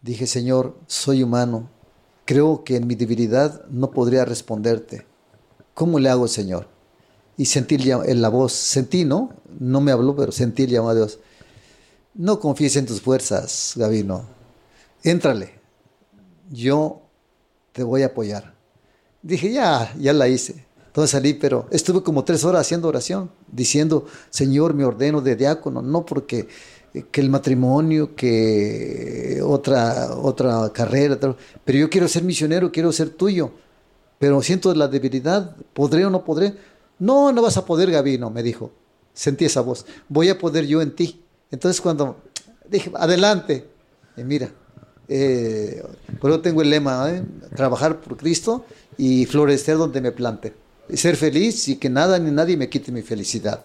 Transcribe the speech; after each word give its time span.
Dije, 0.00 0.26
Señor, 0.26 0.76
soy 0.86 1.22
humano. 1.22 1.68
Creo 2.24 2.62
que 2.64 2.76
en 2.76 2.86
mi 2.86 2.94
debilidad 2.94 3.66
no 3.68 3.90
podría 3.90 4.24
responderte. 4.24 5.06
¿Cómo 5.74 5.98
le 5.98 6.08
hago, 6.08 6.28
Señor? 6.28 6.68
Y 7.36 7.46
sentí 7.46 7.76
en 7.90 8.22
la 8.22 8.28
voz, 8.28 8.52
sentí, 8.52 9.04
¿no? 9.04 9.30
No 9.58 9.80
me 9.80 9.92
habló, 9.92 10.14
pero 10.14 10.32
sentí 10.32 10.64
el 10.64 10.70
llamado 10.70 10.90
a 10.90 10.94
Dios. 10.94 11.18
No 12.14 12.40
confíes 12.40 12.76
en 12.76 12.86
tus 12.86 13.00
fuerzas, 13.00 13.74
Gabino. 13.76 14.24
Éntrale. 15.02 15.54
Yo 16.50 17.02
te 17.72 17.82
voy 17.82 18.02
a 18.02 18.06
apoyar. 18.06 18.54
Dije, 19.22 19.52
ya, 19.52 19.94
ya 19.98 20.12
la 20.12 20.28
hice. 20.28 20.66
Entonces 20.86 21.10
salí, 21.12 21.34
pero 21.34 21.68
estuve 21.70 22.02
como 22.02 22.24
tres 22.24 22.44
horas 22.44 22.62
haciendo 22.62 22.88
oración, 22.88 23.30
diciendo, 23.46 24.06
Señor, 24.30 24.74
me 24.74 24.84
ordeno 24.84 25.20
de 25.20 25.36
diácono, 25.36 25.80
no 25.80 26.04
porque 26.04 26.48
que 27.10 27.20
el 27.20 27.30
matrimonio, 27.30 28.14
que 28.14 29.40
otra, 29.44 30.16
otra 30.16 30.70
carrera, 30.72 31.18
pero 31.64 31.78
yo 31.78 31.90
quiero 31.90 32.08
ser 32.08 32.22
misionero, 32.22 32.72
quiero 32.72 32.92
ser 32.92 33.10
tuyo, 33.10 33.52
pero 34.18 34.42
siento 34.42 34.74
la 34.74 34.88
debilidad, 34.88 35.54
¿podré 35.72 36.04
o 36.04 36.10
no 36.10 36.24
podré? 36.24 36.54
No, 36.98 37.32
no 37.32 37.42
vas 37.42 37.56
a 37.56 37.64
poder, 37.64 37.90
Gabino, 37.90 38.30
me 38.30 38.42
dijo. 38.42 38.70
Sentí 39.12 39.44
esa 39.44 39.60
voz, 39.60 39.84
voy 40.08 40.28
a 40.28 40.38
poder 40.38 40.66
yo 40.66 40.80
en 40.80 40.94
ti. 40.94 41.22
Entonces 41.50 41.80
cuando 41.80 42.16
dije, 42.68 42.90
adelante, 42.94 43.68
y 44.16 44.22
mira, 44.22 44.50
eh, 45.08 45.82
por 46.20 46.30
eso 46.30 46.40
tengo 46.40 46.62
el 46.62 46.70
lema, 46.70 47.10
¿eh? 47.10 47.24
trabajar 47.56 48.00
por 48.00 48.16
Cristo 48.16 48.64
y 48.96 49.26
florecer 49.26 49.76
donde 49.76 50.00
me 50.00 50.12
plante. 50.12 50.54
Ser 50.92 51.16
feliz 51.16 51.68
y 51.68 51.76
que 51.76 51.90
nada 51.90 52.18
ni 52.18 52.30
nadie 52.30 52.56
me 52.56 52.68
quite 52.68 52.92
mi 52.92 53.02
felicidad. 53.02 53.64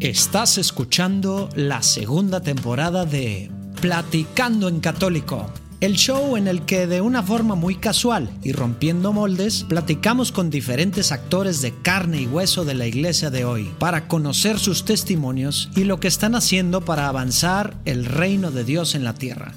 Estás 0.00 0.58
escuchando 0.58 1.48
la 1.54 1.80
segunda 1.82 2.40
temporada 2.40 3.06
de 3.06 3.48
Platicando 3.80 4.68
en 4.68 4.80
Católico, 4.80 5.48
el 5.80 5.94
show 5.94 6.36
en 6.36 6.48
el 6.48 6.62
que 6.66 6.88
de 6.88 7.00
una 7.00 7.22
forma 7.22 7.54
muy 7.54 7.76
casual 7.76 8.28
y 8.42 8.52
rompiendo 8.52 9.12
moldes, 9.12 9.64
platicamos 9.68 10.32
con 10.32 10.50
diferentes 10.50 11.12
actores 11.12 11.62
de 11.62 11.72
carne 11.80 12.22
y 12.22 12.26
hueso 12.26 12.64
de 12.64 12.74
la 12.74 12.86
iglesia 12.88 13.30
de 13.30 13.44
hoy 13.44 13.72
para 13.78 14.08
conocer 14.08 14.58
sus 14.58 14.84
testimonios 14.84 15.70
y 15.76 15.84
lo 15.84 16.00
que 16.00 16.08
están 16.08 16.34
haciendo 16.34 16.80
para 16.80 17.06
avanzar 17.06 17.74
el 17.84 18.04
reino 18.04 18.50
de 18.50 18.64
Dios 18.64 18.96
en 18.96 19.04
la 19.04 19.14
tierra. 19.14 19.54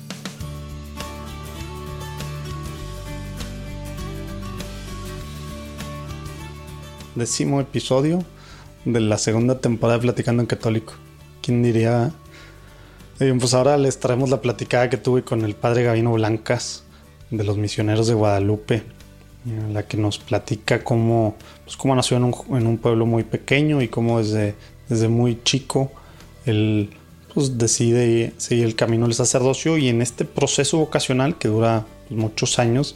Décimo 7.16 7.60
episodio 7.60 8.24
de 8.88 9.02
la 9.02 9.18
segunda 9.18 9.60
temporada 9.60 9.98
de 9.98 10.04
Platicando 10.04 10.42
en 10.42 10.48
Católico. 10.48 10.94
¿Quién 11.42 11.62
diría? 11.62 12.12
pues 13.18 13.54
ahora 13.56 13.78
les 13.78 14.00
traemos 14.00 14.30
la 14.30 14.42
platicada 14.42 14.90
que 14.90 14.98
tuve 14.98 15.24
con 15.24 15.44
el 15.44 15.56
padre 15.56 15.84
Gabino 15.84 16.14
Blancas 16.14 16.84
de 17.32 17.44
los 17.44 17.58
misioneros 17.58 18.08
de 18.08 18.14
Guadalupe, 18.14 18.84
en 19.46 19.74
la 19.74 19.88
que 19.88 19.98
nos 19.98 20.20
platica 20.20 20.84
cómo, 20.84 21.36
pues 21.66 21.76
cómo 21.76 21.96
nació 21.96 22.18
en 22.18 22.68
un, 22.68 22.78
pueblo 22.78 23.08
muy 23.08 23.24
pequeño 23.24 23.82
y 23.82 23.88
cómo 23.88 24.20
desde, 24.20 24.56
desde 24.88 25.08
muy 25.08 25.42
chico 25.44 25.92
él 26.46 26.92
pues, 27.34 27.58
decide 27.58 28.34
seguir 28.38 28.66
el 28.66 28.76
camino 28.76 29.06
del 29.06 29.16
sacerdocio 29.16 29.78
y 29.78 29.90
en 29.90 30.02
este 30.04 30.24
proceso 30.24 30.78
vocacional 30.78 31.40
que 31.40 31.48
dura 31.48 31.88
muchos 32.10 32.60
años 32.60 32.96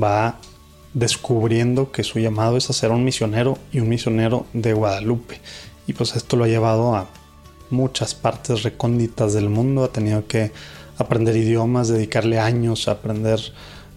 va 0.00 0.38
descubriendo 0.94 1.90
que 1.90 2.04
su 2.04 2.18
llamado 2.18 2.56
es 2.56 2.68
a 2.68 2.72
ser 2.72 2.90
un 2.90 3.04
misionero 3.04 3.58
y 3.72 3.80
un 3.80 3.88
misionero 3.88 4.46
de 4.52 4.72
Guadalupe. 4.72 5.40
Y 5.86 5.94
pues 5.94 6.14
esto 6.16 6.36
lo 6.36 6.44
ha 6.44 6.48
llevado 6.48 6.94
a 6.94 7.08
muchas 7.70 8.14
partes 8.14 8.62
recónditas 8.62 9.32
del 9.32 9.48
mundo, 9.48 9.84
ha 9.84 9.92
tenido 9.92 10.26
que 10.26 10.52
aprender 10.98 11.36
idiomas, 11.36 11.88
dedicarle 11.88 12.38
años 12.38 12.86
a 12.86 12.92
aprender 12.92 13.40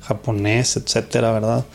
japonés, 0.02 0.78
etcétera, 0.78 1.32
¿verdad? 1.32 1.66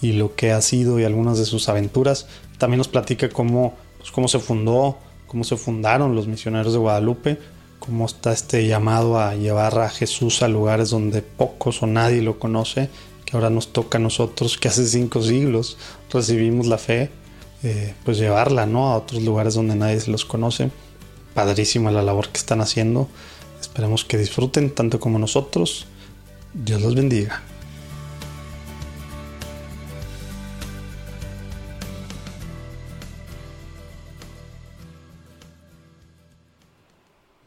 Y 0.00 0.12
lo 0.12 0.34
que 0.34 0.52
ha 0.52 0.60
sido 0.62 0.98
y 0.98 1.04
algunas 1.04 1.38
de 1.38 1.44
sus 1.44 1.68
aventuras. 1.68 2.26
También 2.58 2.78
nos 2.78 2.88
platica 2.88 3.28
cómo, 3.28 3.74
pues, 3.98 4.10
cómo 4.10 4.28
se 4.28 4.38
fundó, 4.38 4.98
cómo 5.26 5.44
se 5.44 5.56
fundaron 5.56 6.16
los 6.16 6.26
misioneros 6.26 6.72
de 6.72 6.78
Guadalupe, 6.78 7.38
cómo 7.78 8.06
está 8.06 8.32
este 8.32 8.66
llamado 8.66 9.18
a 9.18 9.34
llevar 9.34 9.78
a 9.78 9.90
Jesús 9.90 10.42
a 10.42 10.48
lugares 10.48 10.90
donde 10.90 11.22
pocos 11.22 11.82
o 11.82 11.86
nadie 11.86 12.22
lo 12.22 12.38
conoce 12.38 12.88
ahora 13.32 13.50
nos 13.50 13.72
toca 13.72 13.98
a 13.98 14.00
nosotros 14.00 14.58
que 14.58 14.68
hace 14.68 14.86
cinco 14.86 15.22
siglos 15.22 15.76
recibimos 16.12 16.66
la 16.66 16.78
fe, 16.78 17.10
eh, 17.62 17.94
pues 18.04 18.18
llevarla 18.18 18.66
¿no? 18.66 18.88
a 18.88 18.96
otros 18.96 19.22
lugares 19.22 19.54
donde 19.54 19.76
nadie 19.76 20.00
se 20.00 20.10
los 20.10 20.24
conoce. 20.24 20.70
Padrísima 21.34 21.90
la 21.90 22.02
labor 22.02 22.28
que 22.28 22.38
están 22.38 22.60
haciendo. 22.60 23.08
Esperemos 23.60 24.04
que 24.04 24.18
disfruten 24.18 24.70
tanto 24.70 24.98
como 24.98 25.18
nosotros. 25.18 25.86
Dios 26.54 26.80
los 26.82 26.94
bendiga. 26.94 27.42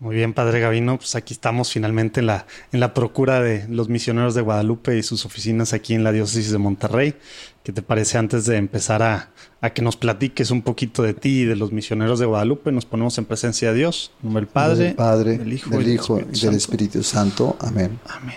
Muy 0.04 0.18
bien, 0.18 0.34
Padre 0.34 0.60
Gavino, 0.60 0.98
pues 0.98 1.16
aquí 1.16 1.34
estamos 1.34 1.72
finalmente 1.72 2.20
en 2.20 2.26
la, 2.26 2.46
en 2.74 2.82
la 2.82 2.94
procura 2.94 3.40
de 3.40 3.66
los 3.70 3.88
misioneros 3.88 4.36
de 4.36 4.42
Guadalupe 4.42 4.98
y 4.98 5.02
sus 5.02 5.26
oficinas 5.26 5.72
aquí 5.72 5.94
en 5.94 6.04
la 6.04 6.12
diócesis 6.12 6.52
de 6.52 6.58
Monterrey. 6.58 7.16
¿Qué 7.64 7.72
te 7.72 7.82
parece 7.82 8.18
antes 8.18 8.46
de 8.46 8.58
empezar 8.58 9.02
a, 9.02 9.32
que 9.74 9.82
nos 9.82 9.96
platiques 9.96 10.52
un 10.52 10.62
poquito 10.62 11.04
de 11.04 11.14
ti 11.14 11.44
y 11.44 11.46
de 11.46 11.56
los 11.56 11.72
misioneros 11.72 12.20
de 12.20 12.26
Guadalupe? 12.26 12.74
Nos 12.74 12.86
ponemos 12.86 13.18
en 13.18 13.24
presencia 13.24 13.72
de 13.72 13.78
Dios, 13.78 14.12
en 14.22 14.26
nombre 14.28 14.42
del 14.42 14.50
Padre, 14.50 14.84
del, 14.84 14.96
Padre, 14.96 15.38
del 15.38 15.54
Hijo, 15.54 15.70
del 15.70 15.88
Hijo 15.88 16.20
y 16.20 16.38
del 16.38 16.56
Espíritu 16.56 17.02
Santo. 17.02 17.56
Amén. 17.62 17.98
Amén. 18.10 18.36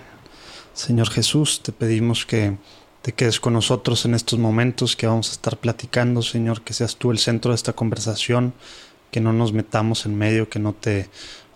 Señor 0.73 1.11
Jesús, 1.11 1.65
te 1.65 1.73
pedimos 1.73 2.27
que 2.27 2.59
te 3.03 3.11
quedes 3.11 3.41
con 3.41 3.55
nosotros 3.55 4.05
en 4.05 4.15
estos 4.15 4.39
momentos 4.39 4.95
que 4.95 5.09
vamos 5.09 5.31
a 5.31 5.33
estar 5.33 5.57
platicando, 5.57 6.23
Señor, 6.23 6.63
que 6.63 6.75
seas 6.75 6.95
tú 6.95 7.11
el 7.11 7.19
centro 7.19 7.51
de 7.51 7.57
esta 7.57 7.73
conversación, 7.73 8.55
que 9.11 9.21
no 9.21 9.33
nos 9.33 9.53
metamos 9.53 10.07
en 10.07 10.17
medio, 10.17 10.49
que 10.49 10.61
no 10.61 10.73
te 10.73 11.09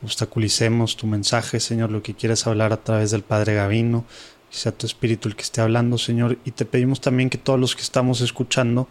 obstaculicemos 0.02 0.96
tu 0.96 1.06
mensaje, 1.06 1.60
Señor, 1.60 1.90
lo 1.90 2.02
que 2.02 2.14
quieres 2.14 2.46
hablar 2.46 2.72
a 2.72 2.82
través 2.82 3.10
del 3.10 3.22
Padre 3.22 3.54
Gavino, 3.54 4.04
que 4.50 4.56
sea 4.56 4.72
tu 4.72 4.86
espíritu 4.86 5.28
el 5.28 5.36
que 5.36 5.42
esté 5.42 5.60
hablando, 5.60 5.98
Señor, 5.98 6.38
y 6.44 6.52
te 6.52 6.64
pedimos 6.64 7.00
también 7.00 7.30
que 7.30 7.38
todos 7.38 7.60
los 7.60 7.76
que 7.76 7.82
estamos 7.82 8.20
escuchando 8.20 8.88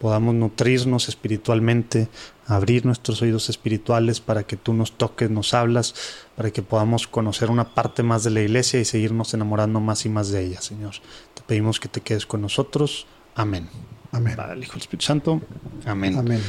podamos 0.00 0.34
nutrirnos 0.34 1.10
espiritualmente, 1.10 2.08
abrir 2.46 2.86
nuestros 2.86 3.20
oídos 3.20 3.50
espirituales 3.50 4.20
para 4.20 4.44
que 4.44 4.56
tú 4.56 4.72
nos 4.72 4.92
toques, 4.92 5.28
nos 5.28 5.52
hablas, 5.52 5.94
para 6.36 6.50
que 6.50 6.62
podamos 6.62 7.06
conocer 7.06 7.50
una 7.50 7.74
parte 7.74 8.02
más 8.02 8.24
de 8.24 8.30
la 8.30 8.40
iglesia 8.40 8.80
y 8.80 8.86
seguirnos 8.86 9.34
enamorando 9.34 9.78
más 9.78 10.06
y 10.06 10.08
más 10.08 10.30
de 10.30 10.46
ella, 10.46 10.62
Señor. 10.62 10.94
Te 11.34 11.42
pedimos 11.42 11.78
que 11.80 11.88
te 11.88 12.00
quedes 12.00 12.24
con 12.24 12.40
nosotros. 12.40 13.06
Amén. 13.34 13.68
Amén. 14.10 14.36
Padre, 14.36 14.54
el 14.54 14.62
Hijo 14.62 14.72
del 14.72 14.80
Espíritu 14.80 15.04
Santo. 15.04 15.42
Amén. 15.84 16.16
Amén. 16.18 16.40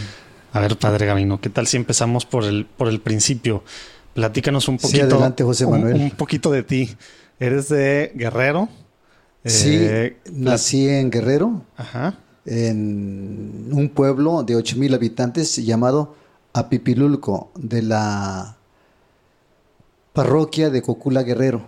A 0.54 0.60
ver, 0.62 0.78
Padre 0.78 1.06
Gavino, 1.06 1.42
¿qué 1.42 1.50
tal 1.50 1.68
si 1.68 1.76
empezamos 1.76 2.26
por 2.26 2.46
el, 2.46 2.66
por 2.66 2.88
el 2.88 3.02
principio? 3.02 3.66
Platícanos 4.14 4.68
un 4.68 4.78
poquito. 4.78 5.06
adelante, 5.06 5.44
José 5.44 5.66
Manuel. 5.66 5.96
Un, 5.96 6.12
poquito 6.12 6.52
de 6.52 6.64
ti. 6.64 6.96
Eres 7.40 7.70
de 7.70 8.12
Guerrero. 8.16 8.70
Sí, 9.46 9.78
eh, 9.80 10.18
nací 10.32 10.88
en 10.88 11.10
Guerrero. 11.10 11.64
Ajá. 11.78 12.16
En 12.46 13.70
un 13.72 13.90
pueblo 13.90 14.44
de 14.44 14.56
8000 14.56 14.94
habitantes 14.94 15.56
llamado 15.58 16.16
Apipilulco, 16.54 17.52
de 17.56 17.82
la 17.82 18.58
parroquia 20.14 20.70
de 20.70 20.82
Cocula 20.82 21.24
Guerrero. 21.24 21.66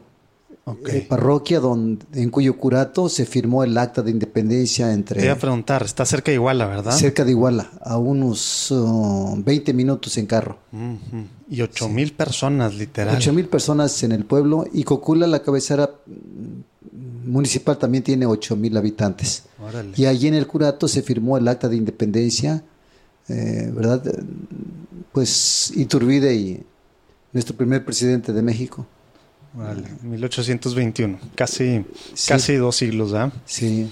Okay. 0.65 0.99
Eh, 0.99 1.05
parroquia 1.09 1.59
donde, 1.59 2.05
en 2.13 2.29
cuyo 2.29 2.55
curato 2.55 3.09
se 3.09 3.25
firmó 3.25 3.65
el 3.65 3.77
acta 3.77 4.01
de 4.01 4.11
independencia 4.11 4.93
entre... 4.93 5.19
Te 5.19 5.25
iba 5.25 5.33
a 5.33 5.37
preguntar, 5.37 5.83
está 5.83 6.05
cerca 6.05 6.31
de 6.31 6.35
Iguala, 6.35 6.65
¿verdad? 6.67 6.93
Cerca 6.93 7.25
de 7.25 7.31
Iguala, 7.31 7.69
a 7.81 7.97
unos 7.97 8.73
20 8.73 9.71
uh, 9.71 9.75
minutos 9.75 10.17
en 10.17 10.25
carro. 10.25 10.59
Y 11.49 11.61
8 11.61 11.89
mil 11.89 12.13
personas, 12.13 12.75
literal. 12.75 13.17
8 13.17 13.33
mil 13.33 13.49
personas 13.49 14.01
en 14.03 14.13
el 14.13 14.23
pueblo 14.23 14.65
y 14.71 14.85
Cocula, 14.85 15.27
la 15.27 15.41
cabecera 15.41 15.89
municipal, 17.25 17.77
también 17.77 18.05
tiene 18.05 18.25
8 18.25 18.55
mil 18.55 18.77
habitantes. 18.77 19.43
Y 19.97 20.05
allí 20.05 20.29
en 20.29 20.35
el 20.35 20.47
curato 20.47 20.87
se 20.87 21.01
firmó 21.01 21.37
el 21.37 21.45
acta 21.49 21.67
de 21.67 21.75
independencia, 21.75 22.63
eh, 23.27 23.69
¿verdad? 23.73 24.01
Pues 25.11 25.73
Iturbide 25.75 26.33
y 26.33 26.63
nuestro 27.33 27.53
primer 27.57 27.83
presidente 27.83 28.31
de 28.31 28.41
México. 28.41 28.87
Vale, 29.53 29.83
1821, 30.01 31.19
casi, 31.35 31.85
casi 32.27 32.55
dos 32.55 32.75
siglos, 32.75 33.13
¿ah? 33.13 33.31
Sí. 33.45 33.87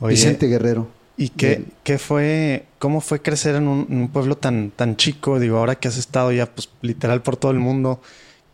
Vicente 0.00 0.46
Guerrero. 0.48 0.88
¿Y 1.16 1.28
qué, 1.28 1.64
qué, 1.84 1.98
fue, 1.98 2.66
cómo 2.78 3.00
fue 3.00 3.22
crecer 3.22 3.54
en 3.54 3.68
un, 3.68 4.10
pueblo 4.12 4.36
tan, 4.36 4.70
tan 4.70 4.96
chico? 4.96 5.38
Digo, 5.38 5.58
ahora 5.58 5.76
que 5.76 5.88
has 5.88 5.96
estado 5.96 6.32
ya, 6.32 6.46
pues, 6.46 6.68
literal 6.80 7.22
por 7.22 7.36
todo 7.36 7.52
el 7.52 7.58
mundo, 7.58 8.00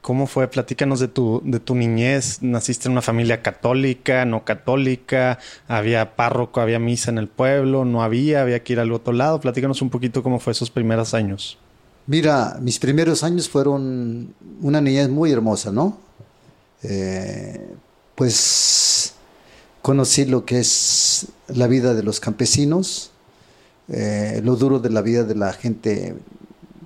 ¿cómo 0.00 0.26
fue? 0.26 0.48
Platícanos 0.48 1.00
de 1.00 1.08
tu, 1.08 1.40
de 1.44 1.60
tu 1.60 1.74
niñez. 1.74 2.42
¿Naciste 2.42 2.88
en 2.88 2.92
una 2.92 3.02
familia 3.02 3.42
católica, 3.42 4.24
no 4.24 4.44
católica? 4.44 5.38
¿Había 5.66 6.14
párroco, 6.16 6.60
había 6.60 6.78
misa 6.78 7.10
en 7.10 7.18
el 7.18 7.28
pueblo? 7.28 7.84
¿No 7.84 8.02
había? 8.02 8.42
¿Había 8.42 8.62
que 8.62 8.74
ir 8.74 8.80
al 8.80 8.92
otro 8.92 9.12
lado? 9.12 9.40
Platícanos 9.40 9.80
un 9.80 9.90
poquito 9.90 10.22
cómo 10.22 10.38
fue 10.38 10.52
esos 10.52 10.70
primeros 10.70 11.14
años. 11.14 11.58
Mira, 12.06 12.58
mis 12.60 12.78
primeros 12.78 13.22
años 13.22 13.48
fueron 13.48 14.34
una 14.60 14.80
niñez 14.80 15.08
muy 15.08 15.30
hermosa, 15.30 15.70
¿no? 15.70 16.07
Eh, 16.82 17.74
pues 18.14 19.14
conocí 19.82 20.24
lo 20.24 20.44
que 20.44 20.60
es 20.60 21.26
la 21.48 21.66
vida 21.66 21.94
de 21.94 22.02
los 22.02 22.20
campesinos, 22.20 23.10
eh, 23.88 24.40
lo 24.44 24.56
duro 24.56 24.80
de 24.80 24.90
la 24.90 25.02
vida 25.02 25.24
de 25.24 25.34
la 25.34 25.52
gente 25.52 26.14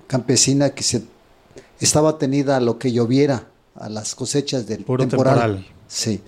campesina 0.07 0.69
que 0.71 0.83
se 0.83 1.03
estaba 1.79 2.17
tenida 2.17 2.57
a 2.57 2.59
lo 2.59 2.79
que 2.79 2.91
lloviera, 2.91 3.47
a 3.75 3.89
las 3.89 4.15
cosechas 4.15 4.67
del 4.67 4.83
Puro 4.83 5.07
temporal. 5.07 5.65
Sí. 5.87 6.21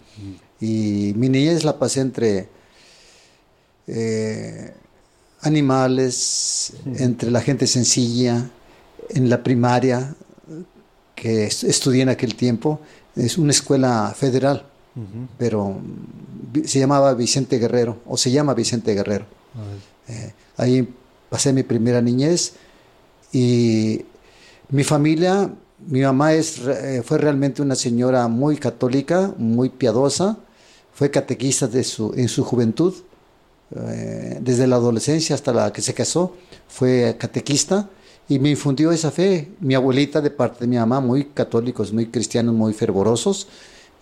Y 0.59 1.13
mi 1.15 1.29
niñez 1.29 1.63
la 1.63 1.77
pasé 1.77 2.01
entre 2.01 2.49
eh, 3.87 4.73
animales, 5.41 6.73
entre 6.85 7.31
la 7.31 7.41
gente 7.41 7.67
sencilla, 7.67 8.49
en 9.09 9.29
la 9.29 9.43
primaria 9.43 10.15
que 11.15 11.45
estudié 11.45 12.03
en 12.03 12.09
aquel 12.09 12.35
tiempo. 12.35 12.79
Es 13.15 13.37
una 13.37 13.51
escuela 13.51 14.13
federal, 14.15 14.65
pero 15.37 15.77
se 16.65 16.79
llamaba 16.79 17.13
Vicente 17.13 17.59
Guerrero, 17.59 17.99
o 18.05 18.17
se 18.17 18.31
llama 18.31 18.53
Vicente 18.53 18.93
Guerrero. 18.93 19.25
Eh, 20.07 20.33
ahí 20.57 20.93
pasé 21.29 21.53
mi 21.53 21.63
primera 21.63 22.01
niñez 22.01 22.53
y 23.31 24.05
mi 24.69 24.83
familia, 24.83 25.49
mi 25.87 26.01
mamá 26.01 26.33
es, 26.33 26.59
eh, 26.59 27.01
fue 27.05 27.17
realmente 27.17 27.61
una 27.61 27.75
señora 27.75 28.27
muy 28.27 28.57
católica, 28.57 29.33
muy 29.37 29.69
piadosa, 29.69 30.37
fue 30.93 31.11
catequista 31.11 31.67
de 31.67 31.83
su, 31.83 32.13
en 32.15 32.27
su 32.27 32.43
juventud, 32.43 32.93
eh, 33.75 34.39
desde 34.41 34.67
la 34.67 34.75
adolescencia 34.75 35.35
hasta 35.35 35.53
la 35.53 35.73
que 35.73 35.81
se 35.81 35.93
casó, 35.93 36.35
fue 36.67 37.15
catequista 37.19 37.89
y 38.27 38.39
me 38.39 38.49
infundió 38.49 38.91
esa 38.91 39.11
fe. 39.11 39.51
Mi 39.59 39.75
abuelita 39.75 40.21
de 40.21 40.31
parte 40.31 40.61
de 40.61 40.67
mi 40.67 40.77
mamá, 40.77 40.99
muy 40.99 41.25
católicos, 41.25 41.93
muy 41.93 42.07
cristianos, 42.07 42.55
muy 42.55 42.73
fervorosos, 42.73 43.47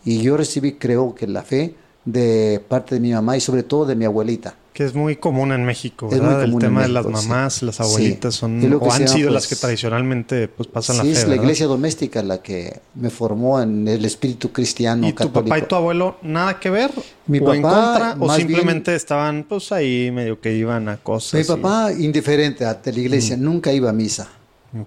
y 0.06 0.22
yo 0.22 0.38
recibí, 0.38 0.74
creo 0.74 1.16
que 1.16 1.28
la 1.28 1.44
fe 1.44 1.76
de 2.06 2.62
parte 2.68 2.96
de 2.96 3.02
mi 3.02 3.12
mamá 3.12 3.38
y 3.38 3.42
sobre 3.42 3.64
todo 3.64 3.86
de 3.86 3.96
mi 3.96 4.06
abuelita. 4.06 4.56
Que 4.74 4.84
es 4.84 4.96
muy 4.96 5.18
común 5.18 5.52
en 5.52 5.66
México, 5.66 6.10
¿verdad? 6.10 6.44
el 6.44 6.58
tema 6.58 6.82
de 6.82 6.88
las 6.88 7.06
mamás, 7.06 7.62
las 7.62 7.80
abuelitas 7.80 8.34
son 8.34 8.74
o 8.74 8.92
han 8.92 9.08
sido 9.08 9.30
las 9.30 9.44
que 9.44 9.50
pues, 9.50 9.62
tradicionalmente 9.62 10.48
pues 10.48 10.68
pasan 10.68 10.98
la 10.98 11.04
fe. 11.04 11.14
Sí, 11.14 11.22
es 11.22 11.28
la 11.28 11.36
iglesia 11.36 11.68
doméstica 11.68 12.24
la 12.24 12.42
que 12.42 12.82
me 12.96 13.12
formó 13.12 13.62
en 13.62 13.88
el 13.88 14.04
espíritu 14.04 14.52
cristiano. 14.52 15.08
¿Y 15.08 15.14
tu 15.14 15.32
papá 15.32 15.60
y 15.60 15.62
tu 15.62 15.76
abuelo 15.76 16.18
nada 16.24 16.60
que 16.60 16.72
ver? 16.72 16.90
Mi 17.28 17.38
¿O 17.38 17.46
papá, 17.46 17.56
en 17.56 17.62
contra? 17.62 18.18
¿O 18.20 18.36
simplemente 18.36 18.96
estaban 18.96 19.46
pues 19.48 19.72
ahí 19.72 20.10
medio 20.10 20.42
que 20.42 20.56
iban 20.56 20.90
a 20.90 20.98
cosas? 20.98 21.40
Mi 21.40 21.44
papá 21.44 21.94
indiferente 21.94 22.66
ante 22.66 22.92
la 22.92 23.00
iglesia, 23.00 23.38
mm. 23.38 23.44
nunca 23.44 23.72
iba 23.72 23.92
a 23.92 23.94
misa. 23.94 24.28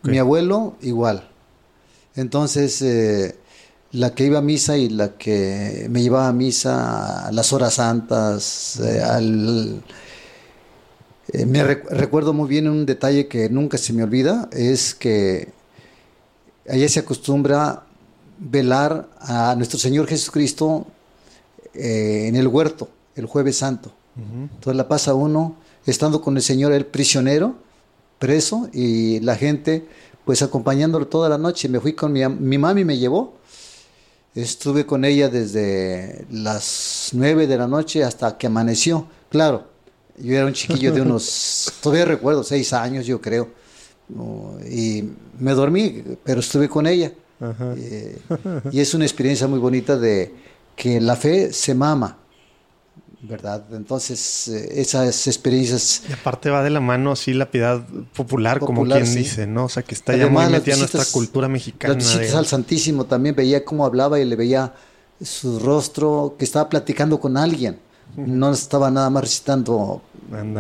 Mi 0.02 0.19
abuelo 0.19 0.74
igual. 0.82 1.28
Entonces, 2.16 2.82
eh, 2.82 3.36
la 3.96 4.14
que 4.14 4.26
iba 4.26 4.38
a 4.38 4.43
misa 4.43 4.76
y 4.76 4.90
la 4.90 5.16
que 5.16 5.87
me 5.90 6.02
llevaba 6.02 6.28
a 6.28 6.32
misa 6.32 7.26
a 7.26 7.32
las 7.32 7.52
horas 7.52 7.75
santas, 7.75 8.78
eh, 8.81 9.02
al, 9.02 9.82
eh, 11.32 11.46
me 11.46 11.64
recuerdo 11.64 12.34
muy 12.34 12.48
bien 12.48 12.69
un 12.69 12.84
detalle 12.84 13.26
que 13.26 13.48
nunca 13.48 13.78
se 13.78 13.94
me 13.94 14.02
olvida, 14.02 14.48
es 14.52 14.94
que 14.94 15.48
allá 16.69 16.88
se 16.88 17.00
acostumbra 17.00 17.84
velar 18.38 19.08
a 19.19 19.54
nuestro 19.56 19.78
Señor 19.78 20.06
Jesucristo 20.06 20.87
eh, 21.72 22.26
en 22.28 22.37
el 22.37 22.48
huerto, 22.48 22.88
el 23.14 23.26
jueves 23.26 23.56
santo. 23.56 23.93
Entonces 24.19 24.76
la 24.76 24.88
pasa 24.88 25.12
uno 25.12 25.56
estando 25.84 26.22
con 26.22 26.37
el 26.37 26.43
Señor, 26.43 26.72
el 26.72 26.87
prisionero, 26.87 27.56
preso, 28.19 28.70
y 28.72 29.20
la 29.20 29.37
gente 29.37 29.87
pues 30.25 30.40
acompañándolo 30.40 31.06
toda 31.06 31.28
la 31.28 31.37
noche. 31.37 31.69
Me 31.69 31.81
fui 31.81 31.93
con 31.93 32.12
mi, 32.12 32.26
mi 32.26 32.56
mami, 32.56 32.84
me 32.84 32.96
llevó 32.96 33.37
Estuve 34.36 34.84
con 34.84 35.06
ella 35.06 35.30
desde 35.30 36.26
las 36.30 37.08
nueve 37.14 37.46
de 37.46 37.56
la 37.56 37.66
noche 37.66 38.04
hasta 38.04 38.36
que 38.36 38.46
amaneció. 38.46 39.08
Claro, 39.30 39.66
yo 40.18 40.36
era 40.36 40.44
un 40.44 40.52
chiquillo 40.52 40.92
de 40.92 41.00
unos, 41.00 41.72
todavía 41.82 42.04
recuerdo, 42.04 42.44
seis 42.44 42.74
años 42.74 43.06
yo 43.06 43.18
creo. 43.18 43.48
y 44.70 45.04
me 45.38 45.52
dormí, 45.52 46.04
pero 46.22 46.40
estuve 46.40 46.68
con 46.68 46.86
ella. 46.86 47.12
Eh, 47.78 48.18
y 48.72 48.80
es 48.80 48.92
una 48.92 49.06
experiencia 49.06 49.46
muy 49.46 49.58
bonita 49.58 49.96
de 49.96 50.34
que 50.76 51.00
la 51.00 51.16
fe 51.16 51.50
se 51.50 51.74
mama. 51.74 52.18
¿Verdad? 53.22 53.64
Entonces, 53.72 54.48
eh, 54.48 54.80
esas 54.80 55.26
experiencias... 55.26 56.02
Y 56.08 56.12
aparte 56.12 56.50
va 56.50 56.62
de 56.62 56.70
la 56.70 56.80
mano 56.80 57.12
así 57.12 57.32
la 57.32 57.50
piedad 57.50 57.84
popular, 58.14 58.60
como 58.60 58.84
quien 58.84 59.14
dice, 59.14 59.46
¿no? 59.46 59.64
O 59.64 59.68
sea, 59.68 59.82
que 59.82 59.94
está 59.94 60.16
ya 60.16 60.28
muy 60.28 60.46
metida 60.46 60.76
nuestra 60.76 61.04
cultura 61.04 61.48
mexicana. 61.48 61.94
Las 61.94 62.04
visitas 62.04 62.34
al 62.34 62.46
Santísimo 62.46 63.06
también 63.06 63.34
veía 63.34 63.64
cómo 63.64 63.84
hablaba 63.84 64.20
y 64.20 64.24
le 64.24 64.36
veía 64.36 64.74
su 65.20 65.58
rostro, 65.58 66.36
que 66.38 66.44
estaba 66.44 66.68
platicando 66.68 67.18
con 67.18 67.36
alguien. 67.36 67.78
No 68.16 68.52
estaba 68.52 68.90
nada 68.90 69.10
más 69.10 69.24
recitando 69.24 70.00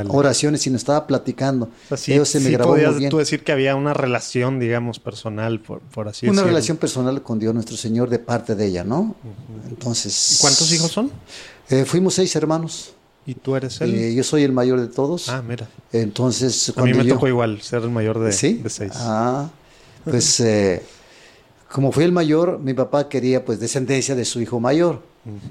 oraciones, 0.08 0.62
sino 0.62 0.76
estaba 0.76 1.06
platicando. 1.06 1.70
Eso 1.90 2.24
se 2.24 2.40
me 2.40 2.50
grabó 2.50 2.76
muy 2.76 2.98
bien. 2.98 3.10
tú 3.10 3.18
decir 3.18 3.44
que 3.44 3.52
había 3.52 3.76
una 3.76 3.94
relación, 3.94 4.58
digamos, 4.58 4.98
personal, 4.98 5.60
por, 5.60 5.80
por 5.80 6.08
así 6.08 6.26
decirlo. 6.26 6.42
Una 6.42 6.48
relación 6.48 6.76
personal 6.76 7.22
con 7.22 7.38
Dios 7.38 7.54
nuestro 7.54 7.76
Señor 7.76 8.10
de 8.10 8.18
parte 8.18 8.54
de 8.54 8.66
ella, 8.66 8.84
¿no? 8.84 9.14
Entonces... 9.68 10.38
¿Cuántos 10.40 10.70
hijos 10.72 10.90
son? 10.90 11.10
Eh, 11.68 11.84
fuimos 11.84 12.14
seis 12.14 12.34
hermanos. 12.36 12.92
¿Y 13.26 13.34
tú 13.34 13.56
eres 13.56 13.80
él? 13.80 13.94
Eh, 13.94 14.14
yo 14.14 14.22
soy 14.22 14.44
el 14.44 14.52
mayor 14.52 14.80
de 14.80 14.86
todos. 14.86 15.28
Ah, 15.28 15.42
mira. 15.46 15.68
Entonces, 15.92 16.72
a 16.76 16.82
mí 16.82 16.94
me 16.94 17.04
tocó 17.04 17.26
igual 17.26 17.60
ser 17.60 17.82
el 17.82 17.90
mayor 17.90 18.20
de, 18.20 18.30
¿Sí? 18.30 18.54
de 18.54 18.70
seis. 18.70 18.92
Ah, 18.94 19.50
pues 20.04 20.38
eh, 20.38 20.80
como 21.72 21.90
fui 21.90 22.04
el 22.04 22.12
mayor, 22.12 22.60
mi 22.60 22.72
papá 22.72 23.08
quería 23.08 23.44
pues 23.44 23.58
descendencia 23.58 24.14
de 24.14 24.24
su 24.24 24.40
hijo 24.40 24.60
mayor. 24.60 25.02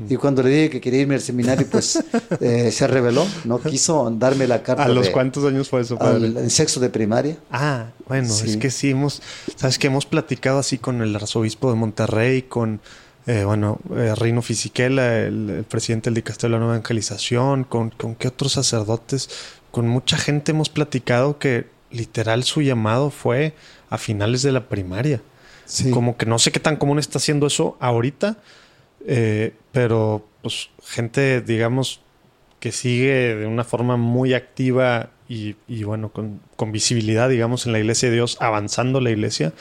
Y 0.10 0.16
cuando 0.16 0.42
le 0.42 0.52
dije 0.52 0.70
que 0.70 0.80
quería 0.80 1.02
irme 1.02 1.16
al 1.16 1.22
seminario, 1.22 1.68
pues 1.70 2.02
se 2.40 2.88
reveló, 2.88 3.28
no 3.44 3.60
quiso 3.60 4.10
darme 4.10 4.48
la 4.48 4.64
carta. 4.64 4.86
¿A 4.86 4.88
los 4.88 5.10
cuántos 5.10 5.44
años 5.44 5.68
fue 5.68 5.82
eso, 5.82 5.98
padre? 5.98 6.28
en 6.28 6.50
sexto 6.50 6.80
de 6.80 6.90
primaria. 6.90 7.36
Ah, 7.52 7.88
bueno, 8.08 8.34
es 8.34 8.56
que 8.56 8.72
sí 8.72 8.92
hemos, 8.92 9.22
sabes 9.58 9.78
que 9.78 9.88
hemos 9.88 10.06
platicado 10.06 10.60
así 10.60 10.78
con 10.78 11.02
el 11.02 11.14
arzobispo 11.14 11.70
de 11.72 11.76
Monterrey, 11.76 12.44
con 12.44 12.80
eh, 13.28 13.44
bueno, 13.44 13.80
eh, 13.96 14.14
Reino 14.16 14.42
Fisiquela, 14.42 15.20
el, 15.20 15.66
presidente 15.68 16.10
del 16.10 16.16
Dicasterio 16.16 16.56
de 16.56 16.60
la 16.60 16.66
Nueva 16.66 16.76
Evangelización, 16.76 17.64
con, 17.64 17.90
con 17.90 18.16
qué 18.16 18.28
otros 18.28 18.54
sacerdotes, 18.54 19.30
con 19.72 19.88
mucha 19.88 20.18
gente 20.18 20.52
hemos 20.52 20.70
platicado 20.70 21.40
que 21.40 21.68
literal 21.92 22.44
su 22.44 22.62
llamado 22.62 23.10
fue 23.10 23.54
a 23.90 23.98
finales 23.98 24.42
de 24.42 24.52
la 24.52 24.70
primaria. 24.70 25.22
Como 25.92 26.16
que 26.16 26.28
no 26.28 26.38
sé 26.38 26.52
qué 26.52 26.60
tan 26.60 26.76
común 26.76 27.00
está 27.00 27.18
haciendo 27.18 27.48
eso 27.48 27.76
ahorita, 27.80 28.38
eh, 29.08 29.54
pero 29.72 30.24
pues 30.44 30.70
gente, 30.84 31.42
digamos, 31.42 32.02
que 32.60 32.72
sigue 32.72 33.36
de 33.36 33.48
una 33.48 33.64
forma 33.64 33.98
muy 33.98 34.36
activa 34.36 35.10
y, 35.28 35.56
y 35.68 35.84
bueno, 35.84 36.10
con, 36.10 36.40
con, 36.56 36.72
visibilidad, 36.72 37.30
digamos, 37.30 37.66
en 37.66 37.72
la 37.72 37.80
iglesia 37.80 38.10
de 38.10 38.16
Dios, 38.16 38.38
avanzando 38.42 39.02
la 39.02 39.10
iglesia, 39.10 39.54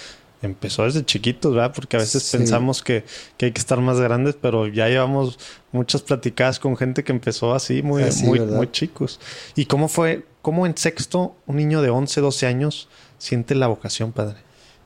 empezó 0.47 0.85
desde 0.85 1.05
chiquitos, 1.05 1.55
¿verdad? 1.55 1.73
Porque 1.75 1.97
a 1.97 2.01
veces 2.01 2.31
pensamos 2.31 2.83
que, 2.83 3.05
hay 3.41 3.53
que 3.53 3.61
estar 3.61 3.81
más 3.81 4.01
grandes, 4.01 4.37
pero 4.41 4.67
ya 4.67 4.89
llevamos 4.89 5.39
muchas 5.73 6.03
platicadas 6.03 6.59
con 6.59 6.77
gente 6.77 7.05
que 7.05 7.13
empezó 7.13 7.55
así, 7.55 7.83
muy, 7.83 8.03
muy, 8.23 8.41
muy 8.41 8.71
chicos. 8.71 9.21
¿Y 9.55 9.67
cómo 9.67 9.89
fue, 9.89 10.27
cómo 10.43 10.67
en 10.67 10.77
sexto 10.77 11.35
un 11.47 11.57
niño 11.57 11.83
de 11.83 11.91
11, 11.91 12.21
12 12.21 12.47
años 12.47 12.89
siente 13.19 13.55
la 13.55 13.67
vocación, 13.67 14.13
padre? 14.13 14.37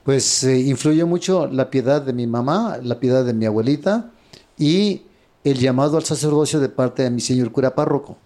Pues 0.04 0.44
eh, 0.44 0.58
influyó 0.58 1.06
mucho 1.06 1.46
la 1.46 1.70
piedad 1.70 2.00
de 2.00 2.12
mi 2.12 2.26
mamá, 2.26 2.78
la 2.82 2.98
piedad 2.98 3.24
de 3.24 3.34
mi 3.34 3.44
abuelita 3.44 4.10
y 4.56 5.02
el 5.44 5.58
llamado 5.58 5.96
al 5.96 6.04
sacerdocio 6.04 6.60
de 6.60 6.68
parte 6.68 7.02
de 7.02 7.10
mi 7.10 7.20
señor 7.20 7.52
cura 7.52 7.74
párroco. 7.74 8.16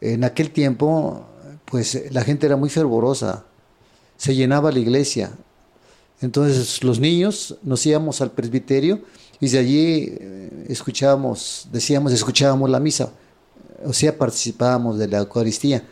En 0.00 0.24
aquel 0.24 0.50
tiempo, 0.50 1.26
pues 1.64 2.12
la 2.12 2.22
gente 2.22 2.46
era 2.46 2.56
muy 2.56 2.68
fervorosa, 2.68 3.44
se 4.16 4.34
llenaba 4.34 4.70
la 4.70 4.78
iglesia, 4.78 5.32
entonces 6.20 6.82
los 6.82 6.98
niños 6.98 7.56
nos 7.62 7.84
íbamos 7.84 8.20
al 8.20 8.30
presbiterio 8.30 9.00
y 9.40 9.48
de 9.48 9.58
allí 9.58 10.16
eh, 10.18 10.64
escuchábamos, 10.68 11.68
decíamos, 11.72 12.12
escuchábamos 12.12 12.70
la 12.70 12.80
misa, 12.80 13.10
o 13.84 13.92
sea, 13.92 14.16
participábamos 14.16 14.98
de 14.98 15.08
la 15.08 15.18
Eucaristía. 15.18 15.84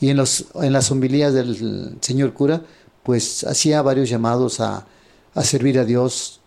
Y 0.00 0.10
en, 0.10 0.16
los, 0.16 0.46
en 0.54 0.72
las 0.72 0.90
homilías 0.90 1.32
del 1.32 1.96
señor 2.00 2.32
cura, 2.32 2.62
pues 3.02 3.44
hacía 3.44 3.82
varios 3.82 4.08
llamados 4.08 4.60
a, 4.60 4.86
servir 5.42 5.78
a 5.78 5.84
Dios 5.84 6.40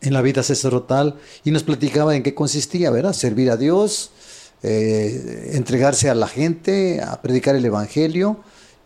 en 0.00 0.12
la 0.12 0.22
vida 0.22 0.42
sacerdotal 0.42 1.16
y 1.44 1.50
nos 1.50 1.62
platicaba 1.62 2.16
en 2.16 2.22
qué 2.22 2.34
consistía, 2.34 2.90
¿verdad? 2.90 3.12
Servir 3.12 3.50
a 3.50 3.56
Dios, 3.56 4.10
eh, 4.62 5.52
entregarse 5.54 6.10
a 6.10 6.14
la 6.14 6.26
gente, 6.26 7.00
a 7.00 7.20
predicar 7.22 7.54
el 7.54 7.64
Evangelio 7.64 8.40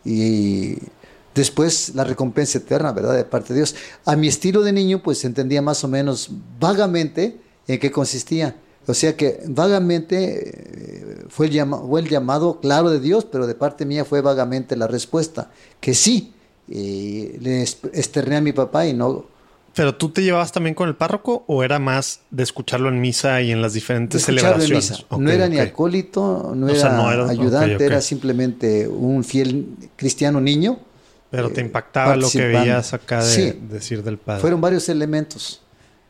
y 0.05 0.77
después 1.37 1.93
la 1.95 2.03
recompensa 2.03 2.57
eterna, 2.57 2.91
¿verdad? 2.91 3.15
De 3.15 3.23
parte 3.23 3.53
de 3.53 3.59
Dios. 3.59 3.75
A 4.05 4.15
mi 4.17 4.27
estilo 4.27 4.61
de 4.63 4.73
niño, 4.73 5.01
pues 5.01 5.23
entendía 5.23 5.61
más 5.61 5.83
o 5.83 5.87
menos 5.87 6.29
vagamente 6.59 7.37
en 7.67 7.79
qué 7.79 7.91
consistía. 7.91 8.55
O 8.87 8.93
sea 8.93 9.15
que 9.15 9.41
vagamente 9.47 10.49
eh, 10.49 11.25
fue 11.29 11.47
el, 11.47 11.65
fue 11.87 12.01
el 12.01 12.09
llamado 12.09 12.59
claro 12.59 12.89
de 12.89 12.99
Dios, 12.99 13.25
pero 13.25 13.45
de 13.47 13.55
parte 13.55 13.85
mía 13.85 14.05
fue 14.05 14.21
vagamente 14.21 14.75
la 14.75 14.87
respuesta, 14.87 15.51
que 15.79 15.93
sí, 15.93 16.33
le 16.67 17.61
externé 17.61 18.37
a 18.37 18.41
mi 18.41 18.51
papá 18.53 18.85
y 18.87 18.93
no 18.93 19.25
¿Pero 19.73 19.93
tú 19.95 20.09
te 20.09 20.23
llevabas 20.23 20.51
también 20.51 20.73
con 20.73 20.89
el 20.89 20.95
párroco 20.95 21.43
o 21.47 21.63
era 21.63 21.77
más 21.77 22.21
de 22.31 22.41
escucharlo 22.41 22.89
en 22.89 22.99
misa 22.99 23.41
y 23.43 23.51
en 23.51 23.61
las 23.61 23.73
diferentes 23.73 24.21
en 24.21 24.25
celebraciones? 24.37 25.05
no 25.15 25.29
era 25.29 25.47
ni 25.47 25.59
acólito, 25.59 26.53
no 26.55 26.65
O 26.65 26.69
era, 26.69 26.79
sea, 26.79 26.89
no 26.93 27.11
era- 27.11 27.29
ayudante, 27.29 27.85
era 27.85 28.01
simplemente 28.01 28.87
un 28.87 29.23
fiel 29.23 29.67
cristiano 29.95 30.41
niño. 30.41 30.79
Pero 31.29 31.49
te 31.49 31.61
eh, 31.61 31.65
impactaba 31.65 32.15
lo 32.15 32.29
que 32.29 32.47
veías 32.47 32.93
acá 32.93 33.23
de 33.23 33.31
Sí. 33.31 33.59
decir 33.69 34.03
del 34.03 34.17
padre. 34.17 34.41
Fueron 34.41 34.61
varios 34.61 34.87
elementos. 34.89 35.61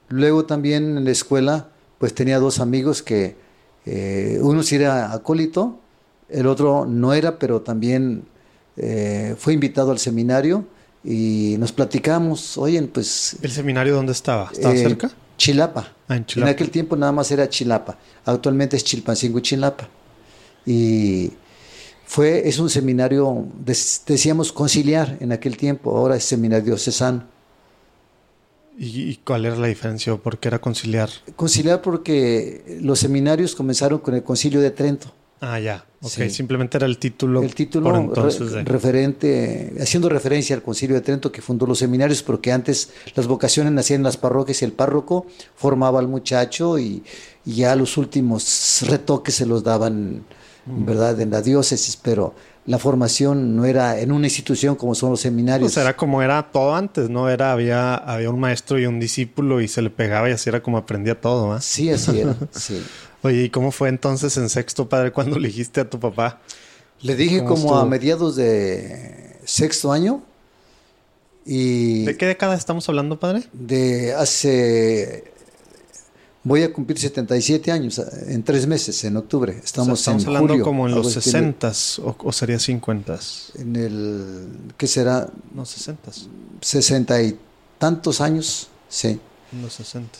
Luego 0.09 0.45
también 0.45 0.97
en 0.97 1.05
la 1.05 1.11
escuela, 1.11 1.69
pues 1.97 2.13
tenía 2.13 2.39
dos 2.39 2.59
amigos 2.59 3.01
que 3.01 3.35
eh, 3.85 4.39
uno 4.41 4.63
sí 4.63 4.75
era 4.75 5.13
acólito, 5.13 5.79
el 6.29 6.47
otro 6.47 6.85
no 6.85 7.13
era, 7.13 7.39
pero 7.39 7.61
también 7.61 8.25
eh, 8.75 9.35
fue 9.37 9.53
invitado 9.53 9.91
al 9.91 9.99
seminario 9.99 10.65
y 11.03 11.55
nos 11.57 11.71
platicamos, 11.71 12.57
oye, 12.57 12.81
pues... 12.83 13.37
¿El 13.41 13.51
seminario 13.51 13.95
dónde 13.95 14.11
estaba? 14.11 14.49
¿Estaba 14.51 14.73
eh, 14.73 14.77
cerca? 14.77 15.11
Chilapa. 15.37 15.93
Ah, 16.07 16.17
en 16.17 16.25
Chilapa. 16.25 16.49
En 16.49 16.55
aquel 16.55 16.69
tiempo 16.69 16.95
nada 16.95 17.11
más 17.11 17.31
era 17.31 17.47
Chilapa. 17.47 17.97
Actualmente 18.25 18.75
es 18.75 18.83
Chilpancingo 18.83 19.39
y 19.39 19.41
Chilapa. 19.41 19.87
Y 20.65 21.31
fue, 22.09 22.47
es 22.47 22.57
un 22.57 22.69
seminario, 22.69 23.45
decíamos 24.07 24.51
conciliar 24.53 25.17
en 25.19 25.33
aquel 25.33 25.57
tiempo, 25.57 25.95
ahora 25.95 26.15
es 26.15 26.23
seminario 26.23 26.65
diocesano. 26.67 27.23
¿Y, 28.79 29.15
cuál 29.17 29.45
era 29.45 29.55
la 29.55 29.67
diferencia? 29.67 30.13
¿O 30.13 30.17
¿Por 30.19 30.37
qué 30.37 30.47
era 30.49 30.59
conciliar? 30.59 31.09
Conciliar 31.35 31.81
porque 31.81 32.79
los 32.81 32.99
seminarios 32.99 33.55
comenzaron 33.55 33.99
con 33.99 34.13
el 34.15 34.23
concilio 34.23 34.61
de 34.61 34.69
Trento. 34.71 35.11
Ah, 35.41 35.59
ya. 35.59 35.83
Ok, 36.01 36.09
Sí. 36.11 36.29
simplemente 36.29 36.77
era 36.77 36.85
el 36.85 36.97
título. 36.99 37.41
El 37.41 37.53
título 37.55 37.89
por 37.91 37.99
entonces 37.99 38.51
re- 38.51 38.57
de- 38.59 38.63
referente, 38.63 39.73
haciendo 39.81 40.09
referencia 40.09 40.55
al 40.55 40.61
concilio 40.61 40.95
de 40.95 41.01
Trento 41.01 41.31
que 41.31 41.41
fundó 41.41 41.65
los 41.65 41.79
seminarios, 41.79 42.21
porque 42.23 42.51
antes 42.51 42.91
las 43.15 43.25
vocaciones 43.27 43.73
nacían 43.73 43.99
en 44.01 44.03
las 44.03 44.17
parroquias 44.17 44.61
y 44.61 44.65
el 44.65 44.71
párroco 44.73 45.25
formaba 45.55 45.99
al 45.99 46.07
muchacho 46.07 46.77
y, 46.79 47.03
y 47.45 47.53
ya 47.55 47.75
los 47.75 47.97
últimos 47.97 48.83
retoques 48.87 49.35
se 49.35 49.45
los 49.47 49.63
daban. 49.63 50.23
¿Verdad?, 50.67 51.19
en 51.21 51.31
la 51.31 51.41
diócesis, 51.41 51.97
pero 51.97 52.35
la 52.65 52.77
formación 52.77 53.55
no 53.55 53.63
era 53.65 53.99
en 53.99 54.11
una 54.11 54.27
institución 54.27 54.75
como 54.75 54.93
son 54.93 55.11
los 55.11 55.21
seminarios. 55.21 55.71
Sea, 55.73 55.83
era 55.83 55.95
como 55.95 56.21
era 56.21 56.51
todo 56.51 56.75
antes, 56.75 57.09
¿no? 57.09 57.29
Era, 57.29 57.53
había, 57.53 57.95
había 57.95 58.29
un 58.29 58.39
maestro 58.39 58.77
y 58.77 58.85
un 58.85 58.99
discípulo 58.99 59.61
y 59.61 59.69
se 59.69 59.81
le 59.81 59.89
pegaba 59.89 60.29
y 60.29 60.33
así 60.33 60.49
era 60.49 60.61
como 60.61 60.77
aprendía 60.77 61.19
todo, 61.19 61.53
¿ah? 61.53 61.61
Sí, 61.61 61.89
así 61.89 62.19
era, 62.19 62.35
sí. 62.51 62.83
Oye, 63.23 63.45
¿y 63.45 63.49
cómo 63.49 63.71
fue 63.71 63.89
entonces 63.89 64.35
en 64.37 64.49
sexto, 64.49 64.89
padre, 64.89 65.11
cuando 65.11 65.39
le 65.39 65.47
dijiste 65.47 65.81
a 65.81 65.89
tu 65.89 65.99
papá? 65.99 66.41
Le 67.01 67.15
dije 67.15 67.39
¿Cómo 67.39 67.67
como 67.67 67.77
a 67.77 67.85
mediados 67.85 68.35
de 68.35 69.37
sexto 69.45 69.91
año 69.91 70.23
y 71.45 72.03
¿De 72.03 72.17
qué 72.17 72.25
década 72.25 72.55
estamos 72.55 72.89
hablando, 72.89 73.19
padre? 73.19 73.43
de 73.53 74.13
hace 74.13 75.31
voy 76.47 76.63
a 76.63 76.71
cumplir 76.71 76.97
77 76.97 77.71
años 77.71 77.99
eh, 77.99 78.03
en 78.29 78.43
tres 78.43 78.65
meses 78.67 79.03
en 79.03 79.17
octubre. 79.17 79.51
O 79.51 79.55
sea, 79.55 79.63
estamos, 79.65 79.99
estamos 79.99 80.23
en 80.23 80.27
hablando 80.29 80.53
julio, 80.53 80.63
como 80.63 80.87
en 80.87 80.95
los 80.95 81.07
algo 81.07 81.19
así, 81.19 81.31
60 81.31 81.71
o, 82.03 82.15
o 82.23 82.31
sería 82.31 82.57
50 82.57 83.19
en 83.55 83.75
el 83.75 84.47
qué 84.77 84.87
será 84.87 85.29
No, 85.53 85.65
60 85.65 86.11
60 86.61 87.21
y 87.21 87.37
tantos 87.77 88.21
años 88.21 88.69
sí. 88.87 89.19
En 89.51 89.61
los 89.61 89.73
60 89.73 90.19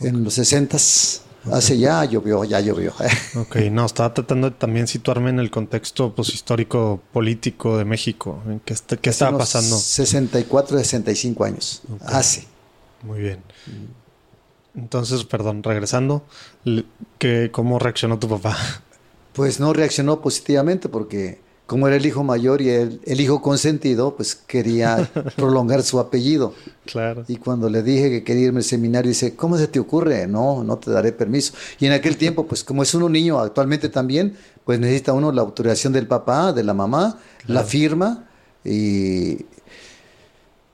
en 0.00 0.24
los 0.24 0.34
60 0.34 0.76
hace 1.52 1.78
ya 1.78 2.04
llovió 2.04 2.44
ya 2.44 2.60
llovió. 2.60 2.92
Ok, 3.36 3.56
no, 3.70 3.86
estaba 3.86 4.12
tratando 4.12 4.50
de 4.50 4.56
también 4.56 4.86
situarme 4.86 5.30
en 5.30 5.38
el 5.38 5.50
contexto 5.50 6.14
pues, 6.14 6.28
histórico 6.34 7.00
político 7.12 7.78
de 7.78 7.84
México. 7.84 8.42
¿En 8.46 8.60
qué, 8.60 8.74
qué 9.00 9.10
estaba 9.10 9.38
pasando? 9.38 9.76
64 9.76 10.78
65 10.78 11.44
años. 11.44 11.82
Hace. 12.06 12.46
Muy 13.02 13.20
bien. 13.20 13.40
Entonces, 14.74 15.24
perdón, 15.24 15.62
regresando, 15.62 16.24
¿qué, 17.18 17.50
¿cómo 17.52 17.78
reaccionó 17.78 18.18
tu 18.18 18.28
papá? 18.28 18.56
Pues 19.32 19.60
no 19.60 19.72
reaccionó 19.72 20.20
positivamente 20.20 20.88
porque 20.88 21.38
como 21.66 21.88
era 21.88 21.96
el 21.96 22.04
hijo 22.04 22.22
mayor 22.22 22.60
y 22.60 22.68
el, 22.68 23.00
el 23.04 23.20
hijo 23.20 23.40
consentido, 23.40 24.16
pues 24.16 24.34
quería 24.34 25.08
prolongar 25.36 25.82
su 25.82 25.98
apellido. 25.98 26.54
Claro. 26.84 27.24
Y 27.26 27.36
cuando 27.36 27.70
le 27.70 27.82
dije 27.82 28.10
que 28.10 28.24
quería 28.24 28.46
irme 28.46 28.58
al 28.58 28.64
seminario, 28.64 29.08
dice, 29.08 29.34
¿cómo 29.34 29.56
se 29.56 29.68
te 29.68 29.80
ocurre? 29.80 30.26
No, 30.26 30.62
no 30.62 30.76
te 30.78 30.90
daré 30.90 31.12
permiso. 31.12 31.54
Y 31.80 31.86
en 31.86 31.92
aquel 31.92 32.16
tiempo, 32.16 32.46
pues 32.46 32.62
como 32.64 32.82
es 32.82 32.94
uno 32.94 33.08
niño 33.08 33.40
actualmente 33.40 33.88
también, 33.88 34.36
pues 34.64 34.78
necesita 34.78 35.12
uno 35.12 35.32
la 35.32 35.42
autorización 35.42 35.92
del 35.92 36.06
papá, 36.06 36.52
de 36.52 36.64
la 36.64 36.74
mamá, 36.74 37.18
la 37.46 37.64
firma 37.64 38.28
y 38.64 39.38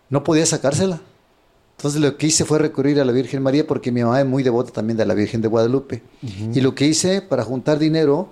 no 0.08 0.24
podía 0.24 0.46
sacársela. 0.46 1.00
Entonces 1.80 2.02
lo 2.02 2.18
que 2.18 2.26
hice 2.26 2.44
fue 2.44 2.58
recurrir 2.58 3.00
a 3.00 3.06
la 3.06 3.12
Virgen 3.12 3.42
María 3.42 3.66
porque 3.66 3.90
mi 3.90 4.02
mamá 4.02 4.20
es 4.20 4.26
muy 4.26 4.42
devota 4.42 4.70
también 4.70 4.98
de 4.98 5.06
la 5.06 5.14
Virgen 5.14 5.40
de 5.40 5.48
Guadalupe. 5.48 6.02
Y 6.52 6.60
lo 6.60 6.74
que 6.74 6.84
hice 6.86 7.22
para 7.22 7.42
juntar 7.42 7.78
dinero 7.78 8.28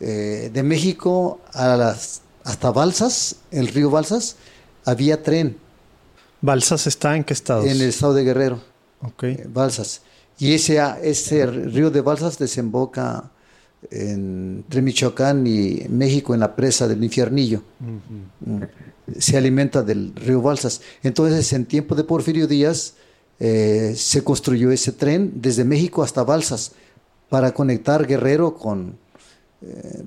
eh, 0.00 0.50
de 0.52 0.62
México 0.62 1.40
a 1.54 1.78
las, 1.78 2.20
hasta 2.44 2.70
Balsas, 2.72 3.36
el 3.50 3.68
río 3.68 3.88
Balsas, 3.88 4.36
había 4.84 5.22
tren 5.22 5.56
¿Balsas 6.42 6.86
está 6.86 7.16
en 7.16 7.24
qué 7.24 7.32
estados? 7.32 7.64
en 7.64 7.70
el 7.70 7.80
estado 7.88 8.12
de 8.12 8.22
Guerrero. 8.22 8.60
Ok. 9.00 9.22
eh, 9.22 9.46
Balsas. 9.48 10.02
Y 10.38 10.52
ese, 10.52 10.78
ese 11.02 11.46
río 11.46 11.90
de 11.90 12.02
Balsas 12.02 12.36
desemboca 12.36 13.30
entre 13.90 14.82
Michoacán 14.82 15.46
y 15.46 15.86
México 15.88 16.34
en 16.34 16.40
la 16.40 16.54
presa 16.56 16.88
del 16.88 17.02
Infiernillo. 17.02 17.62
Mm. 17.80 18.62
Se 19.18 19.36
alimenta 19.36 19.82
del 19.82 20.14
río 20.14 20.40
Balsas. 20.40 20.80
Entonces, 21.02 21.52
en 21.52 21.66
tiempo 21.66 21.94
de 21.94 22.04
Porfirio 22.04 22.46
Díaz, 22.46 22.94
eh, 23.40 23.94
se 23.96 24.22
construyó 24.22 24.70
ese 24.70 24.92
tren 24.92 25.32
desde 25.36 25.64
México 25.64 26.02
hasta 26.02 26.22
Balsas 26.22 26.72
para 27.28 27.52
conectar 27.52 28.06
Guerrero 28.06 28.54
con, 28.56 28.96
eh, 29.62 30.04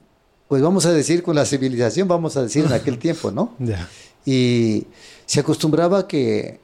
pues 0.48 0.62
vamos 0.62 0.86
a 0.86 0.94
decir, 0.94 1.24
con 1.24 1.36
la 1.36 1.46
civilización, 1.46 2.08
vamos 2.08 2.38
a 2.38 2.44
decir 2.44 2.66
en 2.66 2.74
aquel 2.74 2.98
tiempo, 3.00 3.32
¿no? 3.32 3.54
Y 4.26 4.88
se 5.26 5.40
acostumbraba 5.40 6.08
que 6.08 6.60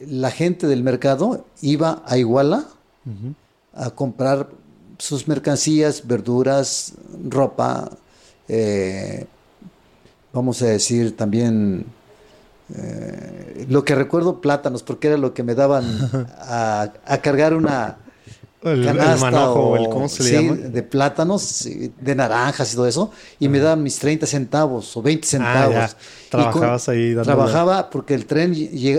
la 0.00 0.30
gente 0.30 0.66
del 0.66 0.82
mercado 0.82 1.46
iba 1.62 2.02
a 2.06 2.18
Iguala 2.18 2.68
a 3.74 3.90
comprar 3.90 4.48
sus 4.98 5.26
mercancías, 5.28 6.06
verduras, 6.06 6.92
ropa, 7.28 7.90
eh, 8.48 9.26
vamos 10.32 10.60
a 10.62 10.66
decir 10.66 11.16
también, 11.16 11.86
eh, 12.74 13.66
lo 13.68 13.84
que 13.84 13.94
recuerdo, 13.94 14.40
plátanos, 14.40 14.82
porque 14.82 15.08
era 15.08 15.16
lo 15.16 15.34
que 15.34 15.42
me 15.42 15.54
daban 15.54 15.84
a, 16.40 16.92
a 17.04 17.18
cargar 17.18 17.54
una 17.54 17.98
El, 18.62 18.80
el 18.80 18.86
canasta 18.96 19.30
manojo, 19.30 19.60
o- 19.70 19.76
el, 19.76 19.88
¿cómo 19.90 20.08
se 20.08 20.22
le 20.22 20.28
sí, 20.30 20.34
llama? 20.36 20.54
de 20.56 20.82
plátanos, 20.82 21.68
de 22.00 22.14
naranjas 22.14 22.72
y 22.72 22.76
todo 22.76 22.86
eso, 22.86 23.10
y 23.38 23.48
me 23.48 23.58
daban 23.58 23.82
mis 23.82 23.98
30 23.98 24.26
centavos 24.26 24.96
o 24.96 25.02
20 25.02 25.26
centavos. 25.26 25.76
Ah, 25.76 25.88
ya. 25.88 25.96
Y 25.96 26.30
Trabajabas 26.30 26.88
ahí 26.88 27.10
dándole- 27.14 27.24
Trabajaba 27.24 27.90
porque 27.90 28.14
el 28.14 28.24
tren 28.26 28.54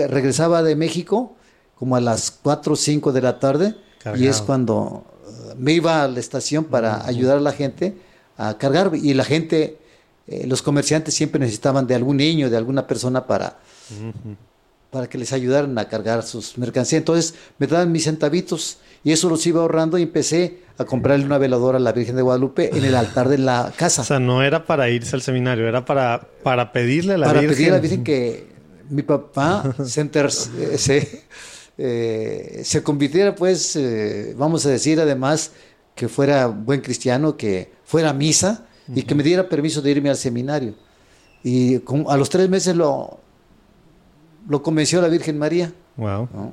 regresaba 0.08 0.62
de 0.62 0.76
México 0.76 1.34
como 1.78 1.96
a 1.96 2.00
las 2.00 2.30
4 2.30 2.72
o 2.72 2.76
5 2.76 3.12
de 3.12 3.20
la 3.22 3.38
tarde 3.40 3.74
y 4.16 4.28
es 4.28 4.40
cuando 4.40 5.04
me 5.56 5.72
iba 5.72 6.02
a 6.02 6.08
la 6.08 6.20
estación 6.20 6.64
para 6.64 7.06
ayudar 7.06 7.38
a 7.38 7.40
la 7.40 7.52
gente 7.52 7.94
a 8.36 8.58
cargar 8.58 8.92
y 8.94 9.14
la 9.14 9.24
gente, 9.24 9.78
eh, 10.26 10.46
los 10.46 10.62
comerciantes 10.62 11.14
siempre 11.14 11.40
necesitaban 11.40 11.86
de 11.86 11.94
algún 11.94 12.16
niño, 12.18 12.50
de 12.50 12.56
alguna 12.56 12.86
persona 12.86 13.26
para, 13.26 13.58
para 14.90 15.08
que 15.08 15.18
les 15.18 15.32
ayudaran 15.32 15.76
a 15.78 15.88
cargar 15.88 16.22
sus 16.22 16.58
mercancías. 16.58 17.00
Entonces 17.00 17.34
me 17.58 17.66
daban 17.66 17.92
mis 17.92 18.04
centavitos 18.04 18.78
y 19.04 19.12
eso 19.12 19.28
los 19.28 19.46
iba 19.46 19.60
ahorrando 19.60 19.98
y 19.98 20.02
empecé 20.02 20.58
a 20.78 20.84
comprarle 20.84 21.24
una 21.24 21.38
veladora 21.38 21.78
a 21.78 21.80
la 21.80 21.92
Virgen 21.92 22.16
de 22.16 22.22
Guadalupe 22.22 22.76
en 22.76 22.84
el 22.84 22.94
altar 22.94 23.28
de 23.28 23.38
la 23.38 23.72
casa. 23.76 24.02
O 24.02 24.04
sea, 24.04 24.18
no 24.18 24.42
era 24.42 24.66
para 24.66 24.90
irse 24.90 25.16
al 25.16 25.22
seminario, 25.22 25.66
era 25.66 25.84
para, 25.84 26.28
para 26.42 26.72
pedirle 26.72 27.14
a 27.14 27.18
la 27.18 27.26
para 27.26 27.40
Virgen. 27.40 27.56
pedir 27.56 27.70
a 27.70 27.74
la 27.76 27.80
Virgen 27.80 28.04
que 28.04 28.46
mi 28.90 29.02
papá 29.02 29.74
se, 29.84 30.00
eh, 30.02 30.78
se, 30.78 31.24
eh, 31.78 32.62
se 32.64 32.82
convirtiera, 32.82 33.34
pues, 33.34 33.76
eh, 33.76 34.34
vamos 34.36 34.64
a 34.66 34.70
decir, 34.70 35.00
además, 35.00 35.52
que 35.94 36.08
fuera 36.08 36.46
buen 36.46 36.80
cristiano, 36.80 37.36
que 37.36 37.70
fuera 37.84 38.10
a 38.10 38.12
misa 38.12 38.66
y 38.94 39.02
que 39.02 39.14
me 39.14 39.22
diera 39.22 39.48
permiso 39.48 39.82
de 39.82 39.90
irme 39.90 40.10
al 40.10 40.16
seminario. 40.16 40.74
Y 41.42 41.78
como 41.80 42.10
a 42.10 42.16
los 42.16 42.28
tres 42.28 42.48
meses 42.48 42.76
lo, 42.76 43.18
lo 44.48 44.62
convenció 44.62 45.00
la 45.00 45.08
Virgen 45.08 45.38
María. 45.38 45.72
Wow. 45.96 46.28
¿no? 46.32 46.52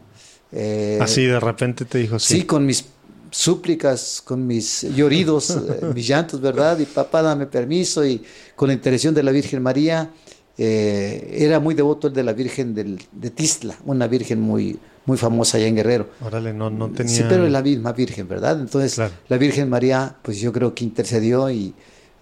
Eh, 0.51 0.99
Así 1.01 1.25
de 1.25 1.39
repente 1.39 1.85
te 1.85 1.97
dijo 1.97 2.19
Sí, 2.19 2.41
sí. 2.41 2.43
con 2.45 2.65
mis 2.65 2.85
súplicas, 3.31 4.21
con 4.23 4.45
mis 4.45 4.83
lloridos, 4.95 5.57
mis 5.95 6.07
llantos, 6.07 6.39
¿verdad? 6.39 6.77
Y 6.79 6.85
papá, 6.85 7.21
dame 7.21 7.47
permiso. 7.47 8.05
Y 8.05 8.23
con 8.55 8.67
la 8.67 8.73
intercesión 8.73 9.13
de 9.13 9.23
la 9.23 9.31
Virgen 9.31 9.61
María, 9.61 10.09
eh, 10.57 11.35
era 11.39 11.59
muy 11.59 11.73
devoto 11.75 12.07
el 12.07 12.13
de 12.13 12.23
la 12.23 12.33
Virgen 12.33 12.73
del- 12.75 12.99
de 13.11 13.29
Tistla, 13.31 13.75
una 13.85 14.07
virgen 14.07 14.39
muy, 14.39 14.77
muy 15.05 15.17
famosa 15.17 15.57
allá 15.57 15.67
en 15.67 15.75
Guerrero. 15.75 16.09
Órale, 16.25 16.53
no, 16.53 16.69
no 16.69 16.89
tenía. 16.91 17.11
Sí, 17.13 17.23
pero 17.27 17.45
es 17.45 17.51
la 17.51 17.61
misma 17.61 17.91
Virgen, 17.93 18.27
¿verdad? 18.27 18.59
Entonces, 18.59 18.95
Claro. 18.95 19.13
la 19.29 19.37
Virgen 19.37 19.69
María, 19.69 20.15
pues 20.21 20.39
yo 20.39 20.51
creo 20.53 20.73
que 20.75 20.83
intercedió 20.83 21.49
y 21.49 21.73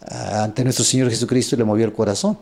ah, 0.09 0.43
ante 0.45 0.63
nuestro 0.63 0.85
Señor 0.85 1.09
Jesucristo 1.09 1.55
le 1.55 1.63
movió 1.63 1.85
el 1.85 1.93
corazón. 1.93 2.37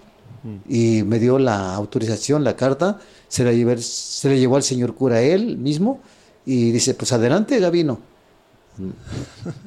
y 0.69 1.03
me 1.03 1.19
dio 1.19 1.37
la 1.37 1.75
autorización, 1.75 2.45
la 2.45 2.55
carta, 2.55 2.97
se 3.27 3.43
la, 3.43 3.51
llevé, 3.51 3.77
se 3.81 4.29
le 4.29 4.39
llevó 4.39 4.55
al 4.55 4.63
señor 4.63 4.95
cura 4.95 5.21
él 5.21 5.57
mismo 5.57 5.99
y 6.45 6.71
dice, 6.71 6.93
pues 6.93 7.11
adelante 7.11 7.59
Gavino. 7.59 7.99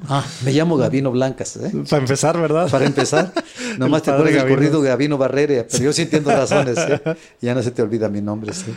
Ah, 0.08 0.24
me 0.44 0.52
llamo 0.52 0.76
Gavino 0.76 1.10
Blancas. 1.10 1.56
¿eh? 1.56 1.72
Para 1.88 2.02
empezar, 2.02 2.40
¿verdad? 2.40 2.70
Para 2.70 2.86
empezar. 2.86 3.32
Nomás 3.78 4.02
te 4.02 4.10
acuerdas 4.10 4.34
del 4.34 4.48
corrido 4.48 4.80
Gavino 4.80 5.18
Barrera, 5.18 5.66
pero 5.70 5.84
yo 5.84 5.92
sí 5.92 6.02
entiendo 6.02 6.30
razones. 6.30 6.78
¿eh? 6.78 7.00
Ya 7.40 7.54
no 7.54 7.62
se 7.62 7.70
te 7.70 7.82
olvida 7.82 8.08
mi 8.08 8.20
nombre. 8.20 8.52
¿sí? 8.52 8.72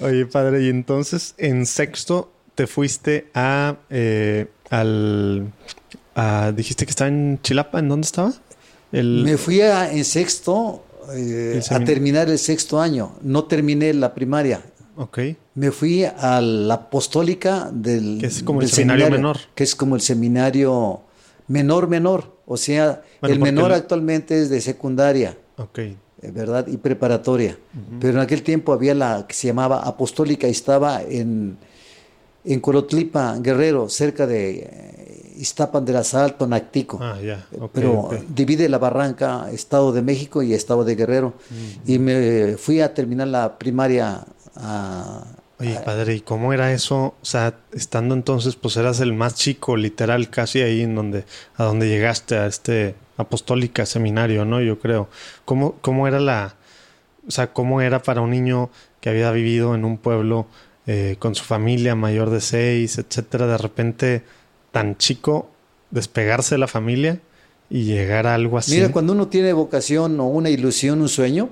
Oye, 0.00 0.26
padre, 0.26 0.64
y 0.64 0.68
entonces 0.68 1.34
en 1.38 1.66
sexto 1.66 2.32
te 2.54 2.66
fuiste 2.66 3.28
a... 3.34 3.76
Eh, 3.90 4.46
al... 4.70 5.52
A, 6.14 6.52
dijiste 6.54 6.84
que 6.84 6.90
estaba 6.90 7.08
en 7.08 7.40
Chilapa, 7.42 7.78
¿en 7.78 7.88
dónde 7.88 8.04
estaba? 8.04 8.32
El... 8.92 9.22
Me 9.24 9.38
fui 9.38 9.62
a, 9.62 9.90
en 9.90 10.04
sexto 10.04 10.84
eh, 11.14 11.60
a 11.70 11.80
terminar 11.80 12.28
el 12.28 12.38
sexto 12.38 12.80
año. 12.80 13.16
No 13.22 13.44
terminé 13.44 13.92
la 13.94 14.14
primaria. 14.14 14.62
Ok. 14.96 15.18
Me 15.54 15.70
fui 15.70 16.04
a 16.04 16.40
la 16.40 16.74
apostólica 16.74 17.70
del... 17.72 18.18
Que 18.20 18.26
es 18.26 18.42
como 18.42 18.60
el 18.60 18.68
seminario, 18.68 19.10
menor. 19.10 19.38
Que 19.54 19.64
es 19.64 19.74
como 19.74 19.94
el 19.94 20.00
seminario 20.00 21.00
menor, 21.48 21.88
menor. 21.88 22.36
O 22.46 22.56
sea, 22.56 23.02
el 23.22 23.38
menor 23.38 23.72
actualmente 23.72 24.40
es 24.40 24.50
de 24.50 24.60
secundaria. 24.60 25.36
Ok. 25.56 25.78
Eh, 25.78 25.96
¿Verdad? 26.22 26.66
Y 26.68 26.76
preparatoria. 26.76 27.58
Pero 28.00 28.14
en 28.14 28.20
aquel 28.20 28.42
tiempo 28.42 28.72
había 28.72 28.94
la 28.94 29.26
que 29.26 29.34
se 29.34 29.48
llamaba 29.48 29.82
apostólica 29.82 30.46
y 30.46 30.50
estaba 30.50 31.02
en, 31.02 31.56
en 32.44 32.60
Corotlipa, 32.60 33.36
Guerrero, 33.38 33.88
cerca 33.88 34.26
de 34.26 34.60
eh, 34.60 35.32
Iztapan 35.38 35.84
de 35.84 35.92
la 35.92 36.04
Salto, 36.04 36.46
Nactico. 36.46 36.98
Ah, 37.00 37.18
ya. 37.20 37.46
Pero 37.72 38.10
divide 38.28 38.68
la 38.68 38.78
barranca 38.78 39.50
Estado 39.50 39.92
de 39.92 40.02
México 40.02 40.42
y 40.42 40.54
Estado 40.54 40.84
de 40.84 40.94
Guerrero. 40.94 41.34
Y 41.86 41.98
me 41.98 42.56
fui 42.56 42.80
a 42.80 42.94
terminar 42.94 43.28
la 43.28 43.58
primaria 43.58 44.24
Oye, 45.62 45.78
padre, 45.84 46.16
¿y 46.16 46.20
cómo 46.20 46.52
era 46.52 46.72
eso? 46.72 47.14
O 47.20 47.24
sea, 47.24 47.54
estando 47.72 48.14
entonces, 48.14 48.56
pues 48.56 48.76
eras 48.76 48.98
el 48.98 49.12
más 49.12 49.36
chico, 49.36 49.76
literal, 49.76 50.28
casi 50.28 50.60
ahí 50.60 50.80
en 50.80 50.96
donde, 50.96 51.24
a 51.56 51.62
donde 51.62 51.88
llegaste, 51.88 52.36
a 52.36 52.46
este 52.46 52.96
apostólica 53.16 53.86
seminario, 53.86 54.44
¿no? 54.44 54.60
Yo 54.60 54.80
creo. 54.80 55.08
¿Cómo, 55.44 55.76
cómo 55.80 56.08
era 56.08 56.18
la, 56.18 56.56
o 57.28 57.30
sea, 57.30 57.52
cómo 57.52 57.80
era 57.80 58.02
para 58.02 58.22
un 58.22 58.30
niño 58.30 58.70
que 59.00 59.10
había 59.10 59.30
vivido 59.30 59.76
en 59.76 59.84
un 59.84 59.98
pueblo 59.98 60.46
eh, 60.88 61.14
con 61.20 61.36
su 61.36 61.44
familia 61.44 61.94
mayor 61.94 62.30
de 62.30 62.40
seis, 62.40 62.98
etcétera, 62.98 63.46
de 63.46 63.58
repente 63.58 64.24
tan 64.72 64.96
chico, 64.96 65.48
despegarse 65.92 66.56
de 66.56 66.58
la 66.58 66.66
familia 66.66 67.20
y 67.70 67.84
llegar 67.84 68.26
a 68.26 68.34
algo 68.34 68.58
así? 68.58 68.74
Mira, 68.74 68.90
cuando 68.90 69.12
uno 69.12 69.28
tiene 69.28 69.52
vocación 69.52 70.18
o 70.18 70.26
una 70.26 70.50
ilusión, 70.50 71.02
un 71.02 71.08
sueño, 71.08 71.50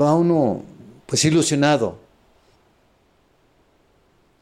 va 0.00 0.14
uno 0.14 0.62
pues 1.06 1.24
ilusionado 1.24 2.03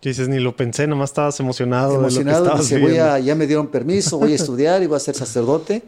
dices, 0.08 0.28
ni 0.28 0.40
lo 0.40 0.56
pensé, 0.56 0.86
nomás 0.88 1.10
estabas 1.10 1.38
emocionado. 1.38 1.94
Emocionado, 1.94 2.44
de 2.44 2.62
lo 2.62 2.68
que 2.68 2.78
voy 2.78 2.96
a, 2.96 3.20
ya 3.20 3.36
me 3.36 3.46
dieron 3.46 3.68
permiso, 3.68 4.18
voy 4.18 4.32
a 4.32 4.34
estudiar 4.42 4.82
y 4.82 4.86
voy 4.86 4.96
a 4.96 5.00
ser 5.00 5.14
sacerdote. 5.14 5.82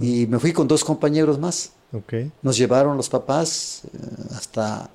Y 0.00 0.26
me 0.26 0.38
fui 0.38 0.52
con 0.52 0.68
dos 0.68 0.84
compañeros 0.84 1.38
más. 1.38 1.72
Okay. 1.92 2.30
Nos 2.42 2.56
llevaron 2.56 2.96
los 2.96 3.08
papás 3.08 3.82
eh, 3.84 3.98
hasta 4.36 4.90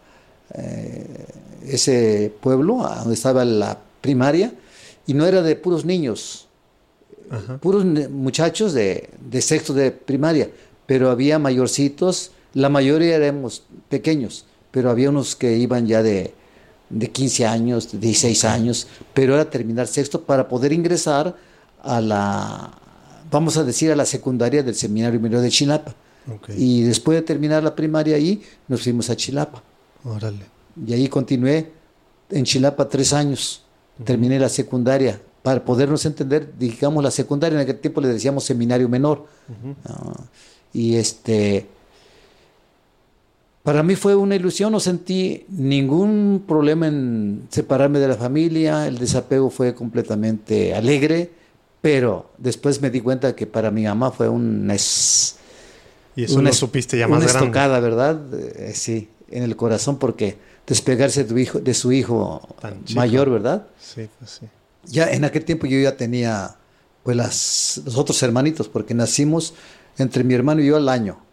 eh, 0.53 1.25
ese 1.65 2.33
pueblo, 2.41 2.77
donde 2.99 3.13
estaba 3.13 3.43
la 3.45 3.77
primaria, 4.01 4.53
y 5.05 5.13
no 5.13 5.25
era 5.25 5.41
de 5.41 5.55
puros 5.55 5.85
niños, 5.85 6.47
puros 7.61 7.85
muchachos 7.85 8.73
de, 8.73 9.09
de 9.19 9.41
sexto 9.41 9.73
de 9.73 9.91
primaria, 9.91 10.49
pero 10.85 11.09
había 11.09 11.39
mayorcitos, 11.39 12.31
la 12.53 12.69
mayoría 12.69 13.15
éramos 13.15 13.63
pequeños, 13.89 14.45
pero 14.71 14.89
había 14.89 15.09
unos 15.09 15.35
que 15.35 15.57
iban 15.57 15.87
ya 15.87 16.01
de, 16.01 16.33
de 16.89 17.11
15 17.11 17.45
años, 17.45 17.91
de 17.91 17.97
16 17.99 18.45
años, 18.45 18.87
pero 19.13 19.33
era 19.35 19.49
terminar 19.49 19.87
sexto 19.87 20.21
para 20.21 20.47
poder 20.47 20.71
ingresar 20.71 21.35
a 21.81 22.01
la, 22.01 22.71
vamos 23.29 23.57
a 23.57 23.63
decir, 23.63 23.91
a 23.91 23.95
la 23.95 24.05
secundaria 24.05 24.63
del 24.63 24.75
Seminario 24.75 25.19
Menor 25.19 25.41
de 25.41 25.49
Chilapa. 25.49 25.95
Y 26.57 26.83
después 26.83 27.17
de 27.17 27.21
terminar 27.21 27.63
la 27.63 27.73
primaria 27.73 28.17
ahí, 28.17 28.43
nos 28.67 28.81
fuimos 28.81 29.09
a 29.09 29.15
Chilapa. 29.15 29.63
Órale. 30.03 30.45
Y 30.85 30.93
ahí 30.93 31.07
continué 31.07 31.71
en 32.29 32.43
Chilapa 32.43 32.89
tres 32.89 33.13
años. 33.13 33.63
Terminé 34.03 34.37
la 34.37 34.49
secundaria. 34.49 35.21
Para 35.41 35.63
podernos 35.63 36.05
entender, 36.05 36.53
digamos 36.59 37.01
la 37.01 37.11
secundaria, 37.11 37.55
en 37.55 37.63
aquel 37.63 37.79
tiempo 37.79 38.01
le 38.01 38.09
decíamos 38.09 38.43
seminario 38.43 38.89
menor. 38.89 39.25
Ah, 39.85 40.19
y 40.73 40.95
este 40.95 41.65
para 43.67 43.83
mí 43.83 43.97
fue 43.97 44.15
una 44.15 44.33
ilusión, 44.33 44.71
no 44.71 44.79
sentí 44.79 45.43
ningún 45.49 46.45
problema 46.47 46.87
en 46.87 47.49
separarme 47.49 47.99
de 47.99 48.07
la 48.07 48.15
familia, 48.15 48.87
el 48.87 48.97
desapego 48.97 49.49
fue 49.49 49.75
completamente 49.75 50.73
alegre, 50.73 51.31
pero 51.81 52.31
después 52.37 52.81
me 52.81 52.89
di 52.89 53.01
cuenta 53.01 53.35
que 53.35 53.45
para 53.45 53.69
mi 53.69 53.83
mamá 53.83 54.11
fue 54.11 54.29
un... 54.29 54.71
Es, 54.71 55.35
y 56.15 56.23
eso 56.23 56.39
una, 56.39 56.53
supiste 56.53 56.97
ya 56.97 57.09
más 57.09 57.17
una 57.17 57.25
estocada, 57.25 57.81
¿verdad? 57.81 58.21
Eh, 58.33 58.71
sí, 58.73 59.09
en 59.29 59.43
el 59.43 59.57
corazón, 59.57 59.99
porque 59.99 60.37
despegarse 60.65 61.25
de, 61.25 61.41
hijo, 61.41 61.59
de 61.59 61.73
su 61.73 61.91
hijo 61.91 62.47
mayor, 62.95 63.29
¿verdad? 63.29 63.67
Sí, 63.81 64.07
pues 64.17 64.31
sí. 64.31 64.45
Ya 64.85 65.11
en 65.11 65.25
aquel 65.25 65.43
tiempo 65.43 65.67
yo 65.67 65.77
ya 65.77 65.97
tenía 65.97 66.55
pues 67.03 67.17
las, 67.17 67.81
los 67.83 67.97
otros 67.97 68.23
hermanitos, 68.23 68.69
porque 68.69 68.93
nacimos 68.93 69.55
entre 69.97 70.23
mi 70.23 70.35
hermano 70.35 70.61
y 70.61 70.67
yo 70.67 70.77
al 70.77 70.87
año. 70.87 71.26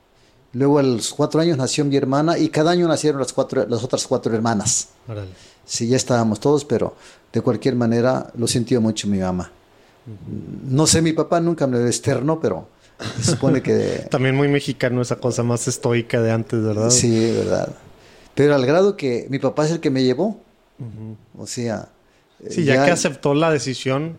Luego 0.55 0.79
a 0.79 0.83
los 0.83 1.13
cuatro 1.13 1.41
años 1.41 1.59
nació 1.59 1.85
mi 1.85 1.97
hermana 1.97 2.39
y 2.39 2.49
cada 2.49 2.71
año 2.71 2.87
nacieron 2.87 3.21
las, 3.21 3.33
cuatro, 3.33 3.67
las 3.69 3.83
otras 3.83 4.07
cuatro 4.07 4.33
hermanas. 4.35 4.89
Sí, 5.67 5.89
ya 5.89 5.97
estábamos 5.97 6.39
todos, 6.39 6.65
pero 6.65 6.95
de 7.33 7.41
cualquier 7.41 7.75
manera 7.75 8.31
lo 8.37 8.47
sintió 8.47 8.81
mucho 8.81 9.09
mi 9.09 9.19
mamá. 9.19 9.51
No 10.69 10.87
sé, 10.87 11.03
mi 11.03 11.13
papá 11.13 11.41
nunca 11.41 11.67
me 11.67 11.79
lo 11.79 11.87
externó, 11.87 12.39
pero 12.39 12.69
se 13.21 13.33
supone 13.33 13.63
que... 13.63 14.07
También 14.11 14.37
muy 14.37 14.47
mexicano 14.47 15.03
esa 15.03 15.17
cosa 15.17 15.43
más 15.43 15.67
estoica 15.67 16.23
de 16.23 16.31
antes, 16.31 16.63
¿verdad? 16.63 16.91
Sí, 16.91 17.33
verdad. 17.33 17.75
Pero 18.35 18.55
al 18.55 18.65
grado 18.65 18.97
que 18.97 19.27
mi 19.31 19.41
papá 19.41 19.65
es 19.67 19.73
el 19.73 19.81
que 19.81 19.91
me 19.91 20.05
llevó. 20.05 20.41
O 21.37 21.47
sea... 21.47 21.89
Sí, 22.49 22.65
ya, 22.65 22.85
que 22.85 22.91
aceptó 22.91 23.33
la 23.33 23.51
decisión, 23.51 24.19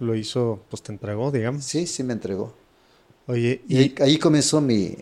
lo 0.00 0.14
hizo, 0.14 0.60
pues 0.70 0.82
te 0.82 0.92
entregó, 0.92 1.30
digamos. 1.30 1.64
Sí, 1.64 1.86
sí 1.86 2.02
me 2.02 2.14
entregó. 2.14 2.54
Oye, 3.26 3.60
y 3.68 4.00
ahí 4.00 4.18
comenzó 4.18 4.60
mi, 4.60 4.96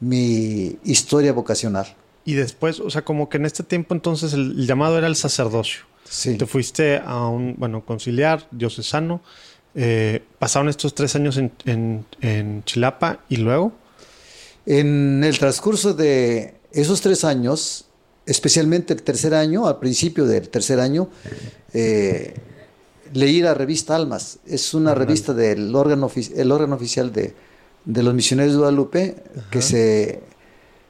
mi 0.00 0.78
historia 0.84 1.32
vocacional. 1.32 1.86
Y 2.24 2.34
después, 2.34 2.80
o 2.80 2.90
sea, 2.90 3.04
como 3.04 3.28
que 3.28 3.36
en 3.36 3.46
este 3.46 3.62
tiempo 3.62 3.94
entonces 3.94 4.32
el, 4.32 4.66
llamado 4.66 4.98
era 4.98 5.06
el 5.06 5.16
sacerdocio. 5.16 5.82
Sí. 6.04 6.36
Te 6.36 6.46
fuiste 6.46 7.00
a 7.04 7.28
un, 7.28 7.54
bueno, 7.56 7.84
conciliar, 7.84 8.46
diocesano. 8.50 9.20
Eh, 9.74 10.22
pasaron 10.38 10.68
estos 10.68 10.94
tres 10.94 11.14
años 11.14 11.36
en, 11.36 12.04
en, 12.20 12.64
Chilapa 12.64 13.20
y 13.28 13.36
luego. 13.36 13.72
En 14.64 15.22
el 15.22 15.38
transcurso 15.38 15.94
de 15.94 16.54
esos 16.72 17.00
tres 17.00 17.24
años, 17.24 17.86
especialmente 18.24 18.92
el 18.94 19.02
tercer 19.02 19.34
año, 19.34 19.66
al 19.66 19.78
principio 19.78 20.26
del 20.26 20.48
tercer 20.48 20.80
año, 20.80 21.08
eh, 21.72 22.34
leí 23.12 23.40
la 23.40 23.54
revista 23.54 23.94
Almas. 23.94 24.38
Es 24.46 24.74
una 24.74 24.94
revista 24.94 25.32
del 25.32 25.74
órgano, 25.74 26.10
el 26.34 26.50
órgano 26.50 26.74
oficial 26.74 27.12
de, 27.12 27.34
de 27.86 28.02
los 28.02 28.12
misioneros 28.12 28.52
de 28.52 28.58
Guadalupe 28.58 29.16
que 29.50 29.62
se 29.62 30.20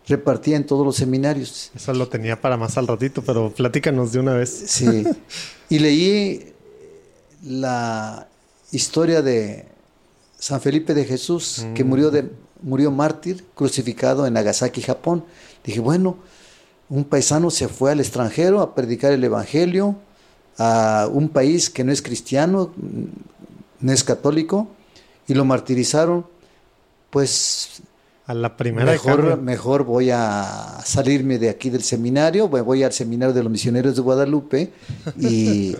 repartía 0.09 0.57
en 0.57 0.65
todos 0.67 0.85
los 0.85 0.97
seminarios. 0.97 1.71
Eso 1.75 1.93
lo 1.93 2.09
tenía 2.09 2.41
para 2.41 2.57
más 2.57 2.77
al 2.79 2.87
ratito, 2.87 3.23
pero 3.23 3.51
platícanos 3.51 4.13
de 4.13 4.21
una 4.21 4.35
vez. 4.35 4.51
Sí. 4.67 5.05
y 5.69 5.79
leí 5.79 6.53
la 7.45 8.27
historia 8.73 9.23
de 9.23 9.67
San 10.39 10.61
Felipe 10.61 10.95
de 10.95 11.05
Jesús, 11.05 11.67
que 11.75 11.85
mm. 11.85 11.89
murió, 11.89 12.11
de, 12.11 12.31
murió 12.63 12.91
mártir, 12.91 13.45
crucificado 13.55 14.27
en 14.27 14.35
Nagasaki, 14.35 14.81
Japón. 14.81 15.25
Dije, 15.65 15.81
bueno, 15.81 16.17
un 16.89 17.05
paisano 17.05 17.51
se 17.51 17.69
fue 17.69 17.93
al 17.93 18.01
extranjero 18.01 18.61
a 18.61 18.75
predicar 18.75 19.13
el 19.13 19.23
Evangelio 19.23 19.97
a 20.59 21.09
un 21.13 21.29
país 21.29 21.69
que 21.69 21.85
no 21.85 21.93
es 21.93 22.01
cristiano, 22.01 22.73
no 23.81 23.93
es 23.93 24.05
católico, 24.05 24.69
y 25.29 25.35
lo 25.35 25.45
martirizaron 25.45 26.27
pues 27.17 27.81
a 28.27 28.35
la 28.35 28.59
primera 28.59 28.93
mejor, 28.93 29.41
mejor 29.41 29.85
voy 29.85 30.11
a 30.11 30.81
salirme 30.85 31.39
de 31.39 31.49
aquí 31.49 31.71
del 31.71 31.83
seminario, 31.83 32.47
voy 32.47 32.83
al 32.83 32.93
seminario 32.93 33.33
de 33.33 33.43
los 33.43 33.51
misioneros 33.51 33.97
de 33.97 34.03
Guadalupe 34.03 34.71
y, 35.19 35.75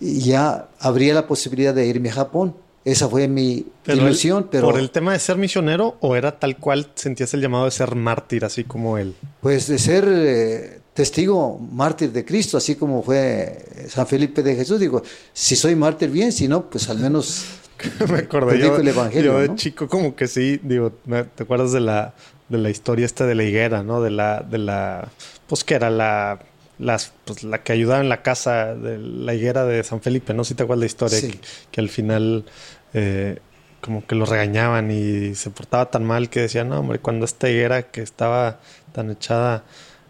ya 0.00 0.66
habría 0.80 1.14
la 1.14 1.28
posibilidad 1.28 1.72
de 1.72 1.86
irme 1.86 2.08
a 2.08 2.14
Japón. 2.14 2.56
Esa 2.84 3.08
fue 3.08 3.28
mi 3.28 3.66
ilusión, 3.86 4.48
pero... 4.50 4.66
¿Por 4.66 4.80
el 4.80 4.90
tema 4.90 5.12
de 5.12 5.20
ser 5.20 5.36
misionero 5.36 5.96
o 6.00 6.16
era 6.16 6.40
tal 6.40 6.56
cual 6.56 6.90
sentías 6.96 7.32
el 7.34 7.40
llamado 7.40 7.66
de 7.66 7.70
ser 7.70 7.94
mártir, 7.94 8.44
así 8.44 8.64
como 8.64 8.98
él? 8.98 9.14
Pues 9.40 9.68
de 9.68 9.78
ser 9.78 10.04
eh, 10.08 10.80
testigo 10.92 11.56
mártir 11.56 12.10
de 12.10 12.24
Cristo, 12.24 12.56
así 12.56 12.74
como 12.74 13.00
fue 13.04 13.64
San 13.88 14.08
Felipe 14.08 14.42
de 14.42 14.56
Jesús. 14.56 14.80
Digo, 14.80 15.04
si 15.32 15.54
soy 15.54 15.76
mártir, 15.76 16.10
bien, 16.10 16.32
si 16.32 16.48
no, 16.48 16.68
pues 16.68 16.90
al 16.90 16.98
menos 16.98 17.44
me 18.10 18.18
acordé 18.18 18.58
yo, 18.58 18.76
de 18.78 19.54
chico 19.56 19.88
como 19.88 20.14
que 20.16 20.26
sí, 20.28 20.60
digo, 20.62 20.92
¿te 21.34 21.42
acuerdas 21.42 21.72
de 21.72 21.80
la 21.80 22.14
de 22.48 22.58
la 22.58 22.70
historia 22.70 23.06
esta 23.06 23.26
de 23.26 23.34
la 23.34 23.42
higuera, 23.44 23.82
¿no? 23.82 24.02
De 24.02 24.10
la, 24.10 24.40
de 24.40 24.58
la, 24.58 25.08
pues 25.46 25.64
que 25.64 25.74
era 25.74 25.88
la, 25.90 26.40
las, 26.78 27.12
pues, 27.24 27.42
la 27.42 27.62
que 27.62 27.72
ayudaba 27.72 28.00
en 28.02 28.08
la 28.08 28.22
casa 28.22 28.74
de 28.74 28.98
la 28.98 29.34
higuera 29.34 29.64
de 29.64 29.82
San 29.82 30.02
Felipe, 30.02 30.34
¿no? 30.34 30.44
Si 30.44 30.54
te 30.54 30.62
acuerdas 30.62 30.80
la 30.80 30.86
historia, 30.86 31.18
Sí. 31.18 31.30
que, 31.32 31.40
que 31.70 31.80
al 31.80 31.88
final 31.88 32.44
eh, 32.92 33.38
como 33.80 34.06
que 34.06 34.14
lo 34.14 34.26
regañaban 34.26 34.90
y 34.90 35.34
se 35.34 35.50
portaba 35.50 35.90
tan 35.90 36.04
mal 36.04 36.28
que 36.28 36.40
decían, 36.40 36.68
no, 36.68 36.80
hombre, 36.80 36.98
cuando 36.98 37.24
esta 37.24 37.48
higuera 37.48 37.82
que 37.84 38.02
estaba 38.02 38.60
tan 38.92 39.10
echada 39.10 39.64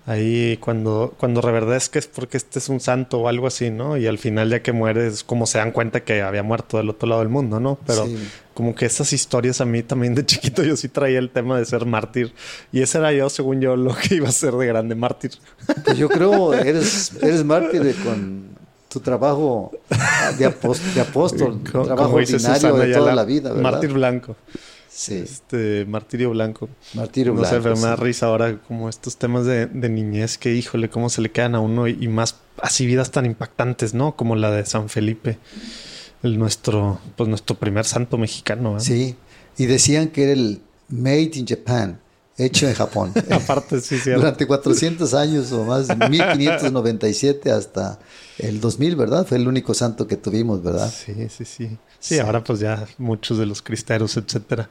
ahí, 0.06 0.58
cuando, 0.58 1.14
cuando 1.18 1.40
reverdezca 1.40 1.98
es 1.98 2.06
porque 2.06 2.36
este 2.36 2.58
es 2.58 2.68
un 2.68 2.80
santo 2.80 3.20
o 3.20 3.28
algo 3.28 3.46
así, 3.46 3.70
¿no? 3.70 3.96
Y 3.96 4.06
al 4.06 4.18
final 4.18 4.50
ya 4.50 4.60
que 4.62 4.72
muere 4.72 5.06
es 5.06 5.24
como 5.24 5.46
se 5.46 5.58
dan 5.58 5.72
cuenta 5.72 6.00
que 6.04 6.20
había 6.22 6.42
muerto 6.42 6.76
del 6.76 6.90
otro 6.90 7.08
lado 7.08 7.20
del 7.22 7.30
mundo, 7.30 7.58
¿no? 7.60 7.78
Pero 7.86 8.06
Sí. 8.06 8.18
como 8.52 8.74
que 8.74 8.86
esas 8.86 9.12
historias 9.12 9.60
a 9.60 9.64
mí 9.64 9.82
también 9.82 10.14
de 10.14 10.26
chiquito 10.26 10.62
yo 10.62 10.76
sí 10.76 10.88
traía 10.88 11.18
el 11.18 11.30
tema 11.30 11.58
de 11.58 11.64
ser 11.64 11.86
mártir. 11.86 12.32
Y 12.72 12.82
ese 12.82 12.98
era 12.98 13.12
yo, 13.12 13.30
según 13.30 13.60
yo, 13.60 13.76
lo 13.76 13.94
que 13.96 14.16
iba 14.16 14.28
a 14.28 14.32
ser 14.32 14.52
de 14.54 14.66
grande 14.66 14.94
mártir. 14.94 15.32
Pues 15.84 15.96
yo 15.96 16.08
creo 16.08 16.52
eres, 16.54 17.12
eres 17.22 17.44
mártir 17.44 17.82
de- 17.82 17.94
con 17.94 18.54
tu 18.88 19.00
trabajo 19.00 19.72
de, 20.38 20.46
após- 20.46 20.80
de 20.94 21.00
apóstol, 21.00 21.60
trabajo 21.64 22.14
ordinario 22.14 22.38
Susana 22.38 22.54
de 22.54 22.68
toda 22.70 22.84
Ayala, 22.84 23.14
la 23.14 23.24
vida, 23.24 23.48
¿verdad? 23.52 23.62
Mártir 23.72 23.92
blanco. 23.92 24.36
Sí, 24.96 25.14
Este, 25.24 25.85
martirio 25.87 26.30
blanco. 26.30 26.68
martirio 26.92 27.35
no 27.35 27.44
sé, 27.44 27.59
blanco, 27.59 27.62
pero 27.62 27.76
me 27.76 27.88
da 27.88 27.96
sí. 27.96 28.02
risa 28.02 28.26
ahora 28.26 28.61
como 28.62 28.88
estos 28.88 29.16
temas 29.16 29.44
de, 29.44 29.66
de 29.66 29.88
niñez 29.88 30.38
que, 30.38 30.54
híjole, 30.54 30.88
cómo 30.88 31.09
se 31.11 31.20
le 31.20 31.33
quedan 31.33 31.54
a 31.57 31.61
uno 31.61 31.88
y, 31.88 31.98
y 32.00 32.09
más 32.09 32.37
así 32.59 32.87
vidas 32.87 33.11
tan 33.11 33.26
impactantes, 33.26 33.92
¿no? 33.94 34.14
Como 34.16 34.37
la 34.37 34.50
de 34.52 34.64
San 34.64 34.88
Felipe, 34.88 35.38
el 36.22 36.38
nuestro, 36.38 37.00
pues 37.16 37.28
nuestro 37.28 37.57
primer 37.59 37.85
santo 37.87 38.18
mexicano. 38.18 38.76
¿eh? 38.76 38.80
Sí, 38.80 39.16
y 39.59 39.66
decían 39.66 40.09
que 40.09 40.22
era 40.24 40.33
el 40.33 40.62
Made 40.88 41.30
in 41.35 41.46
Japan, 41.46 42.00
hecho 42.38 42.68
en 42.68 42.74
Japón. 42.74 43.12
Aparte, 43.30 43.80
sí, 43.80 43.98
cierto. 43.98 44.20
Durante 44.20 44.46
400 44.46 45.12
años 45.14 45.50
o 45.52 45.64
más, 45.64 45.88
1597 45.96 47.50
hasta 47.50 47.98
el 48.38 48.61
2000, 48.61 48.96
¿verdad? 48.96 49.26
Fue 49.26 49.38
el 49.38 49.48
único 49.48 49.74
santo 49.74 50.07
que 50.07 50.16
tuvimos, 50.16 50.62
¿verdad? 50.62 50.92
Sí, 50.92 51.28
sí, 51.28 51.44
sí. 51.44 51.78
Sí, 51.98 52.18
ahora 52.20 52.44
pues 52.44 52.61
ya 52.61 52.87
muchos 52.98 53.38
de 53.38 53.46
los 53.46 53.61
cristeros, 53.62 54.16
etcétera. 54.16 54.70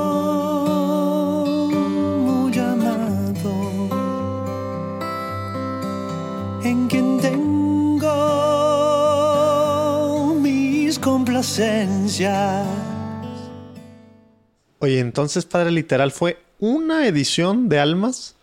Oye, 14.79 14.99
entonces, 14.99 15.45
Padre 15.45 15.71
Literal, 15.71 16.11
fue 16.11 16.37
una 16.59 17.07
edición 17.07 17.67
de 17.67 17.79
Almas, 17.79 18.35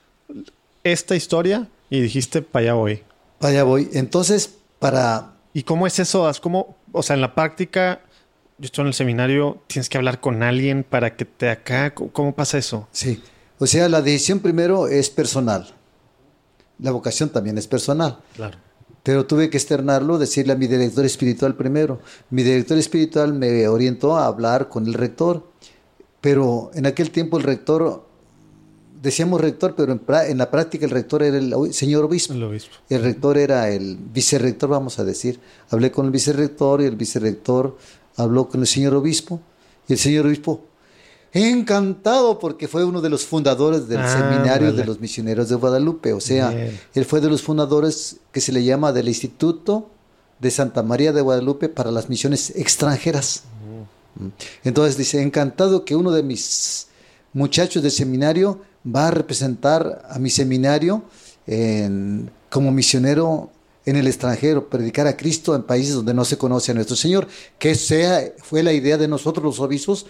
esta 0.82 1.14
historia, 1.14 1.68
y 1.90 2.00
dijiste, 2.00 2.42
para 2.42 2.64
allá 2.64 2.74
voy. 2.74 3.02
Allá 3.40 3.62
voy. 3.62 3.88
Entonces, 3.92 4.56
para... 4.80 5.34
¿Y 5.54 5.62
cómo 5.62 5.86
es 5.86 5.98
eso? 6.00 6.28
¿Es 6.28 6.40
como, 6.40 6.76
o 6.92 7.02
sea, 7.02 7.14
en 7.14 7.20
la 7.20 7.34
práctica, 7.36 8.00
yo 8.58 8.66
estoy 8.66 8.82
en 8.82 8.88
el 8.88 8.94
seminario, 8.94 9.62
tienes 9.68 9.88
que 9.88 9.98
hablar 9.98 10.20
con 10.20 10.42
alguien 10.42 10.82
para 10.82 11.14
que 11.16 11.24
te 11.24 11.50
acá, 11.50 11.94
¿cómo, 11.94 12.10
cómo 12.12 12.34
pasa 12.34 12.58
eso? 12.58 12.88
Sí, 12.90 13.22
o 13.58 13.66
sea, 13.66 13.88
la 13.88 14.02
decisión 14.02 14.40
primero 14.40 14.88
es 14.88 15.08
personal. 15.10 15.68
La 16.80 16.90
vocación 16.90 17.28
también 17.28 17.58
es 17.58 17.66
personal. 17.66 18.18
Claro. 18.34 18.58
Pero 19.02 19.26
tuve 19.26 19.48
que 19.48 19.56
externarlo, 19.56 20.18
decirle 20.18 20.52
a 20.52 20.56
mi 20.56 20.66
director 20.66 21.04
espiritual 21.04 21.54
primero. 21.54 22.00
Mi 22.30 22.42
director 22.42 22.76
espiritual 22.78 23.32
me 23.32 23.66
orientó 23.68 24.16
a 24.16 24.26
hablar 24.26 24.68
con 24.68 24.86
el 24.86 24.94
rector, 24.94 25.44
pero 26.20 26.70
en 26.74 26.86
aquel 26.86 27.10
tiempo 27.10 27.38
el 27.38 27.44
rector, 27.44 28.04
decíamos 29.00 29.40
rector, 29.40 29.74
pero 29.76 29.92
en, 29.92 30.38
la 30.38 30.50
práctica 30.50 30.84
el 30.84 30.90
rector 30.90 31.22
era 31.22 31.38
el 31.38 31.72
señor 31.72 32.04
obispo. 32.04 32.34
El 32.34 32.42
obispo. 32.42 32.74
El 32.88 33.02
rector 33.02 33.38
era 33.38 33.70
el 33.70 33.96
vicerrector, 33.96 34.68
vamos 34.68 34.98
a 34.98 35.04
decir. 35.04 35.40
Hablé 35.70 35.90
con 35.90 36.06
el 36.06 36.12
vicerrector 36.12 36.82
y 36.82 36.84
el 36.84 36.96
vicerrector 36.96 37.78
habló 38.16 38.48
con 38.48 38.60
el 38.60 38.66
señor 38.66 38.94
obispo. 38.94 39.40
Y 39.88 39.94
el 39.94 39.98
señor 39.98 40.26
obispo, 40.26 40.67
encantado 41.32 42.38
porque 42.38 42.68
fue 42.68 42.84
uno 42.84 43.00
de 43.00 43.10
los 43.10 43.24
fundadores 43.26 43.88
del 43.88 43.98
Ah, 44.00 44.08
seminario 44.12 44.68
vale. 44.68 44.78
de 44.80 44.84
los 44.84 45.00
misioneros 45.00 45.48
de 45.48 45.56
Guadalupe. 45.56 46.12
O 46.12 46.20
sea, 46.20 46.50
Bien. 46.50 46.80
él 46.94 47.04
fue 47.04 47.20
de 47.20 47.28
los 47.28 47.42
fundadores 47.42 48.16
que 48.32 48.40
se 48.40 48.52
le 48.52 48.64
llama 48.64 48.92
del 48.92 49.08
Instituto 49.08 49.88
de 50.40 50.50
Santa 50.50 50.82
María 50.82 51.12
de 51.12 51.20
Guadalupe 51.20 51.68
para 51.68 51.90
las 51.90 52.08
misiones 52.08 52.50
extranjeras. 52.56 53.42
Mm. 54.18 54.28
Entonces 54.64 54.96
dice, 54.96 55.20
encantado 55.22 55.84
que 55.84 55.96
uno 55.96 56.10
de 56.12 56.22
mis 56.22 56.86
muchachos 57.32 57.82
del 57.82 57.92
seminario 57.92 58.60
va 58.86 59.08
a 59.08 59.10
representar 59.10 60.02
a 60.08 60.18
mi 60.18 60.30
seminario 60.30 61.02
en- 61.46 62.30
como 62.50 62.70
misionero 62.72 63.50
en 63.84 63.96
el 63.96 64.06
extranjero, 64.06 64.68
predicar 64.68 65.06
a 65.06 65.16
Cristo 65.16 65.54
en 65.54 65.62
países 65.62 65.94
donde 65.94 66.12
no 66.14 66.24
se 66.24 66.36
conoce 66.36 66.72
a 66.72 66.74
nuestro 66.74 66.94
Señor. 66.96 67.26
Que 67.58 67.74
sea, 67.74 68.22
fue 68.42 68.62
la 68.62 68.72
idea 68.72 68.96
de 68.98 69.08
nosotros 69.08 69.42
los 69.44 69.60
obispos 69.60 70.06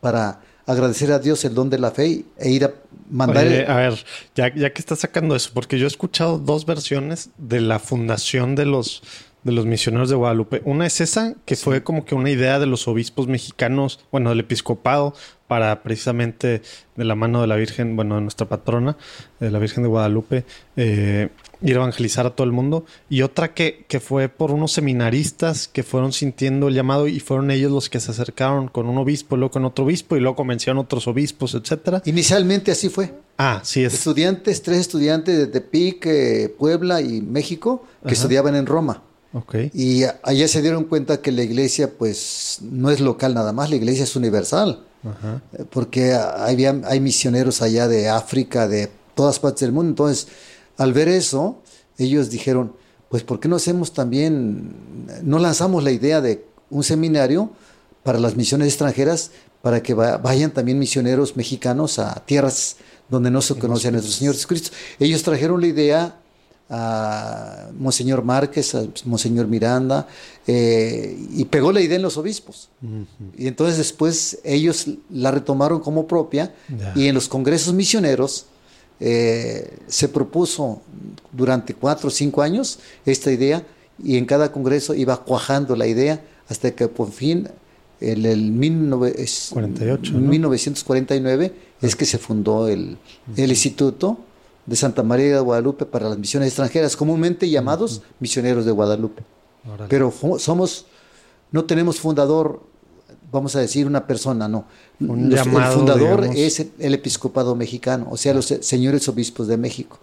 para 0.00 0.40
agradecer 0.66 1.12
a 1.12 1.18
Dios 1.18 1.44
el 1.44 1.54
don 1.54 1.70
de 1.70 1.78
la 1.78 1.90
fe 1.90 2.24
e 2.38 2.50
ir 2.50 2.64
a 2.64 2.72
mandar... 3.10 3.46
Oye, 3.46 3.66
a 3.66 3.76
ver, 3.76 4.04
ya, 4.34 4.54
ya 4.54 4.72
que 4.72 4.80
estás 4.80 5.00
sacando 5.00 5.34
eso, 5.34 5.50
porque 5.52 5.78
yo 5.78 5.86
he 5.86 5.88
escuchado 5.88 6.38
dos 6.38 6.66
versiones 6.66 7.30
de 7.38 7.60
la 7.60 7.78
fundación 7.78 8.54
de 8.54 8.66
los, 8.66 9.02
de 9.44 9.52
los 9.52 9.66
misioneros 9.66 10.08
de 10.08 10.16
Guadalupe. 10.16 10.62
Una 10.64 10.86
es 10.86 11.00
esa, 11.00 11.34
que 11.44 11.56
fue 11.56 11.82
como 11.82 12.04
que 12.04 12.14
una 12.14 12.30
idea 12.30 12.58
de 12.58 12.66
los 12.66 12.86
obispos 12.86 13.26
mexicanos, 13.26 14.00
bueno, 14.12 14.30
del 14.30 14.40
episcopado, 14.40 15.14
para 15.48 15.82
precisamente 15.82 16.62
de 16.96 17.04
la 17.04 17.14
mano 17.14 17.40
de 17.42 17.46
la 17.46 17.56
Virgen, 17.56 17.94
bueno, 17.96 18.14
de 18.14 18.22
nuestra 18.22 18.48
patrona, 18.48 18.96
de 19.38 19.50
la 19.50 19.58
Virgen 19.58 19.82
de 19.82 19.88
Guadalupe, 19.88 20.44
eh, 20.76 21.28
ir 21.60 21.74
a 21.74 21.80
evangelizar 21.80 22.24
a 22.24 22.30
todo 22.30 22.46
el 22.46 22.52
mundo. 22.52 22.86
Y 23.10 23.22
otra 23.22 23.52
que, 23.52 23.84
que 23.86 24.00
fue 24.00 24.28
por 24.28 24.50
unos 24.50 24.72
seminaristas 24.72 25.68
que 25.68 25.82
fueron 25.82 26.12
sintiendo 26.12 26.68
el 26.68 26.74
llamado 26.74 27.06
y 27.06 27.20
fueron 27.20 27.50
ellos 27.50 27.70
los 27.70 27.90
que 27.90 28.00
se 28.00 28.12
acercaron 28.12 28.68
con 28.68 28.86
un 28.88 28.96
obispo, 28.96 29.36
luego 29.36 29.50
con 29.50 29.64
otro 29.64 29.84
obispo 29.84 30.16
y 30.16 30.20
luego 30.20 30.36
convencieron 30.36 30.78
otros 30.78 31.06
obispos, 31.06 31.54
etcétera. 31.54 32.00
Inicialmente 32.06 32.70
así 32.70 32.88
fue. 32.88 33.12
Ah, 33.36 33.60
sí 33.62 33.84
es. 33.84 33.92
Estudiantes, 33.92 34.62
tres 34.62 34.78
estudiantes 34.78 35.36
de 35.36 35.46
Tepic, 35.48 36.06
eh, 36.06 36.54
Puebla 36.56 37.00
y 37.02 37.20
México 37.20 37.84
que 38.02 38.08
Ajá. 38.08 38.14
estudiaban 38.14 38.54
en 38.54 38.66
Roma. 38.66 39.02
Ok. 39.34 39.54
Y 39.72 40.02
allá 40.22 40.46
se 40.48 40.60
dieron 40.62 40.84
cuenta 40.84 41.20
que 41.22 41.32
la 41.32 41.42
iglesia 41.42 41.90
pues 41.96 42.58
no 42.62 42.90
es 42.90 43.00
local 43.00 43.34
nada 43.34 43.52
más, 43.52 43.70
la 43.70 43.76
iglesia 43.76 44.04
es 44.04 44.14
universal. 44.16 44.84
Ajá. 45.04 45.42
Eh, 45.58 45.64
Porque 45.68 46.12
había, 46.14 46.80
hay 46.84 47.00
misioneros 47.00 47.62
allá 47.62 47.88
de 47.88 48.08
África, 48.08 48.68
de 48.68 48.90
todas 49.14 49.38
partes 49.38 49.60
del 49.60 49.72
mundo. 49.72 49.90
Entonces, 49.90 50.28
al 50.76 50.92
ver 50.92 51.08
eso, 51.08 51.60
ellos 51.98 52.30
dijeron, 52.30 52.74
pues 53.08 53.22
¿por 53.24 53.40
qué 53.40 53.48
no 53.48 53.56
hacemos 53.56 53.92
también, 53.92 54.74
no 55.22 55.38
lanzamos 55.38 55.82
la 55.84 55.90
idea 55.90 56.20
de 56.20 56.44
un 56.70 56.82
seminario 56.84 57.50
para 58.02 58.18
las 58.18 58.36
misiones 58.36 58.68
extranjeras, 58.68 59.30
para 59.60 59.82
que 59.82 59.94
va- 59.94 60.16
vayan 60.18 60.50
también 60.50 60.78
misioneros 60.78 61.36
mexicanos 61.36 61.98
a 61.98 62.14
tierras 62.26 62.76
donde 63.08 63.30
no 63.30 63.42
se 63.42 63.54
conoce 63.56 63.88
a 63.88 63.90
nuestro 63.90 64.12
Señor 64.12 64.34
Jesucristo? 64.34 64.70
Ellos 64.98 65.22
trajeron 65.22 65.60
la 65.60 65.66
idea 65.66 66.16
a 66.74 67.68
Monseñor 67.78 68.24
Márquez, 68.24 68.74
a 68.74 68.84
Monseñor 69.04 69.46
Miranda, 69.46 70.08
eh, 70.46 71.16
y 71.36 71.44
pegó 71.44 71.70
la 71.70 71.82
idea 71.82 71.96
en 71.96 72.02
los 72.02 72.16
obispos. 72.16 72.70
Y 73.36 73.46
entonces 73.46 73.76
después 73.76 74.38
ellos 74.42 74.86
la 75.10 75.30
retomaron 75.30 75.80
como 75.80 76.06
propia 76.06 76.54
y 76.96 77.06
en 77.08 77.14
los 77.14 77.28
congresos 77.28 77.74
misioneros 77.74 78.46
eh, 79.00 79.78
se 79.86 80.08
propuso 80.08 80.80
durante 81.32 81.74
cuatro 81.74 82.08
o 82.08 82.10
cinco 82.10 82.40
años 82.40 82.78
esta 83.04 83.30
idea 83.30 83.64
y 84.02 84.16
en 84.16 84.24
cada 84.24 84.50
congreso 84.50 84.94
iba 84.94 85.22
cuajando 85.24 85.76
la 85.76 85.86
idea 85.86 86.24
hasta 86.48 86.70
que 86.70 86.88
por 86.88 87.10
fin 87.10 87.48
en 88.00 88.24
el 88.24 88.58
19 88.58 89.14
es- 89.22 89.50
48, 89.52 90.12
¿no? 90.14 90.28
1949 90.28 91.52
es 91.82 91.96
que 91.96 92.04
se 92.06 92.18
fundó 92.18 92.66
el, 92.68 92.96
el 93.36 93.50
Instituto 93.50 94.18
de 94.66 94.76
Santa 94.76 95.02
María 95.02 95.34
de 95.34 95.40
Guadalupe 95.40 95.86
para 95.86 96.08
las 96.08 96.18
misiones 96.18 96.48
extranjeras, 96.48 96.96
comúnmente 96.96 97.48
llamados 97.50 98.02
misioneros 98.20 98.64
de 98.64 98.72
Guadalupe. 98.72 99.22
Pero 99.88 100.12
somos, 100.38 100.86
no 101.50 101.64
tenemos 101.64 102.00
fundador, 102.00 102.62
vamos 103.30 103.54
a 103.56 103.60
decir 103.60 103.86
una 103.86 104.06
persona, 104.06 104.48
no. 104.48 104.64
Un 105.00 105.30
Los- 105.30 105.44
llamado, 105.44 105.72
el 105.72 105.78
fundador 105.78 106.20
digamos. 106.22 106.36
es 106.40 106.60
el, 106.60 106.72
el 106.78 106.94
episcopado 106.94 107.54
mexicano, 107.56 108.06
o 108.10 108.16
sea, 108.16 108.34
los 108.34 108.46
se- 108.46 108.62
señores 108.62 109.08
obispos 109.08 109.48
de 109.48 109.56
México. 109.56 109.98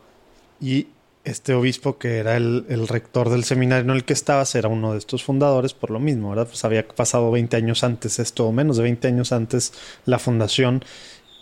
Y 0.62 0.88
este 1.26 1.54
obispo 1.54 1.98
que 1.98 2.18
era 2.18 2.38
el, 2.38 2.66
el, 2.70 2.88
rector 2.88 3.30
del 3.30 3.44
seminario 3.44 3.84
en 3.92 3.96
el 3.98 4.04
que 4.06 4.14
estabas 4.14 4.56
era 4.56 4.68
uno 4.70 4.94
de 4.94 4.98
estos 5.00 5.24
fundadores 5.24 5.74
por 5.74 5.92
lo 5.92 6.00
mismo, 6.00 6.30
¿verdad? 6.30 6.48
Pues 6.48 6.64
había 6.66 6.88
pasado 6.88 7.30
20 7.32 7.56
años 7.58 7.84
antes 7.84 8.20
esto, 8.20 8.48
o 8.48 8.52
menos 8.54 8.78
de 8.78 8.84
20 8.84 9.08
años 9.10 9.32
antes 9.34 9.74
la 10.06 10.18
fundación 10.20 10.84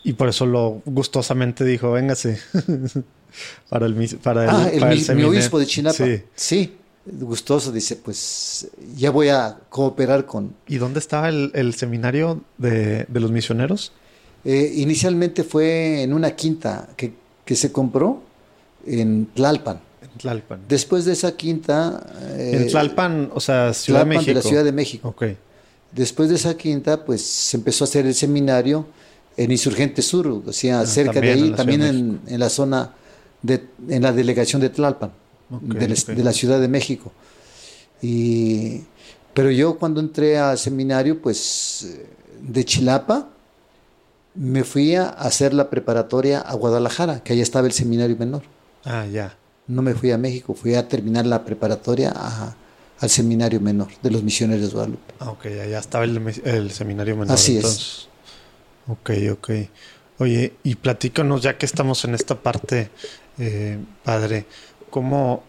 y 0.03 0.13
por 0.13 0.29
eso 0.29 0.45
lo 0.45 0.81
gustosamente 0.86 1.63
dijo, 1.65 1.91
véngase 1.91 2.39
para 3.69 3.86
el, 3.86 4.17
para 4.23 4.43
el, 4.43 4.49
ah, 4.49 4.69
el, 4.71 4.79
para 4.79 4.95
mi, 4.95 5.01
el 5.01 5.15
mi 5.15 5.23
obispo 5.23 5.60
de 5.60 5.65
Chinapa. 5.65 6.05
Sí. 6.05 6.21
sí. 6.36 6.73
Gustoso 7.10 7.71
dice, 7.71 7.95
pues 7.95 8.67
ya 8.97 9.12
voy 9.12 9.29
a 9.29 9.60
cooperar 9.69 10.25
con... 10.25 10.53
¿Y 10.67 10.77
dónde 10.77 10.99
estaba 10.99 11.29
el, 11.29 11.51
el 11.55 11.73
seminario 11.73 12.41
de, 12.57 13.05
de, 13.05 13.19
los 13.21 13.31
misioneros? 13.31 13.93
Eh, 14.43 14.73
inicialmente 14.75 15.45
fue 15.45 16.03
en 16.03 16.12
una 16.12 16.31
quinta 16.31 16.89
que, 16.97 17.13
que 17.45 17.55
se 17.55 17.71
compró 17.71 18.23
en 18.86 19.27
Tlalpan. 19.27 19.79
En 20.01 20.10
Tlalpan. 20.17 20.62
Después 20.67 21.05
de 21.05 21.13
esa 21.13 21.38
quinta... 21.38 22.05
Eh, 22.31 22.60
en 22.62 22.67
Tlalpan, 22.67 23.31
o 23.33 23.39
sea, 23.39 23.73
Ciudad 23.73 24.01
Tlalpan 24.01 24.10
de 24.10 24.15
México. 24.17 24.27
de 24.27 24.33
la 24.33 24.41
Ciudad 24.41 24.63
de 24.65 24.71
México. 24.73 25.07
Ok. 25.07 25.23
Después 25.93 26.27
de 26.27 26.36
esa 26.36 26.57
quinta, 26.57 27.05
pues 27.05 27.21
se 27.21 27.55
empezó 27.55 27.86
a 27.86 27.88
hacer 27.88 28.05
el 28.05 28.15
seminario 28.15 28.86
en 29.38 29.52
Insurgente 29.52 30.02
Sur, 30.02 30.28
o 30.28 30.52
sea, 30.52 30.82
Ah, 30.82 30.86
cerca 30.86 31.21
de 31.21 31.32
en 31.32 31.43
ahí, 31.43 31.52
también 31.52 31.82
en, 31.84 32.21
en 32.28 32.39
la 32.39 32.50
zona, 32.50 32.93
de, 33.41 33.67
en 33.88 34.02
la 34.04 34.12
delegación 34.12 34.62
de 34.62 34.69
Tlalpan, 34.69 35.12
de, 35.50 35.88
la, 35.88 35.93
ok. 35.93 36.06
de 36.08 36.23
la 36.23 36.34
Ciudad 36.34 36.60
de 36.60 36.67
México. 36.67 37.12
Y, 38.02 38.82
pero 39.34 39.52
yo 39.52 39.78
cuando 39.78 40.00
entré 40.00 40.38
al 40.38 40.58
seminario, 40.58 41.21
pues 41.21 41.84
eh, 41.88 42.08
de 42.41 42.65
Chilapa, 42.65 43.30
me 44.36 44.63
fui 44.63 44.95
a 44.95 45.10
hacer 45.10 45.54
la 45.54 45.69
preparatoria 45.69 46.39
a 46.41 46.54
Guadalajara, 46.56 47.21
que 47.23 47.34
allá 47.34 47.43
estaba 47.43 47.67
el 47.67 47.73
seminario 47.73 48.15
menor. 48.17 48.43
Ah, 48.86 49.06
ya. 49.08 49.36
No 49.67 49.82
me 49.82 49.93
fui 49.93 50.12
a 50.12 50.17
México, 50.17 50.54
fui 50.54 50.76
a 50.76 50.88
terminar 50.88 51.26
la 51.26 51.43
preparatoria 51.43 52.12
a- 52.15 52.56
al 53.00 53.10
seminario 53.10 53.60
menor 53.62 53.89
de 54.02 54.10
los 54.12 54.23
misioneros 54.23 54.67
de 54.69 54.73
Guadalupe. 54.73 55.13
Ah, 55.19 55.30
ok, 55.32 55.45
allá 55.45 55.80
estaba 55.80 56.04
el, 56.06 56.17
el 56.45 56.71
seminario 56.71 57.15
menor. 57.15 57.34
Así 57.34 57.58
es. 57.58 58.08
Ok, 58.88 59.12
ok. 59.32 59.50
Oye, 60.19 60.54
y 60.63 60.76
platícanos, 60.76 61.41
ya 61.41 61.58
que 61.58 61.65
estamos 61.65 62.04
en 62.06 62.15
esta 62.15 62.36
parte, 62.36 62.89
eh, 63.38 63.78
padre, 64.04 64.45
¿cómo, 64.89 65.43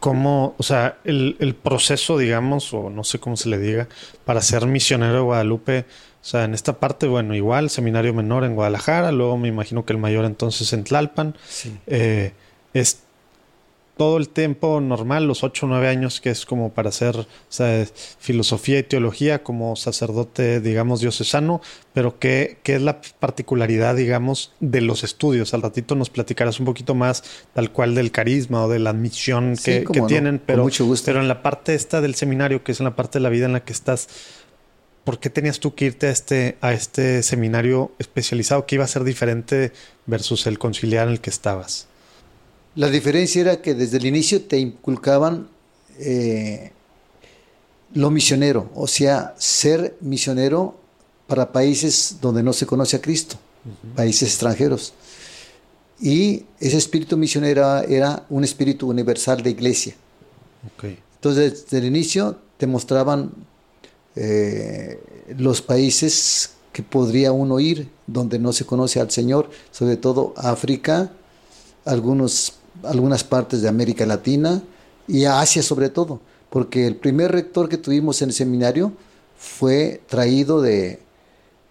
cómo, 0.00 0.54
o 0.58 0.62
sea, 0.62 0.98
el, 1.04 1.36
el 1.40 1.54
proceso, 1.54 2.16
digamos, 2.16 2.72
o 2.72 2.88
no 2.88 3.04
sé 3.04 3.18
cómo 3.18 3.36
se 3.36 3.48
le 3.48 3.58
diga, 3.58 3.88
para 4.24 4.40
ser 4.40 4.66
misionero 4.66 5.14
de 5.14 5.20
Guadalupe? 5.20 5.86
O 6.22 6.26
sea, 6.26 6.44
en 6.44 6.54
esta 6.54 6.80
parte, 6.80 7.06
bueno, 7.06 7.34
igual, 7.34 7.68
seminario 7.68 8.14
menor 8.14 8.44
en 8.44 8.54
Guadalajara, 8.54 9.12
luego 9.12 9.36
me 9.36 9.48
imagino 9.48 9.84
que 9.84 9.92
el 9.92 9.98
mayor 9.98 10.24
entonces 10.24 10.72
en 10.72 10.84
Tlalpan. 10.84 11.36
Eh, 11.86 12.32
es 12.72 13.03
todo 13.96 14.16
el 14.16 14.28
tiempo 14.28 14.80
normal, 14.80 15.26
los 15.26 15.44
8 15.44 15.66
o 15.66 15.68
9 15.68 15.88
años, 15.88 16.20
que 16.20 16.30
es 16.30 16.46
como 16.46 16.72
para 16.72 16.88
hacer 16.88 17.16
o 17.16 17.26
sea, 17.48 17.86
filosofía 18.18 18.80
y 18.80 18.82
teología 18.82 19.42
como 19.42 19.76
sacerdote, 19.76 20.60
digamos, 20.60 21.00
diocesano, 21.00 21.60
pero 21.92 22.18
¿qué, 22.18 22.58
¿qué 22.64 22.74
es 22.74 22.82
la 22.82 23.00
particularidad, 23.20 23.94
digamos, 23.94 24.52
de 24.58 24.80
los 24.80 25.04
estudios? 25.04 25.54
Al 25.54 25.62
ratito 25.62 25.94
nos 25.94 26.10
platicarás 26.10 26.58
un 26.58 26.66
poquito 26.66 26.94
más 26.94 27.22
tal 27.52 27.70
cual 27.70 27.94
del 27.94 28.10
carisma 28.10 28.64
o 28.64 28.68
de 28.68 28.80
la 28.80 28.92
misión 28.92 29.56
Sí, 29.56 29.64
que, 29.64 29.84
que 29.84 30.00
no, 30.00 30.06
tienen, 30.06 30.40
pero, 30.44 30.64
mucho 30.64 30.84
gusto. 30.84 31.06
pero 31.06 31.20
en 31.20 31.28
la 31.28 31.42
parte 31.42 31.74
esta 31.74 32.00
del 32.00 32.16
seminario, 32.16 32.64
que 32.64 32.72
es 32.72 32.80
en 32.80 32.84
la 32.84 32.96
parte 32.96 33.18
de 33.18 33.22
la 33.22 33.28
vida 33.28 33.46
en 33.46 33.52
la 33.52 33.64
que 33.64 33.72
estás, 33.72 34.08
¿por 35.04 35.20
qué 35.20 35.30
tenías 35.30 35.60
tú 35.60 35.76
que 35.76 35.84
irte 35.84 36.08
a 36.08 36.10
este, 36.10 36.56
a 36.60 36.72
este 36.72 37.22
seminario 37.22 37.92
especializado 38.00 38.66
que 38.66 38.74
iba 38.74 38.84
a 38.84 38.88
ser 38.88 39.04
diferente 39.04 39.72
versus 40.06 40.48
el 40.48 40.58
conciliar 40.58 41.06
en 41.06 41.12
el 41.12 41.20
que 41.20 41.30
estabas? 41.30 41.86
La 42.76 42.88
diferencia 42.88 43.40
era 43.40 43.62
que 43.62 43.74
desde 43.74 43.98
el 43.98 44.06
inicio 44.06 44.42
te 44.42 44.58
inculcaban 44.58 45.48
eh, 45.98 46.72
lo 47.94 48.10
misionero, 48.10 48.70
o 48.74 48.86
sea, 48.88 49.34
ser 49.38 49.96
misionero 50.00 50.76
para 51.26 51.52
países 51.52 52.18
donde 52.20 52.42
no 52.42 52.52
se 52.52 52.66
conoce 52.66 52.96
a 52.96 53.00
Cristo, 53.00 53.36
países 53.94 54.30
extranjeros. 54.30 54.92
Y 56.00 56.44
ese 56.58 56.76
espíritu 56.76 57.16
misionero 57.16 57.78
era 57.78 58.26
un 58.28 58.42
espíritu 58.42 58.88
universal 58.90 59.42
de 59.42 59.50
iglesia. 59.50 59.94
Entonces, 60.82 61.64
desde 61.64 61.78
el 61.78 61.84
inicio 61.84 62.38
te 62.58 62.66
mostraban 62.66 63.32
eh, 64.16 65.00
los 65.38 65.62
países 65.62 66.50
que 66.72 66.82
podría 66.82 67.32
uno 67.32 67.60
ir 67.60 67.88
donde 68.06 68.38
no 68.38 68.52
se 68.52 68.66
conoce 68.66 69.00
al 69.00 69.10
Señor, 69.10 69.48
sobre 69.70 69.96
todo 69.96 70.34
África, 70.36 71.12
algunos, 71.84 72.54
algunas 72.86 73.24
partes 73.24 73.62
de 73.62 73.68
América 73.68 74.06
Latina 74.06 74.62
y 75.06 75.24
a 75.24 75.40
Asia 75.40 75.62
sobre 75.62 75.88
todo, 75.88 76.20
porque 76.50 76.86
el 76.86 76.96
primer 76.96 77.32
rector 77.32 77.68
que 77.68 77.78
tuvimos 77.78 78.22
en 78.22 78.28
el 78.30 78.34
seminario 78.34 78.92
fue 79.36 80.00
traído 80.08 80.62
de, 80.62 81.00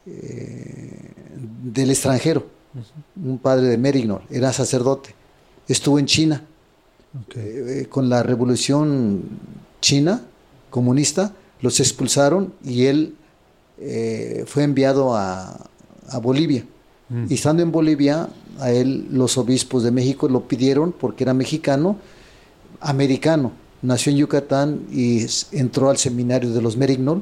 eh, 0.06 1.12
del 1.64 1.90
extranjero, 1.92 2.46
un 3.24 3.38
padre 3.38 3.68
de 3.68 3.78
Merignor, 3.78 4.22
era 4.30 4.52
sacerdote, 4.54 5.16
estuvo 5.68 6.00
en 6.00 6.06
China 6.06 6.44
Ok. 7.28 7.36
eh, 7.38 7.86
con 7.90 8.10
la 8.10 8.24
revolución 8.24 9.22
china 9.82 10.24
comunista, 10.70 11.34
los 11.62 11.80
expulsaron 11.80 12.54
y 12.64 12.86
él 12.86 13.16
eh, 13.80 14.44
fue 14.48 14.64
enviado 14.64 15.16
a, 15.16 15.70
a 16.10 16.18
Bolivia. 16.18 16.66
Mm. 17.10 17.26
Y 17.30 17.34
estando 17.34 17.62
en 17.64 17.72
Bolivia, 17.72 18.30
a 18.60 18.72
él 18.72 19.08
los 19.12 19.38
obispos 19.38 19.84
de 19.84 19.92
México 19.92 20.28
lo 20.30 20.48
pidieron 20.48 20.92
porque 20.92 21.24
era 21.24 21.34
mexicano, 21.34 21.98
americano. 22.82 23.52
Nació 23.82 24.12
en 24.12 24.18
Yucatán 24.20 24.82
y 24.92 25.26
entró 25.52 25.90
al 25.90 25.98
seminario 25.98 26.52
de 26.52 26.62
los 26.62 26.78
Merignol, 26.78 27.22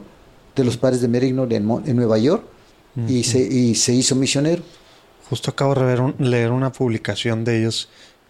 de 0.56 0.64
los 0.64 0.78
padres 0.78 1.02
de 1.02 1.08
Merignol 1.08 1.52
en, 1.54 1.68
en 1.86 1.96
Nueva 1.96 2.18
York, 2.20 2.44
y, 3.08 3.24
se, 3.24 3.40
y 3.40 3.74
se 3.76 3.94
hizo 3.94 4.16
misionero. 4.16 4.62
Justo 5.30 5.50
acabo 5.50 5.74
de 5.74 6.00
un- 6.00 6.16
leer 6.20 6.52
una 6.52 6.72
publicación 6.72 7.44
de 7.46 7.60
ellos 7.60 7.88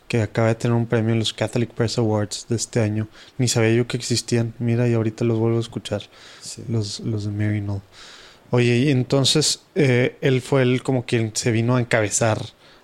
que 0.08 0.22
acaba 0.22 0.50
de 0.50 0.56
tener 0.56 0.78
un 0.78 0.86
premio 0.86 1.14
en 1.14 1.20
los 1.20 1.34
Catholic 1.34 1.72
Press 1.72 1.98
Awards 1.98 2.46
de 2.48 2.56
este 2.58 2.80
año. 2.80 3.08
Ni 3.38 3.48
sabía 3.48 3.74
yo 3.74 3.88
que 3.88 3.98
existían. 3.98 4.54
Mira, 4.60 4.88
y 4.88 4.94
ahorita 4.94 5.26
los 5.26 5.40
vuelvo 5.40 5.58
a 5.58 5.62
escuchar. 5.62 6.04
Los, 6.68 7.00
los 7.00 7.26
de 7.26 7.32
Mary 7.32 7.60
Knoll. 7.62 7.82
Oye, 8.52 8.78
y 8.80 8.90
entonces 8.92 9.62
eh, 9.76 10.18
él 10.22 10.42
fue 10.42 10.62
el 10.62 10.84
como 10.84 11.06
quien 11.06 11.32
se 11.34 11.52
vino 11.52 11.76
a 11.76 11.80
encabezar 11.80 12.40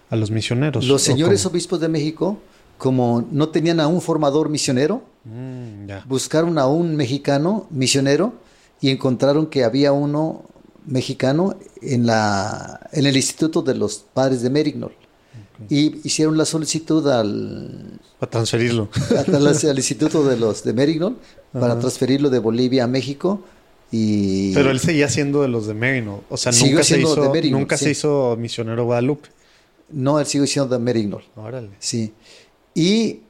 a 0.10 0.16
los 0.16 0.32
misioneros. 0.32 0.86
Los 0.86 1.02
¿o 1.04 1.06
señores 1.06 1.44
cómo? 1.44 1.52
obispos 1.54 1.80
de 1.80 1.90
México, 1.90 2.40
como 2.78 3.28
no 3.32 3.50
tenían 3.50 3.80
a 3.80 3.88
un 3.88 4.02
formador 4.02 4.50
misionero, 4.50 5.04
Mm, 5.30 5.90
buscaron 6.08 6.58
a 6.58 6.68
un 6.68 6.96
mexicano 6.96 7.68
misionero 7.70 8.34
y 8.80 8.90
encontraron 8.92 9.48
que 9.48 9.66
había 9.66 9.92
uno 9.92 10.46
mexicano 10.86 11.58
en, 11.82 12.06
la, 12.06 12.80
en 12.94 13.06
el 13.06 13.18
Instituto 13.18 13.62
de 13.62 13.76
los 13.76 14.06
Padres 14.14 14.42
de 14.42 14.50
Merignol. 14.50 14.94
Y 15.70 16.08
hicieron 16.08 16.38
la 16.38 16.46
solicitud 16.46 17.06
al, 17.10 18.00
Para 18.20 18.30
transferirlo. 18.30 18.90
al, 19.28 19.48
al 19.48 19.58
Instituto 19.78 20.24
de 20.24 20.38
los 20.38 20.64
de 20.64 20.72
Merignol 20.72 21.18
para 21.52 21.80
transferirlo 21.80 22.30
de 22.30 22.40
Bolivia 22.40 22.84
a 22.84 22.88
México. 22.88 23.42
Y 23.92 24.54
Pero 24.54 24.72
él 24.72 24.80
seguía 24.80 25.10
siendo 25.10 25.42
de 25.42 25.48
los 25.48 25.68
de 25.68 25.74
Marino. 25.74 26.24
O 26.30 26.38
sea, 26.38 26.52
nunca, 26.52 26.84
se 26.84 27.00
hizo, 27.00 27.34
nunca 27.50 27.78
se 27.78 27.86
sí. 27.86 27.92
hizo 27.92 28.36
misionero 28.38 28.86
Guadalupe. 28.86 29.30
no, 29.90 30.20
él 30.20 30.26
sigue 30.26 30.48
siendo 30.48 30.78
de 30.78 30.84
Merignol. 30.84 31.24
Órale. 31.36 31.70
Sí. 31.80 32.14
Y 32.76 33.22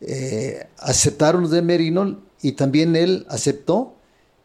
eh, 0.00 0.66
aceptaron 0.78 1.42
los 1.42 1.50
de 1.50 1.62
Merignol 1.62 2.20
y 2.42 2.52
también 2.52 2.96
él 2.96 3.26
aceptó 3.28 3.94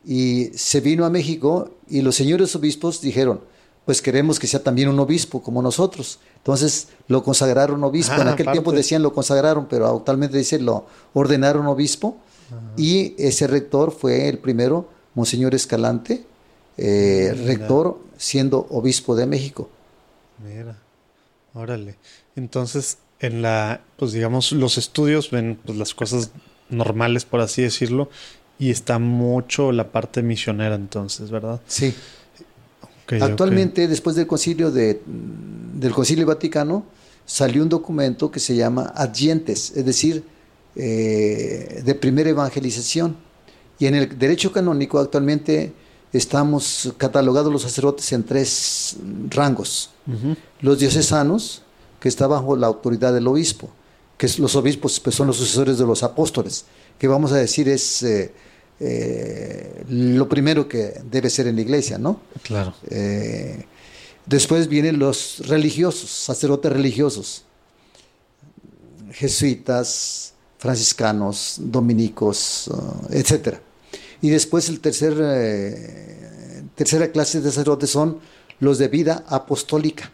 y 0.06 0.52
se 0.56 0.80
vino 0.80 1.06
a 1.06 1.10
México 1.10 1.72
y 1.90 2.02
los 2.02 2.16
señores 2.16 2.56
obispos 2.56 3.02
dijeron, 3.02 3.42
pues 3.86 4.02
queremos 4.02 4.40
que 4.40 4.48
sea 4.48 4.64
también 4.64 4.90
un 4.90 5.00
obispo 5.00 5.42
como 5.42 5.62
nosotros. 5.62 6.20
Entonces 6.38 6.88
lo 7.08 7.24
consagraron 7.24 7.84
obispo. 7.84 8.14
en 8.14 8.28
Ah, 8.28 8.34
aquel 8.34 8.52
tiempo 8.52 8.72
decían 8.72 9.02
lo 9.02 9.14
consagraron, 9.14 9.68
pero 9.68 9.88
actualmente 9.88 10.38
dicen 10.38 10.66
lo 10.66 10.86
ordenaron 11.14 11.66
obispo. 11.68 12.18
Y 12.76 13.16
ese 13.18 13.48
rector 13.48 13.92
fue 13.92 14.28
el 14.28 14.38
primero, 14.38 14.90
Monseñor 15.14 15.56
Escalante, 15.56 16.24
eh, 16.78 17.34
rector 17.46 18.00
siendo 18.18 18.68
obispo 18.70 19.16
de 19.16 19.26
México. 19.26 19.70
Mira, 20.44 20.78
órale. 21.54 21.96
Entonces, 22.36 22.98
en 23.20 23.42
la, 23.42 23.82
pues 23.98 24.14
digamos, 24.14 24.52
los 24.52 24.78
estudios 24.78 25.30
ven 25.32 25.60
pues, 25.64 25.78
las 25.78 25.94
cosas 25.94 26.32
normales, 26.70 27.26
por 27.26 27.42
así 27.42 27.62
decirlo, 27.62 28.10
y 28.58 28.70
está 28.70 29.00
mucho 29.00 29.72
la 29.72 29.92
parte 29.92 30.22
misionera, 30.22 30.76
entonces, 30.76 31.32
¿verdad? 31.32 31.62
Sí. 31.68 31.94
Actualmente, 33.20 33.88
después 33.88 34.16
del 34.16 34.26
concilio 34.26 34.72
de, 34.72 35.02
del 35.06 35.92
concilio 35.92 36.26
Vaticano, 36.26 36.86
salió 37.26 37.62
un 37.64 37.70
documento 37.70 38.32
que 38.32 38.40
se 38.40 38.56
llama 38.56 38.94
adyentes, 38.96 39.74
es 39.76 39.86
decir, 39.86 40.24
eh, 40.76 41.82
de 41.84 41.96
primera 41.96 42.30
evangelización. 42.30 43.18
Y 43.82 43.88
en 43.88 43.96
el 43.96 44.20
derecho 44.20 44.52
canónico 44.52 45.00
actualmente 45.00 45.74
estamos 46.14 46.94
catalogados 46.98 47.52
los 47.52 47.64
sacerdotes 47.64 48.12
en 48.14 48.24
tres 48.24 48.96
rangos. 49.32 49.90
Los 50.60 50.78
diocesanos, 50.78 51.64
que 52.00 52.08
está 52.08 52.28
bajo 52.28 52.56
la 52.56 52.68
autoridad 52.68 53.12
del 53.12 53.26
obispo, 53.26 53.72
que 54.20 54.30
los 54.38 54.56
obispos 54.56 55.00
pues, 55.00 55.16
son 55.16 55.26
los 55.26 55.38
sucesores 55.38 55.80
de 55.80 55.86
los 55.88 56.04
apóstoles, 56.04 56.66
que 57.00 57.08
vamos 57.08 57.32
a 57.32 57.38
decir 57.38 57.68
es 57.70 58.04
eh, 58.04 58.32
eh, 58.80 59.84
lo 59.90 60.30
primero 60.30 60.70
que 60.70 61.02
debe 61.10 61.32
ser 61.32 61.48
en 61.48 61.56
la 61.56 61.62
iglesia, 61.62 61.98
¿no? 61.98 62.22
Claro. 62.44 62.76
Eh, 62.88 63.66
después 64.28 64.68
vienen 64.68 65.00
los 65.00 65.42
religiosos, 65.48 66.08
sacerdotes 66.12 66.72
religiosos, 66.72 67.46
jesuitas, 69.12 70.32
franciscanos, 70.62 71.56
dominicos, 71.58 72.68
uh, 72.68 73.08
etc. 73.10 73.58
Y 74.22 74.30
después 74.30 74.70
el 74.70 74.80
tercer, 74.80 75.16
eh, 75.20 76.64
tercera 76.76 77.12
clase 77.12 77.42
de 77.42 77.50
sacerdotes 77.50 77.90
son 77.90 78.20
los 78.60 78.78
de 78.78 78.88
vida 78.88 79.24
apostólica, 79.28 80.12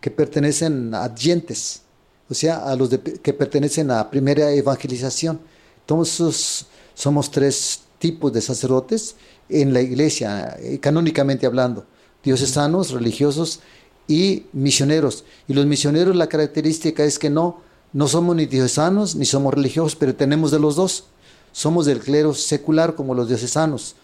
que 0.00 0.10
pertenecen 0.10 0.94
a 0.94 1.04
adyentes, 1.04 1.82
o 2.28 2.34
sea, 2.34 2.58
a 2.58 2.76
los 2.76 2.90
de- 2.90 3.00
que 3.00 3.32
pertenecen 3.32 3.90
a 3.90 4.08
primera 4.10 4.52
evangelización. 4.52 5.40
Entonces, 5.80 6.66
somos 6.94 7.30
tres 7.30 7.80
tipos 7.98 8.32
de 8.32 8.40
sacerdotes 8.40 9.16
en 9.48 9.72
la 9.72 9.80
iglesia, 9.80 10.56
eh, 10.60 10.78
canónicamente 10.78 11.46
hablando, 11.46 11.84
diocesanos, 12.22 12.90
religiosos 12.90 13.60
y 14.06 14.44
misioneros. 14.52 15.24
Y 15.48 15.54
los 15.54 15.66
misioneros 15.66 16.14
la 16.16 16.28
característica 16.28 17.04
es 17.04 17.18
que 17.18 17.30
no, 17.30 17.60
no 17.92 18.06
somos 18.08 18.36
ni 18.36 18.46
diocesanos 18.46 19.16
ni 19.16 19.24
somos 19.24 19.52
religiosos, 19.54 19.96
pero 19.96 20.14
tenemos 20.14 20.50
de 20.50 20.60
los 20.60 20.76
dos. 20.76 21.06
Somos 21.52 21.86
del 21.86 22.00
clero 22.00 22.34
secular 22.34 22.94
como 22.94 23.14
los 23.14 23.28
diocesanos. 23.28 23.94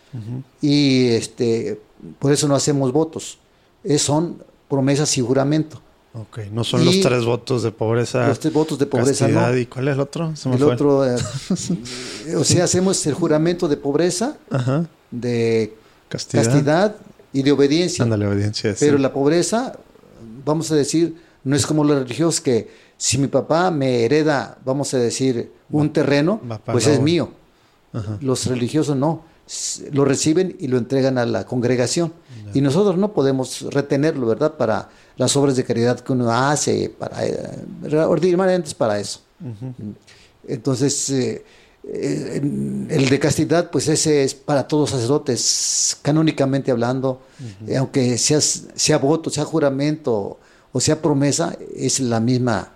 Y 0.61 1.09
este, 1.09 1.81
por 2.19 2.33
eso 2.33 2.47
no 2.49 2.55
hacemos 2.55 2.93
votos. 2.93 3.39
Son 3.99 4.43
promesas 4.69 5.17
y 5.19 5.21
juramento. 5.23 5.81
Ok, 6.15 6.39
no 6.53 6.65
son 6.65 6.83
Y- 6.83 6.87
los 6.87 7.01
tres 7.01 7.25
votos 7.25 7.63
de 7.63 7.71
pobreza. 7.71 8.27
Los 8.27 8.41
tres 8.41 8.53
votos 8.53 8.79
de 8.79 8.87
pobreza, 8.87 9.27
castidad, 9.27 9.53
no. 9.53 9.59
¿Y 9.59 9.67
cuál 9.67 9.89
es 9.89 9.95
el 9.95 10.01
otro? 10.01 10.35
Se 10.37 10.49
me 10.49 10.57
El 10.57 10.63
fue. 10.63 10.73
otro, 10.75 11.07
eh, 11.07 11.17
o 12.37 12.45
sea, 12.45 12.65
hacemos 12.65 13.07
el 13.07 13.15
juramento 13.15 13.69
de 13.69 13.77
pobreza, 13.77 14.37
Ajá. 14.51 14.87
de 15.11 15.75
Castidad. 16.09 16.45
castidad 16.45 16.97
y 17.33 17.43
de 17.43 17.53
obediencia. 17.53 18.03
Ándale, 18.05 18.27
obediencia. 18.27 18.73
sí. 18.75 18.79
Pero 18.81 18.99
la 18.99 19.13
pobreza, 19.13 19.75
vamos 20.45 20.71
a 20.73 20.75
decir, 20.75 21.15
no 21.45 21.55
es 21.55 21.67
como 21.67 21.85
los 21.85 21.99
religiosos 21.99 22.41
que 22.41 22.69
si 22.99 23.17
mi 23.17 23.29
papá 23.29 23.71
me 23.71 24.05
hereda, 24.05 24.59
vamos 24.65 24.93
a 24.93 24.99
decir, 24.99 25.51
un 25.71 25.91
terreno, 25.93 26.41
pues 26.67 26.87
es 26.87 27.01
mío. 27.01 27.31
Ajá. 27.95 28.19
Los 28.21 28.45
religiosos 28.47 28.95
no, 28.97 29.25
lo 29.93 30.05
reciben 30.05 30.55
y 30.59 30.69
lo 30.69 30.77
entregan 30.77 31.17
a 31.17 31.25
la 31.25 31.47
congregación. 31.47 32.13
Y 32.53 32.61
nosotros 32.61 32.99
no 32.99 33.13
podemos 33.13 33.63
retenerlo, 33.73 34.27
¿verdad? 34.27 34.55
Para 34.57 34.91
las 35.17 35.37
obras 35.37 35.57
de 35.57 35.65
caridad 35.65 36.01
que 36.01 36.13
uno 36.13 36.31
hace, 36.31 36.93
para, 36.99 37.27
eh, 37.27 37.67
ordinariamente 38.07 38.69
es 38.69 38.75
para 38.75 38.99
eso. 38.99 39.21
Entonces, 40.47 41.11
eh, 41.11 41.45
eh, 41.91 42.41
el 42.91 43.09
de 43.09 43.19
castidad, 43.19 43.71
pues 43.71 43.89
ese 43.89 44.23
es 44.23 44.35
para 44.35 44.69
todos 44.69 44.91
los 44.91 45.01
sacerdotes, 45.01 45.97
canónicamente 46.03 46.71
hablando, 46.71 47.23
eh, 47.67 47.77
aunque 47.77 48.19
sea, 48.19 48.41
sea 48.41 48.99
voto, 48.99 49.31
sea 49.31 49.45
juramento 49.45 50.39
o 50.71 50.81
sea 50.81 51.01
promesa, 51.01 51.57
es 51.75 52.01
la 52.01 52.21
misma, 52.21 52.73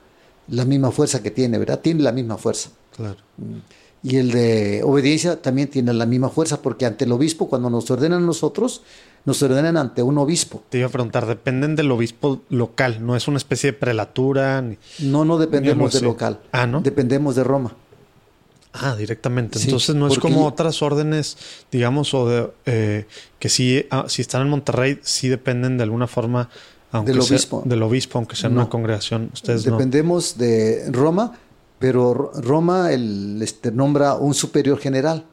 la 0.53 0.65
misma 0.65 0.91
fuerza 0.91 1.23
que 1.23 1.31
tiene, 1.31 1.59
¿verdad? 1.59 1.81
Tiene 1.81 2.03
la 2.03 2.12
misma 2.12 2.37
fuerza. 2.38 2.71
Claro. 2.97 3.17
Y 4.05 4.17
el 4.17 4.31
de 4.33 4.83
obediencia 4.85 5.41
también 5.41 5.69
tiene 5.69 5.93
la 5.93 6.07
misma 6.07 6.29
fuerza, 6.29 6.61
porque 6.62 6.87
ante 6.87 7.05
el 7.05 7.12
obispo, 7.12 7.49
cuando 7.49 7.71
nos 7.71 7.91
ordenan 7.91 8.27
nosotros, 8.27 8.83
nos 9.25 9.41
ordenan 9.43 9.77
ante 9.77 10.03
un 10.03 10.19
obispo. 10.19 10.62
Te 10.69 10.79
iba 10.79 10.88
a 10.88 10.91
preguntar, 10.91 11.27
dependen 11.27 11.77
del 11.77 11.91
obispo 11.91 12.43
local, 12.51 12.99
no 13.07 13.15
es 13.17 13.29
una 13.29 13.37
especie 13.38 13.73
de 13.73 13.79
prelatura. 13.79 14.61
ni- 14.61 14.77
No, 14.99 15.25
no 15.25 15.38
dependemos 15.38 15.93
del 15.93 16.05
local. 16.05 16.41
Ah, 16.53 16.67
¿no? 16.67 16.81
Dependemos 16.81 17.37
de 17.37 17.45
Roma. 17.45 17.75
Ah, 18.75 18.97
directamente. 18.97 19.59
Sí, 19.59 19.67
Entonces 19.67 19.95
no 19.95 20.07
es 20.09 20.19
como 20.19 20.47
otras 20.47 20.81
órdenes, 20.83 21.37
digamos, 21.71 22.15
o 22.15 22.27
de 22.27 22.51
eh, 22.67 23.07
que 23.38 23.49
sí, 23.51 23.87
ah, 23.91 24.07
si 24.09 24.23
están 24.23 24.43
en 24.43 24.49
Monterrey, 24.49 24.99
sí 25.03 25.29
dependen 25.29 25.77
de 25.77 25.83
alguna 25.85 26.07
forma 26.07 26.49
aunque 26.92 27.12
Del 27.12 27.22
sea- 27.22 27.37
obispo. 27.37 27.62
del 27.64 27.83
obispo, 27.83 28.18
aunque 28.18 28.37
sea 28.37 28.48
No. 28.50 28.61
una 28.61 28.68
congregación. 28.70 29.31
Ustedes 29.33 29.66
no. 29.66 29.72
Dependemos 29.72 30.38
de 30.38 30.88
Roma, 30.92 31.33
pero 31.78 32.14
Ro- 32.14 32.33
Roma 32.40 32.92
el, 32.92 33.40
este, 33.42 33.72
nombra 33.72 34.14
un 34.14 34.35
superior 34.35 34.78
general. 34.78 35.24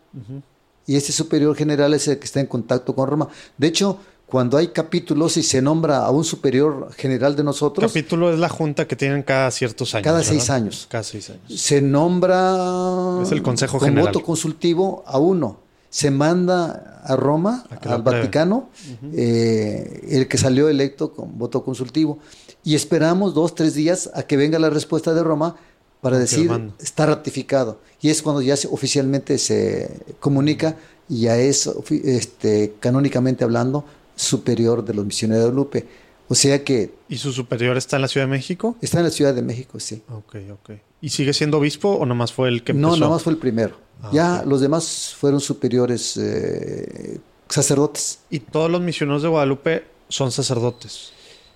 Y 0.88 0.96
ese 0.96 1.12
superior 1.12 1.56
general 1.56 1.94
es 1.94 2.08
el 2.08 2.18
que 2.18 2.26
está 2.26 2.40
en 2.40 2.48
contacto 2.48 2.96
con 2.96 3.08
Roma. 3.08 3.28
De 3.58 3.68
hecho, 3.68 4.00
cuando 4.26 4.58
hay 4.58 4.70
capítulos 4.70 5.38
y 5.38 5.44
se 5.44 5.62
nombra 5.62 6.00
a 6.06 6.10
un 6.12 6.24
superior 6.24 6.92
general 6.96 7.36
de 7.36 7.44
nosotros, 7.44 7.92
Capítulo 7.92 8.32
es 8.34 8.40
la 8.40 8.50
junta 8.50 8.88
que 8.88 8.96
tienen 8.96 9.22
cada 9.24 9.52
ciertos 9.52 9.94
años. 9.94 10.04
Cada 10.04 10.18
¿verdad? 10.20 10.30
seis 10.32 10.50
años. 10.50 10.88
Cada 10.90 11.04
seis 11.04 11.30
años. 11.30 11.62
se 11.62 11.82
nombra 11.82 13.22
Es 13.24 13.32
el 13.32 13.42
Consejo 13.44 13.78
con 13.80 13.90
General. 13.90 14.14
voto 14.14 14.24
consultivo 14.26 15.04
a 15.06 15.18
uno. 15.20 15.60
Se 15.90 16.12
manda 16.12 17.02
a 17.04 17.16
Roma, 17.16 17.66
A 17.72 17.94
al. 17.96 18.02
Vaticano, 18.04 18.70
eh, 19.14 20.08
el 20.10 20.28
que 20.28 20.38
salió 20.38 20.70
electo 20.70 21.12
con 21.14 21.38
voto 21.38 21.64
consultivo. 21.64 22.20
Y 22.64 22.76
esperamos 22.76 23.34
dos, 23.34 23.56
tres 23.56 23.74
días 23.74 24.10
a 24.14 24.24
que 24.24 24.38
venga 24.38 24.60
la 24.60 24.70
respuesta 24.70 25.14
de 25.14 25.24
Roma 25.24 25.56
para 26.02 26.20
decir 26.20 26.50
está 26.80 27.06
ratificado. 27.06 27.80
Y 28.02 28.10
es 28.10 28.22
cuando 28.22 28.42
ya 28.42 28.56
se- 28.56 28.68
oficialmente 28.68 29.38
se 29.38 29.90
comunica 30.20 30.76
y 31.10 31.22
ya 31.22 31.38
es 31.38 31.70
este, 32.04 32.76
canónicamente 32.80 33.44
hablando 33.44 33.86
superior 34.16 34.84
de 34.86 34.94
los 34.94 35.06
misioneros 35.06 35.46
de 35.46 35.52
Lupe. 35.54 35.88
O 36.28 36.36
sea 36.36 36.64
que 36.64 36.92
¿Y 37.10 37.18
su 37.18 37.32
superior 37.32 37.76
está 37.78 37.96
en 37.96 38.04
la 38.04 38.08
Ciudad 38.08 38.28
de 38.28 38.32
México? 38.32 38.76
está 38.82 39.00
en 39.00 39.06
la 39.06 39.10
Ciudad 39.10 39.34
de 39.34 39.42
México, 39.42 39.80
sí. 39.80 40.04
Ok, 40.14 40.36
ok. 40.52 40.72
¿Y 41.02 41.10
sigue 41.10 41.34
siendo 41.34 41.58
obispo 41.58 41.90
o 41.94 42.06
nomás 42.06 42.32
fue 42.34 42.50
el 42.50 42.64
que 42.64 42.74
empezó? 42.74 42.90
No, 42.92 42.96
nada 42.98 43.12
más 43.14 43.24
fue 43.24 43.34
el 43.34 43.40
primero. 43.40 43.76
Ah, 44.02 44.10
ya 44.14 44.44
los 44.46 44.62
demás 44.62 45.14
fueron 45.18 45.40
superiores 45.40 46.16
eh, 46.18 47.20
sacerdotes. 47.48 48.20
Y 48.30 48.40
todos 48.40 48.70
los 48.72 48.82
misioneros 48.82 49.22
de 49.24 49.28
Guadalupe 49.30 49.84
son 50.08 50.32
sacerdotes. 50.32 51.12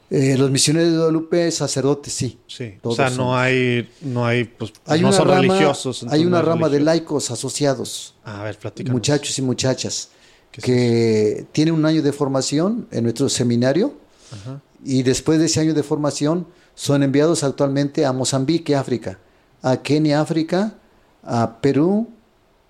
Eh, 0.10 0.38
los 0.38 0.52
misioneros 0.52 0.92
de 0.92 0.98
Guadalupe, 0.98 1.50
sacerdotes, 1.52 2.14
sí. 2.14 2.38
Sí. 2.48 2.76
Todos 2.82 2.94
o 2.94 2.98
sea, 2.98 3.10
son. 3.10 3.18
no 3.18 3.38
hay, 3.38 3.90
no 4.02 4.26
hay, 4.26 4.44
pues, 4.44 4.74
Hay 4.86 5.02
no 5.02 5.12
son 5.12 5.28
rama, 5.28 5.42
religiosos. 5.42 6.06
hay 6.10 6.26
una 6.26 6.40
no 6.42 6.46
rama 6.50 6.70
de 6.70 6.82
laicos 6.82 7.32
asociados, 7.32 8.14
A 8.24 8.44
ver, 8.44 8.58
platícanos. 8.60 8.94
muchachos 8.94 9.40
y 9.40 9.42
muchachas, 9.42 10.10
¿Qué 10.52 10.60
es 10.62 10.66
que 10.66 11.46
tienen 11.52 11.74
un 11.74 11.86
año 11.86 12.04
de 12.04 12.12
formación 12.14 12.88
en 12.92 13.04
nuestro 13.06 13.28
seminario 13.28 13.96
Ajá. 14.32 14.62
y 14.86 15.02
después 15.02 15.40
de 15.40 15.46
ese 15.46 15.62
año 15.62 15.74
de 15.74 15.82
formación 15.82 16.46
son 16.76 17.02
enviados 17.02 17.44
actualmente 17.44 18.06
a 18.06 18.14
Mozambique, 18.14 18.76
África, 18.76 19.18
a 19.64 19.78
Kenia, 19.78 20.22
África, 20.22 20.76
a 21.24 21.60
Perú, 21.60 22.08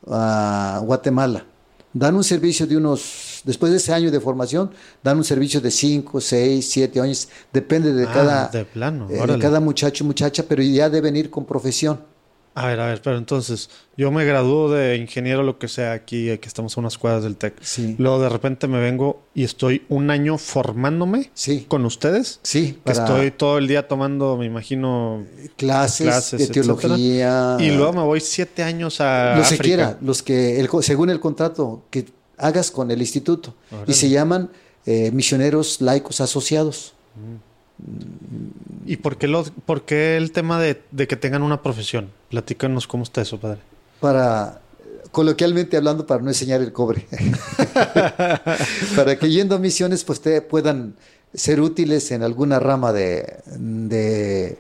a 0.08 0.82
Guatemala. 0.84 1.46
Dan 1.94 2.16
un 2.16 2.24
servicio 2.24 2.66
de 2.66 2.76
unos, 2.76 3.42
después 3.44 3.72
de 3.72 3.78
ese 3.78 3.94
año 3.94 4.10
de 4.10 4.20
formación, 4.20 4.72
dan 5.04 5.18
un 5.18 5.24
servicio 5.24 5.62
de 5.62 5.70
5, 5.70 6.20
6, 6.20 6.68
7 6.68 7.00
años, 7.02 7.30
depende 7.52 7.94
de 7.94 8.06
Ah, 8.06 8.12
cada, 8.12 8.48
de 8.48 8.66
plano, 8.66 9.08
eh, 9.12 9.28
de 9.28 9.38
cada 9.38 9.60
muchacho, 9.60 10.04
muchacha, 10.04 10.44
pero 10.48 10.64
ya 10.64 10.90
deben 10.90 11.16
ir 11.16 11.30
con 11.30 11.46
profesión. 11.46 12.00
A 12.56 12.68
ver, 12.68 12.80
a 12.80 12.86
ver, 12.86 13.02
pero 13.02 13.18
entonces, 13.18 13.70
yo 13.98 14.12
me 14.12 14.26
gradúo 14.26 14.70
de 14.72 14.98
ingeniero, 14.98 15.42
lo 15.42 15.58
que 15.58 15.68
sea, 15.68 15.94
aquí, 15.94 16.30
aquí 16.30 16.48
estamos 16.48 16.78
a 16.78 16.82
unas 16.82 17.00
cuadras 17.00 17.24
del 17.24 17.36
TEC. 17.36 17.56
Sí. 17.62 17.96
Luego 17.98 18.20
de 18.22 18.30
repente 18.30 18.68
me 18.68 18.80
vengo 18.80 19.24
y 19.34 19.44
estoy 19.44 19.84
un 19.90 20.12
año 20.12 20.38
formándome 20.38 21.32
Sí, 21.34 21.66
con 21.68 21.84
ustedes. 21.86 22.40
sí, 22.44 22.74
Que 22.74 22.94
para 22.94 23.00
estoy 23.06 23.32
todo 23.32 23.58
el 23.58 23.68
día 23.68 23.88
tomando, 23.88 24.38
me 24.38 24.46
imagino, 24.46 25.26
clases, 25.58 26.06
clases, 26.06 26.40
de 26.40 26.46
etcétera. 26.46 26.76
teología. 26.78 27.58
y 27.60 27.72
luego 27.72 27.94
me 27.94 28.04
voy 28.04 28.20
siete 28.20 28.62
años 28.62 29.02
a 29.02 29.36
los 29.38 29.50
que 29.50 29.58
quiera, 29.58 29.98
los 30.02 30.22
que, 30.22 30.60
el 30.60 30.70
según 30.84 31.10
el 31.10 31.20
contrato 31.20 31.84
que 31.90 32.06
hagas 32.38 32.70
con 32.70 32.92
el 32.92 33.02
instituto. 33.02 33.56
Órale. 33.72 33.86
Y 33.92 33.94
se 33.96 34.10
llaman 34.10 34.52
eh, 34.86 35.10
misioneros 35.12 35.82
laicos 35.82 36.22
asociados. 36.22 36.94
¿Y 38.86 38.98
por 38.98 39.18
qué, 39.18 39.28
lo, 39.28 39.44
por 39.44 39.84
qué 39.84 40.18
el 40.18 40.32
tema 40.32 40.60
de, 40.60 40.82
de 40.92 41.08
que 41.08 41.16
tengan 41.16 41.42
una 41.44 41.62
profesión? 41.62 42.10
Platícanos 42.30 42.88
cómo 42.88 43.04
está 43.04 43.22
eso, 43.22 43.40
padre. 43.40 43.60
Para, 44.00 44.62
coloquialmente 45.12 45.78
hablando, 45.78 46.06
para 46.06 46.22
no 46.22 46.30
enseñar 46.30 46.62
el 46.62 46.72
cobre. 46.74 47.08
para 48.96 49.18
que 49.18 49.30
yendo 49.30 49.56
a 49.56 49.60
misiones, 49.60 50.04
pues 50.04 50.22
te 50.22 50.42
puedan 50.42 50.96
ser 51.34 51.62
útiles 51.62 52.12
en 52.12 52.24
alguna 52.24 52.60
rama 52.60 52.94
de, 52.94 53.40
de 53.56 54.58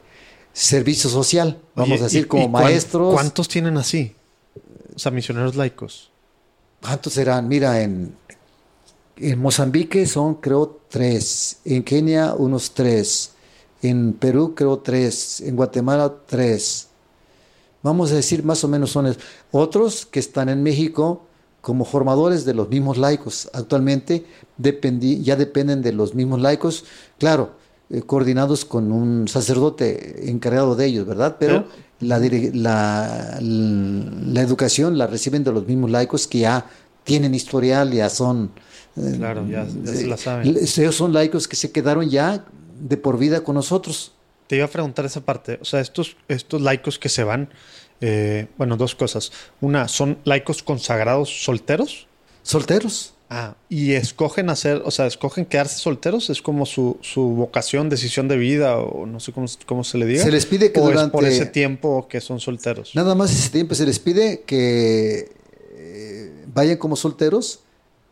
servicio 0.53 1.09
social. 1.09 1.59
Vamos 1.75 1.93
Oye, 1.95 2.01
a 2.01 2.03
decir, 2.05 2.23
¿y- 2.23 2.27
como 2.27 2.43
y 2.45 2.47
maestros. 2.49 3.13
¿Cuántos 3.13 3.47
tienen 3.47 3.77
así? 3.77 4.15
O 4.95 4.99
sea, 4.99 5.11
misioneros 5.11 5.55
laicos. 5.55 6.11
¿Cuántos 6.81 7.13
serán? 7.13 7.47
Mira, 7.47 7.81
en, 7.81 8.15
en 9.17 9.39
Mozambique 9.39 10.05
son 10.05 10.35
creo 10.35 10.79
tres, 10.89 11.57
en 11.65 11.83
Kenia 11.83 12.33
unos 12.35 12.71
tres, 12.71 13.31
en 13.81 14.13
Perú 14.13 14.53
creo 14.55 14.79
tres, 14.79 15.41
en 15.41 15.55
Guatemala 15.55 16.13
tres. 16.25 16.87
Vamos 17.81 18.11
a 18.11 18.15
decir 18.15 18.43
más 18.43 18.63
o 18.63 18.67
menos 18.67 18.91
son 18.91 19.15
otros 19.51 20.05
que 20.05 20.19
están 20.19 20.49
en 20.49 20.63
México 20.63 21.23
como 21.61 21.85
formadores 21.85 22.45
de 22.45 22.53
los 22.53 22.69
mismos 22.69 22.97
laicos. 22.97 23.49
Actualmente 23.53 24.25
dependi- 24.57 25.21
ya 25.21 25.35
dependen 25.35 25.81
de 25.81 25.91
los 25.93 26.15
mismos 26.15 26.41
laicos. 26.41 26.85
Claro, 27.19 27.51
eh, 27.89 28.01
coordinados 28.01 28.65
con 28.65 28.91
un 28.91 29.27
sacerdote 29.27 30.29
encargado 30.29 30.75
de 30.75 30.85
ellos, 30.85 31.05
¿verdad? 31.05 31.35
Pero 31.39 31.65
la, 31.99 32.19
la, 32.19 33.39
la 33.41 34.41
educación 34.41 34.97
la 34.97 35.07
reciben 35.07 35.43
de 35.43 35.51
los 35.51 35.67
mismos 35.67 35.91
laicos 35.91 36.27
que 36.27 36.39
ya 36.39 36.65
tienen 37.03 37.35
historial, 37.35 37.91
ya 37.91 38.09
son... 38.09 38.51
eh, 38.97 39.13
Claro, 39.17 39.47
ya- 39.47 39.65
ya 39.83 39.91
se 39.93 40.07
la 40.07 40.15
eh, 40.15 40.17
saben. 40.17 40.57
Ellos 40.57 40.95
son 40.95 41.13
laicos 41.13 41.47
que 41.47 41.55
se 41.55 41.71
quedaron 41.71 42.09
ya 42.09 42.45
de 42.79 42.97
por 42.97 43.17
vida 43.17 43.43
con 43.43 43.55
nosotros. 43.55 44.13
Te 44.47 44.57
iba 44.57 44.65
a 44.65 44.69
preguntar 44.69 45.05
esa 45.05 45.21
parte. 45.21 45.57
O 45.61 45.65
sea, 45.65 45.79
estos, 45.79 46.15
estos 46.27 46.61
laicos 46.61 46.99
que 46.99 47.09
se 47.09 47.23
van, 47.23 47.49
eh, 48.01 48.47
bueno, 48.57 48.75
dos 48.77 48.93
cosas. 48.95 49.31
Una, 49.61 49.87
¿son 49.87 50.17
laicos 50.25 50.61
consagrados 50.63 51.43
solteros? 51.43 52.07
Solteros. 52.43 53.13
Ah, 53.29 53.55
y 53.67 53.93
escogen 53.93 54.49
hacer, 54.51 54.83
o 54.85 54.91
sea, 54.91 55.07
escogen 55.07 55.45
quedarse 55.45 55.79
solteros, 55.79 56.29
es 56.29 56.41
como 56.43 56.67
su, 56.67 56.97
su 57.01 57.21
vocación, 57.29 57.89
decisión 57.89 58.27
de 58.27 58.37
vida, 58.37 58.77
o 58.77 59.07
no 59.07 59.19
sé 59.19 59.31
cómo, 59.31 59.47
cómo 59.65 59.83
se 59.83 59.97
le 59.97 60.05
diga. 60.05 60.23
Se 60.23 60.29
les 60.29 60.45
pide 60.45 60.71
que 60.71 60.79
o 60.79 60.83
es 60.83 60.93
durante... 60.93 61.11
por 61.13 61.25
ese 61.25 61.47
tiempo 61.47 62.07
que 62.07 62.21
son 62.21 62.39
solteros. 62.39 62.91
Nada 62.93 63.15
más 63.15 63.31
ese 63.31 63.49
tiempo 63.49 63.73
se 63.73 63.87
les 63.87 63.97
pide 63.97 64.41
que 64.41 65.31
eh, 65.75 66.45
vayan 66.53 66.77
como 66.77 66.95
solteros 66.95 67.61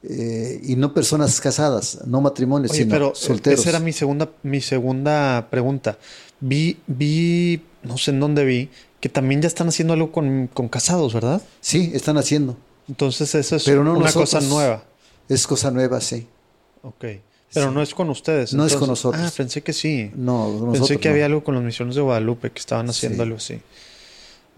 eh, 0.03 0.59
y 0.63 0.75
no 0.75 0.93
personas 0.93 1.39
casadas, 1.41 1.99
no 2.07 2.21
matrimonios, 2.21 2.71
Oye, 2.71 2.81
sino 2.83 2.91
pero 2.91 3.07
eh, 3.09 3.15
solteros. 3.15 3.59
esa 3.59 3.69
era 3.69 3.79
mi 3.79 3.93
segunda, 3.93 4.29
mi 4.43 4.61
segunda 4.61 5.47
pregunta. 5.49 5.97
Vi, 6.39 6.77
vi, 6.87 7.61
no 7.83 7.97
sé 7.97 8.11
en 8.11 8.19
dónde 8.19 8.43
vi, 8.45 8.69
que 8.99 9.09
también 9.09 9.41
ya 9.41 9.47
están 9.47 9.67
haciendo 9.67 9.93
algo 9.93 10.11
con, 10.11 10.47
con 10.53 10.67
casados, 10.69 11.13
¿verdad? 11.13 11.41
Sí, 11.59 11.91
están 11.93 12.17
haciendo. 12.17 12.57
Entonces 12.87 13.33
eso 13.35 13.55
es 13.55 13.63
Pero 13.63 13.83
no 13.83 13.91
una 13.91 14.05
nosotros. 14.05 14.31
cosa 14.31 14.47
nueva. 14.47 14.83
Es 15.29 15.45
cosa 15.47 15.71
nueva, 15.71 16.01
sí. 16.01 16.27
Ok. 16.81 17.05
Pero 17.53 17.67
Sí. 17.69 17.73
no 17.75 17.81
es 17.81 17.93
con 17.93 18.09
ustedes. 18.09 18.53
No 18.53 18.65
es 18.65 18.75
con 18.75 18.87
nosotros. 18.89 19.21
Ah, 19.23 19.31
pensé 19.35 19.61
que 19.61 19.73
sí. 19.73 20.09
No, 20.15 20.47
nosotros 20.49 20.77
pensé 20.79 20.97
que 20.99 21.09
no. 21.09 21.13
había 21.13 21.25
algo 21.25 21.43
con 21.43 21.53
las 21.55 21.63
misiones 21.63 21.95
de 21.95 22.01
Guadalupe, 22.01 22.49
que 22.51 22.59
estaban 22.59 22.89
haciendo 22.89 23.17
Sí. 23.17 23.21
algo 23.23 23.37
así. 23.37 23.61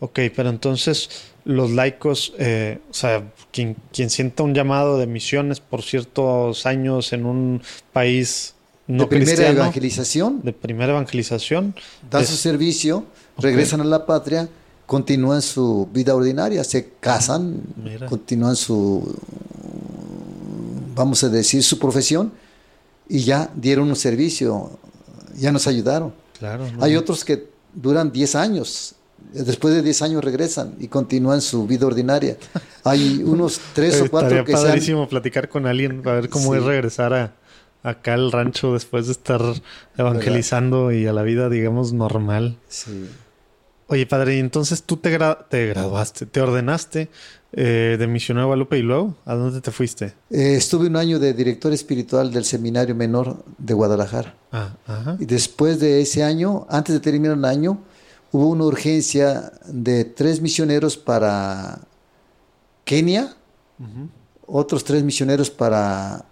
Ok, 0.06 0.20
pero 0.36 0.50
entonces 0.50 1.10
los 1.46 1.72
laicos, 1.72 2.34
eh, 2.38 2.80
o 2.90 2.94
sea, 2.94 3.32
quien, 3.52 3.78
quien 3.94 4.10
sienta 4.10 4.44
un 4.44 4.54
llamado 4.54 4.98
de 4.98 5.08
misiones 5.08 5.60
por 5.62 5.82
ciertos 5.82 6.66
años 6.66 7.14
en 7.14 7.26
un 7.26 7.62
país 7.94 8.54
no 8.88 9.04
de 9.04 9.08
primera 9.08 9.32
cristiano, 9.36 9.60
evangelización, 9.62 10.42
de 10.44 10.52
primera 10.52 10.92
evangelización, 10.92 11.74
dan 12.12 12.24
es- 12.24 12.30
su 12.30 12.36
servicio, 12.36 13.06
regresan 13.38 13.80
a 13.80 13.86
la 13.86 14.06
patria, 14.06 14.50
continúan 14.86 15.42
su 15.42 15.88
vida 15.94 16.14
ordinaria, 16.16 16.64
se 16.66 16.90
casan, 17.00 17.62
Mira. 17.82 18.08
continúan 18.08 18.58
su, 18.58 19.16
vamos 20.96 21.24
a 21.24 21.30
decir, 21.30 21.64
su 21.64 21.80
profesión 21.80 22.34
y 23.08 23.20
ya 23.20 23.50
dieron 23.56 23.88
un 23.88 23.96
servicio, 23.96 24.72
ya 25.38 25.52
nos 25.54 25.66
ayudaron. 25.68 26.14
claro, 26.38 26.70
¿no? 26.72 26.84
Hay 26.84 26.96
otros 26.98 27.24
que 27.24 27.48
duran 27.74 28.12
10 28.12 28.36
años, 28.36 28.96
después 29.34 29.74
de 29.74 29.82
10 29.82 30.02
años 30.04 30.24
regresan 30.24 30.76
y 30.80 30.88
continúan 30.88 31.42
su 31.42 31.66
vida 31.68 31.86
ordinaria. 31.88 32.38
Hay 32.84 33.22
unos 33.26 33.60
3 33.74 34.02
o 34.04 34.10
4 34.10 34.28
Estaría 34.30 34.46
que 34.46 34.54
padrísimo 34.54 35.08
platicar 35.10 35.50
con 35.50 35.66
alguien 35.68 36.02
para 36.02 36.18
ver 36.22 36.30
cómo 36.30 36.54
Sí. 36.54 36.60
es 36.60 36.64
regresar 36.66 37.14
a 37.14 37.34
acá 37.84 38.14
al 38.14 38.32
rancho 38.32 38.74
después 38.74 39.08
de 39.08 39.12
estar 39.12 39.42
evangelizando 39.98 40.92
y 40.92 41.06
a 41.08 41.14
la 41.14 41.24
vida, 41.24 41.50
digamos, 41.50 41.94
normal. 41.94 42.58
Sí. 42.70 43.08
Oye, 43.88 44.06
padre, 44.06 44.38
y 44.38 44.40
entonces 44.40 44.84
tú 44.84 44.98
te, 44.98 45.18
gra- 45.18 45.46
te 45.50 45.68
graduaste, 45.68 46.26
te 46.26 46.40
ordenaste 46.42 47.10
eh, 47.52 47.98
de 48.00 48.08
misionero 48.08 48.44
de 48.44 48.48
Guadalupe 48.48 48.78
y 48.78 48.82
luego, 48.82 49.16
¿a 49.26 49.36
dónde 49.36 49.60
te 49.62 49.72
fuiste? 49.72 50.14
Eh, 50.32 50.56
estuve 50.56 50.88
un 50.88 50.96
año 50.96 51.20
de 51.20 51.34
director 51.34 51.72
espiritual 51.74 52.32
del 52.32 52.46
Seminario 52.46 52.96
Menor 52.96 53.44
de 53.58 53.74
Guadalajara. 53.74 54.34
Ah, 54.52 54.76
ajá. 54.88 55.18
Y 55.20 55.26
después 55.26 55.80
de 55.80 56.02
ese 56.02 56.24
año, 56.24 56.66
antes 56.70 56.96
de 56.96 57.02
terminar 57.02 57.38
el 57.38 57.46
año, 57.46 57.80
hubo 58.34 58.50
una 58.50 58.66
urgencia 58.66 59.54
de 59.68 60.04
tres 60.06 60.42
misioneros 60.42 60.98
para 60.98 61.80
Kenia, 62.84 63.36
otros 64.48 64.84
tres 64.84 65.04
misioneros 65.04 65.50
para 65.50 66.26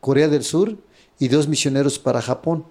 Corea 0.00 0.28
del 0.28 0.44
Sur 0.44 0.76
y 1.18 1.28
dos 1.28 1.48
misioneros 1.48 1.98
para 1.98 2.22
Japón. 2.22 2.64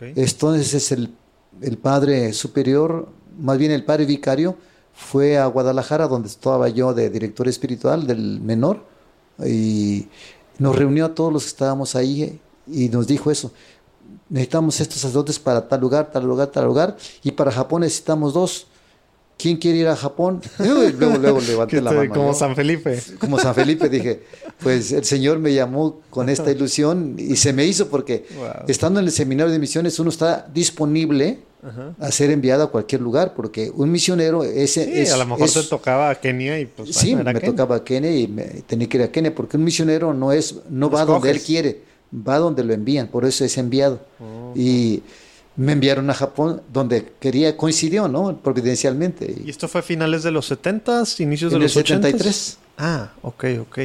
Entonces 0.00 0.72
es 0.72 0.90
el, 0.90 1.14
el 1.60 1.76
padre 1.76 2.32
superior, 2.32 3.08
más 3.38 3.58
bien 3.58 3.72
el 3.72 3.84
padre 3.84 4.06
vicario, 4.06 4.56
fue 4.94 5.36
a 5.36 5.46
Guadalajara, 5.46 6.08
donde 6.08 6.28
estaba 6.28 6.70
yo 6.70 6.94
de 6.94 7.10
director 7.10 7.46
espiritual 7.46 8.06
del 8.06 8.40
menor, 8.40 8.86
y 9.44 10.06
nos 10.58 10.74
reunió 10.76 11.04
a 11.06 11.14
todos 11.14 11.32
los 11.32 11.42
que 11.42 11.48
estábamos 11.48 11.94
ahí 11.94 12.40
y 12.66 12.88
nos 12.88 13.06
dijo 13.06 13.30
eso. 13.30 13.52
Necesitamos 14.34 14.80
estos 14.80 14.98
sacerdotes 15.00 15.38
para 15.38 15.68
tal 15.68 15.80
lugar, 15.80 16.10
tal 16.12 16.24
lugar, 16.26 16.48
tal 16.48 16.64
lugar, 16.64 16.96
y 17.22 17.30
para 17.30 17.52
Japón 17.52 17.82
necesitamos 17.82 18.34
dos. 18.34 18.66
¿Quién 19.36 19.56
quiere 19.58 19.78
ir 19.78 19.86
a 19.88 19.94
Japón? 19.96 20.40
Luego, 20.58 21.18
luego 21.18 21.40
levanté 21.40 21.80
la 21.80 21.92
mano. 21.92 22.12
como 22.12 22.26
¿no? 22.28 22.34
San 22.34 22.54
Felipe. 22.56 23.00
como 23.18 23.38
San 23.38 23.54
Felipe, 23.54 23.88
dije, 23.88 24.22
pues 24.60 24.90
el 24.92 25.04
Señor 25.04 25.38
me 25.38 25.52
llamó 25.54 26.00
con 26.10 26.28
esta 26.28 26.50
ilusión 26.52 27.14
y 27.18 27.36
se 27.36 27.52
me 27.52 27.64
hizo 27.64 27.88
porque 27.88 28.26
Wow. 28.36 28.66
estando 28.68 28.98
en 29.00 29.06
el 29.06 29.12
seminario 29.12 29.52
de 29.52 29.58
misiones 29.60 29.98
uno 30.00 30.10
está 30.10 30.46
disponible 30.52 31.38
a 31.98 32.10
ser 32.12 32.30
enviado 32.30 32.62
a 32.64 32.70
cualquier 32.70 33.00
lugar 33.00 33.34
porque 33.34 33.70
un 33.74 33.90
misionero 33.90 34.44
ese 34.44 34.84
Sí, 34.84 34.90
es, 35.00 35.12
a 35.12 35.16
lo 35.16 35.26
mejor 35.26 35.46
es- 35.46 35.54
te 35.54 35.62
tocaba 35.64 36.10
a 36.10 36.14
Kenia 36.20 36.60
y 36.60 36.66
pues 36.66 36.90
sí, 36.94 37.14
bueno, 37.14 37.24
me 37.32 37.40
Kenia. 37.40 37.50
tocaba 37.56 37.76
a 37.76 37.84
Kenia 37.84 38.16
y 38.16 38.28
me, 38.28 38.44
tenía 38.66 38.88
que 38.88 38.98
ir 38.98 39.02
a 39.04 39.08
Kenia 39.10 39.34
porque 39.34 39.56
un 39.56 39.64
misionero 39.64 40.12
no 40.14 40.30
es 40.32 40.56
no 40.70 40.90
va 40.90 41.04
donde 41.04 41.30
él 41.30 41.40
quiere, 41.40 41.80
va 42.14 42.38
donde 42.38 42.64
lo 42.64 42.72
envían, 42.72 43.08
por 43.08 43.24
eso 43.24 43.44
es 43.44 43.56
enviado. 43.58 44.00
Oh. 44.20 44.52
Y 44.54 45.02
me 45.56 45.72
enviaron 45.72 46.08
a 46.10 46.14
Japón 46.14 46.62
donde 46.72 47.12
quería 47.20 47.56
coincidió, 47.56 48.08
¿no? 48.08 48.36
Providencialmente. 48.40 49.34
¿Y 49.44 49.50
esto 49.50 49.68
fue 49.68 49.82
finales 49.82 50.22
de 50.22 50.30
los 50.30 50.50
70s, 50.50 51.20
inicios 51.20 51.50
de 51.52 51.56
en 51.56 51.62
los 51.62 51.76
80s? 51.76 51.84
73 51.86 52.58
Ah, 52.78 53.12
ok, 53.22 53.44
ok. 53.60 53.78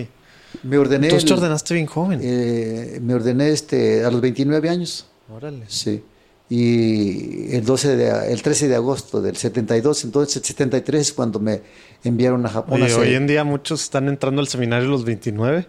me 0.63 0.77
ordené 0.77 1.07
Entonces 1.07 1.27
te 1.27 1.33
ordenaste 1.33 1.73
bien 1.75 1.85
joven. 1.85 2.19
Eh, 2.23 2.99
me 3.01 3.13
ordené 3.13 3.49
este, 3.49 4.03
a 4.03 4.09
los 4.09 4.19
29 4.19 4.67
años, 4.69 5.05
Órale. 5.31 5.65
sí. 5.67 6.03
Y 6.49 7.53
el, 7.55 7.63
12 7.63 7.95
de, 7.95 8.33
el 8.33 8.41
13 8.41 8.67
de 8.67 8.75
agosto 8.75 9.21
del 9.21 9.37
72, 9.37 10.03
entonces 10.03 10.37
el 10.37 10.43
73 10.43 10.99
es 11.01 11.13
cuando 11.13 11.39
me 11.39 11.61
enviaron 12.03 12.43
a 12.45 12.49
Japón. 12.49 12.81
hacer- 12.81 12.97
hoy 12.99 13.13
en 13.13 13.27
día 13.27 13.43
muchos 13.43 13.83
están 13.83 14.07
entrando 14.07 14.41
al 14.41 14.47
seminario 14.47 14.87
los 14.89 15.05
29. 15.05 15.67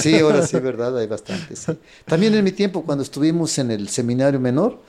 Sí, 0.00 0.18
ahora 0.18 0.44
sí, 0.44 0.58
verdad, 0.60 0.98
hay 0.98 1.06
bastantes. 1.06 1.60
sí. 1.60 1.72
También 2.06 2.34
en 2.34 2.42
mi 2.42 2.50
tiempo, 2.52 2.82
cuando 2.82 3.04
estuvimos 3.04 3.56
en 3.58 3.70
el 3.70 3.88
seminario 3.88 4.40
menor, 4.40 4.82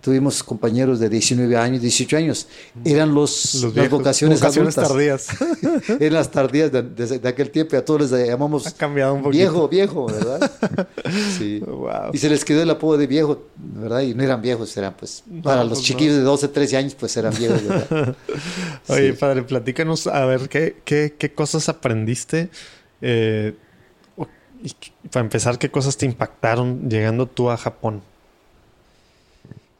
tuvimos 0.00 0.42
compañeros 0.42 1.00
de 1.00 1.08
19 1.08 1.56
años, 1.56 1.80
18 1.80 2.16
años. 2.16 2.46
Eran 2.84 3.14
los, 3.14 3.54
las 3.54 3.72
viejos. 3.72 3.90
vocaciones, 3.98 4.42
adultas. 4.42 4.74
tardías. 4.88 5.26
Eran 6.00 6.12
las 6.14 6.30
tardías 6.30 6.70
de, 6.70 6.82
de- 6.82 7.18
de 7.18 7.28
aquel 7.28 7.50
tiempo 7.50 7.74
y 7.74 7.78
a 7.78 7.84
todos 7.84 8.10
les 8.10 8.28
llamamos 8.28 8.66
ha 8.66 8.72
cambiado 8.72 9.14
un 9.14 9.22
poquito. 9.22 9.38
viejo, 9.38 9.68
viejo, 9.68 10.06
¿verdad? 10.06 10.50
Sí. 11.38 11.60
Wow. 11.60 12.10
Y 12.12 12.18
se 12.18 12.28
les 12.28 12.44
quedó 12.44 12.62
el 12.62 12.70
apodo 12.70 12.96
de 12.98 13.06
viejo, 13.06 13.44
¿verdad? 13.56 14.00
Y 14.00 14.14
no 14.14 14.22
eran 14.22 14.40
viejos, 14.42 14.76
eran 14.76 14.94
pues, 14.98 15.22
para 15.42 15.62
los 15.64 15.78
pues 15.78 15.82
chiquillos 15.86 16.16
de 16.16 16.22
12, 16.22 16.48
13 16.48 16.76
años, 16.76 16.94
pues 16.94 17.16
eran 17.16 17.34
viejos, 17.36 17.62
¿verdad? 17.66 18.16
Oye, 18.88 19.12
Sí. 19.12 19.18
padre, 19.18 19.42
platícanos 19.42 20.06
a 20.06 20.24
ver 20.26 20.48
qué, 20.48 20.76
qué, 20.84 21.14
qué 21.18 21.32
cosas 21.32 21.68
aprendiste. 21.68 22.48
eh, 23.00 23.54
y 24.62 24.74
para 25.10 25.22
empezar, 25.24 25.58
qué 25.58 25.70
cosas 25.70 25.96
te 25.98 26.06
impactaron 26.06 26.88
llegando 26.88 27.26
tú 27.26 27.50
a 27.50 27.56
Japón. 27.58 28.00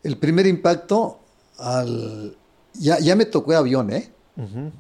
El 0.05 0.17
primer 0.19 0.47
impacto, 0.47 1.19
al... 1.59 2.37
ya, 2.75 2.99
ya 3.01 3.17
me 3.17 3.25
tocó 3.25 3.53
avión, 3.57 3.91
¿eh? 3.93 4.11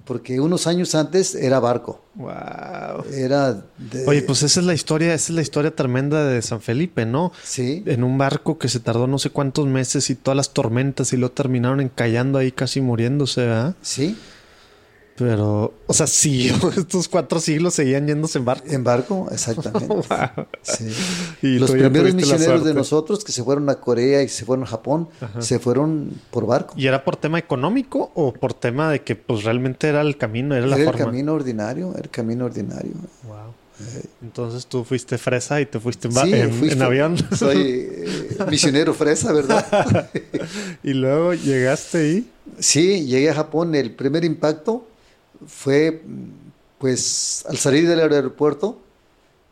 Porque 0.04 0.40
unos 0.40 0.66
años 0.66 0.96
antes 0.96 1.36
era 1.36 1.60
barco. 1.60 2.00
Wow. 2.16 3.04
Era 3.12 3.52
de- 3.78 4.04
Oye, 4.06 4.22
pues 4.22 4.42
esa 4.42 4.58
es 4.58 4.66
la 4.66 4.74
historia, 4.74 5.14
esa 5.14 5.26
es 5.32 5.36
la 5.36 5.42
historia 5.42 5.74
tremenda 5.74 6.24
de 6.26 6.42
San 6.42 6.60
Felipe, 6.60 7.06
¿no? 7.06 7.30
Sí, 7.44 7.82
En 7.86 8.02
un 8.02 8.18
barco 8.18 8.58
que 8.58 8.68
se 8.68 8.80
tardó 8.80 9.06
no 9.06 9.18
sé 9.20 9.30
cuántos 9.30 9.66
meses 9.68 10.10
y 10.10 10.16
todas 10.16 10.36
las 10.36 10.50
tormentas 10.50 11.12
y 11.12 11.16
lo 11.16 11.30
terminaron 11.30 11.80
encallando 11.80 12.38
ahí 12.38 12.50
casi 12.50 12.80
muriéndose, 12.80 13.42
¿verdad? 13.42 13.76
sí, 13.80 14.18
Pero, 15.16 15.72
o 15.86 15.92
sea, 15.94 16.08
sí, 16.08 16.50
estos 16.76 17.08
cuatro 17.08 17.38
siglos 17.38 17.74
seguían 17.74 18.06
yéndose 18.08 18.38
en 18.38 18.44
barco. 18.44 18.66
en 18.68 18.82
barco, 18.82 19.28
exactamente. 19.30 19.86
Wow. 19.94 20.46
Sí. 20.62 20.88
Y 21.42 21.58
Los 21.60 21.70
primeros 21.70 22.10
la 22.10 22.14
misioneros 22.16 22.64
de 22.64 22.74
nosotros 22.74 23.22
que 23.24 23.30
se 23.30 23.44
fueron 23.44 23.70
a 23.70 23.76
Corea 23.76 24.22
y 24.22 24.28
se 24.28 24.44
fueron 24.44 24.64
a 24.64 24.66
Japón, 24.66 25.08
se 25.38 25.58
fueron 25.60 26.10
por 26.32 26.46
barco. 26.46 26.74
¿Y 26.76 26.86
era 26.88 27.04
por 27.04 27.16
tema 27.16 27.38
económico 27.38 28.10
o 28.14 28.32
por 28.32 28.54
tema 28.54 28.90
de 28.90 29.02
que 29.02 29.14
pues 29.14 29.44
realmente 29.44 29.86
era 29.88 30.00
el 30.00 30.16
camino, 30.16 30.56
era 30.56 30.66
la 30.66 30.74
Era 30.76 30.84
el 30.84 30.90
forma? 30.90 31.06
camino 31.06 31.32
ordinario, 31.34 31.94
el 31.96 32.10
camino 32.10 32.46
ordinario. 32.46 32.92
Wow. 33.24 33.54
Entonces 34.22 34.66
tú 34.66 34.84
fuiste 34.84 35.18
fresa 35.18 35.60
y 35.60 35.66
te 35.66 35.78
fuiste 35.80 36.08
en, 36.08 36.14
Sí, 36.14 36.32
en- 36.34 36.52
fui- 36.52 36.70
en 36.70 36.82
avión. 36.82 37.16
Soy 37.36 37.88
eh, 37.90 38.36
misionero 38.50 38.94
fresa, 38.94 39.32
¿verdad? 39.32 40.10
y 40.82 40.92
luego 40.92 41.34
llegaste 41.34 41.98
ahí. 41.98 42.30
Sí, 42.58 43.04
llegué 43.06 43.30
a 43.30 43.34
Japón. 43.34 43.74
El 43.74 43.92
primer 43.92 44.24
impacto 44.24 44.86
fue, 45.46 46.02
pues, 46.78 47.44
al 47.48 47.56
salir 47.58 47.88
del 47.88 48.00
aeropuerto, 48.00 48.80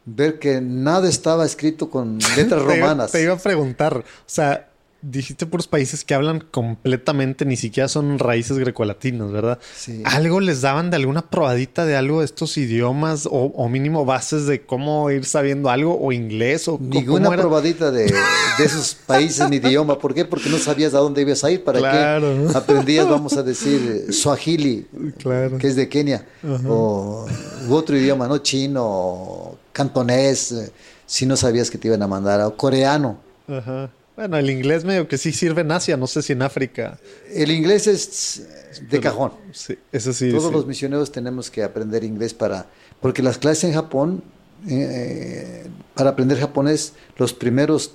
ver 0.04 0.38
que 0.38 0.60
nada 0.60 1.08
estaba 1.08 1.44
escrito 1.46 1.88
con 1.90 2.18
letras 2.36 2.62
Te 2.64 2.64
iba- 2.64 2.74
romanas. 2.86 3.12
Te, 3.12 3.22
iba 3.22 3.34
a 3.34 3.38
preguntar, 3.38 3.98
o 3.98 4.04
sea, 4.26 4.68
dijiste 5.02 5.46
puros 5.46 5.66
países 5.66 6.04
que 6.04 6.14
hablan 6.14 6.44
completamente, 6.50 7.44
ni 7.44 7.56
siquiera 7.56 7.88
son 7.88 8.18
raíces 8.18 8.56
grecolatinas, 8.58 9.32
¿verdad? 9.32 9.58
Sí. 9.76 10.00
¿Algo 10.04 10.40
les 10.40 10.60
daban 10.62 10.90
de 10.90 10.96
alguna 10.96 11.22
probadita 11.22 11.84
de 11.84 11.96
algo 11.96 12.20
de 12.20 12.24
estos 12.26 12.56
idiomas 12.56 13.26
o, 13.26 13.30
o 13.54 13.68
mínimo 13.68 14.04
bases 14.04 14.46
de 14.46 14.62
cómo 14.62 15.10
ir 15.10 15.24
sabiendo 15.24 15.70
algo 15.70 15.98
o 16.00 16.12
inglés 16.12 16.68
o 16.68 16.78
Ninguna 16.80 17.24
cómo 17.24 17.32
era? 17.34 17.42
probadita 17.42 17.90
de, 17.90 18.04
de 18.04 18.64
esos 18.64 18.94
países 19.06 19.48
ni 19.50 19.56
idioma. 19.56 19.98
¿Por 19.98 20.14
qué? 20.14 20.24
Porque 20.24 20.48
no 20.48 20.58
sabías 20.58 20.94
a 20.94 20.98
dónde 20.98 21.22
ibas 21.22 21.42
a 21.44 21.50
ir. 21.50 21.64
¿Para 21.64 21.80
Claro. 21.80 22.46
qué? 22.52 22.56
Aprendías, 22.56 23.08
vamos 23.08 23.36
a 23.36 23.42
decir, 23.42 24.04
eh, 24.08 24.12
Swahili, 24.12 24.86
Claro. 25.18 25.58
que 25.58 25.66
es 25.66 25.76
de 25.76 25.88
Kenia, 25.88 26.24
o 26.68 27.26
u 27.68 27.74
otro 27.74 27.96
idioma, 27.96 28.28
¿no? 28.28 28.38
Chino, 28.38 29.56
cantonés, 29.72 30.52
eh, 30.52 30.70
si 31.06 31.26
no 31.26 31.36
sabías 31.36 31.70
que 31.70 31.78
te 31.78 31.88
iban 31.88 32.02
a 32.02 32.06
mandar, 32.06 32.40
o 32.42 32.56
coreano. 32.56 33.18
Ajá. 33.48 33.90
Bueno, 34.16 34.36
el 34.36 34.50
inglés 34.50 34.84
medio 34.84 35.08
que 35.08 35.16
sí 35.16 35.32
sirve 35.32 35.62
en 35.62 35.72
Asia, 35.72 35.96
no 35.96 36.06
sé 36.06 36.22
si 36.22 36.32
en 36.34 36.42
África. 36.42 36.98
El 37.32 37.50
inglés 37.50 37.86
es 37.86 38.46
de 38.88 39.00
cajón. 39.00 39.32
Sí, 39.52 39.78
eso 39.90 40.12
sí. 40.12 40.30
Todos 40.30 40.48
sí. 40.48 40.52
los 40.52 40.66
misioneros 40.66 41.10
tenemos 41.10 41.50
que 41.50 41.62
aprender 41.62 42.04
inglés 42.04 42.34
para, 42.34 42.66
porque 43.00 43.22
las 43.22 43.38
clases 43.38 43.64
en 43.64 43.72
Japón, 43.72 44.22
eh, 44.68 45.64
para 45.94 46.10
aprender 46.10 46.38
japonés, 46.38 46.92
los 47.16 47.32
primeros 47.32 47.92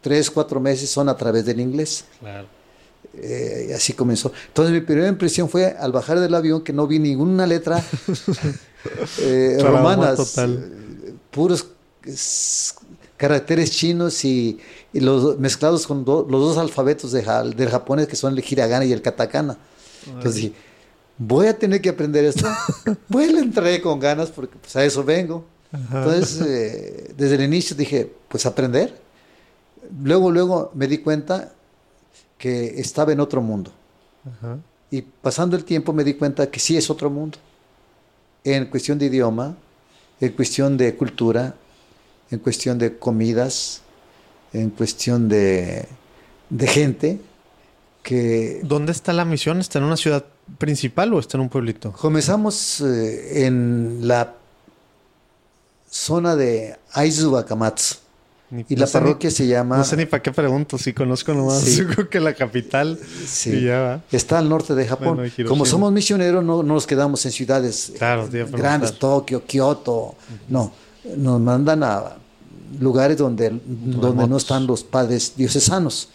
tres, 0.00 0.30
cuatro 0.30 0.60
meses 0.60 0.90
son 0.90 1.08
a 1.08 1.16
través 1.16 1.44
del 1.44 1.60
inglés. 1.60 2.04
Claro. 2.20 2.48
Eh, 3.14 3.68
y 3.70 3.72
así 3.72 3.92
comenzó. 3.92 4.32
Entonces 4.48 4.72
mi 4.72 4.80
primera 4.80 5.08
impresión 5.08 5.48
fue 5.48 5.66
al 5.66 5.92
bajar 5.92 6.20
del 6.20 6.34
avión 6.34 6.62
que 6.62 6.72
no 6.72 6.86
vi 6.86 6.98
ninguna 6.98 7.46
letra 7.46 7.82
eh, 9.20 9.58
romanas, 9.60 10.16
total. 10.16 10.72
eh, 11.06 11.14
puros 11.30 11.68
caracteres 13.16 13.70
chinos 13.70 14.24
y, 14.24 14.58
y 14.92 15.00
los 15.00 15.38
mezclados 15.38 15.86
con 15.86 16.04
do- 16.04 16.26
los 16.28 16.40
dos 16.40 16.58
alfabetos 16.58 17.12
de 17.12 17.22
del 17.56 17.68
japonés 17.68 18.06
que 18.08 18.16
son 18.16 18.36
el 18.36 18.44
hiragana 18.46 18.84
y 18.84 18.92
el 18.92 19.02
katakana. 19.02 19.56
Entonces 20.06 20.34
dije, 20.34 20.52
voy 21.18 21.46
a 21.46 21.58
tener 21.58 21.80
que 21.80 21.88
aprender 21.88 22.24
esto. 22.24 22.46
pues 23.08 23.32
le 23.32 23.40
entré 23.40 23.80
con 23.80 23.98
ganas 23.98 24.30
porque 24.30 24.56
pues, 24.56 24.76
a 24.76 24.84
eso 24.84 25.02
vengo. 25.02 25.44
Entonces, 25.72 26.40
eh, 26.46 27.14
desde 27.16 27.34
el 27.34 27.42
inicio 27.42 27.76
dije, 27.76 28.10
pues 28.28 28.46
aprender. 28.46 28.98
Luego, 30.02 30.30
luego 30.30 30.70
me 30.74 30.86
di 30.86 30.98
cuenta 30.98 31.52
que 32.38 32.80
estaba 32.80 33.12
en 33.12 33.20
otro 33.20 33.40
mundo. 33.42 33.72
Ajá. 34.24 34.58
Y 34.90 35.02
pasando 35.02 35.56
el 35.56 35.64
tiempo 35.64 35.92
me 35.92 36.04
di 36.04 36.14
cuenta 36.14 36.50
que 36.50 36.60
sí 36.60 36.76
es 36.76 36.88
otro 36.90 37.10
mundo. 37.10 37.38
En 38.44 38.66
cuestión 38.66 38.98
de 38.98 39.06
idioma, 39.06 39.56
en 40.20 40.32
cuestión 40.32 40.76
de 40.76 40.94
cultura, 40.94 41.54
en 42.30 42.38
cuestión 42.38 42.78
de 42.78 42.96
comidas, 42.98 43.82
en 44.52 44.70
cuestión 44.70 45.28
de, 45.28 45.86
de 46.50 46.66
gente, 46.66 47.20
que 48.02 48.60
¿Dónde 48.62 48.92
está 48.92 49.12
la 49.12 49.24
misión? 49.24 49.58
¿Está 49.60 49.78
en 49.78 49.84
una 49.84 49.96
ciudad 49.96 50.24
principal 50.58 51.12
o 51.14 51.18
está 51.18 51.36
en 51.36 51.42
un 51.42 51.48
pueblito? 51.48 51.92
comenzamos 51.92 52.80
eh, 52.80 53.46
en 53.46 54.06
la 54.06 54.34
zona 55.90 56.36
de 56.36 56.76
Aizu 56.92 57.30
Wakamatsu. 57.32 57.96
Ni- 58.50 58.64
Y 58.68 58.76
la 58.76 58.86
ni- 58.86 58.92
parroquia 58.92 59.28
se 59.30 59.46
llama... 59.48 59.76
No 59.78 59.82
sé 59.84 59.96
ni 59.96 60.06
para 60.06 60.22
qué 60.22 60.30
pregunto, 60.30 60.78
sí 60.78 60.92
conozco 60.92 61.34
nomás 61.34 61.62
Sí. 61.62 61.82
que 62.10 62.20
la 62.20 62.32
capital 62.34 62.96
Sí. 63.26 63.62
ya 63.62 63.80
va. 63.80 64.02
Está 64.12 64.38
al 64.38 64.48
norte 64.48 64.74
de 64.76 64.86
Japón. 64.86 65.16
Bueno. 65.16 65.48
Como 65.48 65.66
somos 65.66 65.92
misioneros, 65.92 66.44
no, 66.44 66.62
no 66.62 66.74
nos 66.74 66.86
quedamos 66.86 67.24
en 67.26 67.32
ciudades 67.32 67.92
Claro, 67.98 68.28
grandes, 68.52 68.96
Tokio, 68.98 69.44
Kioto. 69.44 70.14
No, 70.48 70.72
nos 71.16 71.40
mandan 71.40 71.82
a 71.82 72.16
lugares 72.80 73.16
donde, 73.16 73.58
donde 73.64 74.26
no 74.26 74.36
están 74.36 74.66
los 74.66 74.82
padres 74.82 75.34
diocesanos. 75.36 76.08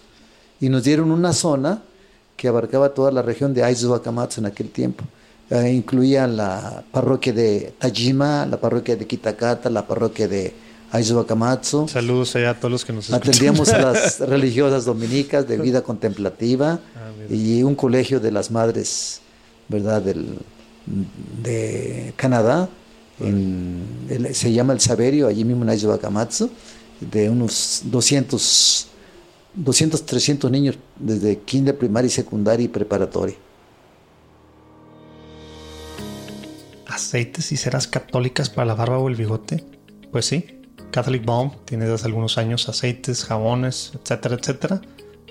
Y 0.59 0.69
nos 0.69 0.83
dieron 0.83 1.11
una 1.11 1.33
zona 1.33 1.81
que 2.37 2.47
abarcaba 2.47 2.93
toda 2.93 3.11
la 3.11 3.21
región 3.21 3.53
de 3.53 3.63
Aizu 3.63 3.91
Wakamatsu 3.91 4.41
en 4.41 4.47
aquel 4.47 4.69
tiempo. 4.69 5.03
Eh, 5.49 5.71
incluía 5.73 6.27
la 6.27 6.83
parroquia 6.91 7.33
de 7.33 7.73
Tajima, 7.77 8.45
la 8.45 8.59
parroquia 8.59 8.95
de 8.95 9.05
Kitakata, 9.05 9.69
la 9.69 9.85
parroquia 9.85 10.27
de 10.27 10.53
Aizu 10.91 11.17
Wakamatsu. 11.17 11.87
Saludos 11.87 12.35
allá 12.35 12.51
a 12.51 12.53
todos 12.55 12.71
los 12.71 12.85
que 12.85 12.93
nos 12.93 13.09
escuchan. 13.09 13.29
Atendíamos 13.29 13.69
a 13.69 13.79
las 13.79 14.19
religiosas 14.35 14.85
dominicas 14.85 15.47
de 15.47 15.57
vida 15.57 15.81
contemplativa 15.81 16.79
Ah, 16.95 17.33
y 17.33 17.63
un 17.63 17.75
colegio 17.75 18.19
de 18.19 18.31
las 18.31 18.51
madres, 18.51 19.21
¿verdad? 19.67 20.01
Del, 20.01 20.37
de 21.41 22.13
Canadá, 22.15 22.69
se 24.33 24.51
llama 24.51 24.73
El 24.73 24.79
Saberio, 24.79 25.27
allí 25.27 25.43
mismo 25.43 25.63
en 25.63 25.69
Aizu 25.69 25.89
Wakamatsu, 25.89 26.49
de 26.99 27.29
unos 27.29 27.81
200, 27.85 28.87
200, 29.55 30.05
300 30.05 30.51
niños 30.51 30.77
desde 30.97 31.39
kinder, 31.39 31.77
primaria, 31.77 32.09
secundaria 32.09 32.65
y 32.65 32.67
preparatoria. 32.67 33.35
¿Aceites 36.87 37.51
y 37.51 37.57
ceras 37.57 37.87
católicas 37.87 38.49
para 38.49 38.65
la 38.65 38.75
barba 38.75 38.99
o 38.99 39.07
el 39.07 39.15
bigote? 39.15 39.63
Pues 40.11 40.25
sí. 40.25 40.57
Catholic 40.91 41.25
Balm 41.25 41.51
tiene 41.63 41.85
desde 41.85 41.95
hace 41.95 42.05
algunos 42.07 42.37
años 42.37 42.67
aceites, 42.67 43.23
jabones, 43.23 43.93
etcétera, 43.95 44.35
etcétera, 44.35 44.81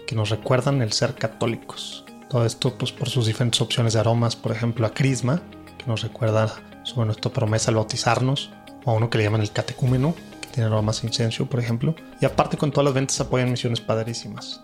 que 0.07 0.15
nos 0.15 0.31
recuerdan 0.31 0.81
el 0.81 0.93
ser 0.93 1.15
católicos. 1.15 2.05
Todo 2.31 2.47
esto 2.47 2.79
pues 2.79 2.93
por 2.93 3.11
sus 3.11 3.27
diferentes 3.27 3.61
opciones 3.61 3.93
de 3.93 4.01
aromas, 4.01 4.37
por 4.37 4.53
ejemplo 4.53 4.87
a 4.87 4.95
Crisma, 4.95 5.43
que 5.79 5.87
nos 5.87 6.03
recuerda 6.03 6.70
sobre 6.83 7.07
nuestra 7.07 7.33
promesa 7.33 7.71
al 7.71 7.77
bautizarnos, 7.77 8.51
o 8.85 8.91
a 8.91 8.95
uno 8.95 9.11
que 9.11 9.19
le 9.19 9.25
llaman 9.25 9.41
el 9.41 9.53
catecúmeno, 9.53 10.15
que 10.41 10.49
tiene 10.49 10.69
aromas 10.69 11.03
a 11.03 11.07
incienso, 11.07 11.47
por 11.47 11.61
ejemplo. 11.61 11.95
Y 12.21 12.25
aparte 12.25 12.57
con 12.57 12.71
todas 12.71 12.85
las 12.87 12.95
ventas 12.95 13.21
apoyan 13.21 13.51
misiones 13.51 13.81
padrísimas. 13.81 14.61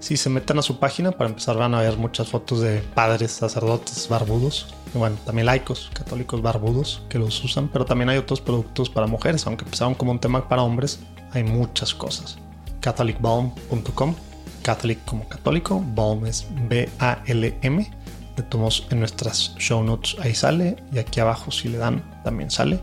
Si 0.00 0.16
se 0.16 0.30
meten 0.30 0.58
a 0.58 0.62
su 0.62 0.78
página, 0.78 1.12
para 1.12 1.28
empezar 1.28 1.58
van 1.58 1.74
a 1.74 1.82
ver 1.82 1.98
muchas 1.98 2.28
fotos 2.28 2.62
de 2.62 2.78
padres, 2.94 3.32
sacerdotes, 3.32 4.08
barbudos. 4.08 4.74
Y 4.94 4.98
bueno, 4.98 5.16
también 5.26 5.44
laicos, 5.44 5.90
católicos 5.92 6.40
barbudos 6.40 7.02
que 7.10 7.18
los 7.18 7.44
usan, 7.44 7.68
pero 7.68 7.84
también 7.84 8.08
hay 8.08 8.16
otros 8.16 8.40
productos 8.40 8.88
para 8.88 9.06
mujeres, 9.06 9.46
aunque 9.46 9.64
empezaron 9.64 9.94
como 9.94 10.10
un 10.10 10.18
tema 10.18 10.48
para 10.48 10.62
hombres, 10.62 11.00
hay 11.32 11.44
muchas 11.44 11.94
cosas. 11.94 12.38
catholicbalm.com, 12.80 14.14
catholic 14.62 15.04
como 15.04 15.28
católico, 15.28 15.84
balm 15.94 16.24
es 16.24 16.46
B-A-L-M. 16.68 17.90
Le 18.36 18.42
tomamos 18.44 18.86
en 18.90 19.00
nuestras 19.00 19.54
show 19.58 19.82
notes, 19.82 20.16
ahí 20.20 20.34
sale, 20.34 20.76
y 20.92 20.98
aquí 20.98 21.20
abajo 21.20 21.50
si 21.50 21.68
le 21.68 21.78
dan 21.78 22.02
también 22.24 22.50
sale, 22.50 22.80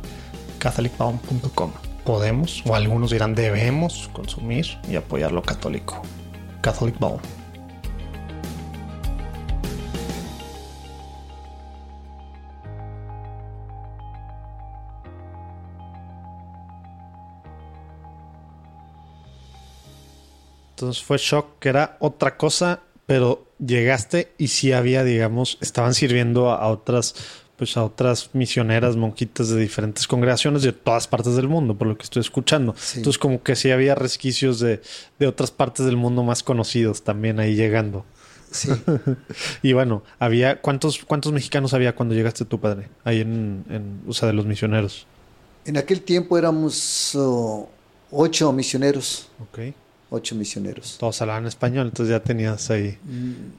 catholicbalm.com. 0.59 1.71
Podemos, 2.03 2.63
o 2.65 2.75
algunos 2.75 3.11
dirán 3.11 3.35
debemos 3.35 4.09
consumir 4.13 4.77
y 4.89 4.95
apoyar 4.95 5.31
lo 5.31 5.41
católico. 5.41 6.01
Catholic 6.61 6.97
Balm. 6.99 7.19
Entonces 20.77 21.03
fue 21.03 21.17
shock 21.17 21.57
que 21.59 21.69
era 21.69 21.97
otra 21.99 22.37
cosa, 22.37 22.81
pero 23.07 23.46
llegaste 23.59 24.31
y 24.37 24.47
sí 24.49 24.73
había, 24.73 25.03
digamos, 25.03 25.57
estaban 25.61 25.93
sirviendo 25.93 26.51
a, 26.51 26.57
a 26.57 26.67
otras, 26.67 27.15
pues 27.55 27.77
a 27.77 27.83
otras 27.83 28.29
misioneras, 28.33 28.95
monjitas 28.95 29.49
de 29.49 29.59
diferentes 29.59 30.07
congregaciones 30.07 30.61
de 30.61 30.73
todas 30.73 31.07
partes 31.07 31.35
del 31.35 31.47
mundo, 31.47 31.77
por 31.77 31.87
lo 31.87 31.97
que 31.97 32.03
estoy 32.03 32.21
escuchando. 32.21 32.75
Sí. 32.77 32.99
Entonces 32.99 33.17
como 33.17 33.41
que 33.43 33.55
sí 33.55 33.71
había 33.71 33.95
resquicios 33.95 34.59
de, 34.59 34.81
de 35.19 35.27
otras 35.27 35.51
partes 35.51 35.85
del 35.85 35.97
mundo 35.97 36.23
más 36.23 36.43
conocidos 36.43 37.03
también 37.03 37.39
ahí 37.39 37.55
llegando. 37.55 38.05
Sí. 38.51 38.69
Y 39.61 39.73
bueno, 39.73 40.03
había 40.19 40.61
¿cuántos, 40.61 41.03
cuántos 41.03 41.33
mexicanos 41.33 41.73
había 41.73 41.95
cuando 41.95 42.15
llegaste 42.15 42.45
tu 42.45 42.59
padre? 42.59 42.89
Ahí 43.03 43.21
en, 43.21 43.65
en 43.69 44.01
o 44.07 44.13
sea, 44.13 44.27
de 44.27 44.33
los 44.33 44.45
misioneros. 44.45 45.05
En 45.65 45.77
aquel 45.77 46.01
tiempo 46.01 46.37
éramos 46.37 47.13
oh, 47.15 47.67
ocho 48.11 48.53
misioneros, 48.53 49.29
Ok. 49.41 49.73
Ocho 50.09 50.35
misioneros. 50.35 50.97
Todos 50.99 51.21
hablaban 51.21 51.45
español, 51.47 51.87
entonces 51.87 52.11
ya 52.11 52.23
tenías 52.23 52.69
ahí. 52.69 52.97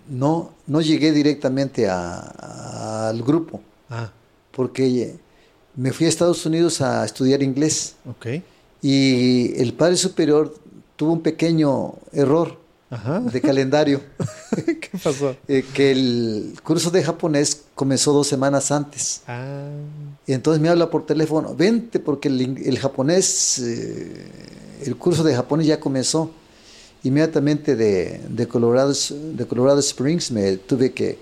No, 0.08 0.52
no 0.66 0.80
llegué 0.80 1.12
directamente 1.12 1.88
a- 1.88 3.08
al 3.10 3.22
grupo. 3.22 3.60
Ah, 3.90 4.10
porque 4.52 5.16
me 5.76 5.92
fui 5.92 6.06
a 6.06 6.08
Estados 6.08 6.44
Unidos 6.46 6.80
a 6.80 7.04
estudiar 7.04 7.42
inglés 7.42 7.94
ok. 8.08 8.26
y 8.82 9.60
el 9.60 9.72
padre 9.74 9.96
superior 9.96 10.54
tuvo 10.96 11.12
un 11.12 11.20
pequeño 11.22 11.94
error 12.12 12.58
Ajá. 12.90 13.20
de 13.20 13.40
calendario, 13.40 14.00
¿Qué 14.56 14.90
pasó? 15.02 15.36
eh, 15.46 15.64
que 15.74 15.92
el 15.92 16.54
curso 16.64 16.90
de 16.90 17.02
japonés 17.04 17.64
comenzó 17.74 18.12
dos 18.12 18.26
semanas 18.26 18.70
antes. 18.72 19.22
Ah, 19.28 19.68
Y 20.26 20.32
entonces 20.32 20.60
me 20.60 20.68
habla 20.70 20.90
por 20.90 21.04
teléfono, 21.06 21.54
vente 21.54 22.00
porque 22.00 22.28
el 22.28 22.78
japonés, 22.78 23.58
eh, 23.60 24.26
el 24.84 24.96
curso 24.96 25.22
de 25.24 25.34
japonés 25.34 25.66
ya 25.66 25.80
comenzó. 25.80 26.30
Inmediatamente 27.04 27.76
de, 27.76 28.20
de, 28.28 28.48
Colorado, 28.48 28.92
de 28.92 29.46
Colorado 29.46 29.78
Springs 29.78 30.32
me 30.32 30.56
tuve 30.56 30.92
que 30.92 31.18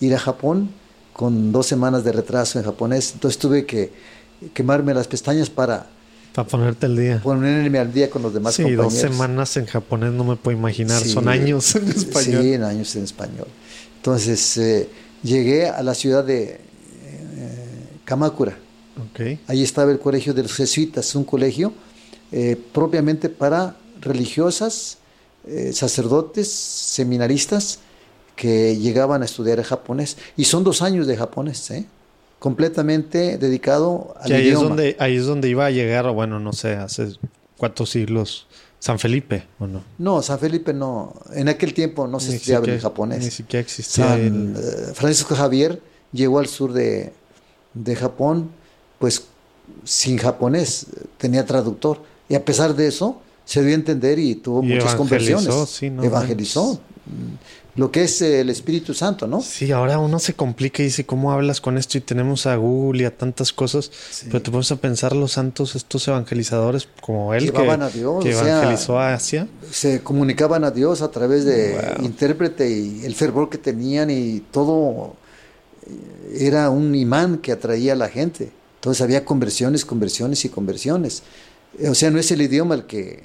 ir 0.00 0.14
a 0.14 0.18
Japón 0.18 0.70
con 1.12 1.52
dos 1.52 1.66
semanas 1.66 2.04
de 2.04 2.12
retraso 2.12 2.58
en 2.58 2.64
japonés. 2.64 3.12
Entonces 3.12 3.38
tuve 3.38 3.66
que 3.66 3.92
quemarme 4.54 4.94
las 4.94 5.06
pestañas 5.06 5.50
para 5.50 5.86
Para 6.34 6.48
ponerte 6.48 6.86
al 6.86 6.96
día. 6.96 7.20
Ponerme 7.22 7.78
al 7.78 7.92
día 7.92 8.08
con 8.08 8.22
los 8.22 8.32
demás 8.32 8.54
sí, 8.54 8.62
compañeros. 8.62 8.94
dos 8.94 9.02
semanas 9.02 9.56
en 9.56 9.66
japonés 9.66 10.12
no 10.12 10.24
me 10.24 10.36
puedo 10.36 10.56
imaginar. 10.56 11.02
Sí. 11.02 11.10
Son 11.10 11.28
años 11.28 11.74
en 11.74 11.88
español. 11.88 12.42
Sí, 12.42 12.52
en 12.54 12.62
años 12.62 12.96
en 12.96 13.04
español. 13.04 13.48
Entonces, 13.96 14.56
eh, 14.58 14.88
llegué 15.22 15.68
a 15.68 15.82
la 15.82 15.94
ciudad 15.94 16.24
de 16.24 16.44
eh, 16.44 16.58
Kamakura. 18.04 18.56
Ok. 19.10 19.38
Ahí 19.46 19.62
estaba 19.62 19.90
el 19.90 19.98
colegio 19.98 20.32
de 20.32 20.42
los 20.42 20.54
jesuitas, 20.54 21.14
un 21.14 21.24
colegio 21.24 21.72
eh, 22.32 22.56
propiamente 22.72 23.28
para 23.28 23.76
religiosas, 24.00 24.98
eh, 25.46 25.72
sacerdotes, 25.72 26.48
seminaristas 26.50 27.78
que 28.36 28.76
llegaban 28.76 29.22
a 29.22 29.24
estudiar 29.24 29.62
japonés. 29.62 30.16
Y 30.36 30.44
son 30.44 30.62
dos 30.64 30.82
años 30.82 31.06
de 31.06 31.16
japonés, 31.16 31.70
¿eh? 31.70 31.86
completamente 32.38 33.36
dedicado 33.38 34.14
al 34.20 34.28
Que 34.28 34.34
ahí, 34.36 34.48
es 34.48 34.54
donde, 34.60 34.96
ahí 35.00 35.16
es 35.16 35.26
donde 35.26 35.48
iba 35.48 35.66
a 35.66 35.70
llegar, 35.70 36.08
bueno, 36.12 36.38
no 36.38 36.52
sé, 36.52 36.74
hace 36.76 37.08
cuatro 37.56 37.84
siglos, 37.84 38.46
San 38.78 39.00
Felipe, 39.00 39.44
¿o 39.58 39.66
no? 39.66 39.82
No, 39.98 40.22
San 40.22 40.38
Felipe 40.38 40.72
no. 40.72 41.14
En 41.34 41.48
aquel 41.48 41.74
tiempo 41.74 42.06
no 42.06 42.20
se 42.20 42.36
estudiaba 42.36 42.66
el 42.66 42.80
japonés. 42.80 43.24
Ni 43.24 43.30
siquiera 43.32 43.60
existía 43.62 44.04
San, 44.06 44.20
el- 44.20 44.56
eh, 44.56 44.92
Francisco 44.94 45.34
Javier 45.34 45.82
llegó 46.12 46.38
al 46.38 46.46
sur 46.46 46.72
de, 46.72 47.12
de 47.74 47.96
Japón, 47.96 48.50
pues 49.00 49.24
sin 49.82 50.16
japonés, 50.18 50.86
tenía 51.16 51.44
traductor. 51.44 52.00
Y 52.28 52.34
a 52.34 52.44
pesar 52.44 52.74
de 52.74 52.86
eso, 52.88 53.20
se 53.44 53.62
dio 53.62 53.72
a 53.72 53.74
entender 53.74 54.18
y 54.18 54.34
tuvo 54.34 54.62
Y 54.62 54.74
muchas 54.74 54.94
evangelizó, 54.94 55.36
conversiones. 55.36 55.70
sí, 55.70 55.90
no 55.90 56.04
evangelizó. 56.04 56.74
Mm, 57.06 57.78
Lo 57.80 57.92
que 57.92 58.02
es 58.02 58.20
el 58.22 58.50
Espíritu 58.50 58.92
Santo, 58.92 59.28
¿no? 59.28 59.40
Sí, 59.40 59.70
ahora 59.70 60.00
uno 60.00 60.18
se 60.18 60.34
complica 60.34 60.82
y 60.82 60.86
dice, 60.86 61.06
¿cómo 61.06 61.30
hablas 61.32 61.60
con 61.60 61.78
esto? 61.78 61.96
Y 61.96 62.00
tenemos 62.00 62.44
a 62.46 62.56
Google 62.56 63.02
y 63.02 63.06
a 63.06 63.16
tantas 63.16 63.52
cosas. 63.52 63.90
Pero 64.24 64.42
te 64.42 64.50
pones 64.50 64.70
a 64.72 64.76
pensar 64.76 65.14
los 65.14 65.30
santos, 65.32 65.76
estos 65.76 66.08
evangelizadores 66.08 66.88
como 67.00 67.32
él, 67.34 67.44
que, 67.52 67.52
Llevaban 67.52 67.82
a 67.82 67.88
Dios, 67.88 68.24
que 68.24 68.34
o 68.34 68.38
sea, 68.40 68.58
evangelizó 68.58 68.98
a 68.98 69.14
Asia. 69.14 69.46
Se 69.70 70.02
comunicaban 70.02 70.64
a 70.64 70.72
Dios 70.72 71.02
a 71.02 71.10
través 71.12 71.44
de 71.44 71.94
Wow. 71.98 72.04
intérprete 72.04 72.68
y 72.68 73.04
el 73.04 73.14
fervor 73.14 73.48
que 73.48 73.58
tenían 73.58 74.10
y 74.10 74.40
todo 74.50 75.14
eh, 75.86 76.46
era 76.46 76.70
un 76.70 76.94
imán 76.96 77.38
que 77.38 77.52
atraía 77.52 77.92
a 77.92 77.96
la 77.96 78.08
gente. 78.08 78.50
Entonces 78.74 79.00
había 79.02 79.24
conversiones, 79.24 79.84
conversiones 79.84 80.44
y 80.44 80.48
conversiones. 80.48 81.22
Eh, 81.78 81.88
O 81.88 81.94
sea, 81.94 82.10
no 82.10 82.18
es 82.18 82.30
el 82.30 82.40
idioma 82.42 82.74
el 82.74 82.86
que 82.86 83.24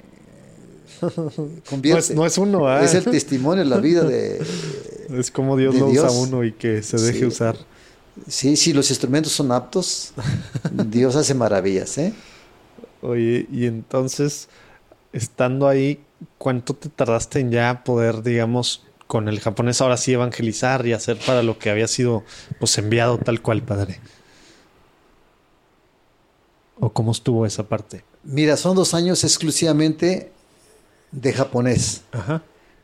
convierte. 1.70 1.92
No 1.92 1.98
es, 1.98 2.10
no 2.14 2.26
es 2.26 2.38
uno, 2.38 2.68
¿ah? 2.68 2.82
Es 2.84 2.94
el 2.94 3.04
testimonio, 3.04 3.64
la 3.64 3.78
vida 3.78 4.02
de... 4.02 4.44
Es 5.18 5.30
como 5.30 5.56
Dios 5.56 5.74
lo 5.74 5.90
Dios. 5.90 6.04
usa 6.04 6.18
uno 6.18 6.44
y 6.44 6.52
que 6.52 6.82
se 6.82 6.96
deje 6.98 7.18
Sí. 7.20 7.24
usar. 7.26 7.56
Sí, 8.26 8.56
si 8.56 8.72
los 8.72 8.88
instrumentos 8.90 9.32
son 9.32 9.52
aptos, 9.52 10.12
Dios 10.72 11.14
hace 11.16 11.34
maravillas, 11.34 11.98
¿eh? 11.98 12.14
Oye, 13.02 13.46
y 13.52 13.66
entonces, 13.66 14.48
estando 15.12 15.68
ahí, 15.68 16.00
¿cuánto 16.38 16.72
te 16.74 16.88
tardaste 16.88 17.40
en 17.40 17.50
ya 17.50 17.84
poder, 17.84 18.22
digamos, 18.22 18.86
con 19.06 19.28
el 19.28 19.40
japonés 19.40 19.82
ahora 19.82 19.98
sí 19.98 20.14
evangelizar 20.14 20.86
y 20.86 20.94
hacer 20.94 21.18
para 21.18 21.42
lo 21.42 21.58
que 21.58 21.68
había 21.68 21.86
sido 21.86 22.24
pues 22.58 22.78
enviado 22.78 23.18
tal 23.18 23.42
cual, 23.42 23.62
padre? 23.62 24.00
¿O 26.80 26.90
cómo 26.92 27.12
estuvo 27.12 27.44
esa 27.46 27.68
parte? 27.68 28.04
Mira, 28.24 28.56
son 28.56 28.76
dos 28.76 28.94
años 28.94 29.22
exclusivamente 29.24 30.30
de 31.12 31.32
japonés. 31.32 32.02
Ajá. 32.12 32.42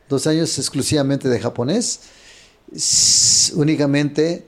Dos 0.09 0.27
años 0.27 0.57
exclusivamente 0.57 1.29
de 1.29 1.39
japonés. 1.39 2.01
S- 2.73 3.53
únicamente, 3.55 4.45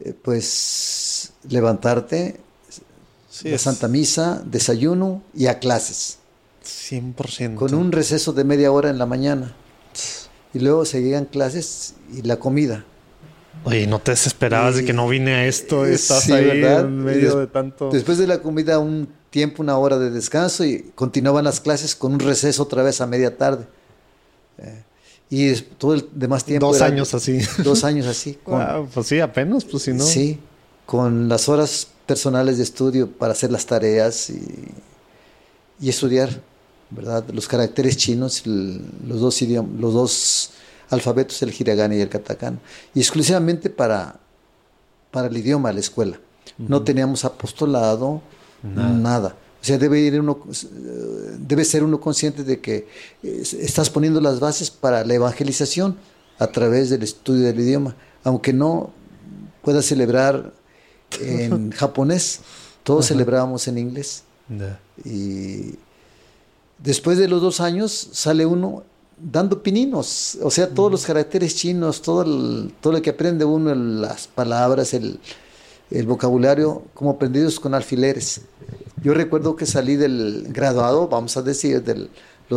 eh, 0.00 0.14
pues, 0.22 1.32
levantarte, 1.48 2.40
Sí, 3.30 3.50
la 3.50 3.58
Santa 3.58 3.86
Misa, 3.86 4.42
desayuno 4.46 5.22
y 5.34 5.46
a 5.46 5.58
clases. 5.58 6.18
100%. 6.64 7.54
Con 7.56 7.74
un 7.74 7.92
receso 7.92 8.32
de 8.32 8.44
media 8.44 8.72
hora 8.72 8.88
en 8.90 8.98
la 8.98 9.04
mañana. 9.06 9.54
Y 10.54 10.58
luego 10.60 10.86
seguían 10.86 11.26
clases 11.26 11.94
y 12.12 12.22
la 12.22 12.36
comida. 12.38 12.84
Oye, 13.64 13.86
¿no 13.86 13.98
te 13.98 14.12
desesperabas 14.12 14.76
de 14.76 14.84
que 14.86 14.92
no 14.94 15.06
vine 15.08 15.34
a 15.34 15.46
esto? 15.46 15.84
Estás 15.86 16.24
sí, 16.24 16.32
ahí 16.32 16.44
¿verdad? 16.46 16.86
en 16.86 17.00
Y 17.00 17.04
medio 17.04 17.28
des- 17.30 17.38
de 17.40 17.46
tanto... 17.48 17.90
Después 17.90 18.16
de 18.16 18.26
la 18.26 18.38
comida, 18.40 18.78
un 18.78 19.08
tiempo, 19.36 19.62
una 19.62 19.76
hora 19.76 19.98
de 19.98 20.10
descanso 20.10 20.64
y 20.64 20.90
continuaban 20.94 21.44
las 21.44 21.60
clases 21.60 21.94
con 21.94 22.14
un 22.14 22.20
receso 22.20 22.62
otra 22.62 22.82
vez 22.82 23.02
a 23.02 23.06
media 23.06 23.36
tarde. 23.36 23.66
Eh, 24.58 24.82
y 25.28 25.54
todo 25.76 25.92
el 25.92 26.08
demás 26.14 26.44
tiempo. 26.44 26.66
Dos 26.68 26.80
años 26.80 27.12
así. 27.12 27.38
Dos 27.62 27.84
años 27.84 28.06
así. 28.06 28.38
Con, 28.44 28.54
Wow, 28.66 28.88
pues 28.94 29.06
sí, 29.08 29.20
apenas, 29.20 29.64
pues 29.66 29.82
si 29.82 29.92
no. 29.92 30.04
Sí, 30.04 30.38
con 30.86 31.28
las 31.28 31.48
horas 31.50 31.88
personales 32.06 32.56
de 32.56 32.62
estudio 32.62 33.10
para 33.10 33.32
hacer 33.32 33.50
las 33.50 33.66
tareas 33.66 34.30
y, 34.30 34.40
y 35.80 35.88
estudiar, 35.90 36.30
¿verdad? 36.90 37.24
Los 37.32 37.46
caracteres 37.48 37.96
chinos, 37.98 38.42
el- 38.46 38.80
los, 39.06 39.20
dos 39.20 39.42
idiom- 39.42 39.76
los 39.78 39.92
dos 39.92 40.50
alfabetos, 40.88 41.42
el 41.42 41.52
hiragana 41.58 41.94
y 41.96 42.00
el 42.00 42.08
katakana. 42.08 42.58
Y 42.94 43.00
exclusivamente 43.00 43.68
para, 43.68 44.16
para 45.10 45.26
el 45.28 45.36
idioma, 45.36 45.72
la 45.72 45.80
escuela. 45.80 46.18
No 46.56 46.82
teníamos 46.84 47.24
apostolado, 47.26 48.22
Nada. 48.74 48.92
nada. 48.92 49.36
O 49.62 49.64
sea, 49.66 49.78
debe, 49.78 49.98
ir 50.00 50.20
uno, 50.20 50.38
eh, 50.52 51.36
debe 51.40 51.64
ser 51.64 51.82
uno 51.82 52.00
consciente 52.00 52.44
de 52.44 52.60
que 52.60 52.86
eh, 53.22 53.42
estás 53.60 53.90
poniendo 53.90 54.20
las 54.20 54.38
bases 54.38 54.70
para 54.70 55.04
la 55.04 55.14
evangelización 55.14 55.96
a 56.38 56.46
través 56.48 56.90
del 56.90 57.02
estudio 57.02 57.46
del 57.46 57.58
idioma. 57.60 57.96
Aunque 58.22 58.52
no 58.52 58.90
puedas 59.62 59.84
celebrar 59.86 60.52
en 61.20 61.70
japonés, 61.72 62.40
todos 62.84 63.06
celebrábamos 63.06 63.66
en 63.68 63.78
inglés. 63.78 64.22
Y 65.04 65.74
después 66.78 67.18
de 67.18 67.26
los 67.28 67.42
dos 67.42 67.60
años 67.60 68.08
sale 68.12 68.46
uno 68.46 68.84
dando 69.18 69.62
pininos, 69.62 70.36
o 70.42 70.50
sea, 70.50 70.68
todos 70.68 70.92
los 70.92 71.04
caracteres 71.06 71.56
chinos, 71.56 72.02
todo, 72.02 72.22
el- 72.22 72.72
todo 72.80 72.92
lo 72.92 73.02
que 73.02 73.10
aprende 73.10 73.44
uno, 73.44 73.72
el- 73.72 74.00
las 74.02 74.26
palabras, 74.28 74.92
el, 74.94 75.18
el 75.90 76.06
vocabulario, 76.06 76.82
como 76.94 77.10
aprendidos 77.10 77.58
con 77.58 77.74
alfileres. 77.74 78.42
Yo 79.02 79.14
recuerdo 79.14 79.56
que 79.56 79.66
salí 79.66 79.96
del 79.96 80.46
graduado, 80.50 81.08
vamos 81.08 81.36
a 81.36 81.42
decir, 81.42 81.82
de 81.82 81.94
los 81.96 82.08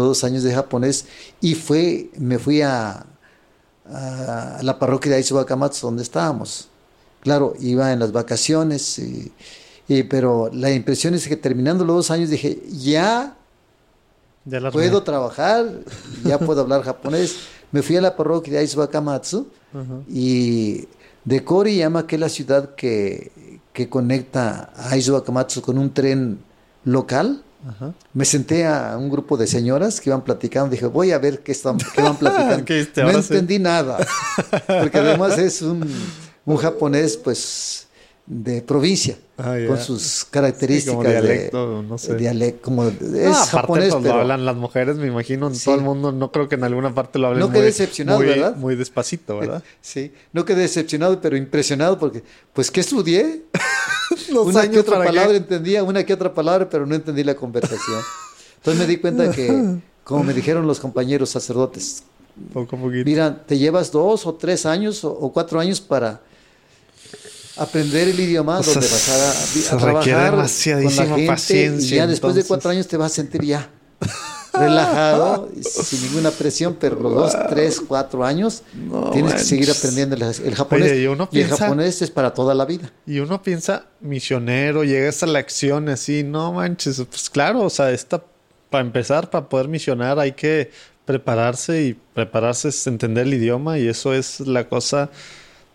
dos 0.03 0.23
años 0.23 0.43
de 0.43 0.53
japonés, 0.53 1.05
y 1.41 1.55
fue, 1.55 2.09
me 2.17 2.39
fui 2.39 2.61
a, 2.61 3.05
a 3.85 4.59
la 4.61 4.79
parroquia 4.79 5.11
de 5.11 5.17
Aizu 5.17 5.35
Wakamatsu, 5.35 5.87
donde 5.87 6.03
estábamos. 6.03 6.69
Claro, 7.21 7.53
iba 7.59 7.91
en 7.91 7.99
las 7.99 8.11
vacaciones, 8.11 8.97
y- 8.99 9.31
y- 9.87 10.03
pero 10.03 10.49
la 10.53 10.71
impresión 10.71 11.13
es 11.13 11.27
que 11.27 11.35
terminando 11.35 11.83
los 11.85 11.95
dos 11.97 12.11
años 12.11 12.29
dije, 12.29 12.59
ya 12.69 13.35
puedo 14.71 15.03
trabajar, 15.03 15.65
ya 16.23 16.39
puedo 16.39 16.61
hablar 16.61 16.81
japonés. 16.83 17.35
Me 17.71 17.81
fui 17.83 17.97
a 17.97 18.01
la 18.01 18.15
parroquia 18.15 18.53
de 18.53 18.59
Aizu 18.59 18.79
Wakamatsu 18.79 19.47
y 20.09 20.87
de 21.25 21.43
Koriyama, 21.43 22.07
que 22.07 22.15
es 22.15 22.19
la 22.21 22.29
ciudad 22.29 22.73
que, 22.75 23.31
que 23.79 23.87
conecta 23.87 24.73
a 24.75 24.89
Aizu 24.91 25.23
con 25.61 25.77
un 25.77 25.93
tren 25.93 26.39
local, 26.83 27.41
Ajá. 27.65 27.93
me 28.13 28.25
senté 28.25 28.67
a 28.67 28.97
un 28.97 29.09
grupo 29.09 29.37
de 29.37 29.47
señoras 29.47 30.01
que 30.01 30.09
iban 30.09 30.21
platicando. 30.21 30.71
Dije, 30.71 30.85
voy 30.87 31.13
a 31.13 31.17
ver 31.17 31.43
qué, 31.43 31.53
están, 31.53 31.77
qué 31.77 32.01
van 32.01 32.17
platicando. 32.19 32.65
¿Qué 32.65 32.79
viste? 32.79 33.03
no 33.03 33.11
sí. 33.11 33.15
entendí 33.19 33.57
nada. 33.57 34.05
Porque 34.67 34.97
además 34.97 35.37
es 35.37 35.61
un, 35.61 35.89
un 36.43 36.57
japonés, 36.57 37.15
pues, 37.15 37.87
de 38.31 38.61
provincia, 38.61 39.17
Ah, 39.39 39.55
con 39.67 39.79
sus 39.79 40.01
Sí, 40.03 40.25
características. 40.29 40.95
como 40.95 41.09
dialecto, 41.09 41.81
de, 41.81 41.87
no 41.87 41.97
sé. 41.97 42.15
dialec- 42.17 42.61
como, 42.61 42.83
es 42.85 43.01
No, 43.01 43.29
aparte, 43.31 43.49
japonés, 43.49 43.89
pues, 43.91 44.03
pero. 44.03 44.15
lo 44.15 44.21
hablan 44.21 44.45
las 44.45 44.55
mujeres, 44.55 44.97
me 44.97 45.07
imagino, 45.07 45.47
en 45.47 45.55
Sí. 45.55 45.65
todo 45.65 45.75
el 45.75 45.81
mundo. 45.81 46.11
No 46.11 46.31
creo 46.31 46.47
que 46.47 46.53
en 46.55 46.63
alguna 46.63 46.93
parte 46.93 47.17
lo 47.17 47.27
hablen 47.27 47.39
No 47.39 47.47
muy, 47.47 47.55
quedé 47.55 47.65
decepcionado, 47.65 48.19
muy, 48.19 48.27
¿verdad? 48.27 48.55
muy 48.55 48.75
despacito, 48.75 49.39
¿verdad? 49.39 49.63
Sí, 49.81 50.13
no 50.31 50.45
quedé 50.45 50.61
decepcionado, 50.61 51.19
pero 51.21 51.37
impresionado 51.37 51.97
porque, 51.97 52.21
pues, 52.53 52.69
¿qué 52.69 52.81
estudié? 52.81 53.45
Una 54.43 54.69
que 54.69 54.79
otra 54.79 54.99
qué. 54.99 55.05
palabra 55.05 55.37
entendía, 55.37 55.83
una 55.83 56.03
que 56.03 56.13
otra 56.13 56.33
palabra, 56.33 56.69
pero 56.69 56.85
no 56.85 56.93
entendí 56.93 57.23
la 57.23 57.35
conversación. 57.35 58.01
Entonces 58.57 58.79
me 58.79 58.87
di 58.87 58.97
cuenta 58.97 59.31
que, 59.31 59.77
como 60.03 60.23
me 60.23 60.33
dijeron 60.33 60.67
los 60.67 60.79
compañeros 60.79 61.29
sacerdotes, 61.31 62.03
Poco 62.53 62.75
a 62.75 62.79
poquito. 62.79 63.05
mira, 63.05 63.43
te 63.45 63.57
llevas 63.57 63.91
dos 63.91 64.25
o 64.27 64.35
tres 64.35 64.65
años 64.65 65.03
o, 65.03 65.11
o 65.11 65.31
cuatro 65.33 65.59
años 65.59 65.81
para 65.81 66.21
aprender 67.59 68.07
el 68.09 68.19
idioma 68.19 68.59
O 68.59 68.63
sea, 68.63 68.73
donde 68.73 68.87
vas 68.87 69.09
a, 69.09 69.33
se 69.33 69.69
a 69.75 69.77
requiere 69.77 70.01
trabajar 70.01 70.31
demasiadísima 70.31 71.03
con 71.03 71.09
la 71.11 71.15
gente, 71.17 71.31
paciencia, 71.31 71.95
Y 71.95 71.97
ya 71.97 72.07
después 72.07 72.35
de 72.35 72.43
cuatro 72.43 72.71
años 72.71 72.87
te 72.87 72.97
vas 72.97 73.11
a 73.11 73.15
sentir 73.15 73.43
ya 73.43 73.69
relajado, 74.53 75.49
y 75.55 75.63
sin 75.63 76.01
ninguna 76.03 76.31
presión, 76.31 76.75
pero 76.79 76.99
los 76.99 77.13
dos, 77.13 77.35
tres, 77.49 77.81
cuatro 77.87 78.25
años 78.25 78.63
No 78.73 79.11
tienes 79.11 79.33
que 79.35 79.39
seguir 79.39 79.69
aprendiendo 79.71 80.15
el, 80.15 80.21
el 80.23 80.55
japonés. 80.55 80.91
Oye, 80.91 81.01
y 81.03 81.07
uno 81.07 81.23
el 81.25 81.29
piensa- 81.29 81.57
japonés 81.57 82.01
es 82.01 82.11
para 82.11 82.33
toda 82.33 82.53
la 82.55 82.65
vida. 82.65 82.91
Y 83.05 83.19
uno 83.19 83.41
piensa, 83.41 83.85
misionero, 84.01 84.83
llegas 84.83 85.21
a 85.23 85.27
la 85.27 85.39
acción 85.39 85.87
así, 85.89 86.23
no 86.23 86.53
manches, 86.53 87.01
pues 87.09 87.29
claro, 87.29 87.61
o 87.61 87.69
sea, 87.69 87.91
esta, 87.91 88.23
para 88.69 88.83
empezar, 88.83 89.29
para 89.29 89.47
poder 89.47 89.67
misionar 89.67 90.19
hay 90.19 90.31
que 90.31 90.71
prepararse 91.05 91.83
y 91.83 91.93
prepararse 92.13 92.69
es 92.69 92.85
entender 92.87 93.27
el 93.27 93.33
idioma 93.33 93.79
y 93.79 93.87
eso 93.87 94.13
es 94.13 94.41
la 94.41 94.67
cosa 94.67 95.09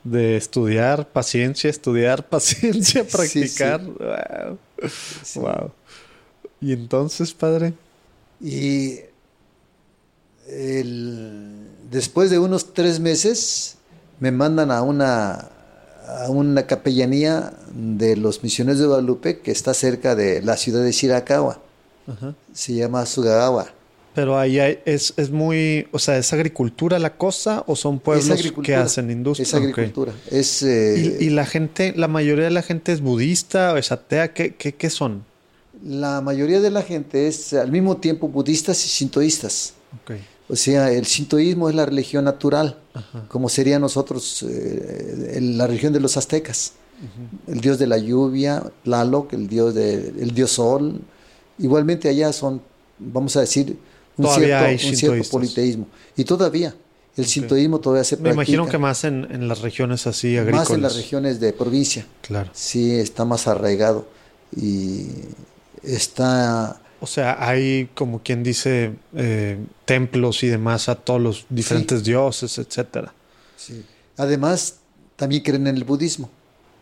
de 0.04 0.36
estudiar, 0.36 1.08
paciencia, 1.08 1.68
estudiar, 1.70 2.28
paciencia, 2.28 3.04
Sí, 3.04 3.10
practicar. 3.10 3.80
Wow. 3.82 4.58
Wow. 5.36 5.72
¿Y 6.60 6.72
entonces, 6.72 7.32
padre? 7.32 7.74
Y 8.40 9.00
el- 10.48 11.68
después 11.90 12.30
de 12.30 12.38
unos 12.38 12.74
tres 12.74 13.00
meses 13.00 13.76
me 14.20 14.30
mandan 14.30 14.70
a 14.70 14.82
una, 14.82 15.50
a 16.06 16.28
una 16.28 16.66
capellanía 16.66 17.52
de 17.72 18.16
los 18.16 18.42
misioneros 18.42 18.80
de 18.80 18.86
Guadalupe 18.86 19.40
que 19.40 19.50
está 19.50 19.74
cerca 19.74 20.14
de 20.14 20.42
la 20.42 20.56
ciudad 20.56 20.82
de 20.82 20.92
Shirakawa. 20.92 21.60
Se 22.52 22.74
llama 22.74 23.06
Sugagawa. 23.06 23.72
Pero 24.14 24.38
ahí 24.38 24.58
hay- 24.60 24.78
es, 24.84 25.12
es 25.16 25.30
muy, 25.30 25.86
o 25.90 25.98
sea, 25.98 26.16
¿es 26.18 26.32
agricultura 26.32 26.98
la 26.98 27.16
cosa 27.16 27.64
o 27.66 27.74
son 27.74 27.98
pueblos 27.98 28.52
que 28.62 28.74
hacen 28.76 29.10
industria? 29.10 29.42
Es 29.44 29.54
agricultura. 29.54 30.12
Es, 30.30 30.62
eh, 30.62 31.16
¿Y, 31.20 31.24
y 31.26 31.30
la 31.30 31.46
gente, 31.46 31.92
la 31.96 32.06
mayoría 32.08 32.44
de 32.44 32.50
la 32.50 32.62
gente 32.62 32.92
es 32.92 33.00
budista 33.00 33.72
o 33.72 33.76
es 33.76 33.90
atea? 33.90 34.32
¿Qué, 34.32 34.54
qué, 34.54 34.74
qué 34.74 34.90
son? 34.90 35.24
La 35.84 36.20
mayoría 36.20 36.60
de 36.60 36.70
la 36.70 36.82
gente 36.82 37.26
es 37.26 37.52
al 37.52 37.70
mismo 37.72 37.96
tiempo 37.96 38.28
budistas 38.28 38.84
y 38.86 38.88
sintoístas. 38.88 39.74
Ok. 40.02 40.12
O 40.48 40.56
sea, 40.56 40.92
el 40.92 41.06
sintoísmo 41.06 41.68
es 41.70 41.74
la 41.74 41.86
religión 41.86 42.24
natural, 42.24 42.78
como 43.28 43.48
sería 43.48 43.78
nosotros 43.78 44.44
eh, 44.48 45.38
la 45.40 45.66
religión 45.66 45.92
de 45.92 46.00
los 46.00 46.16
aztecas. 46.16 46.74
El 47.46 47.60
dios 47.60 47.78
de 47.78 47.86
la 47.86 47.98
lluvia, 47.98 48.62
Tlaloc, 48.84 49.32
el 49.32 49.48
dios, 49.48 49.74
de, 49.74 49.94
el 50.20 50.32
dios 50.32 50.52
sol. 50.52 51.00
Igualmente 51.58 52.08
allá 52.08 52.32
son, 52.32 52.62
vamos 52.98 53.36
a 53.36 53.40
decir, 53.40 53.76
un 54.16 54.24
Todavía 54.24 54.46
cierto, 54.60 54.64
hay 54.84 54.90
un 54.90 54.96
cierto 54.96 55.30
politeísmo. 55.30 55.86
Y 56.16 56.24
todavía, 56.24 56.74
el 57.16 57.26
sintoísmo 57.26 57.78
todavía 57.80 58.04
se 58.04 58.16
Me 58.16 58.22
practica. 58.22 58.34
imagino 58.42 58.68
que 58.68 58.78
más 58.78 59.04
en, 59.04 59.26
en 59.30 59.48
las 59.48 59.60
regiones 59.60 60.06
así 60.06 60.36
agrícolas. 60.36 60.68
Más 60.68 60.76
en 60.76 60.82
las 60.82 60.96
regiones 60.96 61.40
de 61.40 61.52
provincia. 61.52 62.06
Claro. 62.22 62.50
Sí, 62.52 62.94
está 62.98 63.24
más 63.24 63.46
arraigado. 63.46 64.06
Y 64.56 65.06
está 65.82 66.80
O 67.00 67.06
sea, 67.06 67.36
hay 67.46 67.88
como 67.94 68.22
quien 68.22 68.42
dice 68.42 68.94
eh, 69.14 69.58
templos 69.84 70.42
y 70.42 70.48
demás 70.48 70.88
a 70.88 70.94
todos 70.94 71.20
los 71.20 71.46
diferentes 71.50 72.04
dioses, 72.04 72.58
etcétera. 72.58 73.12
Sí. 73.56 73.84
Además, 74.16 74.76
también 75.16 75.42
creen 75.42 75.66
en 75.66 75.76
el 75.76 75.84
budismo. 75.84 76.30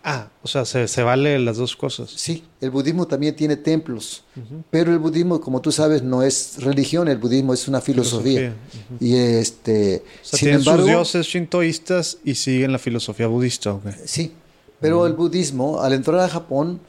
Ah, 0.05 0.29
o 0.43 0.49
sea, 0.49 0.65
se, 0.65 0.89
se 0.89 1.03
vale 1.05 1.39
las 1.39 1.59
dos 1.59 1.77
cosas. 1.77 2.11
Sí, 2.11 2.43
el 2.61 2.71
budismo 2.73 3.07
también 3.07 3.37
tiene 3.37 3.57
templos, 3.57 4.25
pero 4.71 4.91
el 4.93 4.99
budismo, 4.99 5.41
como 5.41 5.61
tú 5.61 5.71
sabes, 5.71 6.03
no 6.03 6.23
es 6.25 6.57
religión, 6.59 7.07
el 7.07 7.19
budismo 7.19 7.55
es 7.55 7.69
una 7.69 7.81
filosofía. 7.81 8.53
Y 8.99 9.15
este, 9.15 10.03
O 10.23 10.25
sea, 10.25 10.39
sin 10.39 10.47
tienen 10.47 10.61
embargo, 10.61 10.83
sus 10.83 10.91
dioses 10.91 11.27
shintoístas 11.27 12.19
y 12.25 12.35
siguen 12.35 12.73
la 12.73 12.79
filosofía 12.81 13.29
budista. 13.29 13.75
ok. 13.75 13.85
sí, 14.05 14.33
pero 14.81 15.07
el 15.07 15.13
budismo, 15.13 15.81
al 15.81 15.93
entrar 15.93 16.19
a 16.19 16.29
Japón, 16.29 16.81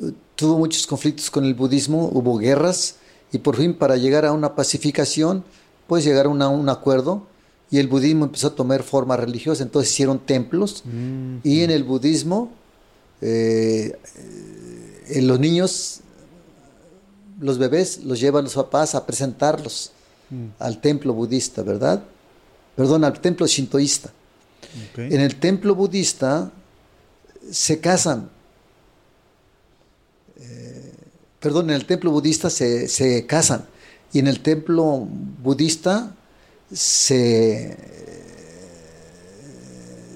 eh, 0.00 0.12
tuvo 0.36 0.56
muchos 0.58 0.86
conflictos 0.86 1.28
con 1.28 1.44
el 1.44 1.54
budismo, 1.54 2.08
hubo 2.12 2.38
guerras, 2.38 2.96
y 3.32 3.38
por 3.38 3.56
fin 3.56 3.74
para 3.74 3.96
llegar 3.96 4.24
a 4.24 4.30
una 4.32 4.54
pacificación, 4.54 5.42
pues 5.88 6.04
llegar 6.04 6.26
a 6.26 6.28
una- 6.28 6.48
un 6.48 6.68
acuerdo, 6.68 7.26
y 7.72 7.78
el 7.78 7.88
budismo 7.88 8.26
empezó 8.26 8.46
a 8.48 8.54
tomar 8.54 8.84
forma 8.84 9.16
religiosa, 9.16 9.64
entonces 9.64 9.90
hicieron 9.92 10.20
templos, 10.20 10.84
y 11.42 11.62
en 11.62 11.72
el 11.72 11.82
budismo, 11.82 12.52
eh, 13.20 13.98
eh, 15.08 15.22
los 15.22 15.38
niños, 15.38 16.00
los 17.40 17.58
bebés, 17.58 18.04
los 18.04 18.20
llevan 18.20 18.44
los 18.44 18.54
papás 18.54 18.94
a 18.94 19.06
presentarlos 19.06 19.92
al 20.58 20.80
templo 20.80 21.12
budista, 21.12 21.62
¿verdad? 21.62 22.04
Perdón, 22.76 23.04
al 23.04 23.20
templo 23.20 23.46
shintoísta. 23.46 24.10
En 24.96 25.20
el 25.20 25.36
templo 25.36 25.74
budista 25.74 26.52
se 27.50 27.80
casan. 27.80 28.30
Eh, 30.38 30.92
perdón, 31.40 31.70
en 31.70 31.76
el 31.76 31.86
templo 31.86 32.10
budista 32.12 32.48
se, 32.48 32.86
se 32.88 33.26
casan. 33.26 33.66
Y 34.12 34.20
en 34.20 34.28
el 34.28 34.40
templo 34.40 35.06
budista 35.42 36.14
se, 36.72 37.76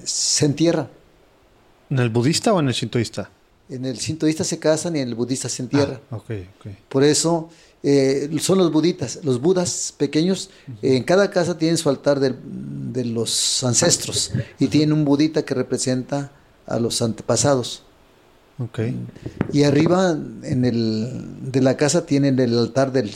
se 0.05 0.45
entierran. 0.45 0.89
¿En 1.95 2.01
el 2.01 2.09
budista 2.09 2.51
o 2.51 2.59
en 2.59 2.67
el 2.67 2.73
shintoísta? 2.73 3.29
En 3.69 3.85
el 3.85 3.97
sintoísta 3.97 4.43
se 4.43 4.59
casan 4.59 4.97
y 4.97 4.99
en 4.99 5.07
el 5.07 5.15
budista 5.15 5.47
se 5.47 5.63
entierran. 5.63 6.01
Ah, 6.11 6.17
ok, 6.17 6.29
ok. 6.59 6.71
Por 6.89 7.05
eso 7.05 7.49
eh, 7.83 8.29
son 8.41 8.57
los 8.57 8.69
buditas, 8.69 9.21
los 9.23 9.39
budas 9.39 9.93
pequeños. 9.97 10.49
eh, 10.81 10.97
en 10.97 11.03
cada 11.03 11.31
casa 11.31 11.57
tienen 11.57 11.77
su 11.77 11.87
altar 11.87 12.19
de 12.19 13.05
los 13.05 13.63
ancestros 13.63 14.33
y 14.59 14.67
tienen 14.67 14.91
un 14.91 15.05
budita 15.05 15.45
que 15.45 15.53
representa 15.53 16.33
a 16.67 16.79
los 16.79 17.01
antepasados. 17.01 17.83
Ok. 18.59 18.79
Y 19.53 19.63
arriba 19.63 20.17
en 20.43 20.65
el, 20.65 21.49
de 21.49 21.61
la 21.61 21.77
casa 21.77 22.05
tienen 22.05 22.37
el 22.39 22.59
altar 22.59 22.91
del 22.91 23.15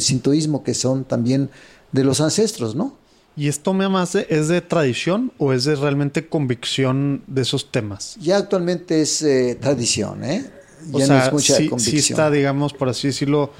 sintoísmo, 0.00 0.62
que 0.62 0.74
son 0.74 1.04
también 1.04 1.48
de 1.92 2.04
los 2.04 2.20
ancestros, 2.20 2.74
¿no? 2.74 2.94
¿Y 3.38 3.46
esto 3.48 3.72
me 3.72 3.88
más 3.88 4.12
de- 4.14 4.26
es 4.30 4.48
de 4.48 4.60
tradición 4.60 5.32
o 5.38 5.52
es 5.52 5.62
de 5.64 5.76
realmente 5.76 6.26
convicción 6.28 7.22
de 7.28 7.42
esos 7.42 7.70
temas? 7.70 8.16
Ya 8.20 8.36
actualmente 8.38 9.00
es 9.00 9.22
eh, 9.22 9.56
tradición, 9.60 10.24
¿eh? 10.24 10.44
O 10.92 10.98
Ya 10.98 11.06
sea, 11.06 11.18
no 11.18 11.24
es 11.24 11.32
mucha 11.32 11.54
sí, 11.56 11.62
sí 11.64 11.68
convicción. 11.68 11.98
está, 12.18 12.30
digamos, 12.32 12.72
por 12.74 12.88
así 12.88 13.06
decirlo, 13.08 13.52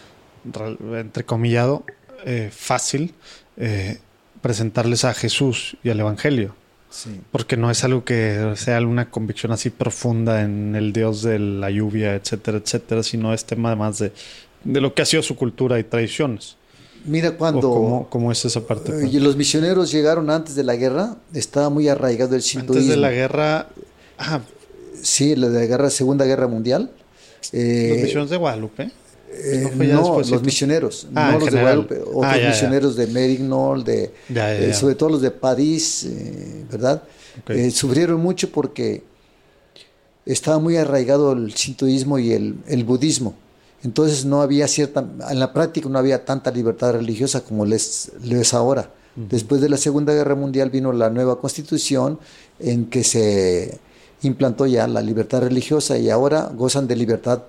re- 0.44 1.00
entrecomillado, 1.00 1.84
eh, 2.24 2.50
fácil 2.52 3.14
eh, 3.56 3.98
presentarles 4.42 5.04
a 5.04 5.14
Jesús 5.14 5.76
y 5.84 5.90
al 5.90 6.00
Evangelio. 6.00 6.54
Sí. 6.90 7.20
Porque 7.30 7.56
no 7.56 7.70
es 7.70 7.84
algo 7.84 8.04
que 8.04 8.52
sea 8.56 8.80
una 8.80 9.10
convicción 9.10 9.52
así 9.52 9.70
profunda 9.70 10.42
en 10.42 10.74
el 10.74 10.92
Dios 10.92 11.22
de 11.22 11.38
la 11.38 11.70
lluvia, 11.70 12.14
etcétera, 12.16 12.58
etcétera, 12.58 13.02
sino 13.04 13.32
es 13.34 13.44
tema 13.44 13.76
más 13.76 13.98
de, 13.98 14.12
de 14.64 14.80
lo 14.80 14.92
que 14.94 15.02
ha 15.02 15.06
sido 15.06 15.22
su 15.22 15.36
cultura 15.36 15.78
y 15.78 15.84
tradiciones. 15.84 16.56
Mira, 17.04 17.30
¿O 17.30 17.36
cuando 17.36 17.60
cómo, 17.70 18.06
cómo 18.10 18.32
es 18.32 18.44
esa 18.44 18.60
parte? 18.66 18.92
eh, 18.92 19.08
y 19.12 19.18
los 19.20 19.36
misioneros 19.36 19.90
llegaron 19.90 20.28
antes 20.30 20.54
de 20.54 20.64
la 20.64 20.76
guerra, 20.76 21.16
estaba 21.32 21.70
muy 21.70 21.88
arraigado 21.88 22.34
el 22.34 22.42
sintoísmo. 22.42 22.74
Antes 22.80 22.88
de 22.88 22.96
la 22.96 23.10
guerra, 23.10 23.68
ah, 24.18 24.40
Sí, 25.00 25.36
la 25.36 25.48
de 25.48 25.60
la 25.60 25.66
guerra, 25.66 25.90
Segunda 25.90 26.24
Guerra 26.24 26.48
Mundial. 26.48 26.90
Eh, 27.52 27.88
los 27.92 28.02
misiones 28.02 28.30
de 28.30 28.36
Guadalupe. 28.36 28.90
eh, 29.32 29.70
¿No 29.76 30.18
los 30.18 30.42
misioneros, 30.42 31.06
Ah, 31.14 31.30
no 31.32 31.38
los 31.38 31.52
de. 31.52 31.60
Guadalupe, 31.60 32.00
otros 32.00 32.24
Ah, 32.24 32.36
ya, 32.36 32.42
ya. 32.42 32.48
misioneros 32.48 32.96
de 32.96 33.06
Merignol, 33.06 33.84
de, 33.84 34.10
Ya, 34.28 34.52
eh, 34.54 34.74
sobre 34.74 34.96
todo 34.96 35.10
los 35.10 35.22
de 35.22 35.30
París, 35.30 36.04
eh, 36.04 36.64
¿verdad? 36.70 37.02
Eh, 37.48 37.70
sufrieron 37.70 38.20
mucho 38.20 38.50
porque 38.50 39.04
estaba 40.26 40.58
muy 40.58 40.76
arraigado 40.76 41.32
el 41.32 41.54
sintoísmo 41.54 42.18
y 42.18 42.32
el, 42.32 42.56
el 42.66 42.82
budismo. 42.84 43.34
Entonces 43.84 44.24
no 44.24 44.42
había 44.42 44.66
cierta, 44.66 45.04
en 45.30 45.38
la 45.38 45.52
práctica 45.52 45.88
no 45.88 45.98
había 45.98 46.24
tanta 46.24 46.50
libertad 46.50 46.92
religiosa 46.92 47.42
como 47.42 47.64
les, 47.64 48.10
lo 48.24 48.40
es 48.40 48.54
ahora. 48.54 48.90
Después 49.14 49.60
de 49.60 49.68
la 49.68 49.76
Segunda 49.76 50.12
Guerra 50.14 50.36
Mundial 50.36 50.70
vino 50.70 50.92
la 50.92 51.10
nueva 51.10 51.40
constitución 51.40 52.20
en 52.60 52.86
que 52.86 53.02
se 53.02 53.78
implantó 54.22 54.66
ya 54.66 54.86
la 54.86 55.00
libertad 55.02 55.40
religiosa 55.40 55.98
y 55.98 56.08
ahora 56.08 56.52
gozan 56.54 56.86
de 56.86 56.94
libertad 56.94 57.42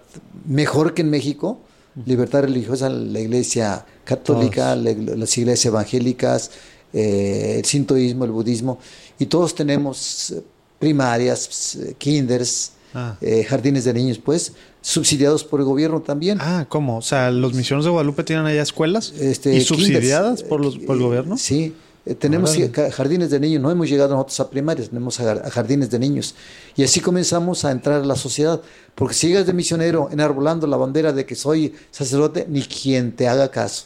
mejor 0.46 0.96
que 0.96 1.04
en 1.04 1.12
México, 1.12 1.60
libertad 2.06 2.42
religiosa 2.42 2.90
la 2.90 3.20
iglesia 3.20 3.86
católica, 4.04 4.76
la 4.76 4.94
las 4.94 5.38
iglesias 5.38 5.66
evangélicas, 5.66 6.52
eh, 6.92 7.56
el 7.60 7.66
sintoísmo, 7.66 8.26
el 8.26 8.32
budismo, 8.32 8.80
y 9.20 9.28
todos 9.28 9.54
tenemos 9.54 10.34
primarias, 10.80 11.78
kinders, 12.00 12.72
Ah. 12.94 13.16
eh, 13.22 13.44
jardines 13.44 13.84
de 13.84 13.94
niños, 13.94 14.18
pues, 14.18 14.54
subsidiados 14.82 15.44
por 15.44 15.60
el 15.60 15.66
gobierno 15.66 16.02
también. 16.02 16.38
Ah, 16.42 16.66
¿cómo? 16.70 16.98
O 16.98 17.02
sea, 17.02 17.32
los 17.32 17.54
misiones 17.54 17.86
de 17.86 17.92
Guadalupe 17.92 18.24
tienen 18.24 18.46
allá 18.46 18.62
escuelas 18.62 19.14
Este, 19.20 19.56
y 19.56 19.62
subsidiadas 19.62 20.38
kinders, 20.38 20.50
por, 20.50 20.62
los, 20.62 20.78
por 20.78 20.96
el 20.96 21.02
eh, 21.02 21.06
gobierno. 21.06 21.38
Sí, 21.38 21.74
eh, 22.06 22.16
tenemos 22.16 22.58
jardines 22.94 23.30
de 23.30 23.40
niños, 23.40 23.62
no 23.62 23.70
hemos 23.70 23.90
llegado 23.90 24.16
nosotros 24.16 24.40
a 24.40 24.50
primarias, 24.50 24.90
tenemos 24.90 25.20
a, 25.20 25.50
jardines 25.50 25.90
de 25.90 26.00
niños. 26.00 26.34
Y 26.76 26.84
así 26.84 27.02
comenzamos 27.02 27.66
a 27.66 27.72
entrar 27.72 28.02
a 28.02 28.06
la 28.06 28.16
sociedad, 28.16 28.62
porque 28.96 29.14
si 29.14 29.28
llegas 29.28 29.46
de 29.46 29.54
misionero 29.54 30.10
enarbolando 30.12 30.66
la 30.66 30.78
bandera 30.78 31.14
de 31.14 31.26
que 31.26 31.36
soy 31.36 31.76
sacerdote, 31.92 32.46
ni 32.50 32.62
quien 32.62 33.12
te 33.12 33.28
haga 33.28 33.52
caso. 33.52 33.86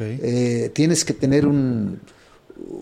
Eh, 0.00 0.70
tienes 0.74 1.04
que 1.04 1.14
tener 1.14 1.46
un, 1.46 2.00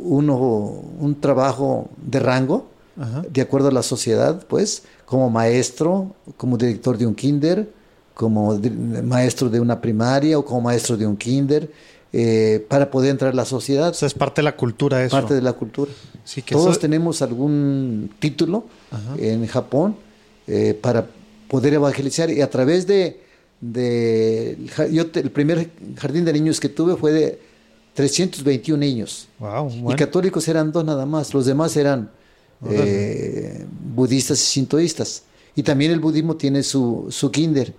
uno, 0.02 0.36
un 0.36 1.20
trabajo 1.20 1.90
de 1.96 2.20
rango, 2.20 2.68
Ajá. 2.98 3.22
de 3.30 3.40
acuerdo 3.42 3.68
a 3.68 3.72
la 3.72 3.82
sociedad, 3.82 4.46
pues, 4.46 4.84
como 5.07 5.30
maestro, 5.30 6.14
como 6.36 6.59
director 6.59 6.98
de 6.98 7.07
un 7.07 7.14
kinder, 7.14 7.70
como 8.14 8.59
maestro 9.04 9.48
de 9.48 9.61
una 9.61 9.80
primaria 9.80 10.38
o 10.38 10.44
como 10.44 10.61
maestro 10.62 10.96
de 10.96 11.07
un 11.07 11.16
kinder, 11.16 11.70
eh, 12.12 12.64
para 12.68 12.90
poder 12.90 13.11
entrar 13.11 13.32
a 13.32 13.34
la 13.34 13.44
sociedad, 13.44 13.90
O 13.90 13.94
sea, 13.94 14.07
es 14.07 14.14
parte 14.14 14.40
de 14.40 14.44
la 14.44 14.57
cultura 14.57 15.02
eso. 15.04 15.16
parte 15.16 15.34
de 15.34 15.42
la 15.42 15.52
cultura. 15.52 15.90
Sí, 16.24 16.42
que 16.42 16.54
Todos 16.54 16.72
eso- 16.72 16.80
tenemos 16.80 17.22
algún 17.22 18.11
título 18.18 18.64
Ajá. 18.90 19.14
en 19.18 19.46
Japón 19.46 19.96
eh, 20.48 20.78
para 20.80 21.07
poder 21.48 21.74
evangelizar 21.74 22.30
y 22.30 22.40
a 22.40 22.48
través 22.50 22.86
de, 22.86 23.20
de 23.61 24.50
el 24.52 24.70
ja- 24.70 24.86
yo 24.86 25.09
te- 25.11 25.20
el 25.20 25.30
primer 25.30 25.70
jardín 25.96 26.24
de 26.24 26.32
niños 26.32 26.59
que 26.61 26.68
tuve 26.68 26.96
fue 26.96 27.12
de 27.12 27.40
321 27.94 28.78
niños. 28.80 29.28
Wow, 29.38 29.90
Y 29.92 29.94
católicos 29.94 30.46
eran 30.48 30.72
dos 30.72 30.84
nada 30.84 31.07
más, 31.07 31.32
los 31.34 31.46
demás 31.46 31.76
eran. 31.76 32.11
Eh, 32.70 33.66
budistas 33.94 34.40
y 34.40 34.46
sintoístas. 34.46 35.22
Y 35.54 35.62
también 35.62 35.90
el 35.90 36.00
budismo 36.00 36.36
tiene 36.36 36.62
su, 36.62 37.07
su 37.11 37.30
kinder, 37.30 37.74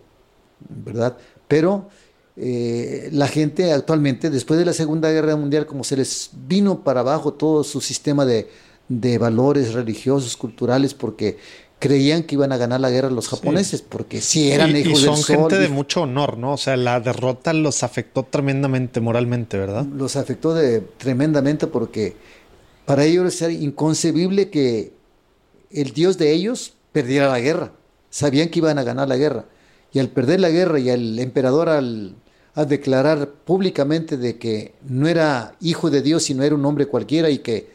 ¿verdad? 0.70 1.18
Pero 1.48 1.90
eh, 2.36 3.10
la 3.12 3.28
gente 3.28 3.72
actualmente, 3.72 4.30
después 4.30 4.60
de 4.60 4.66
la 4.66 4.74
Segunda 4.74 5.12
Guerra 5.12 5.36
Mundial, 5.36 5.66
como 5.66 5.84
se 5.84 5.98
les 5.98 6.32
vino 6.48 6.84
para 6.84 7.02
abajo 7.02 7.34
todo 7.34 7.64
su 7.64 7.82
sistema 7.82 8.26
de, 8.26 8.50
de 8.90 9.18
valores 9.18 9.74
religiosos, 9.74 10.38
culturales, 10.38 10.94
porque 10.94 11.38
creían 11.80 12.24
que 12.24 12.36
iban 12.36 12.52
a 12.52 12.58
ganar 12.58 12.80
la 12.80 12.90
guerra 12.90 13.10
los 13.10 13.28
japoneses, 13.28 13.82
porque 13.82 14.22
sí 14.22 14.52
eran 14.52 14.76
y, 14.76 14.80
hijos 14.80 15.00
y 15.00 15.04
son 15.04 15.16
del 15.16 15.24
sol. 15.24 15.36
gente 15.38 15.60
de 15.60 15.66
y 15.66 15.70
mucho 15.70 16.04
honor, 16.04 16.38
¿no? 16.38 16.54
O 16.54 16.58
sea, 16.58 16.76
la 16.76 17.00
derrota 17.00 17.54
los 17.54 17.84
afectó 17.84 18.24
tremendamente 18.24 19.00
moralmente, 19.00 19.58
¿verdad? 19.58 19.86
los 19.86 20.16
afectó 20.16 20.54
de, 20.54 20.82
tremendamente 20.82 21.68
porque 21.68 22.16
para 22.88 23.04
ellos 23.04 23.42
era 23.42 23.52
inconcebible 23.52 24.50
que 24.50 24.94
el 25.70 25.92
dios 25.92 26.18
de 26.18 26.32
ellos 26.32 26.74
perdiera 26.94 27.28
la 27.30 27.40
guerra. 27.42 27.74
Sabían 28.10 28.48
que 28.48 28.60
iban 28.60 28.80
a 28.80 28.84
ganar 28.84 29.10
la 29.10 29.18
guerra. 29.18 29.44
Y 29.92 30.00
al 30.00 30.08
perder 30.10 30.40
la 30.40 30.50
guerra 30.50 30.80
y 30.80 30.90
el 30.90 31.20
emperador 31.20 31.68
al, 31.68 32.16
al 32.56 32.68
declarar 32.70 33.28
públicamente 33.46 34.16
de 34.16 34.38
que 34.40 34.74
no 34.88 35.08
era 35.10 35.54
hijo 35.60 35.90
de 35.90 36.02
Dios, 36.02 36.24
sino 36.24 36.44
era 36.44 36.56
un 36.56 36.66
hombre 36.66 36.86
cualquiera 36.88 37.30
y 37.30 37.40
que 37.40 37.70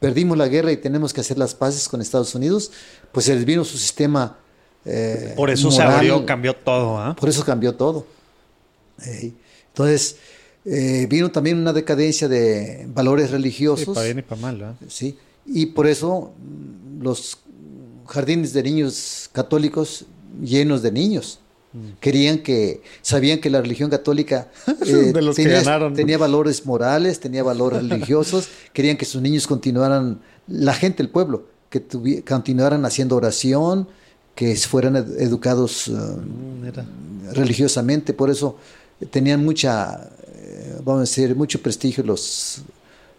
perdimos 0.00 0.36
la 0.36 0.48
guerra 0.48 0.72
y 0.72 0.76
tenemos 0.78 1.12
que 1.12 1.20
hacer 1.20 1.38
las 1.38 1.54
paces 1.54 1.88
con 1.88 2.00
Estados 2.00 2.34
Unidos, 2.34 2.72
pues 3.12 3.26
se 3.26 3.34
les 3.36 3.44
vino 3.44 3.64
su 3.64 3.78
sistema. 3.78 4.36
eh, 4.84 5.34
Por 5.36 5.48
eso 5.50 5.70
se 5.70 5.78
moral. 5.78 5.94
abrió, 5.94 6.26
cambió 6.26 6.54
todo, 6.56 6.98
¿ah? 6.98 7.14
Por 7.14 7.28
eso 7.28 7.44
cambió 7.44 7.72
todo. 7.74 8.04
Eh, 9.06 9.32
entonces, 9.68 10.16
eh, 10.64 11.06
vino 11.08 11.30
también 11.30 11.58
una 11.58 11.72
decadencia 11.72 12.28
de 12.28 12.86
valores 12.94 13.26
Sí, 13.26 13.32
religiosos. 13.32 13.94
para 13.94 14.04
bien 14.06 14.18
y 14.18 14.22
para 14.22 14.40
mal, 14.40 14.56
¿verdad? 14.58 14.74
Sí, 14.88 15.16
y 15.46 15.66
por 15.66 15.86
eso 15.86 16.32
mm, 16.38 17.02
los 17.02 17.38
jardines 18.06 18.52
de 18.52 18.62
niños 18.62 19.28
católicos 19.32 20.04
llenos 20.42 20.82
de 20.82 20.92
niños. 20.92 21.38
Mm. 21.72 21.78
Querían 22.00 22.38
que, 22.40 22.82
sabían 23.00 23.38
que 23.40 23.48
la 23.48 23.60
religión 23.62 23.90
católica 23.90 24.50
eh, 24.86 24.92
De 25.12 25.22
los 25.22 25.36
que 25.36 25.44
tenía, 25.44 25.58
ganaron. 25.62 25.94
tenía 25.94 26.18
valores 26.18 26.66
morales, 26.66 27.20
tenía 27.20 27.42
valores 27.42 27.82
religiosos, 27.88 28.48
querían 28.72 28.96
que 28.96 29.04
sus 29.04 29.22
niños 29.22 29.46
continuaran, 29.46 30.20
la 30.48 30.74
gente, 30.74 31.02
el 31.02 31.08
pueblo, 31.10 31.44
que 31.70 31.86
tuvi- 31.88 32.24
continuaran 32.24 32.84
haciendo 32.84 33.14
oración, 33.16 33.86
que 34.34 34.56
fueran 34.56 34.96
ed- 34.96 35.20
educados 35.20 35.86
eh, 35.88 35.92
Mira. 36.62 36.84
religiosamente, 37.32 38.12
por 38.14 38.30
eso 38.30 38.56
tenían 39.10 39.44
mucha, 39.44 40.10
eh, 40.26 40.29
vamos 40.84 40.98
a 40.98 41.00
decir, 41.02 41.34
mucho 41.36 41.60
prestigio 41.62 42.02
los, 42.04 42.62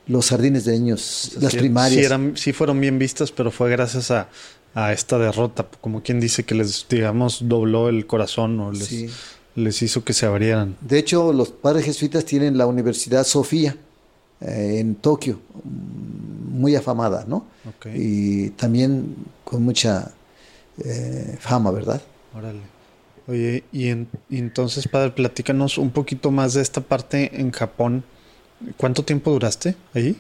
los 0.08 0.30
jardines 0.30 0.66
de 0.66 0.74
niños, 0.74 1.32
las 1.40 1.52
Sí- 1.54 1.58
primarias. 1.60 2.00
Sí, 2.00 2.06
eran, 2.06 2.38
sí 2.38 2.54
fueron 2.54 2.80
bien 2.80 2.98
vistas, 3.00 3.32
pero 3.32 3.52
fue 3.52 3.70
gracias 3.70 4.12
a, 4.12 4.30
a 4.74 4.94
esta 4.94 5.18
derrota, 5.18 5.68
como 5.82 6.02
quien 6.04 6.20
dice 6.20 6.44
que 6.44 6.56
les, 6.56 6.86
digamos, 6.90 7.48
dobló 7.48 7.90
el 7.90 8.06
corazón 8.08 8.60
o 8.60 8.72
les, 8.72 8.86
Sí. 8.86 9.10
les 9.56 9.82
hizo 9.82 10.04
que 10.04 10.14
se 10.14 10.26
abrieran. 10.26 10.76
De 10.82 10.98
hecho, 11.00 11.34
los 11.34 11.50
padres 11.50 11.86
jesuitas 11.86 12.26
tienen 12.26 12.58
la 12.58 12.66
Universidad 12.68 13.26
Sofía 13.26 13.76
eh, 14.40 14.78
en 14.80 14.96
Tokio, 14.96 15.40
muy 16.52 16.76
afamada, 16.76 17.26
¿no? 17.28 17.46
Ok. 17.68 17.88
Y 17.94 18.50
también 18.52 19.16
con 19.44 19.62
mucha 19.64 20.12
eh, 20.84 21.38
fama, 21.40 21.70
¿verdad? 21.72 22.02
Órale. 22.34 22.62
Oye, 23.32 23.64
y, 23.72 23.88
en- 23.88 24.10
entonces, 24.30 24.90
padre, 24.90 25.12
platícanos 25.12 25.78
un 25.78 25.90
poquito 25.92 26.32
más 26.32 26.54
de 26.54 26.62
esta 26.62 26.82
parte 26.82 27.40
en 27.40 27.52
Japón. 27.52 28.04
¿Cuánto 28.76 29.04
tiempo 29.06 29.32
duraste 29.32 29.76
allí? 29.94 30.18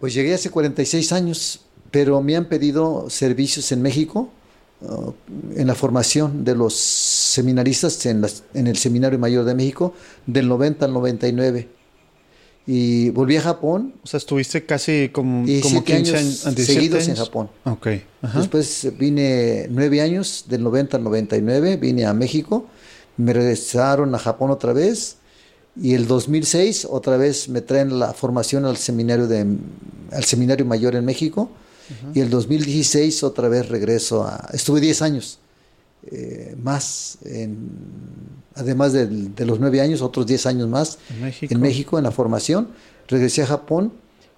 Pues 0.00 0.14
llegué 0.14 0.32
hace 0.32 0.48
46 0.48 1.12
años, 1.12 1.60
pero 1.90 2.22
me 2.22 2.36
han 2.36 2.46
pedido 2.46 3.10
servicios 3.10 3.70
en 3.70 3.82
México, 3.82 4.30
uh, 4.80 5.12
en 5.54 5.66
la 5.66 5.74
formación 5.74 6.42
de 6.42 6.54
los 6.54 6.72
seminaristas 6.74 8.06
en, 8.06 8.24
en 8.54 8.66
el 8.66 8.78
Seminario 8.78 9.18
Mayor 9.18 9.44
de 9.44 9.54
México, 9.54 9.92
del 10.24 10.48
90 10.48 10.86
al 10.86 10.94
99. 10.94 11.68
Y 12.72 13.10
volví 13.10 13.36
a 13.36 13.42
Japón, 13.42 13.94
O 14.04 14.06
sea, 14.06 14.18
estuviste 14.18 14.64
casi 14.64 15.08
como, 15.08 15.44
17 15.44 15.62
como 15.68 15.84
15 15.84 16.16
años 16.16 16.20
años, 16.46 16.54
17 16.54 16.72
seguidos 16.72 17.02
en 17.02 17.10
años. 17.10 17.26
Japón. 17.26 17.50
Ok. 17.64 17.88
Ajá. 18.22 18.38
Después 18.38 18.92
vine 18.96 19.66
nueve 19.70 20.00
años, 20.00 20.44
del 20.46 20.62
90 20.62 20.98
al 20.98 21.02
99, 21.02 21.78
vine 21.78 22.06
a 22.06 22.14
México, 22.14 22.68
me 23.16 23.32
regresaron 23.32 24.14
a 24.14 24.20
Japón 24.20 24.52
otra 24.52 24.72
vez 24.72 25.16
y 25.82 25.94
el 25.94 26.06
2006 26.06 26.86
otra 26.88 27.16
vez 27.16 27.48
me 27.48 27.60
traen 27.60 27.98
la 27.98 28.12
formación 28.12 28.64
al 28.64 28.76
seminario, 28.76 29.26
de, 29.26 29.44
al 30.12 30.22
seminario 30.22 30.64
mayor 30.64 30.94
en 30.94 31.04
México 31.04 31.50
y 32.14 32.20
el 32.20 32.30
2016 32.30 33.24
otra 33.24 33.48
vez 33.48 33.68
regreso 33.68 34.22
a... 34.22 34.48
Estuve 34.52 34.80
10 34.80 35.02
años 35.02 35.39
eh, 36.10 36.54
más, 36.62 37.18
en- 37.24 37.68
además 38.54 38.92
de, 38.92 39.06
los 39.46 39.60
nueve 39.60 39.80
años, 39.80 40.02
otros 40.02 40.26
10 40.26 40.46
años 40.46 40.68
más 40.68 40.98
En 41.10 41.20
México. 41.22 41.54
en 41.54 41.60
México 41.60 41.98
en 41.98 42.04
la 42.04 42.10
formación. 42.10 42.68
Regresé 43.08 43.42
a 43.42 43.46
Japón 43.46 43.92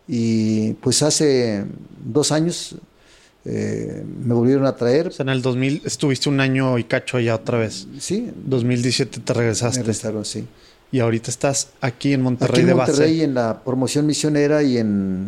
y 0.08 0.72
pues 0.74 1.02
hace 1.02 1.64
dos 2.04 2.32
años 2.32 2.74
eh, 3.44 4.04
me 4.24 4.34
volvieron 4.34 4.66
a 4.66 4.76
traer. 4.76 5.08
O 5.08 5.10
sea, 5.10 5.24
en 5.24 5.30
el 5.30 5.42
2000 5.42 5.82
estuviste 5.84 6.28
un 6.28 6.40
año 6.40 6.78
y 6.78 6.84
cacho 6.84 7.16
allá 7.16 7.34
otra 7.34 7.58
vez. 7.58 7.86
Sí, 7.98 8.30
2017 8.44 9.20
te 9.20 9.32
me 9.32 9.38
regresaste. 9.40 9.82
restaron, 9.82 10.24
sí. 10.24 10.44
Y 10.92 11.00
ahorita 11.00 11.30
estás 11.30 11.68
aquí 11.80 12.12
en 12.12 12.20
Monterrey 12.22 12.52
Aquí 12.52 12.60
en 12.60 12.66
de 12.66 12.74
Monterrey 12.74 13.20
en 13.22 13.34
la 13.34 13.64
promoción 13.64 14.04
misionera 14.06 14.62
y 14.62 14.76
en 14.76 15.26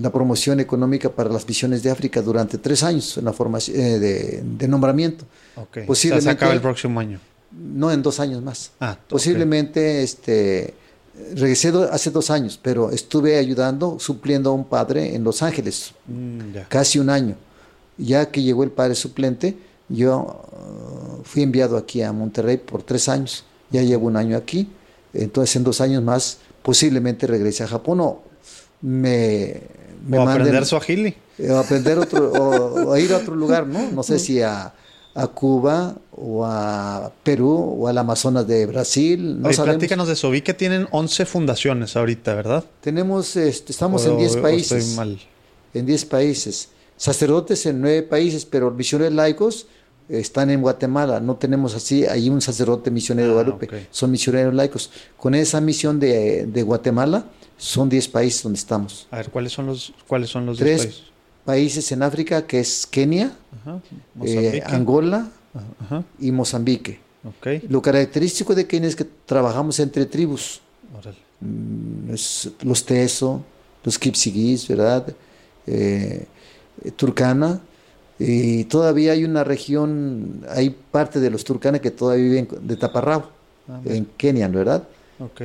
la 0.00 0.10
promoción 0.10 0.60
económica 0.60 1.10
para 1.10 1.28
las 1.28 1.46
misiones 1.46 1.82
de 1.82 1.90
África 1.90 2.22
durante 2.22 2.56
tres 2.58 2.82
años 2.82 3.18
en 3.18 3.24
la 3.26 3.32
formación 3.34 3.76
eh, 3.78 3.98
de, 3.98 4.42
de 4.42 4.68
nombramiento. 4.68 5.24
Ok. 5.56 5.68
O 5.68 5.74
sea, 5.74 5.86
posiblemente- 5.86 6.24
se 6.24 6.30
acaba 6.30 6.52
el 6.54 6.60
próximo 6.62 6.98
año. 7.00 7.20
No 7.52 7.90
en 7.92 8.02
dos 8.02 8.18
años 8.18 8.42
más. 8.42 8.70
Ah. 8.80 8.96
Posiblemente 9.08 10.02
este 10.02 10.74
regresé 11.34 11.70
do- 11.70 11.90
hace 11.92 12.10
dos 12.10 12.30
años, 12.30 12.58
pero 12.62 12.90
estuve 12.90 13.36
ayudando, 13.38 13.98
supliendo 13.98 14.50
a 14.50 14.52
un 14.54 14.64
padre 14.64 15.14
en 15.14 15.22
Los 15.24 15.42
Ángeles, 15.42 15.92
Mm, 16.06 16.52
ya. 16.54 16.68
casi 16.68 16.98
un 16.98 17.10
año. 17.10 17.34
Ya 17.98 18.30
que 18.30 18.42
llegó 18.42 18.62
el 18.64 18.70
padre 18.70 18.94
suplente, 18.94 19.56
yo 19.88 20.42
uh, 20.52 21.22
fui 21.24 21.42
enviado 21.42 21.76
aquí 21.76 22.00
a 22.02 22.12
Monterrey 22.12 22.56
por 22.58 22.82
tres 22.84 23.08
años. 23.08 23.44
Ya 23.70 23.82
llevo 23.82 24.06
un 24.06 24.16
año 24.16 24.36
aquí. 24.36 24.68
Entonces, 25.14 25.56
en 25.56 25.64
dos 25.64 25.80
años 25.80 26.02
más, 26.02 26.38
posiblemente 26.62 27.26
regrese 27.26 27.64
a 27.64 27.68
Japón 27.68 28.00
o 28.00 28.22
me, 28.82 29.60
me 30.06 30.18
o 30.18 30.24
manden- 30.24 30.40
aprender 30.40 30.66
Swahili. 30.66 31.14
eh, 31.38 31.50
o 31.50 31.58
aprender 31.58 31.98
otro, 31.98 32.30
o, 32.32 32.90
o 32.90 32.96
ir 32.96 33.12
a 33.12 33.18
otro 33.18 33.34
lugar, 33.34 33.66
¿no? 33.66 33.90
No 33.90 34.02
sé 34.02 34.18
si 34.18 34.40
a, 34.42 34.72
a 35.14 35.26
Cuba 35.28 35.94
o 36.12 36.44
a 36.44 37.10
Perú 37.22 37.76
o 37.80 37.88
al 37.88 37.98
Amazonas 37.98 38.46
de 38.46 38.66
Brasil. 38.66 39.40
No 39.40 39.48
Oye, 39.48 39.56
sabemos. 39.56 39.76
platícanos 39.76 40.06
de 40.08 40.12
eso. 40.14 40.30
Vi 40.30 40.42
que 40.42 40.54
tienen 40.54 40.86
11 40.90 41.26
fundaciones 41.26 41.96
ahorita, 41.96 42.34
¿verdad? 42.34 42.64
Tenemos, 42.80 43.36
este, 43.36 43.72
estamos 43.72 44.04
O- 44.06 44.12
en 44.12 44.18
10 44.18 44.36
o 44.36 44.42
países. 44.42 44.84
estoy 44.84 44.96
mal. 44.96 45.18
En 45.74 45.86
10 45.86 46.04
países. 46.04 46.68
Sacerdotes 46.96 47.64
en 47.66 47.80
9 47.80 48.02
países, 48.02 48.44
pero 48.44 48.70
misioneros 48.72 49.14
laicos 49.14 49.66
están 50.08 50.50
en 50.50 50.60
Guatemala. 50.62 51.20
No 51.20 51.36
tenemos 51.36 51.74
así, 51.74 52.04
ahí 52.06 52.28
un 52.30 52.40
sacerdote 52.40 52.90
misionero 52.90 53.28
de 53.28 53.32
Ah, 53.32 53.42
Guadalupe. 53.42 53.86
Son 53.90 54.10
misioneros 54.10 54.54
laicos. 54.54 54.90
Con 55.16 55.34
esa 55.34 55.60
misión 55.60 55.98
de, 56.00 56.46
de 56.46 56.62
Guatemala, 56.62 57.26
son 57.56 57.88
10 57.88 58.08
países 58.08 58.42
donde 58.42 58.58
estamos. 58.58 59.06
A 59.10 59.16
ver, 59.16 59.30
¿cuáles 59.30 59.52
son 59.52 59.66
los, 59.66 59.92
cuáles 60.06 60.30
son 60.30 60.46
los 60.46 60.58
Tres 60.58 60.68
diez 60.82 60.86
países? 60.86 61.12
países 61.44 61.92
en 61.92 62.02
África, 62.02 62.46
que 62.46 62.60
es 62.60 62.86
Kenia, 62.86 63.32
Ajá. 63.62 63.80
eh. 64.24 64.62
Angola 64.66 65.28
Ajá. 65.84 66.04
y 66.18 66.30
Mozambique. 66.32 67.00
Lo 67.68 67.82
característico 67.82 68.54
de 68.54 68.66
Kenia 68.66 68.88
es 68.88 68.96
que 68.96 69.04
trabajamos 69.26 69.78
entre 69.80 70.06
tribus. 70.06 70.60
Mm, 71.40 72.14
es 72.14 72.50
los 72.62 72.84
Teso, 72.84 73.42
los 73.84 73.98
Kipsigis, 73.98 74.66
¿verdad? 74.68 75.06
Eh, 75.66 76.24
Turkana. 76.96 77.60
Y 78.18 78.64
todavía 78.64 79.12
hay 79.12 79.24
una 79.24 79.44
región, 79.44 80.44
hay 80.48 80.70
parte 80.70 81.20
de 81.20 81.30
los 81.30 81.44
Turkana 81.44 81.78
que 81.78 81.90
todavía 81.90 82.24
viven 82.24 82.48
de 82.62 82.76
Taparrabo, 82.76 83.38
Ah, 83.68 83.80
en 83.84 84.06
Kenia, 84.16 84.48
¿verdad? 84.48 84.82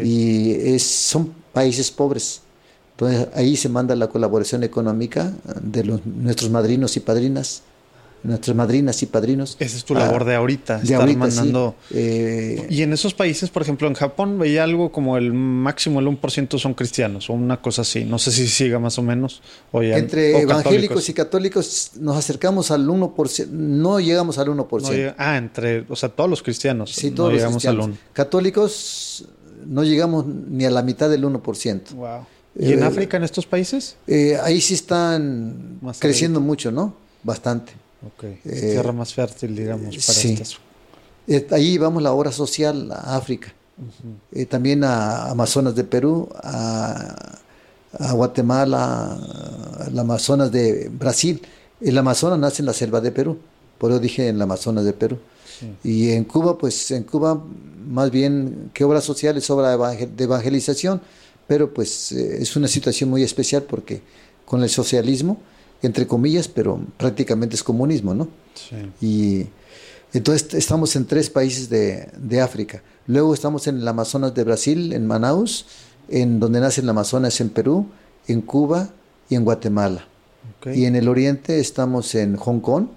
Y 0.01 0.51
es, 0.51 0.83
son 0.83 1.33
países 1.51 1.91
pobres. 1.91 2.41
Entonces 2.91 3.27
ahí 3.33 3.57
se 3.57 3.69
manda 3.69 3.95
la 3.95 4.07
colaboración 4.07 4.63
económica 4.63 5.33
de 5.61 5.83
los, 5.83 6.05
nuestros 6.05 6.49
madrinos 6.49 6.95
y 6.95 7.01
padrinas, 7.01 7.63
nuestras 8.23 8.55
madrinas 8.55 9.01
y 9.03 9.05
padrinos. 9.05 9.57
Esa 9.59 9.75
es 9.77 9.83
tu 9.83 9.95
Ah, 9.95 9.99
labor 9.99 10.23
de 10.25 10.35
ahorita, 10.35 10.77
de 10.77 10.83
estar 10.83 11.01
ahorita, 11.01 11.13
sí. 11.13 11.37
mandando... 11.37 11.75
Eh, 11.91 12.65
Y 12.69 12.81
en 12.81 12.93
esos 12.93 13.13
países, 13.13 13.49
por 13.49 13.61
ejemplo, 13.61 13.87
en 13.87 13.93
Japón 13.95 14.39
veía 14.39 14.63
algo 14.63 14.91
como 14.91 15.17
el 15.17 15.33
máximo 15.33 15.99
el 15.99 16.07
1% 16.07 16.57
son 16.57 16.73
cristianos 16.73 17.29
o 17.29 17.33
una 17.33 17.61
cosa 17.61 17.81
así. 17.81 18.05
No 18.05 18.17
sé 18.19 18.31
si 18.31 18.47
siga 18.47 18.79
más 18.79 18.97
o 18.97 19.01
menos. 19.03 19.41
O 19.71 19.83
ya- 19.83 19.97
Entre 19.97 20.35
o 20.35 20.39
evangélicos 20.39 21.07
y 21.09 21.13
católicos 21.13 21.91
nos 21.99 22.15
acercamos 22.17 22.71
al 22.71 22.87
1%, 22.87 23.47
no 23.49 23.99
llegamos 23.99 24.37
al 24.37 24.47
1%. 24.47 24.81
No 24.81 24.93
llega- 24.93 25.15
ah, 25.17 25.37
entre, 25.37 25.85
o 25.89 25.95
sea, 25.95 26.09
todos 26.09 26.29
los 26.29 26.41
cristianos. 26.41 26.91
sí, 26.93 27.09
no 27.09 27.15
todos 27.17 27.29
los 27.31 27.39
llegamos 27.39 27.65
al 27.65 27.75
cristianos. 27.75 27.99
Católicos 28.13 29.25
no 29.65 29.83
llegamos 29.83 30.25
ni 30.27 30.65
a 30.65 30.71
la 30.71 30.81
mitad 30.81 31.09
del 31.09 31.23
1%. 31.25 31.91
1. 31.93 31.99
Wow. 32.01 32.25
¿Y 32.59 32.73
en 32.73 32.79
Eh, 32.79 32.85
África, 32.85 33.17
en 33.17 33.23
estos 33.23 33.45
países? 33.45 33.95
Eh, 34.07 34.37
ahí 34.43 34.61
sí 34.61 34.75
están 34.75 35.79
Más 35.81 35.99
creciendo 35.99 36.39
mucho, 36.39 36.71
¿no? 36.71 36.95
Bastante. 37.23 37.73
Ok. 38.07 38.23
eh, 38.23 38.39
Tierra 38.43 38.91
más 38.91 39.13
fértil, 39.13 39.55
digamos, 39.55 39.95
para 39.95 40.01
sí. 40.19 40.33
estas. 40.33 40.57
Eh, 41.27 41.47
ahí 41.51 41.71
llevamos 41.71 42.03
la 42.03 42.11
obra 42.11 42.31
social 42.31 42.91
a 42.91 43.15
África, 43.15 43.53
Eh, 44.31 44.45
también 44.45 44.83
a 44.83 45.31
Amazonas 45.31 45.73
de 45.75 45.83
Perú, 45.83 46.29
a, 46.43 47.39
a 47.99 48.11
Guatemala, 48.13 49.17
al 49.79 49.97
Amazonas 49.97 50.51
de 50.51 50.89
Brasil. 50.89 51.41
El 51.81 51.97
Amazonas 51.97 52.37
nace 52.39 52.61
en 52.61 52.67
la 52.67 52.73
selva 52.73 53.01
de 53.01 53.11
Perú, 53.11 53.37
por 53.77 53.91
eso 53.91 53.99
dije 53.99 54.27
en 54.27 54.35
el 54.35 54.41
Amazonas 54.41 54.85
de 54.85 54.93
Perú. 54.93 55.17
Y 55.83 56.11
en 56.11 56.25
Cuba, 56.25 56.57
pues 56.57 56.91
en 56.91 57.03
Cuba, 57.03 57.41
más 57.87 58.11
bien 58.11 58.69
que 58.73 58.83
obra 58.83 58.99
social 59.01 59.37
es 59.37 59.49
obra 59.49 59.69
de 59.69 59.77
evangel- 59.77 60.15
de 60.15 60.23
evangelización, 60.25 61.01
pero 61.47 61.73
pues 61.73 62.11
eh, 62.11 62.41
es 62.41 62.55
una 62.57 62.67
situación 62.67 63.09
muy 63.09 63.23
especial 63.23 63.63
porque 63.63 64.01
con 64.45 64.61
el 64.61 64.69
socialismo, 64.69 65.37
entre 65.83 66.07
comillas, 66.07 66.47
pero 66.47 66.79
prácticamente 66.97 67.55
es 67.55 67.63
comunismo, 67.63 68.13
¿no? 68.13 68.27
Sí. 68.55 68.75
Y 69.05 69.47
entonces 70.17 70.53
estamos 70.53 70.95
en 70.95 71.05
tres 71.05 71.29
países 71.29 71.69
de, 71.69 72.09
de 72.17 72.41
África. 72.41 72.81
Luego 73.07 73.33
estamos 73.33 73.67
en 73.67 73.77
el 73.77 73.87
Amazonas 73.87 74.33
de 74.33 74.43
Brasil, 74.43 74.93
en 74.93 75.05
Manaus, 75.05 75.65
en 76.09 76.39
donde 76.39 76.59
nace 76.59 76.81
el 76.81 76.89
Amazonas 76.89 77.39
en 77.41 77.49
Perú, 77.49 77.87
en 78.27 78.41
Cuba 78.41 78.89
y 79.29 79.35
en 79.35 79.43
Guatemala. 79.43 80.07
Ok. 80.59 80.75
Y 80.75 80.85
en 80.85 80.95
el 80.95 81.07
oriente 81.09 81.59
estamos 81.59 82.15
en 82.15 82.35
Hong 82.37 82.59
Kong. 82.59 82.87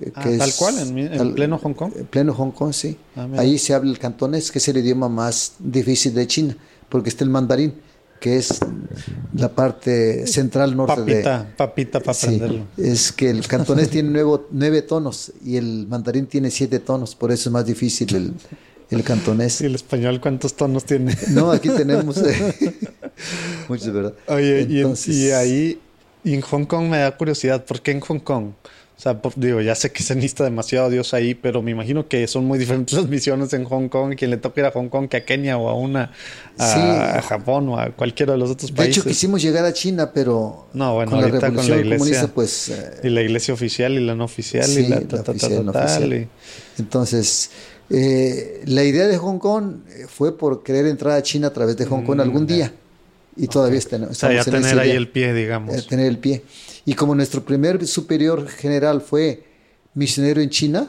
eh, 0.00 0.12
Ah, 0.14 0.22
tal 0.38 0.52
cual, 0.58 0.78
en 0.78 0.98
en 0.98 1.34
pleno 1.34 1.58
Hong 1.58 1.74
Kong. 1.74 1.92
En 1.96 2.06
pleno 2.06 2.34
Hong 2.34 2.50
Kong, 2.50 2.72
sí. 2.72 2.96
Ah. 3.16 3.26
Ahí 3.38 3.58
se 3.58 3.74
habla 3.74 3.90
el 3.90 3.98
cantonés, 3.98 4.50
que 4.52 4.58
es 4.58 4.68
el 4.68 4.76
idioma 4.78 5.08
más 5.08 5.54
difícil 5.58 6.14
de 6.14 6.26
China, 6.26 6.56
porque 6.88 7.08
está 7.08 7.24
el 7.24 7.30
mandarín, 7.30 7.74
que 8.20 8.36
es 8.36 8.58
la 9.34 9.48
parte 9.48 10.26
central 10.26 10.76
norte 10.76 11.02
de, 11.02 11.22
Papita, 11.22 11.52
papita 11.56 12.00
para 12.00 12.14
Sí, 12.14 12.26
aprenderlo. 12.26 12.66
es 12.76 13.12
que 13.12 13.30
el 13.30 13.46
cantonés 13.46 13.90
tiene 13.90 14.10
nuevo- 14.10 14.46
nueve 14.50 14.82
tonos 14.82 15.32
y 15.44 15.56
el 15.56 15.86
mandarín 15.88 16.26
tiene 16.26 16.50
siete 16.50 16.78
tonos, 16.80 17.14
por 17.14 17.30
eso 17.32 17.48
es 17.48 17.52
más 17.52 17.64
difícil 17.66 18.14
el, 18.14 18.32
el 18.90 19.02
cantonés. 19.04 19.60
¿Y 19.60 19.66
el 19.66 19.74
español 19.76 20.20
cuántos 20.20 20.54
tonos 20.54 20.84
tiene? 20.84 21.16
No, 21.28 21.50
aquí 21.50 21.68
tenemos 21.76 22.16
eh, 22.18 22.74
muchos, 23.68 23.92
¿verdad? 23.92 24.14
Oye, 24.28 24.60
y 24.68 24.72
en- 24.72 24.76
Entonces- 24.78 25.14
y, 25.16 25.30
ahí, 25.30 25.80
y 26.24 26.34
en 26.34 26.40
Hong 26.40 26.64
Kong 26.64 26.88
me 26.88 26.98
da 26.98 27.16
curiosidad, 27.16 27.64
¿por 27.64 27.80
qué 27.80 27.92
en 27.92 28.00
Hong 28.00 28.18
Kong? 28.20 28.50
O 28.98 29.00
sea, 29.00 29.22
por- 29.22 29.32
digo, 29.36 29.60
ya 29.60 29.76
sé 29.76 29.92
que 29.92 30.02
se 30.02 30.16
necesita 30.16 30.42
demasiado 30.42 30.90
Dios 30.90 31.14
ahí, 31.14 31.32
pero 31.36 31.62
me 31.62 31.70
imagino 31.70 32.08
que 32.08 32.26
son 32.26 32.44
muy 32.46 32.58
diferentes 32.58 32.94
las 32.98 33.06
misiones 33.08 33.52
en 33.52 33.62
Hong 33.64 33.88
Kong, 33.88 34.16
quien 34.16 34.32
le 34.32 34.38
toca 34.38 34.60
ir 34.60 34.66
a 34.66 34.72
Hong 34.72 34.88
Kong 34.88 35.08
que 35.08 35.18
a 35.18 35.24
Kenia 35.24 35.56
o 35.56 35.68
a 35.68 35.74
una, 35.74 36.10
a, 36.58 36.66
Sí. 36.66 36.80
a 36.80 37.22
Japón 37.22 37.68
o 37.68 37.78
a 37.78 37.90
cualquiera 37.90 38.32
de 38.32 38.38
los 38.40 38.50
otros 38.50 38.72
De 38.72 38.76
países. 38.76 38.96
hecho, 38.98 39.08
quisimos 39.08 39.40
llegar 39.40 39.64
a 39.64 39.72
China, 39.72 40.10
pero 40.12 40.66
No, 40.74 40.94
bueno, 40.94 41.12
con 41.12 41.20
la 41.20 41.26
ahorita 41.28 41.52
con 41.52 41.70
la 41.70 41.76
iglesia. 41.76 42.26
pues 42.34 42.70
eh, 42.70 43.00
Y 43.04 43.10
la 43.10 43.22
iglesia 43.22 43.54
oficial 43.54 43.92
y 43.92 44.00
la 44.04 44.16
no 44.16 44.24
oficial 44.24 44.64
Sí, 44.64 44.80
y 44.80 44.88
la, 44.88 44.96
la 44.96 45.06
ta, 45.06 45.16
ta, 45.18 45.22
ta, 45.22 45.30
oficial, 45.30 45.64
no 45.64 45.70
ta, 45.72 45.86
tal, 45.86 46.02
oficial. 46.02 46.14
y- 46.22 46.28
Entonces, 46.82 47.50
eh, 47.90 48.62
la 48.66 48.82
idea 48.82 49.06
de 49.06 49.16
Hong 49.16 49.38
Kong 49.38 49.76
eh, 49.90 50.06
fue 50.08 50.36
por 50.36 50.62
querer 50.64 50.86
entrar 50.86 51.14
a 51.16 51.22
China 51.22 51.46
a 51.46 51.52
través 51.52 51.76
de 51.76 51.84
Hong 51.86 52.02
Kong 52.02 52.20
algún 52.20 52.46
día. 52.48 52.72
Y 53.36 53.46
todavía 53.46 53.78
está- 53.78 53.96
Mm, 53.98 54.04
O 54.10 54.14
sea, 54.14 54.32
ya 54.32 54.40
estamos 54.40 54.62
tener 54.62 54.80
ahí 54.80 54.90
el 54.90 55.08
pie, 55.08 55.32
digamos. 55.32 55.76
eh, 55.76 55.86
tener 55.88 56.06
el 56.06 56.18
pie. 56.18 56.42
Y 56.88 56.94
como 56.94 57.14
nuestro 57.14 57.40
primer 57.44 57.86
superior 57.86 58.48
general 58.48 59.00
fue 59.02 59.44
misionero 59.94 60.40
en 60.40 60.48
China, 60.48 60.80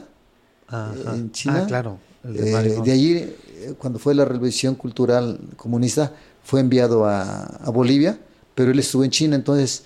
Ajá. 0.68 1.16
en 1.16 1.32
China, 1.32 1.62
Ah, 1.64 1.68
claro. 1.68 1.98
de 2.24 2.52
eh, 2.54 2.82
de 2.86 2.92
allí, 2.92 3.12
eh, 3.18 3.74
cuando 3.78 4.00
fue 4.00 4.16
la 4.16 4.24
revolución 4.24 4.76
cultural 4.76 5.40
comunista, 5.58 6.14
fue 6.44 6.62
enviado 6.62 7.06
a, 7.06 7.44
a 7.68 7.70
Bolivia, 7.70 8.18
pero 8.56 8.72
él 8.72 8.80
estuvo 8.80 9.04
en 9.04 9.12
China, 9.12 9.36
entonces, 9.36 9.84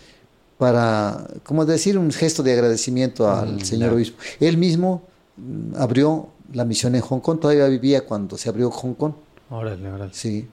para, 0.60 1.28
¿cómo 1.44 1.66
decir? 1.66 1.98
Un 1.98 2.12
gesto 2.12 2.44
de 2.44 2.54
agradecimiento 2.54 3.28
al 3.30 3.56
Mm, 3.56 3.60
señor 3.62 3.94
obispo. 3.94 4.18
Él 4.40 4.58
mismo 4.58 5.02
mm, 5.38 5.76
abrió 5.78 6.28
la 6.54 6.64
misión 6.64 6.94
en 6.94 7.02
Hong 7.02 7.22
Kong, 7.22 7.40
todavía 7.40 7.66
vivía 7.68 8.06
cuando 8.06 8.38
se 8.38 8.50
abrió 8.50 8.70
Hong 8.70 8.94
Kong, 8.94 9.14
Órale, 9.50 9.92
órale. 9.92 10.14
sí. 10.14 10.48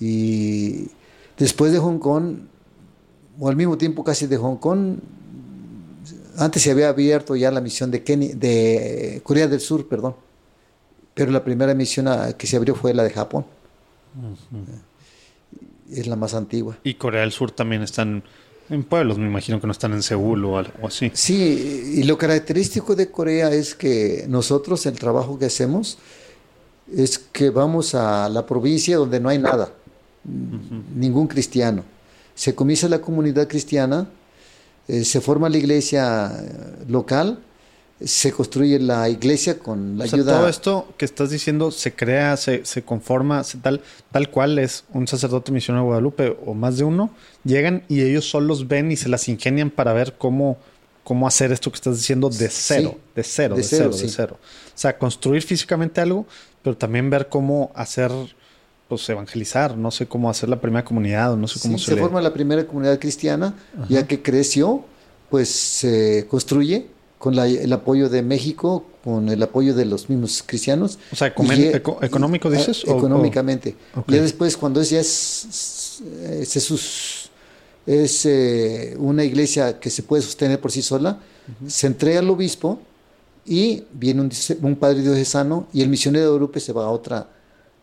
Y 0.00 0.88
después 1.36 1.72
de 1.72 1.78
Hong 1.78 1.98
Kong, 1.98 2.24
o 3.40 3.48
al 3.48 3.56
mismo 3.56 3.76
tiempo 3.78 4.02
casi 4.04 4.26
de 4.26 4.36
Hong 4.36 4.56
Kong, 4.56 4.96
antes 6.36 6.62
se 6.62 6.70
había 6.70 6.88
abierto 6.88 7.34
ya 7.36 7.50
la 7.50 7.60
misión 7.60 7.90
de, 7.90 8.02
Kenia, 8.04 8.34
de 8.34 9.20
Corea 9.24 9.46
del 9.48 9.60
Sur, 9.60 9.88
perdón. 9.88 10.14
Pero 11.14 11.32
la 11.32 11.42
primera 11.42 11.74
misión 11.74 12.06
a- 12.08 12.32
que 12.34 12.46
se 12.46 12.56
abrió 12.56 12.74
fue 12.74 12.94
la 12.94 13.02
de 13.02 13.10
Japón. 13.10 13.44
Es 15.90 16.06
la 16.06 16.16
más 16.16 16.34
antigua. 16.34 16.76
Y 16.84 16.94
Corea 16.94 17.22
del 17.22 17.32
Sur 17.32 17.50
también 17.50 17.82
están 17.82 18.22
en 18.70 18.84
pueblos, 18.84 19.18
me 19.18 19.26
imagino 19.26 19.60
que 19.60 19.66
no 19.66 19.72
están 19.72 19.92
en 19.94 20.02
Seúl 20.02 20.44
o 20.44 20.58
algo 20.58 20.86
así. 20.86 21.10
Sí, 21.14 21.94
y 21.96 22.02
lo 22.04 22.18
característico 22.18 22.94
de 22.94 23.10
Corea 23.10 23.50
es 23.50 23.74
que 23.74 24.26
nosotros 24.28 24.84
el 24.86 24.98
trabajo 24.98 25.38
que 25.38 25.46
hacemos 25.46 25.98
es 26.94 27.18
que 27.18 27.50
vamos 27.50 27.94
a 27.94 28.28
la 28.28 28.44
provincia 28.46 28.96
donde 28.98 29.20
no 29.20 29.28
hay 29.30 29.38
nada, 29.38 29.72
ningún 30.94 31.26
cristiano. 31.26 31.82
Se 32.38 32.54
comienza 32.54 32.88
la 32.88 33.00
comunidad 33.00 33.48
cristiana, 33.48 34.06
eh, 34.86 35.04
se 35.04 35.20
forma 35.20 35.48
la 35.48 35.56
iglesia 35.58 36.30
eh, 36.40 36.84
local, 36.88 37.40
se 38.00 38.30
construye 38.30 38.78
la 38.78 39.08
iglesia 39.08 39.58
con 39.58 39.98
la 39.98 40.04
O 40.04 40.06
sea, 40.06 40.18
ayuda. 40.18 40.38
todo 40.38 40.48
esto 40.48 40.94
que 40.96 41.04
estás 41.04 41.30
diciendo 41.30 41.72
se 41.72 41.92
crea, 41.96 42.36
se, 42.36 42.64
se 42.64 42.82
conforma, 42.82 43.42
se 43.42 43.58
tal, 43.58 43.80
tal 44.12 44.30
cual 44.30 44.60
es 44.60 44.84
un 44.94 45.08
sacerdote 45.08 45.50
misionero 45.50 45.82
de 45.82 45.86
Guadalupe 45.88 46.36
o 46.46 46.54
más 46.54 46.76
de 46.78 46.84
uno, 46.84 47.10
llegan 47.42 47.82
y 47.88 48.02
ellos 48.02 48.30
solos 48.30 48.68
ven 48.68 48.92
y 48.92 48.96
se 48.96 49.08
las 49.08 49.28
ingenian 49.28 49.70
para 49.70 49.92
ver 49.92 50.14
cómo, 50.16 50.58
cómo 51.02 51.26
hacer 51.26 51.50
esto 51.50 51.72
que 51.72 51.76
estás 51.76 51.96
diciendo 51.96 52.30
de 52.30 52.48
cero, 52.50 52.92
Sí. 52.94 53.00
de 53.16 53.22
cero, 53.24 53.54
de, 53.56 53.62
De 53.62 53.66
cero, 53.68 53.90
cero, 53.92 54.02
de 54.06 54.08
cero. 54.12 54.36
O 54.40 54.78
sea, 54.78 54.96
construir 54.96 55.42
físicamente 55.42 56.00
algo, 56.00 56.24
pero 56.62 56.76
también 56.76 57.10
ver 57.10 57.28
cómo 57.28 57.72
hacer, 57.74 58.12
pues 58.88 59.06
evangelizar, 59.10 59.76
no 59.76 59.90
sé 59.90 60.06
cómo 60.06 60.30
hacer 60.30 60.48
la 60.48 60.60
primera 60.60 60.84
comunidad, 60.84 61.36
no 61.36 61.46
sé 61.46 61.58
Sí, 61.58 61.68
cómo 61.68 61.78
se 61.78 61.86
se, 61.86 61.94
le... 61.94 62.00
forma 62.00 62.20
la 62.22 62.32
primera 62.32 62.66
comunidad 62.66 62.98
cristiana, 62.98 63.54
ya 63.88 64.06
que 64.06 64.22
creció, 64.22 64.84
pues 65.30 65.48
se 65.50 66.26
construye 66.30 66.86
con 67.18 67.36
la- 67.36 67.46
el 67.48 67.70
apoyo 67.72 68.08
de 68.08 68.22
México, 68.22 68.84
con 69.04 69.28
el 69.28 69.42
apoyo 69.42 69.74
de 69.74 69.84
los 69.84 70.08
mismos 70.08 70.42
cristianos. 70.46 70.98
O 71.12 71.16
sea, 71.16 71.28
Y 71.36 71.62
eco- 71.66 71.98
económico, 72.02 72.50
dices, 72.50 72.82
ah, 72.88 72.92
o- 72.92 72.96
económicamente. 72.98 73.74
o-. 73.94 74.04
Ya 74.10 74.22
después, 74.22 74.56
cuando 74.56 74.80
es 74.80 74.88
ya 74.90 75.00
es, 75.00 76.00
es, 76.40 76.56
es 76.56 76.62
sus- 76.64 77.30
es, 77.86 78.24
eh, 78.24 78.94
una 78.98 79.22
iglesia 79.24 79.78
que 79.80 79.90
se 79.90 80.02
puede 80.02 80.22
sostener 80.22 80.60
por 80.60 80.72
sí 80.72 80.80
sola, 80.82 81.18
se 81.66 81.86
entrega 81.86 82.20
al 82.20 82.28
obispo 82.30 82.78
y 83.46 83.82
viene 83.92 84.20
un, 84.20 84.30
un 84.62 84.76
padre 84.76 85.00
diocesano 85.00 85.66
y 85.72 85.80
el 85.82 85.88
misionero 85.88 86.26
de 86.26 86.30
Europa 86.32 86.60
se 86.60 86.72
va 86.74 86.84
a 86.84 86.90
otra, 86.90 87.26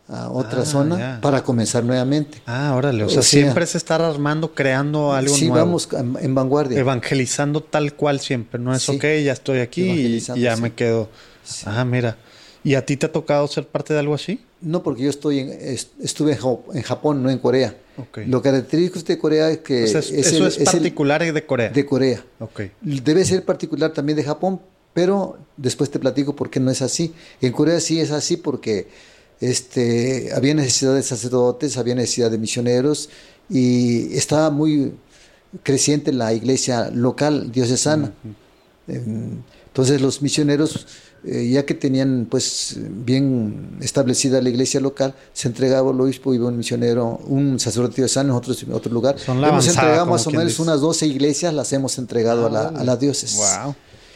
a 0.08 0.30
otra 0.30 0.62
Ah, 0.62 0.66
zona 0.66 0.98
ya. 0.98 1.20
para 1.22 1.44
comenzar 1.44 1.84
nuevamente. 1.84 2.40
Ah, 2.46 2.74
órale, 2.76 3.04
o 3.04 3.08
O 3.08 3.10
sea, 3.10 3.22
siempre 3.24 3.64
es 3.64 3.74
estar 3.76 4.02
armando, 4.02 4.54
creando 4.54 5.14
algo 5.14 5.34
sí, 5.36 5.48
nuevo. 5.48 5.66
vamos 5.66 5.90
en, 5.94 6.16
en 6.22 6.36
vanguardia. 6.36 6.80
evangelizando 6.80 7.62
tal 7.62 7.94
cual 7.96 8.20
siempre. 8.20 8.60
No 8.60 8.74
es, 8.74 8.84
Sí. 8.84 8.96
ok, 8.96 9.04
ya 9.24 9.34
estoy 9.34 9.60
aquí 9.60 9.82
y, 9.84 10.20
ya 10.20 10.56
sí. 10.56 10.62
me 10.62 10.74
quedo. 10.74 11.10
Ah, 11.66 11.84
mira. 11.86 12.18
¿Y 12.64 12.74
a 12.76 12.84
ti 12.86 12.98
te 12.98 13.06
ha 13.06 13.12
tocado 13.12 13.48
ser 13.48 13.68
parte 13.68 13.94
de 13.94 14.00
algo 14.00 14.16
así? 14.16 14.40
No, 14.62 14.82
porque 14.82 15.04
yo 15.04 15.10
estoy 15.12 15.40
en, 15.40 15.50
est- 15.52 15.92
estuve 16.02 16.32
en, 16.34 16.38
Ja- 16.40 16.58
en 16.74 16.82
Japón, 16.82 17.22
no 17.22 17.30
en 17.30 17.38
Corea. 17.38 17.76
Ok. 17.98 18.20
Lo 18.28 18.42
característico 18.42 19.06
de 19.06 19.18
Corea 19.20 19.50
es 19.52 19.60
que 19.60 19.84
O 19.84 19.88
sea, 19.88 20.00
es- 20.00 20.10
es 20.12 20.28
eso 20.28 20.38
el- 20.44 20.48
es, 20.48 20.54
es 20.56 20.60
el 20.60 20.66
particular 20.66 21.32
de 21.34 21.46
Corea. 21.46 21.70
de 21.70 21.86
Corea. 21.86 22.24
Ok. 22.40 22.62
Debe 22.82 23.24
ser 23.24 23.46
particular 23.46 23.92
también 23.94 24.16
de 24.18 24.24
Japón, 24.24 24.60
pero 24.94 25.38
después 25.58 25.92
te 25.92 26.00
platico 26.00 26.36
por 26.36 26.50
qué 26.50 26.60
no 26.60 26.72
es 26.72 26.82
así. 26.82 27.14
En 27.42 27.52
Corea 27.52 27.80
sí 27.80 28.00
es 28.00 28.10
así 28.12 28.38
porque 28.38 28.88
este, 29.42 30.32
había 30.34 30.54
necesidad 30.54 30.96
de 30.96 31.04
sacerdotes, 31.04 31.78
había 31.78 31.96
necesidad 31.96 32.32
de 32.32 32.38
misioneros 32.38 33.10
y 33.50 34.16
estaba 34.16 34.50
muy 34.50 34.94
creciente 35.64 36.12
la 36.12 36.34
iglesia 36.34 36.90
local 36.92 37.52
diocesana. 37.52 38.14
Em, 38.88 39.42
Entonces 39.68 40.00
los 40.00 40.22
misioneros, 40.22 40.88
eh, 41.26 41.50
ya 41.50 41.66
que 41.66 41.74
tenían 41.74 42.28
pues 42.30 42.78
bien 42.80 43.78
establecida 43.82 44.42
la 44.42 44.50
iglesia 44.50 44.80
local, 44.80 45.14
se 45.34 45.50
entregaba 45.50 45.92
al 45.92 46.00
obispo, 46.00 46.34
iba 46.34 46.48
un 46.48 46.58
misionero, 46.58 47.20
un 47.28 47.60
sacerdote 47.60 47.98
diocesano 47.98 48.30
en 48.30 48.36
otro, 48.38 48.54
en 48.54 48.74
otro 48.74 48.94
lugar. 48.94 49.20
Son 49.20 49.42
la 49.42 49.50
hemos 49.50 49.66
avanzada, 49.66 49.88
entregado 49.88 50.12
más 50.12 50.28
o 50.28 50.32
menos 50.32 50.48
dice. 50.48 50.62
unas 50.62 50.80
12 50.80 51.08
iglesias, 51.08 51.54
las 51.54 51.74
hemos 51.74 51.98
entregado 51.98 52.46
a 52.48 52.50
la, 52.50 52.68
a 52.70 52.84
la 52.86 52.96
diócesis. 52.96 53.38
Wow. 53.38 53.76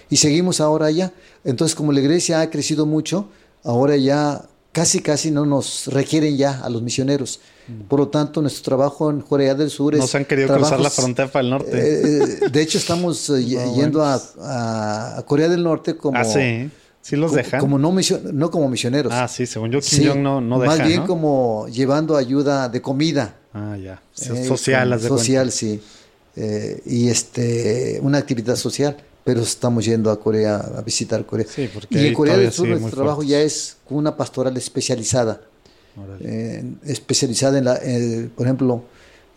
Y 0.10 0.18
seguimos 0.18 0.62
ahora 0.62 0.86
allá. 0.86 1.12
Entonces, 1.44 1.76
como 1.76 1.92
la 1.92 2.00
iglesia 2.00 2.42
ha 2.42 2.50
crecido 2.50 2.86
mucho, 2.86 3.28
ahora 3.64 3.98
ya 3.98 4.48
casi, 4.72 5.02
casi 5.02 5.32
no 5.32 5.46
nos 5.46 5.88
requieren 5.88 6.38
ya 6.38 6.60
a 6.62 6.70
los 6.70 6.82
misioneros. 6.82 7.40
Por 7.88 8.00
lo 8.00 8.08
tanto, 8.08 8.42
nuestro 8.42 8.64
trabajo 8.64 9.12
en 9.12 9.22
Corea 9.22 9.54
del 9.54 9.70
Sur 9.70 9.94
es... 9.94 10.02
No 10.02 10.08
se 10.08 10.18
han 10.18 10.26
querido 10.26 10.48
cruzar 10.56 10.80
la 10.80 10.90
frontera 10.90 11.32
para 11.32 11.44
el 11.44 11.50
norte. 11.52 11.70
eh, 11.72 12.24
eh, 12.42 12.50
de 12.52 12.62
hecho, 12.62 12.80
estamos 12.80 13.30
eh, 13.30 13.46
No 13.66 13.76
yendo 13.76 14.04
a, 14.04 15.24
Corea 15.28 15.48
del 15.48 15.64
Norte 15.64 15.96
como... 15.96 16.18
ah, 16.18 16.24
sí. 16.26 16.70
Sí 17.02 17.16
los 17.16 17.32
dejan. 17.32 17.60
Como 17.60 17.80
no, 17.80 17.96
no 18.34 18.52
como 18.52 18.70
misioneros. 18.70 19.14
ah, 19.14 19.28
sí, 19.28 19.46
según 19.46 19.72
yo, 19.72 19.80
Kim 19.80 20.00
Sí, 20.00 20.08
Jong 20.08 20.20
no, 20.22 20.42
no 20.42 20.60
deja, 20.60 20.76
Más 20.76 20.88
bien 20.88 21.02
¿no? 21.02 21.08
como 21.08 21.68
llevando 21.72 22.18
ayuda 22.18 22.70
de 22.70 22.82
comida. 22.82 23.38
Ah, 23.54 23.78
ya. 23.82 24.02
Eh, 24.22 24.46
social, 24.46 24.92
haz 24.94 25.04
de 25.04 25.08
social, 25.08 25.44
cuenta. 25.46 25.56
sí. 25.58 25.82
Eh, 26.36 26.82
y 26.86 27.10
este 27.10 28.00
una 28.04 28.18
actividad 28.20 28.56
social, 28.56 28.98
pero 29.24 29.42
estamos 29.42 29.86
yendo 29.86 30.10
a 30.12 30.20
Corea 30.20 30.58
a 30.78 30.82
visitar 30.82 31.26
Corea. 31.26 31.46
Sí, 31.48 31.70
y 31.90 32.08
en 32.08 32.14
Corea 32.14 32.38
del 32.38 32.52
Sur 32.52 32.68
nuestro 32.68 32.92
trabajo 32.96 33.16
fuertes. 33.18 33.32
ya 33.32 33.42
es 33.42 33.78
con 33.88 33.98
una 33.98 34.16
pastoral 34.18 34.56
especializada, 34.58 35.42
eh, 36.22 36.64
especializada 36.86 37.58
en, 37.58 37.66
la, 37.66 37.80
eh, 37.84 38.30
por 38.36 38.46
ejemplo, 38.48 38.84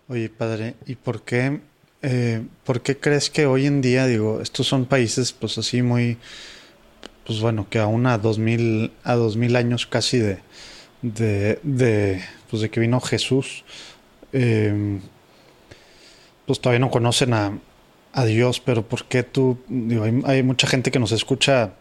Oye, 0.07 0.29
padre, 0.29 0.75
¿y 0.85 0.93
por 0.95 1.23
qué, 1.23 1.61
eh, 2.03 2.45
por 2.63 2.81
qué 2.81 2.95
crees 2.95 3.31
que 3.31 3.47
hoy 3.47 3.65
en 3.65 3.81
día, 3.81 4.05
digo, 4.05 4.39
estos 4.39 4.67
son 4.67 4.85
países, 4.85 5.33
pues 5.33 5.57
así 5.57 5.81
muy, 5.81 6.19
pues 7.25 7.39
bueno, 7.41 7.67
que 7.71 7.79
aún 7.79 8.05
a 8.05 8.19
dos 8.19 8.37
mil, 8.37 8.91
a 9.03 9.15
dos 9.15 9.35
mil 9.35 9.55
años 9.55 9.87
casi 9.87 10.19
de, 10.19 10.37
de, 11.01 11.59
de, 11.63 12.21
pues 12.51 12.61
de 12.61 12.69
que 12.69 12.79
vino 12.81 13.01
Jesús, 13.01 13.65
eh, 14.31 14.99
pues 16.45 16.61
todavía 16.61 16.81
no 16.81 16.91
conocen 16.91 17.33
a, 17.33 17.57
a 18.13 18.25
Dios, 18.25 18.59
pero 18.59 18.87
¿por 18.87 19.05
qué 19.05 19.23
tú, 19.23 19.57
digo, 19.67 20.03
hay, 20.25 20.43
mucha 20.43 20.67
gente 20.67 20.91
que 20.91 20.99
nos 20.99 21.13
escucha, 21.13 21.73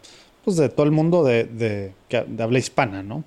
pues 0.43 0.57
de 0.57 0.69
todo 0.69 0.87
el 0.87 0.91
mundo 0.91 1.23
de, 1.23 1.43
de, 1.43 1.93
de 2.09 2.43
habla 2.43 2.57
hispana, 2.57 3.03
¿no? 3.03 3.23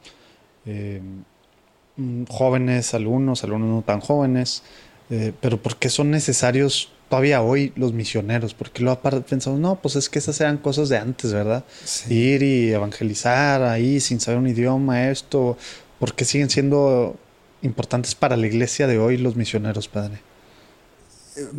Mm, 1.99 2.25
jóvenes, 2.31 2.95
algunos, 2.95 3.43
algunos 3.43 3.69
no 3.69 3.83
tan 3.83 4.01
jóvenes, 4.01 4.63
eh, 5.11 5.33
pero 5.41 5.61
¿por 5.63 5.77
qué 5.77 5.89
son 5.89 6.11
necesarios 6.11 6.91
todavía 7.09 7.43
hoy 7.43 7.73
los 7.77 7.93
misioneros? 7.93 8.55
Porque 8.55 8.83
lo 8.83 9.01
pensamos, 9.01 9.59
no, 9.59 9.81
pues 9.81 9.97
es 9.97 10.09
que 10.09 10.19
esas 10.19 10.41
eran 10.41 10.59
cosas 10.59 10.89
de 10.89 10.99
antes, 10.99 11.33
¿verdad? 11.33 11.65
Ir 12.11 12.43
y 12.43 12.73
evangelizar 12.73 13.63
ahí 13.63 14.01
sin 14.01 14.21
saber 14.21 14.39
un 14.39 14.49
idioma, 14.49 15.09
esto, 15.11 15.57
¿por 15.99 16.15
qué 16.15 16.25
siguen 16.25 16.51
siendo 16.51 17.17
importantes 17.63 18.15
para 18.15 18.37
la 18.37 18.47
iglesia 18.47 18.87
de 18.87 18.99
hoy 18.99 19.17
los 19.17 19.37
misioneros, 19.37 19.89
padre? 19.89 20.21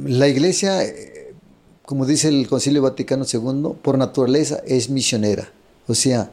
La 0.05 0.27
iglesia, 0.27 0.83
eh, 0.83 1.33
como 1.85 2.05
dice 2.05 2.27
el 2.27 2.47
Concilio 2.47 2.81
Vaticano 2.81 3.25
II, 3.31 3.77
por 3.81 3.97
naturaleza 3.97 4.61
es 4.67 4.89
misionera. 4.89 5.51
O 5.87 5.95
sea, 5.95 6.31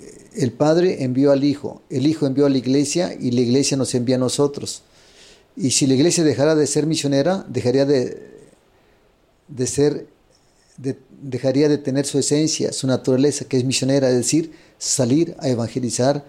eh, 0.00 0.28
el 0.36 0.52
Padre 0.52 1.02
envió 1.02 1.32
al 1.32 1.44
Hijo, 1.44 1.82
el 1.90 2.06
Hijo 2.06 2.26
envió 2.26 2.46
a 2.46 2.48
la 2.48 2.58
iglesia 2.58 3.14
y 3.18 3.32
la 3.32 3.40
iglesia 3.40 3.76
nos 3.76 3.94
envía 3.94 4.16
a 4.16 4.20
nosotros. 4.20 4.84
Y 5.56 5.70
si 5.72 5.86
la 5.86 5.94
iglesia 5.94 6.24
dejara 6.24 6.54
de 6.54 6.66
ser 6.66 6.86
misionera, 6.86 7.44
dejaría 7.48 7.84
de, 7.84 8.30
de 9.48 9.66
ser, 9.66 10.06
de- 10.78 10.98
dejaría 11.20 11.68
de 11.68 11.78
tener 11.78 12.06
su 12.06 12.18
esencia, 12.18 12.72
su 12.72 12.86
naturaleza, 12.86 13.44
que 13.44 13.58
es 13.58 13.64
misionera, 13.64 14.08
es 14.08 14.16
decir, 14.16 14.52
salir 14.78 15.36
a 15.38 15.48
evangelizar 15.48 16.24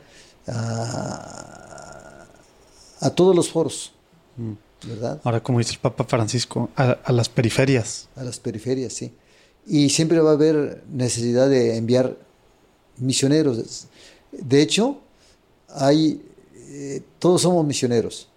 a, 0.48 2.26
a 3.00 3.10
todos 3.12 3.36
los 3.36 3.50
foros, 3.50 3.94
¿verdad? 4.86 5.22
Ahora, 5.24 5.42
como 5.42 5.60
dice 5.60 5.74
el 5.74 5.80
Papa 5.80 6.04
Francisco, 6.06 6.70
a, 6.76 6.92
a 7.04 7.12
las 7.12 7.30
periferias. 7.30 8.10
A 8.16 8.24
las 8.24 8.40
periferias, 8.40 8.94
sí. 8.94 9.14
Y 9.66 9.90
siempre 9.90 10.20
va 10.20 10.32
a 10.32 10.34
haber 10.34 10.84
necesidad 10.92 11.50
de 11.50 11.78
enviar 11.78 12.18
misioneros. 12.98 13.88
De 14.32 14.62
hecho, 14.62 15.00
hay, 15.70 16.22
eh, 16.56 17.02
todos 17.20 17.42
somos 17.44 17.66
misioneros. 17.66 18.28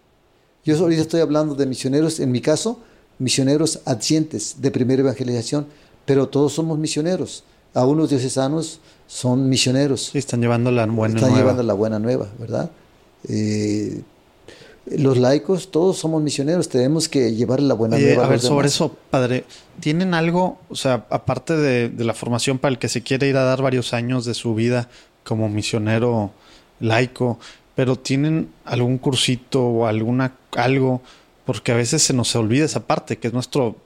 Yo 0.67 0.77
ahorita 0.79 1.01
estoy 1.03 1.21
hablando 1.21 1.55
de 1.55 1.65
misioneros, 1.65 2.21
en 2.21 2.31
mi 2.33 2.41
caso, 2.41 2.81
misioneros 3.19 3.81
adyentes 3.87 4.57
de 4.61 4.71
primera 4.71 5.01
evangelización, 5.01 5.67
pero 6.05 6.29
todos 6.29 6.53
somos 6.53 6.79
misioneros. 6.79 7.45
A 7.73 7.87
unos 7.87 8.11
diocesanos 8.11 8.81
son 9.07 9.49
misioneros. 9.49 10.11
Sí, 10.13 10.19
están 10.19 10.41
llevando 10.41 10.71
la 10.73 10.87
buena 10.87 11.15
Están 11.15 11.31
nueva. 11.31 11.43
llevando 11.45 11.63
la 11.63 11.75
buena 11.75 11.99
nueva, 11.99 12.29
¿verdad? 12.39 12.71
Eh, 13.29 14.03
los 14.87 15.19
laicos, 15.19 15.71
todos 15.71 15.99
somos 15.99 16.23
misioneros, 16.23 16.69
tenemos 16.69 17.09
que 17.09 17.35
llevar 17.35 17.61
la 17.61 17.75
buena 17.75 17.97
Oye, 17.97 18.07
nueva. 18.07 18.23
a 18.23 18.27
a 18.27 18.29
ver, 18.29 18.39
los 18.39 18.47
sobre 18.47 18.65
demás. 18.69 18.75
eso, 18.75 18.97
padre, 19.11 19.45
¿tienen 19.81 20.15
algo, 20.15 20.59
o 20.69 20.77
sea, 20.77 21.07
aparte 21.11 21.57
de, 21.57 21.89
de 21.89 22.05
la 22.05 22.15
formación 22.15 22.59
para 22.59 22.73
el 22.73 22.79
que 22.79 22.89
se 22.89 23.03
quiere 23.03 23.29
ir 23.29 23.37
a 23.37 23.43
dar 23.45 23.63
varios 23.63 23.93
años 23.93 24.25
de 24.25 24.35
su 24.35 24.55
vida 24.55 24.89
como 25.25 25.49
misionero 25.49 26.31
laico, 26.79 27.39
pero 27.75 27.97
tienen 27.99 28.49
algún 28.65 28.99
cursito 28.99 29.65
o 29.67 29.87
alguna 29.87 30.33
algo, 30.57 31.03
porque 31.45 31.73
a 31.73 31.77
veces 31.77 32.03
se 32.03 32.13
nos 32.13 32.35
olvida 32.37 32.65
esa 32.65 32.87
parte, 32.87 33.19
que 33.19 33.29
es 33.29 33.35
nuestro, 33.35 33.77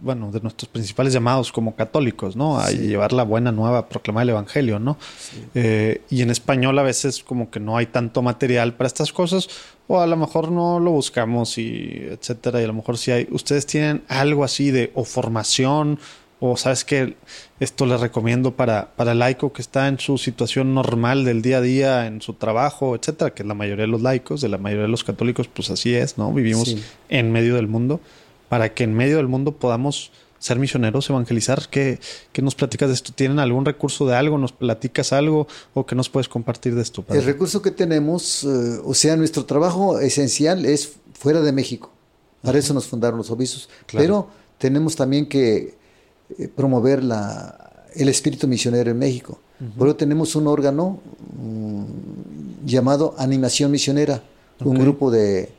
bueno, 0.00 0.32
de 0.32 0.40
nuestros 0.40 0.68
principales 0.68 1.12
llamados 1.12 1.52
como 1.52 1.76
católicos, 1.76 2.34
¿no? 2.34 2.58
A 2.58 2.66
Sí. 2.68 2.78
llevar 2.78 3.12
la 3.12 3.22
buena 3.22 3.52
nueva, 3.52 3.78
a 3.78 3.88
proclamar 3.88 4.24
el 4.24 4.30
evangelio, 4.30 4.80
¿no? 4.80 4.96
Eh, 5.54 6.02
y 6.10 6.22
en 6.22 6.30
español 6.30 6.76
a 6.78 6.82
veces 6.82 7.22
como 7.22 7.50
que 7.50 7.60
no 7.60 7.76
hay 7.76 7.86
tanto 7.86 8.20
material 8.22 8.74
para 8.74 8.88
estas 8.88 9.12
cosas 9.12 9.48
o 9.86 10.00
a 10.00 10.06
lo 10.08 10.16
mejor 10.16 10.50
no 10.50 10.80
lo 10.80 10.90
buscamos 10.90 11.56
y 11.58 12.08
etcétera 12.10 12.60
y 12.60 12.64
a 12.64 12.66
lo 12.66 12.72
mejor 12.74 12.98
sí 12.98 13.12
hay 13.12 13.28
ustedes 13.30 13.66
tienen 13.66 14.02
algo 14.08 14.42
así 14.44 14.70
de 14.72 14.90
o 14.94 15.04
formación 15.04 15.98
o 16.40 16.56
sabes 16.56 16.84
que 16.84 17.16
esto 17.60 17.86
les 17.86 18.00
recomiendo 18.00 18.52
para 18.56 18.90
para 18.96 19.12
el 19.12 19.18
laico 19.18 19.52
que 19.52 19.62
está 19.62 19.88
en 19.88 19.98
su 19.98 20.16
situación 20.18 20.74
normal 20.74 21.24
del 21.24 21.42
día 21.42 21.58
a 21.58 21.60
día 21.60 22.06
en 22.06 22.20
su 22.22 22.32
trabajo 22.32 22.96
etcétera 22.96 23.34
que 23.34 23.44
la 23.44 23.54
mayoría 23.54 23.82
de 23.84 23.90
los 23.90 24.00
laicos 24.00 24.40
de 24.40 24.48
la 24.48 24.58
mayoría 24.58 24.84
de 24.84 24.88
los 24.88 25.04
católicos 25.04 25.48
pues 25.48 25.70
así 25.70 25.94
es 25.94 26.16
no 26.18 26.32
vivimos 26.32 26.68
Sí. 26.68 26.82
en 27.10 27.30
medio 27.30 27.54
del 27.56 27.68
mundo 27.68 28.00
para 28.48 28.72
que 28.74 28.84
en 28.84 28.94
medio 28.94 29.18
del 29.18 29.28
mundo 29.28 29.52
podamos 29.52 30.10
ser 30.40 30.58
misioneros, 30.58 31.10
evangelizar. 31.10 31.68
¿Qué, 31.70 32.00
qué 32.32 32.40
nos 32.40 32.54
platicas 32.54 32.88
de 32.88 32.94
esto? 32.94 33.12
¿Tienen 33.14 33.38
algún 33.38 33.66
recurso 33.66 34.06
de 34.06 34.16
algo? 34.16 34.38
¿Nos 34.38 34.52
platicas 34.52 35.12
algo? 35.12 35.46
¿O 35.74 35.84
qué 35.84 35.94
nos 35.94 36.08
puedes 36.08 36.30
compartir 36.30 36.74
de 36.74 36.80
esto? 36.80 37.02
padre? 37.02 37.20
El 37.20 37.26
recurso 37.26 37.60
que 37.60 37.70
tenemos, 37.70 38.44
eh, 38.44 38.80
o 38.82 38.94
sea, 38.94 39.16
nuestro 39.16 39.44
trabajo 39.44 40.00
esencial 40.00 40.64
es 40.64 40.94
fuera 41.12 41.42
de 41.42 41.52
México. 41.52 41.92
Para 42.40 42.58
eso 42.58 42.72
nos 42.72 42.86
fundaron 42.86 43.18
los 43.18 43.30
obispos. 43.30 43.68
Claro. 43.84 44.02
Pero 44.02 44.28
tenemos 44.56 44.96
también 44.96 45.26
que 45.26 45.74
eh, 46.38 46.48
promover 46.48 47.02
la, 47.02 47.84
el 47.94 48.08
espíritu 48.08 48.46
misionero 48.46 48.90
en 48.90 48.98
México. 48.98 49.38
Por 49.76 49.88
eso 49.88 49.96
tenemos 49.96 50.36
un 50.36 50.46
órgano 50.46 51.00
mm, 51.38 51.84
llamado 52.64 53.14
Animación 53.18 53.70
Misionera, 53.70 54.22
un 54.64 54.78
grupo 54.78 55.10
de 55.10 55.50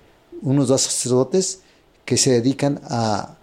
unos 0.42 0.70
dos 0.70 0.82
sacerdotes 0.82 1.60
que 2.04 2.18
se 2.18 2.32
dedican 2.32 2.82
a 2.86 3.38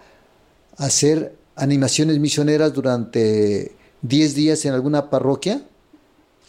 hacer 0.76 1.36
animaciones 1.54 2.18
misioneras 2.18 2.72
durante 2.72 3.70
10 4.02 4.34
días 4.34 4.64
en 4.64 4.74
alguna 4.74 5.10
parroquia. 5.10 5.62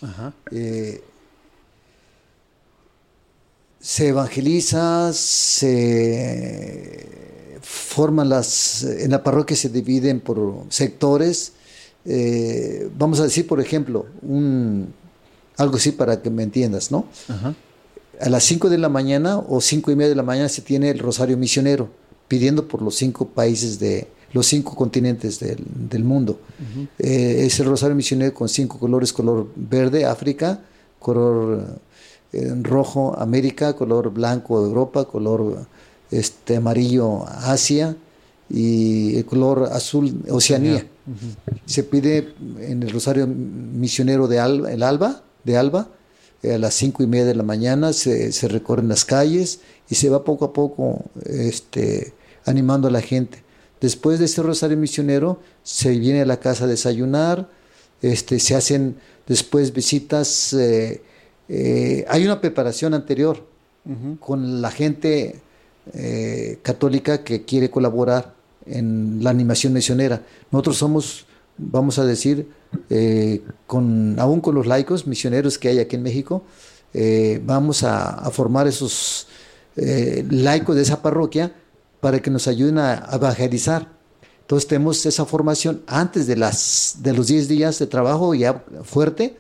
Ajá. 0.01 0.33
Eh, 0.51 1.03
se 3.79 4.07
evangeliza, 4.09 5.13
se 5.13 7.07
forman 7.61 8.29
las, 8.29 8.83
en 8.83 9.11
la 9.11 9.23
parroquia 9.23 9.55
se 9.55 9.69
dividen 9.69 10.19
por 10.19 10.65
sectores. 10.69 11.53
Eh, 12.05 12.89
vamos 12.97 13.19
a 13.19 13.23
decir, 13.23 13.47
por 13.47 13.59
ejemplo, 13.59 14.05
un, 14.21 14.93
algo 15.57 15.77
así 15.77 15.91
para 15.91 16.21
que 16.21 16.29
me 16.29 16.43
entiendas, 16.43 16.91
¿no? 16.91 17.05
Ajá. 17.27 17.55
A 18.21 18.29
las 18.29 18.43
5 18.43 18.69
de 18.69 18.77
la 18.77 18.89
mañana 18.89 19.37
o 19.37 19.61
cinco 19.61 19.91
y 19.91 19.95
media 19.95 20.09
de 20.09 20.15
la 20.15 20.23
mañana 20.23 20.49
se 20.49 20.61
tiene 20.61 20.89
el 20.89 20.99
rosario 20.99 21.37
misionero, 21.37 21.89
pidiendo 22.27 22.67
por 22.67 22.81
los 22.81 22.95
cinco 22.95 23.29
países 23.29 23.79
de 23.79 24.07
los 24.33 24.45
cinco 24.45 24.75
continentes 24.75 25.39
del, 25.39 25.63
del 25.89 26.03
mundo. 26.03 26.39
Eh, 26.99 27.45
es 27.45 27.59
el 27.59 27.67
rosario 27.67 27.95
misionero 27.95 28.33
con 28.33 28.49
cinco 28.49 28.77
colores, 28.77 29.13
color 29.13 29.47
verde, 29.55 30.05
África, 30.05 30.61
color 30.99 31.79
en 32.31 32.63
rojo 32.63 33.17
América, 33.17 33.73
color 33.75 34.11
blanco 34.11 34.63
Europa, 34.63 35.05
color 35.05 35.65
este, 36.11 36.57
amarillo 36.57 37.25
Asia 37.27 37.95
y 38.49 39.17
el 39.17 39.25
color 39.25 39.69
azul 39.71 40.23
Oceanía. 40.29 40.85
Se 41.65 41.83
pide 41.83 42.33
en 42.59 42.83
el 42.83 42.91
Rosario 42.91 43.25
Misionero 43.27 44.27
de 44.27 44.39
Alba, 44.39 44.71
el 44.71 44.83
Alba, 44.83 45.23
de 45.43 45.57
Alba, 45.57 45.89
eh, 46.43 46.53
a 46.53 46.57
las 46.57 46.73
cinco 46.73 47.03
y 47.03 47.07
media 47.07 47.25
de 47.25 47.35
la 47.35 47.43
mañana 47.43 47.93
se, 47.93 48.31
se, 48.31 48.47
recorren 48.47 48.87
las 48.87 49.05
calles 49.05 49.59
y 49.89 49.95
se 49.95 50.09
va 50.09 50.23
poco 50.23 50.45
a 50.45 50.53
poco 50.53 51.03
este, 51.25 52.13
animando 52.45 52.87
a 52.87 52.91
la 52.91 53.01
gente. 53.01 53.43
Después 53.81 54.19
de 54.19 54.25
ese 54.25 54.41
Rosario 54.41 54.77
Misionero 54.77 55.39
se 55.63 55.97
viene 55.97 56.21
a 56.21 56.25
la 56.25 56.39
casa 56.39 56.65
a 56.65 56.67
desayunar, 56.67 57.49
este, 58.01 58.39
se 58.39 58.55
hacen 58.55 58.97
después 59.27 59.73
visitas, 59.73 60.53
eh, 60.53 61.01
eh, 61.47 62.05
hay 62.07 62.25
una 62.25 62.39
preparación 62.41 62.93
anterior 62.93 63.47
con 64.19 64.61
la 64.61 64.69
gente 64.69 65.41
eh, 65.93 66.59
católica 66.61 67.23
que 67.23 67.45
quiere 67.45 67.69
colaborar 67.69 68.33
en 68.65 69.23
la 69.23 69.29
animación 69.29 69.73
misionera. 69.73 70.21
Nosotros 70.51 70.77
somos, 70.77 71.25
vamos 71.57 71.97
a 71.99 72.05
decir, 72.05 72.47
con, 73.65 74.19
aún 74.19 74.41
con 74.41 74.53
los 74.53 74.67
laicos 74.67 75.07
misioneros 75.07 75.57
que 75.57 75.69
hay 75.69 75.79
aquí 75.79 75.95
en 75.95 76.03
México, 76.03 76.43
vamos 77.43 77.83
a, 77.83 78.29
formar 78.31 78.67
esos 78.67 79.27
laicos 79.75 80.75
de 80.75 80.83
esa 80.83 81.01
parroquia 81.01 81.51
para 81.99 82.19
que 82.19 82.29
nos 82.29 82.47
ayuden 82.47 82.77
a, 82.77 83.07
evangelizar. 83.11 83.87
Entonces 84.41 84.67
tenemos 84.67 85.05
esa 85.05 85.25
formación 85.25 85.83
antes 85.85 86.25
de, 86.25 86.35
las, 86.35 86.97
de 86.99 87.13
los 87.13 87.27
10 87.27 87.47
días 87.47 87.79
de 87.79 87.85
trabajo 87.85 88.33
ya 88.33 88.63
fuerte, 88.83 89.37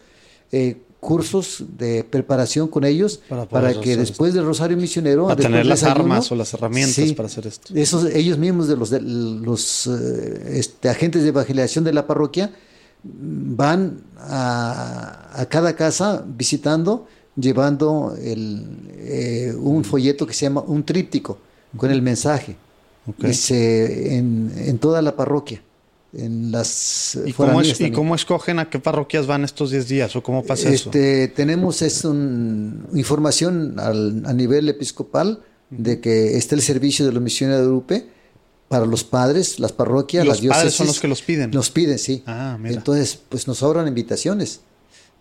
eh, 0.51 0.83
cursos 0.99 1.63
de 1.77 2.03
preparación 2.03 2.67
con 2.67 2.83
ellos 2.83 3.21
para, 3.49 3.79
que 3.79 3.95
después 3.95 4.33
del 4.33 4.45
Rosario 4.45 4.77
Misionero... 4.77 5.27
Para 5.27 5.41
tener 5.41 5.65
las 5.65 5.83
armas 5.83 6.31
o 6.31 6.35
las 6.35 6.53
herramientas 6.53 7.13
para 7.13 7.27
hacer 7.27 7.47
esto. 7.47 7.73
Esos, 7.73 8.05
ellos 8.13 8.37
mismos, 8.37 8.67
de 8.67 8.75
los, 8.75 8.89
de, 8.89 9.01
los 9.01 9.87
eh, 9.87 10.59
este, 10.59 10.89
agentes 10.89 11.23
de 11.23 11.29
evangelización 11.29 11.83
de 11.83 11.93
la 11.93 12.05
parroquia, 12.05 12.51
van 13.03 14.01
a, 14.17 15.29
a 15.33 15.45
cada 15.47 15.75
casa 15.75 16.23
visitando, 16.27 17.07
llevando 17.35 18.15
el, 18.21 18.65
eh, 18.97 19.55
un 19.57 19.85
folleto 19.85 20.27
que 20.27 20.33
se 20.33 20.45
llama 20.45 20.61
un 20.61 20.83
tríptico 20.83 21.37
con 21.77 21.91
el 21.91 22.01
mensaje. 22.01 22.57
en, 23.17 24.51
en, 24.55 24.77
toda 24.79 25.01
la 25.01 25.15
parroquia. 25.15 25.63
En 26.11 26.51
las 26.51 27.19
¿Y 27.23 27.33
cómo, 27.33 27.61
¿Y 27.61 27.91
cómo, 27.91 28.15
escogen 28.15 28.57
a 28.57 28.69
qué 28.69 28.79
parroquias 28.79 29.27
van 29.27 29.43
estos 29.43 29.69
10 29.69 29.87
días 29.87 30.15
o 30.15 30.23
cómo 30.23 30.43
pasa 30.43 30.69
este, 30.69 31.25
eso? 31.25 31.33
Tenemos 31.35 31.83
es 31.83 32.03
información 32.03 33.75
a 33.77 34.33
nivel 34.33 34.69
episcopal 34.69 35.43
de 35.69 35.99
que 35.99 36.35
está 36.35 36.55
el 36.55 36.63
servicio 36.63 37.05
de 37.05 37.11
los 37.11 37.21
misioneros 37.21 37.61
de 37.61 37.67
Urupe 37.67 38.07
para 38.69 38.85
los 38.85 39.03
padres, 39.03 39.59
las 39.59 39.71
parroquias, 39.71 40.25
los 40.25 40.43
las 40.43 40.57
padres 40.57 40.73
son 40.73 40.87
los 40.87 40.99
que 40.99 41.07
los 41.07 41.21
piden. 41.21 41.51
Nos 41.51 41.69
piden, 41.69 41.99
sí. 41.99 42.23
Ah, 42.25 42.57
Entonces, 42.63 43.19
pues 43.29 43.47
nos 43.47 43.57
sobran 43.57 43.87
invitaciones. 43.87 44.61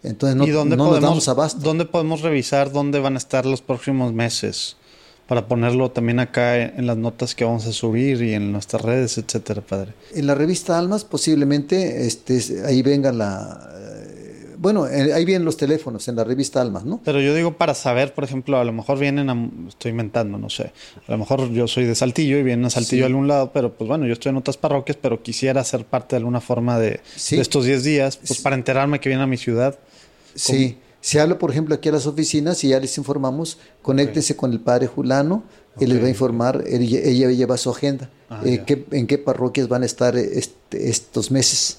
Entonces 0.03 0.37
no, 0.37 0.47
¿Y 0.47 0.51
dónde 0.51 0.77
no 0.77 0.85
podemos, 0.85 1.03
nos 1.03 1.11
damos 1.11 1.29
abasto. 1.29 1.61
¿Dónde 1.61 1.85
podemos 1.85 2.21
revisar 2.21 2.71
dónde 2.71 3.01
van 3.01 3.15
a 3.15 3.19
estar 3.19 3.47
los 3.47 3.63
próximos 3.63 4.13
meses? 4.13 4.77
Para 5.29 5.47
ponerlo 5.47 5.91
también 5.91 6.21
acá 6.21 6.57
en 6.57 6.87
las 6.87 6.97
notas 6.97 7.35
que 7.35 7.45
vamos 7.45 7.67
a 7.67 7.73
subir 7.73 8.23
y 8.23 8.33
en 8.33 8.51
nuestras 8.51 8.81
redes, 8.81 9.19
etcétera, 9.19 9.61
padre. 9.61 9.93
En 10.15 10.27
la 10.27 10.35
revista 10.35 10.79
Almas 10.79 11.05
posiblemente 11.05 12.07
este, 12.07 12.41
ahí 12.65 12.81
venga 12.81 13.13
la... 13.13 13.71
Eh, 13.77 14.55
bueno, 14.57 14.89
eh, 14.89 15.13
ahí 15.13 15.27
vienen 15.27 15.45
los 15.45 15.59
teléfonos 15.59 16.09
en 16.09 16.17
la 16.17 16.25
revista 16.25 16.63
Almas, 16.63 16.87
¿no? 16.87 17.03
Pero 17.05 17.21
yo 17.21 17.35
digo 17.35 17.59
para 17.59 17.75
saber, 17.75 18.15
por 18.15 18.25
ejemplo, 18.25 18.59
a 18.59 18.65
lo 18.65 18.73
mejor 18.73 18.99
vienen, 18.99 19.29
a, 19.29 19.51
estoy 19.69 19.91
inventando, 19.91 20.39
no 20.39 20.49
sé, 20.49 20.73
a 21.07 21.13
lo 21.13 21.19
mejor 21.19 21.51
yo 21.51 21.69
soy 21.69 21.85
de 21.85 21.95
Saltillo 21.95 22.39
y 22.39 22.43
vienen 22.43 22.65
a 22.65 22.71
Saltillo 22.71 23.05
a 23.05 23.09
algún 23.09 23.29
lado, 23.29 23.53
pero 23.53 23.75
pues 23.75 23.87
bueno, 23.87 24.07
yo 24.07 24.15
estoy 24.15 24.31
en 24.31 24.39
otras 24.39 24.57
parroquias, 24.57 24.97
pero 24.99 25.23
quisiera 25.23 25.63
ser 25.63 25.85
parte 25.85 26.17
de 26.17 26.21
alguna 26.21 26.41
forma 26.41 26.79
de, 26.79 27.01
de 27.31 27.41
estos 27.41 27.67
10 27.67 27.85
días, 27.85 28.17
pues 28.17 28.41
para 28.41 28.57
enterarme 28.57 28.99
que 28.99 29.11
viene 29.11 29.25
a 29.25 29.27
mi 29.27 29.37
ciudad. 29.37 29.79
Sí. 30.35 30.79
Se 31.01 31.21
habla, 31.21 31.39
por 31.39 31.51
ejemplo, 31.51 31.75
aquí 31.75 31.89
a 31.89 31.93
las 31.93 32.07
oficinas 32.07 32.63
y 32.65 32.69
ya 32.69 32.81
les 32.81 32.99
informamos, 32.99 33.59
conéctense 33.83 34.37
con 34.37 34.53
el 34.53 34.61
padre 34.61 34.89
Julano, 34.89 35.45
él 35.81 35.91
les 35.91 36.03
va 36.03 36.07
a 36.07 36.09
informar, 36.09 36.65
ella, 36.67 37.31
lleva 37.31 37.57
su 37.57 37.71
agenda, 37.71 38.11
ah, 38.29 38.43
eh, 38.45 38.65
en 38.91 39.07
qué 39.07 39.19
parroquias 39.19 39.69
van 39.69 39.85
a 39.85 39.87
estar 39.87 40.17
este, 40.17 40.89
estos 40.89 41.31
meses. 41.31 41.79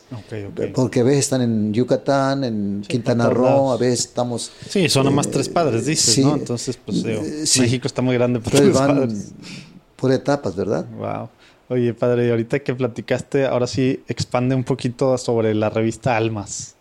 Porque 0.73 1.01
a 1.01 1.03
veces 1.03 1.19
están 1.19 1.41
en 1.41 1.73
Yucatán, 1.73 2.45
en 2.45 2.81
Quintana 2.87 3.29
Roo, 3.29 3.73
a 3.73 3.77
veces 3.77 4.01
estamos... 4.01 4.51
Sí, 4.69 4.87
son 4.87 5.05
nomás 5.05 5.27
más 5.27 5.33
tres 5.33 5.49
padres, 5.49 5.85
dices, 5.85 6.17
¿no? 6.19 6.35
Entonces, 6.35 6.77
pues 6.77 7.03
eh, 7.05 7.43
México 7.59 7.87
está 7.87 8.01
muy 8.01 8.15
grande 8.15 8.39
por 8.39 8.53
tres 8.53 8.69
padres. 8.69 9.31
Por 9.97 10.13
etapas, 10.13 10.55
¿verdad? 10.55 10.85
Wow. 10.97 11.29
Oye, 11.67 11.93
padre, 11.93 12.31
ahorita 12.31 12.59
que 12.59 12.73
platicaste, 12.73 13.45
ahora 13.45 13.67
sí 13.67 14.01
expande 14.07 14.55
un 14.55 14.63
poquito 14.63 15.17
sobre 15.17 15.53
la 15.53 15.69
revista 15.69 16.15
Almas 16.15 16.77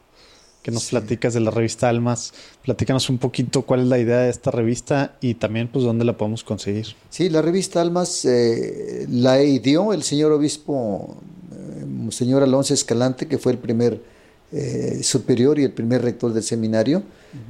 que 0.68 0.74
nos 0.74 0.90
platicas 0.90 1.32
de 1.32 1.40
la 1.40 1.50
revista 1.50 1.88
Almas. 1.88 2.34
Platícanos 2.62 3.08
un 3.08 3.16
poquito 3.16 3.62
cuál 3.62 3.80
es 3.80 3.86
la 3.86 3.98
idea 3.98 4.18
de 4.18 4.28
esta 4.28 4.50
revista 4.50 5.16
y 5.22 5.32
también 5.32 5.66
pues 5.68 5.82
dónde 5.82 6.04
la 6.04 6.18
podemos 6.18 6.44
conseguir. 6.44 6.88
Sí, 7.08 7.30
la 7.30 7.40
revista 7.40 7.80
Almas 7.80 8.26
eh, 8.26 9.06
la 9.08 9.38
dio 9.38 9.94
el 9.94 10.02
señor 10.02 10.30
obispo, 10.30 11.16
eh, 11.52 12.12
señor 12.12 12.42
Alonso 12.42 12.74
Escalante, 12.74 13.26
que 13.26 13.38
fue 13.38 13.52
el 13.52 13.58
primer 13.58 13.98
eh, 14.52 15.00
superior 15.02 15.58
y 15.58 15.64
el 15.64 15.72
primer 15.72 16.02
rector 16.02 16.34
del 16.34 16.42
seminario, 16.42 17.02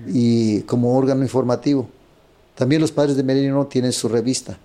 y 0.07 0.61
como 0.61 0.97
órgano 0.97 1.25
informativo. 1.25 1.89
También 2.55 2.81
los 2.81 2.93
padres 2.93 3.17
de 3.17 3.25
Merino 3.25 3.67
tienen 3.67 3.93
su 3.93 4.09
revista. 4.09 4.61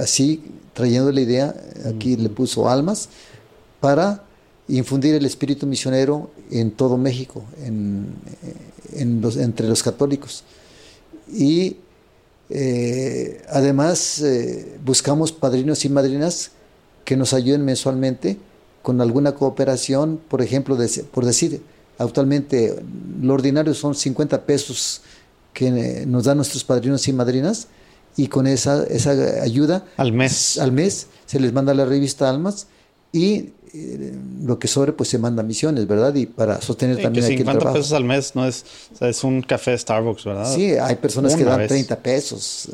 así, 0.00 0.42
trayendo 0.72 1.12
la 1.12 1.20
idea, 1.20 1.54
aquí 1.86 2.16
le 2.16 2.30
puso 2.30 2.66
Almas, 2.66 3.10
para 3.78 4.25
infundir 4.68 5.14
el 5.14 5.24
espíritu 5.24 5.66
misionero 5.66 6.30
en 6.50 6.70
todo 6.70 6.96
México, 6.96 7.44
en, 7.64 8.14
entre 8.94 9.68
los 9.68 9.82
católicos. 9.82 10.44
Y 11.32 11.76
eh, 12.50 13.42
además 13.48 14.20
eh, 14.22 14.78
buscamos 14.84 15.32
padrinos 15.32 15.84
y 15.84 15.88
madrinas 15.88 16.50
que 17.04 17.16
nos 17.16 17.32
ayuden 17.32 17.64
mensualmente 17.64 18.38
con 18.82 19.00
alguna 19.00 19.34
cooperación, 19.34 20.20
por 20.28 20.42
ejemplo, 20.42 20.78
por 21.12 21.24
decir, 21.24 21.60
actualmente 21.98 22.76
lo 23.20 23.34
ordinario 23.34 23.74
son 23.74 23.94
50 23.94 24.42
pesos 24.44 25.02
que 25.52 25.68
eh, 25.68 26.06
nos 26.06 26.24
dan 26.24 26.36
nuestros 26.36 26.62
padrinos 26.62 27.08
y 27.08 27.12
madrinas 27.12 27.68
y 28.16 28.28
con 28.28 28.46
esa, 28.46 28.84
esa 28.84 29.42
ayuda 29.42 29.84
al 29.96 30.12
mes. 30.12 30.58
al 30.58 30.72
mes 30.72 31.08
se 31.26 31.40
les 31.40 31.52
manda 31.52 31.74
la 31.74 31.84
revista 31.84 32.28
Almas 32.28 32.68
y 33.12 33.50
lo 34.42 34.58
que 34.58 34.68
sobre 34.68 34.92
pues 34.92 35.08
se 35.08 35.18
manda 35.18 35.42
misiones, 35.42 35.86
¿verdad? 35.86 36.14
Y 36.14 36.26
para 36.26 36.60
sostener 36.60 37.00
también 37.02 37.24
aquí 37.24 37.34
el 37.34 37.44
trabajo. 37.44 37.74
pesos 37.74 37.92
al 37.92 38.04
mes 38.04 38.34
no 38.34 38.46
es, 38.46 38.64
es 39.00 39.24
un 39.24 39.42
café 39.42 39.72
de 39.72 39.78
Starbucks, 39.78 40.24
¿verdad? 40.24 40.54
Sí, 40.54 40.72
hay 40.72 40.96
personas 40.96 41.34
que 41.34 41.44
dan 41.44 41.66
30 41.66 41.96
pesos, 41.96 42.68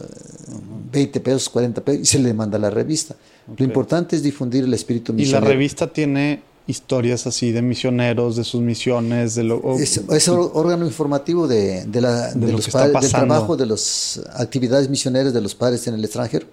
20 0.92 1.18
eh, 1.18 1.22
pesos, 1.22 1.48
40 1.48 1.80
pesos 1.82 2.00
y 2.02 2.04
se 2.04 2.18
le 2.18 2.32
manda 2.34 2.58
la 2.58 2.70
revista. 2.70 3.16
Lo 3.56 3.64
importante 3.64 4.16
es 4.16 4.22
difundir 4.22 4.64
el 4.64 4.74
espíritu 4.74 5.12
misionero. 5.12 5.44
Y 5.44 5.48
la 5.48 5.52
revista 5.52 5.92
tiene 5.92 6.42
historias 6.66 7.26
así 7.26 7.50
de 7.50 7.60
misioneros, 7.60 8.36
de 8.36 8.44
sus 8.44 8.60
misiones, 8.60 9.34
de 9.34 9.44
lo... 9.44 9.78
es, 9.78 10.28
órgano 10.28 10.86
informativo 10.86 11.48
de, 11.48 11.84
la, 11.94 12.32
de, 12.32 12.52
los 12.52 12.68
padres, 12.68 13.00
del 13.00 13.10
trabajo, 13.10 13.56
de 13.56 13.66
las 13.66 14.20
actividades 14.34 14.88
misioneras 14.88 15.32
de 15.32 15.40
los 15.40 15.54
padres 15.54 15.86
en 15.88 15.94
el 15.94 16.04
extranjero 16.04 16.46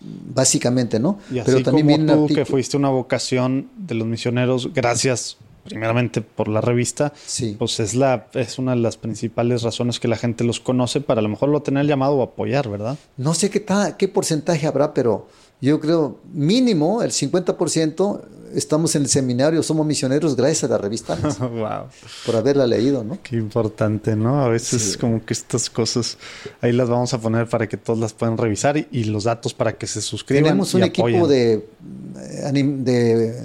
básicamente, 0.00 0.98
¿no? 0.98 1.18
Pero 1.44 1.62
también 1.62 2.06
como 2.06 2.26
tú 2.26 2.34
que 2.34 2.44
fuiste 2.44 2.76
una 2.76 2.90
vocación 2.90 3.68
de 3.76 3.94
los 3.94 4.06
misioneros, 4.06 4.72
gracias 4.72 5.38
primeramente 5.64 6.22
por 6.22 6.48
la 6.48 6.60
revista, 6.60 7.12
sí. 7.24 7.54
pues 7.58 7.78
es 7.80 7.94
la 7.94 8.26
es 8.34 8.58
una 8.58 8.72
de 8.72 8.80
las 8.80 8.96
principales 8.96 9.62
razones 9.62 10.00
que 10.00 10.08
la 10.08 10.16
gente 10.16 10.44
los 10.44 10.60
conoce 10.60 11.00
para 11.00 11.20
a 11.20 11.22
lo 11.22 11.28
mejor 11.28 11.50
lo 11.50 11.62
tener 11.62 11.86
llamado 11.86 12.16
o 12.16 12.22
apoyar, 12.22 12.68
¿verdad? 12.68 12.98
No 13.16 13.34
sé 13.34 13.50
qué 13.50 13.64
qué 13.96 14.08
porcentaje 14.08 14.66
habrá, 14.66 14.92
pero 14.92 15.28
yo 15.62 15.80
creo 15.80 16.18
mínimo 16.32 17.02
el 17.02 17.12
50% 17.12 18.20
estamos 18.54 18.94
en 18.96 19.02
el 19.02 19.08
seminario, 19.08 19.62
somos 19.62 19.86
misioneros 19.86 20.36
gracias 20.36 20.64
a 20.64 20.68
la 20.68 20.78
revista. 20.78 21.16
wow. 21.16 21.86
Por 22.26 22.36
haberla 22.36 22.66
leído, 22.66 23.04
¿no? 23.04 23.18
Qué 23.22 23.36
importante, 23.36 24.16
¿no? 24.16 24.42
A 24.42 24.48
veces 24.48 24.96
como 24.96 25.24
que 25.24 25.32
estas 25.32 25.70
cosas 25.70 26.18
ahí 26.60 26.72
las 26.72 26.88
vamos 26.88 27.14
a 27.14 27.20
poner 27.20 27.48
para 27.48 27.68
que 27.68 27.76
todos 27.76 27.98
las 27.98 28.12
puedan 28.12 28.36
revisar 28.36 28.76
y, 28.76 29.04
los 29.04 29.24
datos 29.24 29.52
para 29.54 29.72
que 29.72 29.86
se 29.86 30.00
suscriban. 30.00 30.44
Tenemos 30.44 30.74
un 30.74 30.84
equipo 30.84 31.26
de, 31.26 31.66
de 32.52 33.42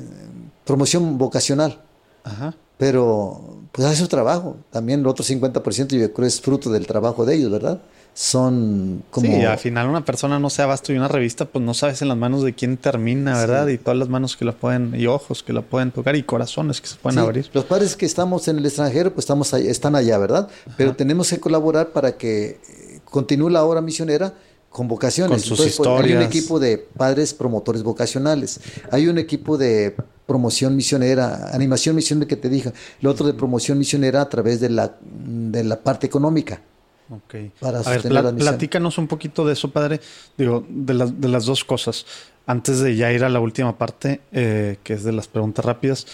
promoción 0.65 1.18
vocacional. 1.18 1.81
Ajá. 2.23 2.56
Pero 2.77 3.57
pues 3.72 3.88
hace 3.88 3.98
su 3.98 4.07
trabajo. 4.07 4.57
También 4.72 5.02
el 5.02 5.07
otro 5.07 5.26
50% 5.26 5.98
yo 5.98 6.14
creo 6.14 6.27
es 6.27 6.41
fruto 6.41 6.72
del 6.72 6.88
trabajo 6.88 7.26
de 7.26 7.35
ellos, 7.35 7.52
¿verdad? 7.52 7.81
Son 8.22 9.03
como... 9.11 9.27
Sí, 9.27 9.44
al 9.45 9.60
final 9.60 9.88
una 9.88 10.03
persona 10.03 10.39
no 10.39 10.49
se 10.49 10.64
abasto 10.64 10.91
y 10.91 10.98
una 10.98 11.07
revista, 11.07 11.45
pues 11.45 11.64
no 11.64 11.76
sabes 11.76 12.02
en 12.02 12.07
las 12.07 12.18
manos 12.18 12.41
de 12.41 12.56
quién 12.56 12.77
termina, 12.77 13.38
¿verdad? 13.38 13.68
Y 13.68 13.77
todas 13.77 13.95
las 13.95 14.10
manos 14.10 14.35
que 14.35 14.44
la 14.44 14.53
pueden, 14.53 14.99
y 14.99 15.06
ojos 15.06 15.44
que 15.44 15.53
la 15.53 15.61
pueden 15.61 15.91
tocar, 15.91 16.15
y 16.15 16.23
corazones 16.23 16.81
que 16.81 16.88
se 16.88 16.95
pueden 16.95 17.19
Sí, 17.19 17.23
abrir. 17.23 17.49
Los 17.53 17.65
padres 17.65 17.95
que 17.95 18.07
estamos 18.07 18.48
en 18.48 18.57
el 18.57 18.65
extranjero, 18.65 19.14
pues 19.14 19.26
estamos 19.26 19.53
ahí- 19.53 19.68
están 19.68 19.95
allá, 19.95 20.18
¿verdad? 20.18 20.48
Pero 20.77 20.95
tenemos 20.95 21.30
que 21.30 21.39
colaborar 21.39 21.89
para 21.89 22.18
que 22.18 22.60
eh, 22.68 22.99
continúe 23.06 23.49
la 23.49 23.64
obra 23.64 23.81
misionera 23.81 24.34
con 24.72 24.88
vocaciones. 24.88 25.30
Con 25.30 25.39
sus 25.39 25.57
pues, 25.60 25.80
hay 25.80 25.85
un 25.85 25.98
historias. 25.99 26.26
equipo 26.26 26.60
de 26.60 26.80
padres 26.80 27.35
promotores 27.35 27.84
vocacionales. 27.84 28.60
Hay 28.89 29.06
un 29.07 29.19
equipo 29.19 29.60
de 29.60 29.95
promoción 30.26 30.76
misionera, 30.76 31.52
animación 31.53 31.95
misionera 31.95 32.27
que 32.27 32.35
te 32.35 32.49
dije. 32.49 32.73
El 32.99 33.07
otro 33.10 33.27
de 33.27 33.34
promoción 33.35 33.77
misionera 33.77 34.22
a 34.22 34.27
través 34.30 34.60
de 34.60 34.69
la, 34.72 34.95
de 35.03 35.64
la 35.64 35.80
parte 35.84 36.07
económica. 36.07 36.61
Ok. 37.10 37.36
Para 37.60 37.80
a 37.80 37.90
ver, 37.90 38.36
platícanos 38.36 38.98
un 38.98 39.08
poquito 39.08 39.46
de 39.46 39.54
eso, 39.54 39.72
padre. 39.72 40.02
Digo, 40.38 40.66
de, 40.68 40.94
las 40.94 41.20
de 41.20 41.28
las 41.28 41.46
dos 41.46 41.64
cosas. 41.64 42.06
Antes 42.46 42.80
de 42.80 42.96
ya 42.96 43.12
ir 43.12 43.24
a 43.24 43.30
la 43.30 43.40
última 43.40 43.78
parte, 43.78 44.22
eh, 44.32 44.78
que 44.84 44.94
es 44.94 45.04
de 45.04 45.12
las 45.12 45.28
preguntas 45.28 45.64
rápidas. 45.66 46.08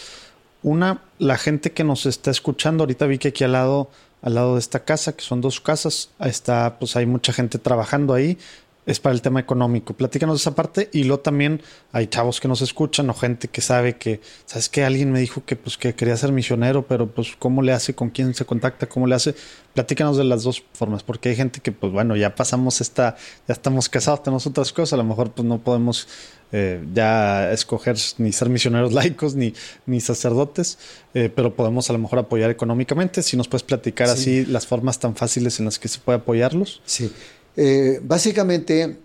Una, 0.61 1.01
la 1.19 1.37
gente 1.37 1.71
que 1.71 1.83
nos 1.83 2.05
está 2.05 2.31
escuchando, 2.31 2.83
ahorita 2.83 3.05
vi 3.05 3.17
que 3.17 3.29
aquí 3.29 3.43
al 3.43 3.51
lado, 3.51 3.89
al 4.21 4.35
lado 4.35 4.53
de 4.53 4.59
esta 4.59 4.83
casa, 4.83 5.13
que 5.13 5.23
son 5.23 5.41
dos 5.41 5.59
casas, 5.59 6.09
está, 6.19 6.79
pues 6.79 6.95
hay 6.95 7.05
mucha 7.05 7.33
gente 7.33 7.59
trabajando 7.59 8.13
ahí. 8.13 8.37
Es 8.85 8.99
para 8.99 9.15
el 9.15 9.21
tema 9.21 9.39
económico. 9.39 9.93
Platícanos 9.93 10.37
de 10.37 10.41
esa 10.41 10.55
parte. 10.55 10.89
Y 10.91 11.03
luego 11.05 11.21
también 11.21 11.61
hay 11.91 12.07
chavos 12.07 12.39
que 12.39 12.47
nos 12.47 12.61
escuchan 12.61 13.09
o 13.09 13.13
gente 13.13 13.47
que 13.47 13.61
sabe 13.61 13.97
que, 13.97 14.19
¿sabes 14.45 14.69
qué? 14.69 14.83
Alguien 14.83 15.11
me 15.11 15.19
dijo 15.19 15.43
que 15.45 15.55
pues 15.55 15.77
que 15.77 15.95
quería 15.95 16.17
ser 16.17 16.31
misionero, 16.31 16.85
pero 16.85 17.07
pues 17.07 17.35
¿cómo 17.39 17.61
le 17.61 17.71
hace? 17.71 17.95
¿Con 17.95 18.09
quién 18.09 18.33
se 18.33 18.45
contacta? 18.45 18.87
¿Cómo 18.87 19.07
le 19.07 19.15
hace? 19.15 19.35
Platícanos 19.73 20.17
de 20.17 20.23
las 20.23 20.43
dos 20.43 20.63
formas, 20.73 21.01
porque 21.01 21.29
hay 21.29 21.35
gente 21.35 21.59
que 21.59 21.71
pues 21.71 21.91
bueno, 21.93 22.15
ya 22.15 22.35
pasamos 22.35 22.81
esta, 22.81 23.15
ya 23.47 23.53
estamos 23.53 23.89
casados, 23.89 24.21
tenemos 24.21 24.45
otras 24.45 24.71
cosas, 24.71 24.93
a 24.93 24.97
lo 24.97 25.03
mejor 25.03 25.31
pues 25.31 25.47
no 25.47 25.59
podemos 25.63 26.07
eh, 26.51 26.85
ya 26.93 27.51
escoger 27.51 27.97
ni 28.19 28.31
ser 28.31 28.49
misioneros 28.49 28.93
laicos 28.93 29.33
ni, 29.33 29.53
ni 29.87 29.99
sacerdotes, 29.99 30.77
eh, 31.15 31.31
pero 31.35 31.55
podemos 31.55 31.89
a 31.89 31.93
lo 31.93 31.99
mejor 31.99 32.19
apoyar 32.19 32.51
económicamente. 32.51 33.23
Si 33.23 33.35
nos 33.35 33.47
puedes 33.47 33.63
platicar 33.63 34.09
así 34.09 34.45
las 34.45 34.67
formas 34.67 34.99
tan 34.99 35.15
fáciles 35.15 35.59
en 35.59 35.65
las 35.65 35.79
que 35.79 35.87
se 35.87 35.99
puede 35.99 36.19
apoyarlos. 36.19 36.81
Sí. 36.85 37.11
Eh, 37.55 37.99
básicamente 38.03 38.97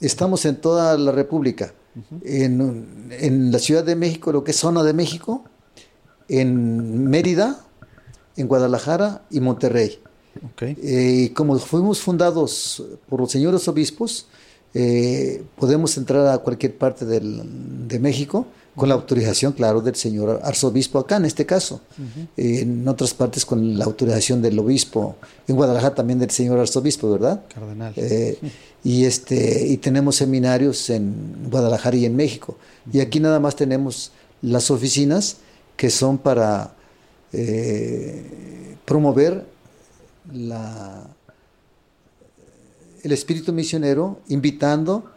estamos 0.00 0.44
en 0.44 0.56
toda 0.56 0.96
la 0.98 1.12
República. 1.12 1.72
en, 2.24 3.08
en 3.20 3.52
la 3.52 3.58
Ciudad 3.60 3.84
de 3.84 3.94
México, 3.94 4.32
lo 4.32 4.42
que 4.42 4.50
es 4.50 4.56
zona 4.56 4.82
de 4.82 4.92
México, 4.92 5.44
en 6.28 7.04
Mérida, 7.08 7.64
en 8.36 8.48
Guadalajara 8.48 9.22
y 9.30 9.40
Monterrey. 9.40 10.00
Ok. 10.44 10.62
Eh, 10.62 11.30
como 11.36 11.56
fuimos 11.58 12.00
fundados 12.00 12.82
por 13.08 13.20
los 13.20 13.30
señores 13.30 13.68
obispos, 13.68 14.26
eh, 14.74 15.44
podemos 15.56 15.96
entrar 15.96 16.26
a 16.26 16.38
cualquier 16.38 16.76
parte 16.76 17.04
del- 17.04 17.86
de 17.86 17.98
México 18.00 18.46
con 18.74 18.88
la 18.88 18.94
autorización, 18.94 19.52
claro, 19.52 19.80
del 19.80 19.94
señor 19.94 20.40
arzobispo 20.42 20.98
acá 20.98 21.16
en 21.16 21.24
este 21.24 21.46
caso. 21.46 21.80
Eh, 22.36 22.60
en 22.60 22.86
otras 22.88 23.14
partes 23.14 23.46
con 23.46 23.78
la 23.78 23.84
autorización 23.84 24.42
del 24.42 24.58
obispo. 24.58 25.16
En 25.46 25.56
Guadalajara 25.56 25.94
también 25.94 26.18
del 26.18 26.30
señor 26.30 26.58
arzobispo, 26.58 27.10
¿verdad? 27.10 27.44
Cardenal. 27.52 27.92
Eh, 27.96 28.38
y 28.82 29.04
este 29.04 29.66
y 29.68 29.76
tenemos 29.76 30.16
seminarios 30.16 30.90
en 30.90 31.48
Guadalajara 31.50 31.96
y 31.96 32.04
en 32.04 32.16
México. 32.16 32.56
Y 32.92 33.00
aquí 33.00 33.20
nada 33.20 33.38
más 33.38 33.54
tenemos 33.54 34.10
las 34.42 34.70
oficinas 34.70 35.36
que 35.76 35.90
son 35.90 36.18
para 36.18 36.74
eh, 37.32 38.76
promover 38.84 39.46
la, 40.32 41.06
el 43.02 43.12
espíritu 43.12 43.52
misionero, 43.52 44.20
invitando 44.28 45.13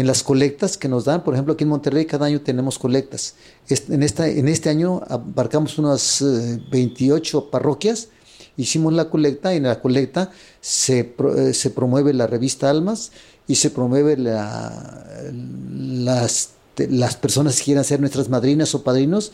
en 0.00 0.06
las 0.06 0.22
colectas 0.22 0.76
que 0.78 0.88
nos 0.88 1.04
dan. 1.04 1.22
Por 1.24 1.34
ejemplo, 1.34 1.54
aquí 1.54 1.64
en 1.64 1.70
Monterrey 1.70 2.06
cada 2.06 2.26
año 2.26 2.40
tenemos 2.40 2.78
colectas. 2.78 3.34
En, 3.68 4.02
esta, 4.02 4.26
en 4.28 4.48
este 4.48 4.68
año 4.70 5.02
abarcamos 5.08 5.78
unas 5.78 6.22
eh, 6.22 6.60
28 6.70 7.50
parroquias. 7.50 8.08
Hicimos 8.56 8.92
la 8.92 9.08
colecta 9.10 9.52
y 9.54 9.58
en 9.58 9.64
la 9.64 9.80
colecta 9.80 10.30
se, 10.60 11.14
eh, 11.36 11.54
se 11.54 11.70
promueve 11.70 12.12
la 12.12 12.26
revista 12.26 12.68
Almas 12.70 13.12
y 13.46 13.54
se 13.56 13.70
promueve 13.70 14.16
la- 14.16 15.04
las, 15.32 16.50
las 16.76 17.16
personas 17.16 17.58
que 17.58 17.64
quieran 17.64 17.84
ser 17.84 18.00
nuestras 18.00 18.28
madrinas 18.28 18.74
o 18.74 18.82
padrinos 18.82 19.32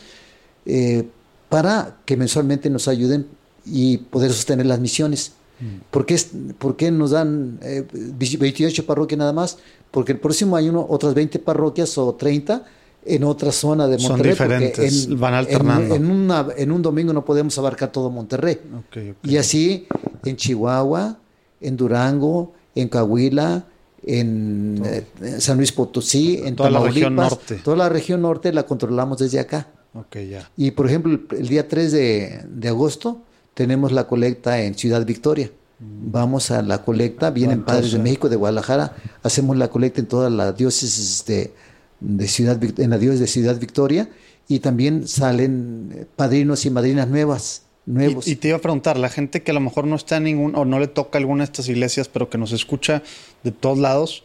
eh, 0.65 1.07
para 1.49 1.97
que 2.05 2.17
mensualmente 2.17 2.69
nos 2.69 2.87
ayuden 2.87 3.27
y 3.65 3.97
poder 3.97 4.31
sostener 4.33 4.65
las 4.65 4.79
misiones. 4.79 5.31
¿Por 5.91 6.05
qué, 6.05 6.19
por 6.57 6.75
qué 6.75 6.91
nos 6.91 7.11
dan 7.11 7.59
eh, 7.63 7.83
28 7.91 8.85
parroquias 8.85 9.17
nada 9.17 9.33
más? 9.33 9.57
Porque 9.91 10.11
el 10.11 10.19
próximo 10.19 10.55
año 10.55 10.71
uno- 10.71 10.85
otras 10.89 11.13
20 11.13 11.39
parroquias 11.39 11.97
o 11.97 12.13
30 12.13 12.63
en 13.05 13.23
otra 13.23 13.51
zona 13.51 13.87
de 13.87 13.97
Son 13.99 14.11
Monterrey. 14.11 14.35
porque 14.37 14.57
diferentes, 14.67 15.17
van 15.17 15.33
alternando. 15.33 15.95
En, 15.95 16.05
en 16.05 16.11
una- 16.11 16.47
en 16.57 16.71
un 16.71 16.81
domingo 16.81 17.13
no 17.13 17.23
podemos 17.25 17.57
abarcar 17.57 17.91
todo 17.91 18.09
Monterrey. 18.11 18.59
Ok, 18.77 18.97
ok. 19.11 19.17
Y 19.27 19.37
así 19.37 19.87
en 20.25 20.35
Chihuahua, 20.35 21.17
en 21.61 21.77
Durango, 21.77 22.53
en 22.75 22.89
Coahuila, 22.89 23.65
en 24.05 24.81
eh, 24.85 25.05
San 25.39 25.57
Luis 25.57 25.71
Potosí, 25.71 26.41
en 26.43 26.55
Toda 26.55 26.69
la 26.69 26.79
Tamaulipas, 26.79 26.93
región 26.95 27.15
norte. 27.15 27.55
Toda 27.63 27.77
la 27.77 27.89
región 27.89 28.21
norte 28.21 28.53
la 28.53 28.63
controlamos 28.65 29.17
desde 29.19 29.39
acá. 29.39 29.67
Ok, 29.93 30.17
ya. 30.29 30.49
Y 30.57 30.71
por 30.71 30.85
ejemplo, 30.87 31.13
el, 31.13 31.25
el 31.39 31.47
día 31.47 31.67
3 31.67 31.91
de, 31.91 32.41
de 32.47 32.67
agosto 32.67 33.21
tenemos 33.57 33.91
la 33.91 34.05
colecta 34.05 34.61
en 34.61 34.75
Ciudad 34.75 35.03
Victoria. 35.03 35.49
Vamos 35.79 36.51
a 36.51 36.61
la 36.61 36.83
colecta, 36.83 37.31
vienen 37.31 37.63
padres 37.63 37.91
de 37.91 37.97
México, 37.97 38.29
de 38.29 38.35
Guadalajara, 38.35 38.95
hacemos 39.23 39.57
la 39.57 39.67
colecta 39.69 39.99
en 39.99 40.05
toda 40.05 40.29
la 40.29 40.51
diócesis 40.51 41.25
de, 41.25 41.53
de 41.99 42.27
Ciudad 42.27 42.59
en 42.63 42.89
la 42.91 42.99
diócesis 42.99 43.21
de 43.21 43.27
Ciudad 43.27 43.59
Victoria 43.59 44.09
y 44.47 44.59
también 44.59 45.07
salen 45.07 45.91
eh, 45.91 46.05
padrinos 46.15 46.67
y 46.67 46.69
madrinas 46.69 47.07
nuevas, 47.07 47.63
nuevos. 47.87 48.27
Y, 48.27 48.33
y 48.33 48.35
te 48.35 48.49
iba 48.49 48.57
a 48.57 48.61
preguntar, 48.61 48.97
la 48.97 49.09
gente 49.09 49.41
que 49.41 49.49
a 49.49 49.55
lo 49.55 49.59
mejor 49.59 49.87
no 49.87 49.95
está 49.95 50.17
en 50.17 50.25
ningún 50.25 50.55
o 50.55 50.63
no 50.63 50.79
le 50.79 50.87
toca 50.87 51.17
alguna 51.17 51.39
de 51.43 51.45
estas 51.45 51.67
iglesias, 51.67 52.09
pero 52.09 52.29
que 52.29 52.37
nos 52.37 52.51
escucha 52.51 53.01
de 53.43 53.51
todos 53.51 53.79
lados, 53.79 54.23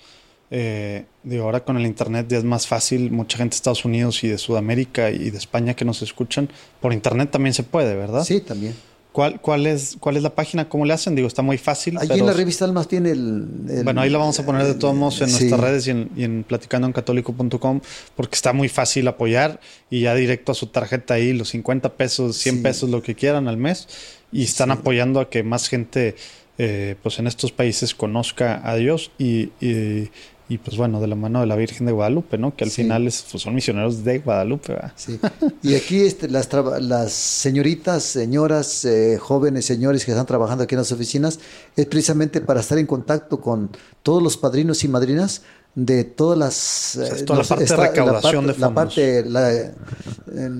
eh, 0.50 1.06
digo, 1.22 1.44
ahora 1.44 1.64
con 1.64 1.78
el 1.78 1.86
internet 1.86 2.26
ya 2.28 2.36
es 2.36 2.44
más 2.44 2.66
fácil, 2.66 3.10
mucha 3.10 3.38
gente 3.38 3.54
de 3.54 3.56
Estados 3.56 3.86
Unidos 3.86 4.22
y 4.24 4.28
de 4.28 4.36
Sudamérica 4.36 5.10
y 5.10 5.30
de 5.30 5.38
España 5.38 5.72
que 5.72 5.86
nos 5.86 6.02
escuchan, 6.02 6.50
por 6.82 6.92
internet 6.92 7.30
también 7.30 7.54
se 7.54 7.62
puede, 7.62 7.94
¿verdad? 7.94 8.24
Sí, 8.24 8.42
también. 8.42 8.74
¿Cuál, 9.12 9.40
cuál, 9.42 9.66
es, 9.66 9.96
¿Cuál 10.00 10.16
es 10.16 10.22
la 10.22 10.34
página? 10.34 10.68
¿Cómo 10.70 10.86
le 10.86 10.94
hacen? 10.94 11.14
Digo, 11.14 11.28
está 11.28 11.42
muy 11.42 11.58
fácil. 11.58 11.98
Allí 11.98 12.08
pero- 12.08 12.20
en 12.20 12.26
la 12.26 12.32
revista 12.32 12.64
Almas 12.64 12.88
tiene 12.88 13.10
el, 13.10 13.46
el- 13.68 13.84
Bueno, 13.84 14.00
ahí 14.00 14.08
la 14.08 14.16
vamos 14.18 14.38
a 14.40 14.46
poner 14.46 14.64
de 14.66 14.74
todos 14.74 14.94
modos 14.94 15.20
en 15.20 15.28
Sí. 15.28 15.34
nuestras 15.44 15.60
redes 15.60 15.86
y 15.86 15.90
en, 15.90 16.10
y 16.16 16.24
en 16.24 16.44
platicandoencatólico.com 16.44 17.80
porque 18.16 18.34
está 18.34 18.52
muy 18.52 18.68
fácil 18.68 19.06
apoyar 19.08 19.60
y 19.90 20.00
ya 20.00 20.14
directo 20.14 20.52
a 20.52 20.54
su 20.54 20.66
tarjeta 20.68 21.14
ahí, 21.14 21.32
los 21.32 21.50
50 21.50 21.94
pesos, 21.94 22.36
100 22.36 22.56
Sí. 22.56 22.62
pesos, 22.62 22.90
lo 22.90 23.02
que 23.02 23.14
quieran 23.14 23.48
al 23.48 23.56
mes 23.58 23.86
y 24.32 24.44
están 24.44 24.70
apoyando 24.70 25.20
a 25.20 25.28
que 25.28 25.42
más 25.42 25.68
gente 25.68 26.16
eh, 26.58 26.96
pues 27.02 27.18
en 27.18 27.26
estos 27.26 27.50
países 27.50 27.94
conozca 27.94 28.60
a 28.64 28.76
Dios 28.76 29.10
y, 29.18 29.50
y, 29.60 30.10
y, 30.52 30.58
pues 30.58 30.76
bueno, 30.76 31.00
de 31.00 31.06
la 31.06 31.14
mano 31.16 31.40
de 31.40 31.46
la 31.46 31.56
Virgen 31.56 31.86
de 31.86 31.92
Guadalupe, 31.92 32.36
¿no? 32.38 32.54
Que 32.54 32.64
al 32.64 32.70
Sí. 32.70 32.82
final 32.82 33.06
es, 33.06 33.24
pues, 33.30 33.42
son 33.42 33.54
misioneros 33.54 34.04
de 34.04 34.18
Guadalupe, 34.18 34.74
¿verdad? 34.74 34.92
Sí. 34.96 35.18
Y 35.62 35.74
aquí 35.74 36.00
este, 36.00 36.28
las, 36.28 37.12
señoritas, 37.12 38.02
señoras, 38.02 38.84
eh, 38.84 39.18
jóvenes, 39.20 39.64
señores 39.64 40.04
que 40.04 40.10
están 40.10 40.26
trabajando 40.26 40.64
aquí 40.64 40.74
en 40.74 40.80
las 40.80 40.92
oficinas, 40.92 41.38
es 41.76 41.86
precisamente 41.86 42.40
para 42.40 42.60
estar 42.60 42.78
en 42.78 42.86
contacto 42.86 43.40
con 43.40 43.70
todos 44.02 44.22
los 44.22 44.36
padrinos 44.36 44.84
y 44.84 44.88
madrinas 44.88 45.42
de 45.74 46.04
todas 46.04 46.38
las... 46.38 46.54
sea, 46.54 47.06
es 47.06 47.22
eh, 47.22 47.24
la 47.28 47.42
parte 47.44 47.64
de 47.64 47.76
recaudación 47.76 48.46
la 48.46 48.52
de 48.52 48.58
parte, 48.58 48.60
la 48.60 48.66
fondos. 48.66 48.74
parte, 48.74 49.24
la, 49.30 49.52
eh, 49.52 49.72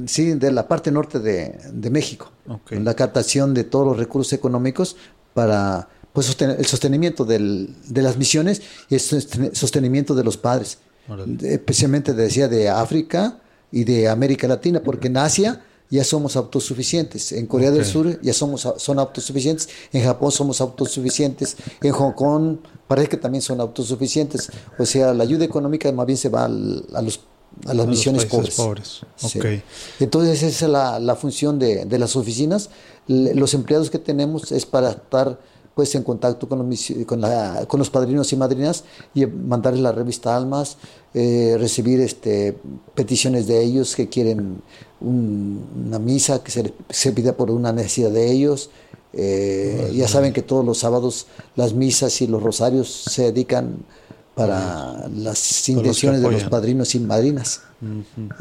sí, 0.06 0.32
de 0.34 0.52
la 0.52 0.66
parte 0.68 0.90
norte 0.90 1.18
de, 1.18 1.58
de 1.72 1.90
México. 1.90 2.30
La 2.70 2.94
captación 2.94 3.52
de 3.54 3.64
todos 3.64 3.86
los 3.86 3.96
recursos 3.98 4.32
económicos 4.32 4.96
para 5.34 5.88
pues, 6.12 6.26
sostener- 6.26 6.58
el 6.58 6.66
sostenimiento 6.66 7.24
del- 7.24 7.74
de 7.88 8.02
las 8.02 8.16
misiones 8.16 8.62
y 8.90 8.94
el 8.94 9.00
sosten- 9.00 9.54
sostenimiento 9.54 10.14
de 10.14 10.24
los 10.24 10.36
padres. 10.36 10.78
Órale. 11.08 11.36
Especialmente 11.54 12.12
decía 12.14 12.48
de 12.48 12.68
África 12.68 13.38
y 13.70 13.84
de 13.84 14.08
América 14.08 14.46
Latina, 14.46 14.82
porque 14.84 15.08
en 15.08 15.16
Asia 15.16 15.64
ya 15.90 16.04
somos 16.04 16.36
autosuficientes, 16.36 17.32
en 17.32 17.46
Corea 17.46 17.70
del. 17.70 17.84
Sur 17.84 18.18
ya 18.22 18.32
somos 18.32 18.66
son 18.76 18.98
autosuficientes, 18.98 19.68
en 19.92 20.04
Japón 20.04 20.30
somos 20.32 20.60
autosuficientes, 20.60 21.56
en 21.82 21.92
Hong 21.92 22.12
Kong 22.12 22.56
parece 22.88 23.08
que 23.10 23.16
también 23.18 23.42
son 23.42 23.60
autosuficientes. 23.60 24.50
O 24.78 24.86
sea, 24.86 25.12
la 25.12 25.24
ayuda 25.24 25.44
económica 25.44 25.90
más 25.92 26.06
bien 26.06 26.16
se 26.16 26.28
va 26.28 26.44
al- 26.46 26.84
a 26.94 27.02
los 27.02 27.20
a 27.66 27.74
las 27.74 27.84
A 27.86 27.88
misiones 27.90 28.24
pobres. 28.24 28.54
pobres. 28.54 29.00
Sí. 29.16 29.38
Ok. 29.38 29.44
Entonces 30.00 30.42
esa 30.42 30.64
es 30.66 30.70
la, 30.70 30.98
la 30.98 31.14
función 31.16 31.58
de, 31.58 31.84
de 31.84 31.98
las 31.98 32.16
oficinas. 32.16 32.70
Los 33.08 33.52
empleados 33.52 33.90
que 33.90 33.98
tenemos 33.98 34.50
es 34.52 34.64
para 34.64 34.90
estar 34.92 35.38
pues 35.74 35.94
en 35.94 36.02
contacto 36.02 36.48
con 36.48 36.58
los, 36.68 36.92
con, 37.06 37.20
la- 37.20 37.64
con 37.66 37.78
los 37.78 37.88
padrinos 37.90 38.32
y 38.32 38.36
madrinas 38.36 38.84
y 39.14 39.24
mandarles 39.26 39.82
la 39.82 39.92
revista 39.92 40.36
Almas, 40.36 40.76
eh, 41.14 41.56
recibir 41.58 42.00
este, 42.00 42.56
peticiones 42.94 43.46
de 43.46 43.62
ellos 43.62 43.96
que 43.96 44.08
quieren 44.08 44.60
un- 45.00 45.64
una 45.86 45.98
misa 45.98 46.42
que 46.44 46.72
se 46.90 47.12
pida 47.12 47.36
por 47.36 47.50
una 47.50 47.72
necesidad 47.72 48.10
de 48.10 48.30
ellos, 48.30 48.70
Eh, 49.14 49.92
ya 49.94 50.08
saben 50.08 50.32
que 50.32 50.40
todos 50.40 50.64
los 50.64 50.78
sábados 50.78 51.26
las 51.54 51.74
misas 51.74 52.22
y 52.22 52.26
los 52.26 52.42
rosarios 52.42 52.88
se 52.90 53.24
dedican 53.24 53.84
para 54.34 55.06
las 55.14 55.68
intenciones 55.68 56.22
de 56.22 56.30
los 56.30 56.44
padrinos 56.44 56.94
y 56.94 57.00
madrinas. 57.00 57.60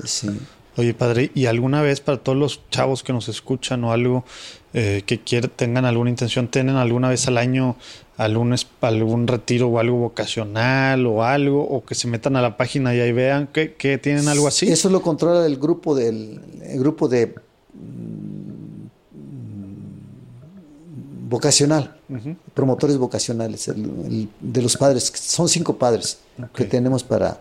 sí. 0.06 0.30
Oye, 0.78 0.94
padre, 0.94 1.30
¿y 1.36 1.48
alguna 1.48 1.82
vez 1.82 2.00
para 2.00 2.18
todos 2.24 2.38
los 2.38 2.62
chavos 2.70 3.04
que 3.04 3.12
nos 3.12 3.28
escuchan 3.28 3.84
o 3.84 3.92
algo 3.92 4.24
eh, 4.74 5.04
que 5.06 5.20
quieren, 5.20 5.52
tengan 5.56 5.86
alguna 5.86 6.10
intención, 6.10 6.48
tienen 6.48 6.76
alguna 6.76 7.10
vez 7.10 7.28
al 7.28 7.38
año 7.38 7.76
algún, 8.18 8.56
algún 8.82 9.28
retiro 9.28 9.68
o 9.68 9.80
algo 9.80 9.98
vocacional 9.98 11.06
o 11.06 11.24
algo, 11.24 11.64
o 11.64 11.84
que 11.84 11.96
se 11.96 12.08
metan 12.08 12.36
a 12.36 12.42
la 12.42 12.58
página 12.58 12.96
y 12.96 13.00
ahí 13.00 13.12
vean 13.12 13.48
que, 13.48 13.74
que 13.74 13.98
tienen 13.98 14.28
algo 14.28 14.48
así? 14.48 14.72
Eso 14.72 14.90
lo 14.90 15.02
controla 15.02 15.46
el 15.46 15.58
grupo 15.58 15.96
del 15.96 16.40
el 16.64 16.80
grupo 16.80 17.08
de 17.08 17.36
vocacional, 21.32 21.96
promotores 22.54 22.98
vocacionales, 22.98 23.72
de 24.42 24.62
los 24.62 24.76
padres, 24.76 25.12
son 25.16 25.48
cinco 25.48 25.78
padres 25.78 26.20
que 26.54 26.66
tenemos 26.66 27.06
para, 27.06 27.40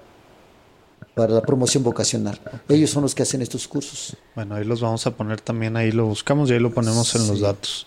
para 1.21 1.35
la 1.35 1.43
promoción 1.43 1.83
vocacional. 1.83 2.41
Ellos 2.67 2.89
son 2.89 3.03
los 3.03 3.15
que 3.15 3.25
hacen 3.25 3.43
estos 3.43 3.69
cursos. 3.69 4.17
Bueno, 4.35 4.55
ahí 4.55 4.65
los 4.65 4.81
vamos 4.81 5.07
a 5.07 5.11
poner 5.11 5.39
también, 5.39 5.77
ahí 5.77 5.93
lo 5.93 6.07
buscamos 6.07 6.49
y 6.49 6.55
ahí 6.55 6.61
lo 6.61 6.73
ponemos 6.73 7.15
en 7.15 7.29
los 7.29 7.41
datos. 7.41 7.87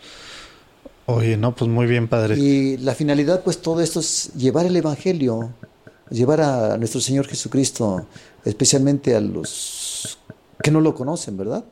Oye, 1.07 1.35
no, 1.35 1.55
pues 1.55 1.67
muy 1.67 1.87
bien, 1.87 2.07
padre. 2.07 2.37
Y 2.37 2.77
la 2.77 2.93
finalidad, 2.93 3.41
pues 3.41 3.59
todo 3.59 3.81
esto 3.81 4.01
es 4.01 4.33
llevar 4.35 4.67
el 4.67 4.75
Evangelio, 4.75 5.49
llevar 6.11 6.41
a 6.41 6.77
nuestro 6.77 7.01
Señor 7.01 7.25
Jesucristo, 7.25 8.05
especialmente 8.45 9.15
a 9.15 9.19
los 9.19 10.19
que 10.61 10.69
no 10.69 10.79
lo 10.79 10.93
conocen, 10.93 11.35
¿verdad? 11.35 11.63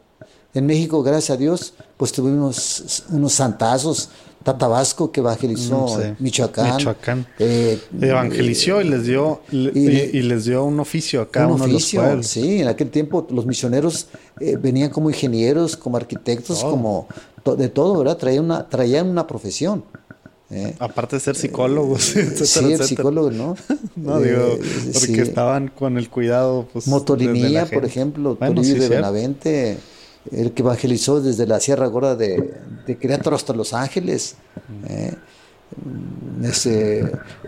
En 0.56 0.66
México, 0.66 1.04
gracias 1.04 1.30
a 1.30 1.38
Dios, 1.38 1.76
pues 1.96 2.12
tuvimos 2.12 3.04
unos 3.10 3.34
santazos. 3.34 4.10
Tatabasco 4.44 5.12
que 5.12 5.20
evangelizó 5.20 5.98
mm, 5.98 6.24
Michoacán. 6.24 6.78
Michoacán. 6.78 7.28
Eh, 7.38 7.80
evangelizó 8.00 8.82
y 8.82 8.90
les 8.90 9.06
dio 9.06 9.42
y, 9.52 10.22
les 10.22 10.46
dio 10.46 10.64
un 10.64 10.80
oficio 10.80 11.22
a 11.22 11.30
cada 11.30 11.48
un 11.48 11.54
uno 11.54 11.66
oficio, 11.66 12.02
de 12.02 12.16
los 12.18 12.28
Sí, 12.28 12.62
en 12.62 12.68
aquel 12.68 12.90
tiempo 12.90 13.28
los 13.30 13.46
misioneros 13.46 14.08
eh, 14.40 14.58
venían 14.58 14.90
como 14.90 15.10
ingenieros, 15.10 15.78
como 15.78 15.98
arquitectos, 15.98 16.64
como 16.64 17.08
de 17.58 17.70
todo, 17.70 17.98
¿verdad? 17.98 18.18
Traían 18.18 18.46
una, 18.46 18.68
traían 18.68 19.08
una 19.08 19.28
profesión. 19.28 19.84
¿eh? 20.50 20.76
Aparte 20.80 21.18
de 21.18 21.20
ser 21.20 21.36
psicólogos. 21.36 22.04
sí, 22.04 22.20
el 22.74 22.84
psicólogo, 22.84 23.32
¿no? 23.32 23.56
no, 23.96 24.20
digo, 24.20 24.58
porque 24.94 25.22
estaban 25.22 25.68
con 25.68 25.98
el 25.98 26.10
cuidado. 26.10 26.68
Pues, 26.74 26.88
Motolinía, 26.88 27.66
por 27.68 27.86
ejemplo, 27.86 28.36
bueno, 28.36 28.62
de 28.62 28.90
Benavente 28.90 29.78
el 30.32 30.52
que 30.52 30.62
evangelizó 30.62 31.22
desde 31.22 31.48
la 31.48 31.60
Sierra 31.60 31.88
Gorda 31.88 32.16
de, 32.16 32.54
de 32.86 32.98
Querétaro 32.98 33.36
hasta 33.36 33.54
Los 33.54 33.74
Ángeles. 33.74 34.36
¿eh? 34.88 35.16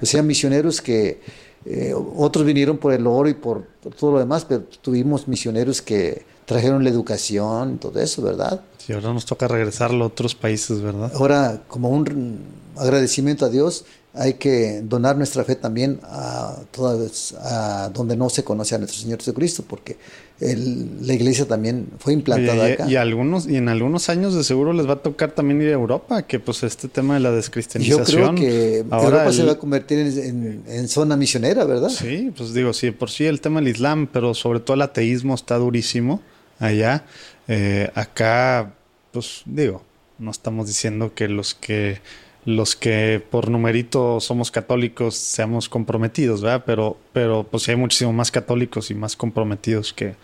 sean 0.01 0.27
misioneros 0.27 0.81
que 0.81 1.19
eh, 1.65 1.93
otros 1.93 2.45
vinieron 2.45 2.77
por 2.77 2.93
el 2.93 3.07
oro 3.07 3.29
y 3.29 3.33
por 3.33 3.65
todo 3.97 4.13
lo 4.13 4.19
demás, 4.19 4.45
pero 4.45 4.63
tuvimos 4.81 5.27
misioneros 5.27 5.81
que 5.81 6.25
trajeron 6.45 6.83
la 6.83 6.89
educación, 6.89 7.77
todo 7.77 7.99
eso, 8.01 8.21
¿verdad? 8.21 8.61
Sí, 8.77 8.91
ahora 8.91 9.13
nos 9.13 9.25
toca 9.25 9.47
regresarlo 9.47 10.03
a 10.03 10.07
otros 10.07 10.35
países, 10.35 10.81
¿verdad? 10.81 11.11
Ahora, 11.15 11.63
como 11.67 11.89
un 11.89 12.39
agradecimiento 12.75 13.45
a 13.45 13.49
Dios, 13.49 13.85
hay 14.13 14.33
que 14.35 14.81
donar 14.81 15.17
nuestra 15.17 15.43
fe 15.43 15.55
también 15.55 15.99
a, 16.03 16.57
todas, 16.71 17.33
a 17.39 17.89
donde 17.93 18.17
no 18.17 18.29
se 18.29 18.43
conoce 18.43 18.75
a 18.75 18.77
nuestro 18.77 18.99
Señor 18.99 19.19
Jesucristo, 19.19 19.63
porque 19.67 19.97
la 20.39 21.13
iglesia 21.13 21.47
también 21.47 21.87
fue 21.99 22.13
implantada 22.13 22.69
y, 22.69 22.71
acá. 22.73 22.89
Y, 22.89 22.95
algunos, 22.95 23.47
y 23.47 23.55
en 23.55 23.69
algunos 23.69 24.09
años 24.09 24.35
de 24.35 24.43
seguro 24.43 24.73
les 24.73 24.87
va 24.87 24.93
a 24.93 25.01
tocar 25.01 25.31
también 25.31 25.61
ir 25.61 25.69
a 25.69 25.73
Europa, 25.73 26.23
que 26.23 26.39
pues 26.39 26.63
este 26.63 26.87
tema 26.87 27.13
de 27.13 27.21
la 27.21 27.31
descristianización. 27.31 28.07
Yo 28.07 28.33
creo 28.33 28.35
que 28.35 28.77
Europa 28.79 29.31
se 29.31 29.43
va 29.43 29.53
a 29.53 29.57
convertir 29.57 29.99
en, 29.99 30.87
zona 30.87 31.15
misionera, 31.15 31.63
¿verdad? 31.65 31.89
Sí, 31.89 32.33
pues 32.35 32.53
digo, 32.53 32.73
sí, 32.73 32.91
por 32.91 33.09
sí 33.09 33.25
el 33.25 33.41
tema 33.41 33.61
del 33.61 33.69
Islam, 33.69 34.07
pero 34.11 34.33
sobre 34.33 34.59
todo 34.59 34.75
el 34.75 34.81
ateísmo 34.81 35.35
está 35.35 35.57
durísimo 35.57 36.21
allá. 36.59 37.05
Eh, 37.47 37.89
acá, 37.95 38.73
pues 39.11 39.43
digo, 39.45 39.81
no 40.19 40.31
estamos 40.31 40.67
diciendo 40.67 41.13
que 41.13 41.27
los 41.27 41.53
que 41.53 41.99
los 42.45 42.75
que 42.75 43.23
por 43.31 43.49
numerito 43.49 44.19
somos 44.19 44.51
católicos 44.51 45.15
seamos 45.15 45.69
comprometidos, 45.69 46.41
¿verdad? 46.41 46.63
Pero, 46.65 46.97
pero 47.13 47.43
pues 47.49 47.67
hay 47.69 47.75
muchísimo 47.75 48.11
más 48.11 48.31
católicos 48.31 48.91
y 48.91 48.95
más 48.95 49.15
comprometidos 49.15 49.93
que, 49.93 50.15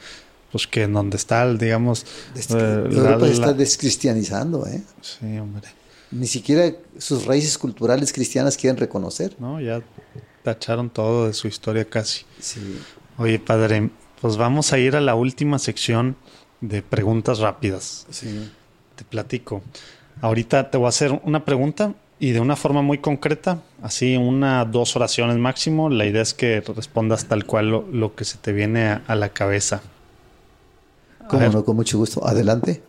pues 0.52 0.68
que 0.68 0.84
en 0.84 0.94
donde 0.94 1.18
está, 1.18 1.52
digamos... 1.54 2.06
Eh, 2.36 2.88
Europa 2.92 3.28
está 3.28 3.54
descristianizando, 3.54 4.66
¿eh? 4.68 4.82
Sí, 5.02 5.38
hombre. 5.38 5.70
Ni 6.12 6.28
siquiera 6.28 6.74
sus 6.98 7.26
raíces 7.26 7.58
culturales 7.58 8.12
cristianas 8.12 8.58
quieren 8.58 8.78
reconocer. 8.78 9.36
No, 9.40 9.62
ya 9.62 9.82
tacharon 10.44 10.90
todo 10.90 11.28
de 11.28 11.34
su 11.34 11.48
historia 11.48 11.86
casi. 11.86 12.26
Sí. 12.40 12.80
Oye, 13.18 13.40
padre, 13.40 13.92
pues 14.20 14.36
vamos 14.36 14.74
a 14.74 14.80
ir 14.80 14.96
a 14.96 15.02
la 15.02 15.16
última 15.16 15.60
sección 15.60 16.18
de 16.62 16.82
preguntas 16.82 17.40
rápidas. 17.40 18.08
Sí. 18.10 18.50
Te 18.96 19.06
platico. 19.06 19.62
Ahorita 20.22 20.70
te 20.70 20.78
voy 20.78 20.88
a 20.88 20.90
hacer 20.90 21.22
una 21.24 21.46
pregunta 21.46 21.94
y 22.20 22.32
de 22.32 22.42
una 22.42 22.58
forma 22.58 22.82
muy 22.82 22.98
concreta, 22.98 23.62
así 23.82 24.18
una, 24.18 24.66
dos 24.66 24.96
oraciones 24.96 25.38
máximo. 25.38 25.90
La 25.90 26.06
idea 26.06 26.22
es 26.22 26.34
que 26.34 26.62
respondas 26.62 27.26
tal 27.26 27.46
cual 27.46 27.70
lo, 27.70 28.16
que 28.16 28.26
se 28.26 28.38
te 28.38 28.52
viene 28.52 29.00
a, 29.08 29.16
la 29.16 29.30
cabeza. 29.30 29.82
Como 31.30 31.48
no, 31.48 31.64
con 31.64 31.78
mucho 31.78 31.98
gusto. 31.98 32.28
Adelante. 32.28 32.84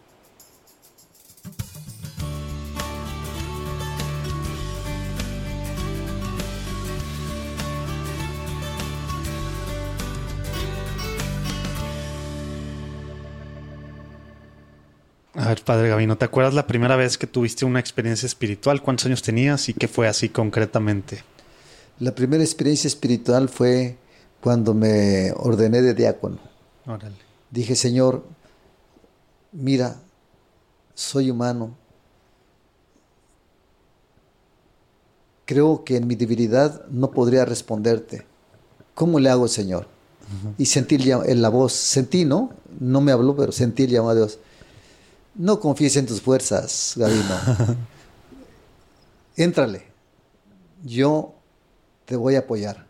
Ver, 15.51 15.65
padre 15.65 15.89
Gabino, 15.89 16.17
¿te 16.17 16.25
acuerdas 16.25 16.55
la 16.55 16.67
primera 16.67 16.97
vez 16.97 17.19
que 17.19 17.27
tuviste 17.27 17.65
una 17.65 17.81
experiencia 17.81 18.27
espiritual? 18.27 18.83
¿Cuántos 18.83 19.07
años 19.07 19.23
tenías 19.23 19.69
y 19.69 19.75
qué 19.75 19.89
fue 19.89 20.09
así 20.09 20.29
concretamente? 20.29 21.23
La 21.99 22.15
primera 22.15 22.43
experiencia 22.43 22.89
espiritual 22.89 23.49
fue 23.49 23.97
cuando 24.41 24.75
me 24.75 25.33
ordené 25.37 25.83
de 25.83 25.95
diácono. 25.95 26.39
Órale. 26.87 27.17
Dije, 27.51 27.77
Señor, 27.77 28.25
mira, 29.53 30.01
soy 30.95 31.31
humano. 31.31 31.77
Creo 35.45 35.85
que 35.85 35.97
en 35.97 36.07
mi 36.07 36.15
debilidad 36.15 36.87
no 36.89 37.11
podría 37.11 37.45
responderte. 37.45 38.25
¿Cómo 38.95 39.19
le 39.19 39.31
hago, 39.31 39.49
Señor? 39.49 39.89
Y 40.59 40.67
sentí 40.67 40.97
la 40.97 41.49
voz, 41.49 41.73
sentí, 41.73 42.25
¿no? 42.25 42.53
No 42.79 43.01
me 43.01 43.11
habló, 43.11 43.35
pero 43.35 43.51
sentí 43.51 43.83
el 43.83 43.91
llamado 43.91 44.11
a 44.11 44.15
Dios. 44.15 44.39
No 45.35 45.61
confíes 45.61 45.97
en 45.97 46.07
tus 46.07 46.21
fuerzas, 46.21 46.95
Gabino. 46.97 47.35
Éntrale. 49.37 49.85
Yo 50.85 51.35
te 52.05 52.17
voy 52.17 52.35
a 52.35 52.41
apoyar. 52.41 52.87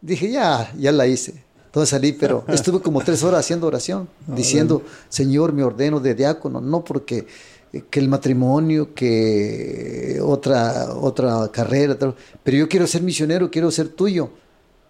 Dije, 0.00 0.30
ya, 0.30 0.72
ya 0.76 0.92
la 0.92 1.06
hice. 1.06 1.44
Entonces 1.66 1.90
salí, 1.90 2.12
pero 2.12 2.44
estuve 2.48 2.80
como 2.80 3.02
tres 3.02 3.22
horas 3.22 3.40
haciendo 3.40 3.66
oración, 3.66 4.08
diciendo, 4.26 4.82
Señor, 5.08 5.52
me 5.52 5.62
ordeno 5.62 6.00
de 6.00 6.14
diácono, 6.14 6.60
no 6.60 6.82
porque 6.82 7.26
eh, 7.72 7.84
que 7.90 8.00
el 8.00 8.08
matrimonio, 8.08 8.94
que 8.94 10.18
otra, 10.22 10.94
otra 10.94 11.50
carrera, 11.52 11.96
pero 12.42 12.56
yo 12.56 12.68
quiero 12.68 12.86
ser 12.86 13.02
misionero, 13.02 13.50
quiero 13.50 13.70
ser 13.70 13.88
tuyo, 13.88 14.30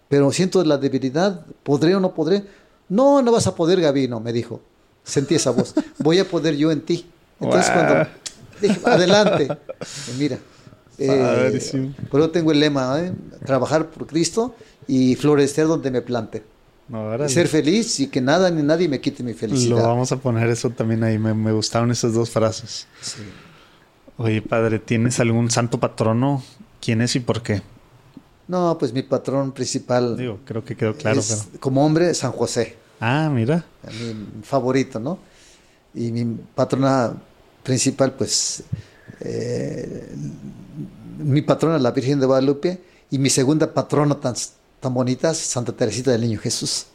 pero 0.07 0.31
siento 0.31 0.63
la 0.63 0.77
debilidad, 0.77 1.45
¿podré 1.63 1.93
o 1.95 1.99
no 1.99 2.13
podré? 2.13 2.45
No, 2.87 3.21
no 3.21 3.31
vas 3.33 3.47
a 3.47 3.55
poder, 3.55 3.81
Gabino, 3.81 4.21
me 4.21 4.31
dijo 4.31 4.61
sentí 5.07 5.35
esa 5.35 5.51
voz. 5.51 5.73
Voy 5.97 6.19
a 6.19 6.27
poder 6.27 6.55
yo 6.55 6.71
en 6.71 6.81
ti. 6.81 7.05
Entonces 7.39 7.71
cuando 7.71 8.07
dije, 8.61 8.79
adelante, 8.85 9.47
mira. 10.19 10.37
Eh, 10.99 11.91
por 12.09 12.19
eso 12.19 12.31
tengo 12.31 12.51
el 12.51 12.59
lema, 12.59 12.99
¿eh? 12.99 13.13
trabajar 13.45 13.89
por 13.91 14.07
Cristo 14.07 14.55
y 14.87 15.15
florecer 15.15 15.67
donde 15.67 15.91
me 15.91 16.01
plante. 16.01 16.43
Ser 17.27 17.47
feliz 17.47 17.99
y 17.99 18.07
que 18.07 18.21
nada 18.21 18.49
ni 18.49 18.63
nadie 18.63 18.87
me 18.87 19.01
quite 19.01 19.21
mi 19.21 19.33
felicidad. 19.33 19.77
Lo 19.77 19.83
vamos 19.83 20.11
a 20.11 20.17
poner 20.17 20.49
eso 20.49 20.69
también 20.69 21.03
ahí. 21.03 21.19
Me, 21.19 21.51
gustaron 21.51 21.91
esas 21.91 22.13
dos 22.13 22.29
frases. 22.29 22.87
Oye, 24.17 24.41
padre, 24.41 24.79
¿tienes 24.79 25.19
algún 25.19 25.51
santo 25.51 25.79
patrono? 25.79 26.43
¿Quién 26.81 27.01
es 27.01 27.15
y 27.15 27.19
por 27.19 27.43
qué? 27.43 27.61
No, 28.47 28.77
pues 28.79 28.93
mi 28.93 29.03
patrón 29.03 29.51
principal. 29.51 30.15
Digo, 30.15 30.39
creo 30.45 30.63
que 30.63 30.77
quedó 30.77 30.95
claro. 30.95 31.21
Como 31.59 31.85
hombre, 31.85 32.13
San 32.13 32.31
José. 32.31 32.77
Ah, 32.99 33.29
mira. 33.31 33.63
Mi 33.83 34.43
favorito, 34.43 34.99
¿no? 34.99 35.19
Y 35.93 36.11
mi 36.11 36.25
patrona 36.55 37.13
principal, 37.63 38.13
pues, 38.13 38.63
eh, 39.21 40.09
mi 41.19 41.41
patrona, 41.41 41.77
la 41.79 41.91
Virgen 41.91 42.19
de 42.19 42.25
Guadalupe, 42.25 42.81
y 43.09 43.19
mi 43.19 43.29
segunda 43.29 43.73
patrona 43.73 44.15
tan, 44.19 44.35
tan 44.79 44.93
bonita, 44.93 45.33
Santa 45.33 45.71
Teresita 45.73 46.11
del 46.11 46.21
Niño 46.21 46.39
Jesús. 46.39 46.87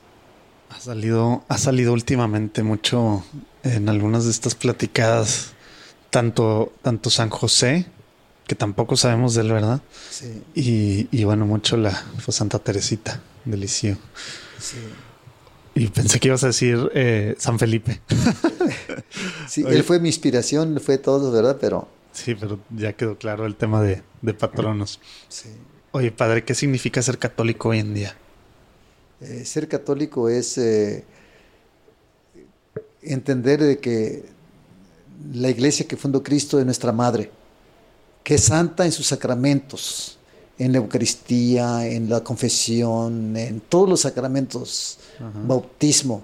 Ha 0.71 0.81
salido, 0.81 1.45
ha 1.49 1.59
salido 1.59 1.93
últimamente 1.93 2.63
mucho 2.63 3.25
en 3.63 3.89
algunas 3.89 4.25
de 4.25 4.31
estas 4.31 4.55
platicadas 4.55 5.53
tanto, 6.11 6.73
tanto 6.83 7.11
San 7.11 7.29
José, 7.31 7.87
que 8.47 8.55
tampoco 8.55 8.97
sabemos 8.97 9.35
de 9.35 9.43
él, 9.43 9.53
¿verdad? 9.53 9.83
Sí, 10.11 10.43
Y, 10.55 11.09
y 11.11 11.25
bueno, 11.25 11.47
mucho 11.47 11.77
la 11.77 12.05
pues, 12.25 12.37
Santa 12.37 12.59
Teresita 12.59 13.21
de 13.45 13.57
Lisieux. 13.57 13.99
sí. 14.59 14.79
Y 15.75 15.87
pensé 15.89 16.21
que 16.21 16.29
ibas 16.29 16.45
a 16.45 16.49
decir 16.49 16.91
eh, 16.95 17.35
San 17.39 17.59
Felipe. 17.59 18.01
Sí, 19.49 19.65
Oye. 19.67 19.77
él 19.77 19.85
fue 19.85 20.01
mi 20.01 20.09
inspiración, 20.09 20.79
fue 20.85 20.99
todo, 20.99 21.31
¿verdad? 21.33 21.57
Pero 21.61 21.89
Sí, 22.13 22.35
pero 22.35 22.59
ya 22.71 22.93
quedó 22.93 23.17
claro 23.17 23.47
el 23.47 23.57
tema 23.57 23.83
de, 23.83 24.03
de 24.21 24.35
patronos. 24.35 25.01
sí. 25.29 25.49
Oye, 25.95 26.11
padre, 26.11 26.43
¿qué 26.43 26.55
significa 26.55 27.03
ser 27.03 27.19
católico 27.19 27.69
hoy 27.69 27.79
en 27.81 27.93
día? 27.93 28.17
Eh, 29.21 29.45
ser 29.45 29.69
católico 29.69 30.29
es 30.31 30.57
eh, 30.57 31.05
entender 33.03 33.63
de 33.63 33.79
que 33.79 34.25
la 35.35 35.51
iglesia 35.51 35.87
que 35.87 35.97
fundó 35.99 36.23
Cristo 36.23 36.59
es 36.59 36.65
nuestra 36.65 36.93
madre, 36.93 37.31
que 38.25 38.37
es 38.37 38.45
santa 38.45 38.85
en 38.87 38.93
sus 38.93 39.07
sacramentos, 39.07 40.19
en 40.65 40.73
la 40.73 40.79
Eucaristía, 40.79 41.87
en 41.87 42.09
la 42.09 42.23
confesión, 42.23 43.37
en 43.37 43.61
todos 43.61 43.89
los 43.89 44.01
sacramentos, 44.01 44.99
bautismo, 45.47 46.23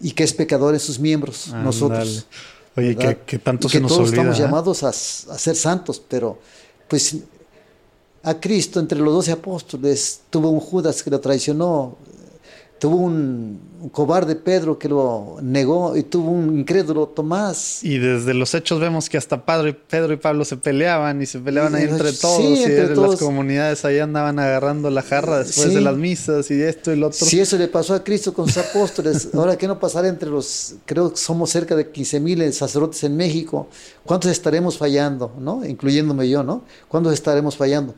y 0.00 0.12
que 0.12 0.24
es 0.24 0.32
pecador 0.32 0.74
en 0.74 0.80
sus 0.80 0.98
miembros, 0.98 1.48
nosotros. 1.52 2.26
Oye, 2.76 2.96
que, 2.96 3.18
que 3.26 3.38
tanto 3.38 3.66
Y 3.66 3.70
se 3.70 3.76
que 3.78 3.82
nos 3.82 3.92
todos 3.92 4.08
olvida. 4.08 4.22
estamos 4.22 4.38
¿eh? 4.38 4.42
llamados 4.42 4.82
a, 4.84 4.88
a 4.88 5.38
ser 5.38 5.56
santos, 5.56 6.00
pero 6.08 6.38
pues 6.88 7.16
a 8.22 8.38
Cristo 8.38 8.78
entre 8.80 8.98
los 9.00 9.12
doce 9.12 9.32
apóstoles 9.32 10.20
tuvo 10.30 10.50
un 10.50 10.60
Judas 10.60 11.02
que 11.02 11.10
lo 11.10 11.20
traicionó, 11.20 11.96
tuvo 12.80 12.96
un, 12.96 13.60
un 13.82 13.88
cobarde 13.90 14.34
Pedro 14.36 14.78
que 14.78 14.88
lo 14.88 15.36
negó 15.42 15.96
y 15.96 16.02
tuvo 16.02 16.30
un 16.30 16.58
incrédulo 16.58 17.06
Tomás. 17.08 17.84
Y 17.84 17.98
desde 17.98 18.32
los 18.32 18.54
hechos 18.54 18.80
vemos 18.80 19.10
que 19.10 19.18
hasta 19.18 19.44
Padre, 19.44 19.74
Pedro 19.74 20.14
y 20.14 20.16
Pablo 20.16 20.46
se 20.46 20.56
peleaban 20.56 21.20
y 21.20 21.26
se 21.26 21.38
peleaban 21.38 21.74
ahí 21.74 21.84
entre 21.84 22.12
todos. 22.14 22.40
y 22.40 22.62
entre 22.64 22.96
las 22.96 23.16
comunidades 23.20 23.84
ahí 23.84 23.98
andaban 23.98 24.38
agarrando 24.38 24.88
la 24.90 25.02
jarra 25.02 25.38
después 25.40 25.68
Sí. 25.68 25.74
de 25.74 25.82
las 25.82 25.94
misas 25.96 26.50
y 26.50 26.60
esto 26.62 26.90
y 26.90 26.96
lo 26.96 27.08
otro. 27.08 27.26
Si 27.26 27.38
eso 27.38 27.58
le 27.58 27.68
pasó 27.68 27.94
a 27.94 28.02
Cristo 28.02 28.32
con 28.32 28.46
sus 28.48 28.56
apóstoles, 28.56 29.28
ahora 29.34 29.58
que 29.58 29.68
no 29.68 29.78
pasará 29.78 30.08
entre 30.08 30.30
los, 30.30 30.76
creo 30.86 31.10
que 31.10 31.18
somos 31.18 31.50
cerca 31.50 31.76
de 31.76 31.90
15 31.90 32.18
mil 32.18 32.52
sacerdotes 32.54 33.04
en 33.04 33.14
México, 33.14 33.68
¿cuántos 34.06 34.30
estaremos 34.30 34.78
fallando, 34.78 35.30
no? 35.38 35.66
Incluyéndome 35.66 36.28
yo, 36.30 36.42
¿no? 36.42 36.64
¿Cuántos 36.88 37.12
estaremos 37.12 37.56
fallando? 37.56 37.94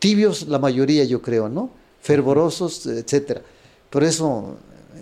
Tibios 0.00 0.48
la 0.48 0.58
mayoría, 0.58 1.04
yo 1.04 1.22
creo, 1.22 1.48
¿no? 1.48 1.70
Fervorosos, 2.00 2.84
etcétera. 2.86 3.42
Por 3.92 4.02
eso 4.04 4.56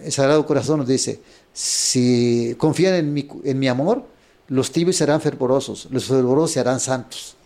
el 0.04 0.10
Sagrado 0.12 0.44
Corazón 0.44 0.80
nos 0.80 0.88
dice, 0.88 1.20
si 1.52 2.54
confían 2.58 2.94
en 2.94 3.14
mi, 3.14 3.26
en 3.44 3.58
mi 3.58 3.68
amor, 3.68 4.04
los 4.48 4.72
tibios 4.72 4.96
serán 4.96 5.20
fervorosos, 5.20 5.86
los 5.92 6.04
fervorosos 6.06 6.50
se 6.50 6.60
harán 6.60 6.80
santos. 6.80 7.36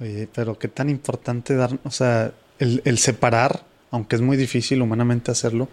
Oye, 0.00 0.28
pero 0.34 0.58
qué 0.58 0.68
tan 0.68 0.90
importante 0.90 1.54
dar, 1.56 1.78
o 1.82 1.90
sea, 1.90 2.32
el, 2.58 2.82
el 2.84 2.98
separar, 2.98 3.64
aunque 3.90 4.16
es 4.16 4.22
muy 4.22 4.36
difícil 4.36 4.82
humanamente 4.82 5.30
hacerlo, 5.30 5.68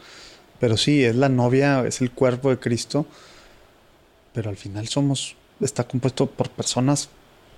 pero 0.59 0.77
sí, 0.77 1.03
es 1.03 1.15
la 1.15 1.27
novia, 1.29 1.85
es 1.85 1.99
el 2.01 2.11
cuerpo 2.11 2.49
de 2.49 2.59
Cristo, 2.59 3.05
pero 4.33 4.49
al 4.49 4.57
final 4.57 4.87
somos, 4.87 5.35
está 5.59 5.85
compuesto 5.85 6.27
por 6.27 6.49
personas 6.49 7.09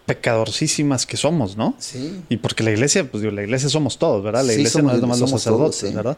pecadorcísimas 0.06 1.06
que 1.06 1.18
somos, 1.18 1.58
¿no? 1.58 1.76
Sí. 1.78 2.22
Y 2.30 2.38
porque 2.38 2.64
la 2.64 2.72
iglesia, 2.72 3.10
pues 3.10 3.22
digo, 3.22 3.34
la 3.34 3.44
iglesia 3.44 3.70
somos 3.70 3.98
todos, 4.00 4.24
¿verdad? 4.24 4.42
La 4.44 4.54
Sí, 4.54 4.60
iglesia 4.60 4.80
somos- 4.82 4.92
no 4.94 4.96
es 4.98 5.02
nomás 5.02 5.20
los 5.20 5.30
sacerdotes, 5.32 5.80
todos, 5.80 5.90
sí. 5.92 5.96
¿verdad? 5.96 6.18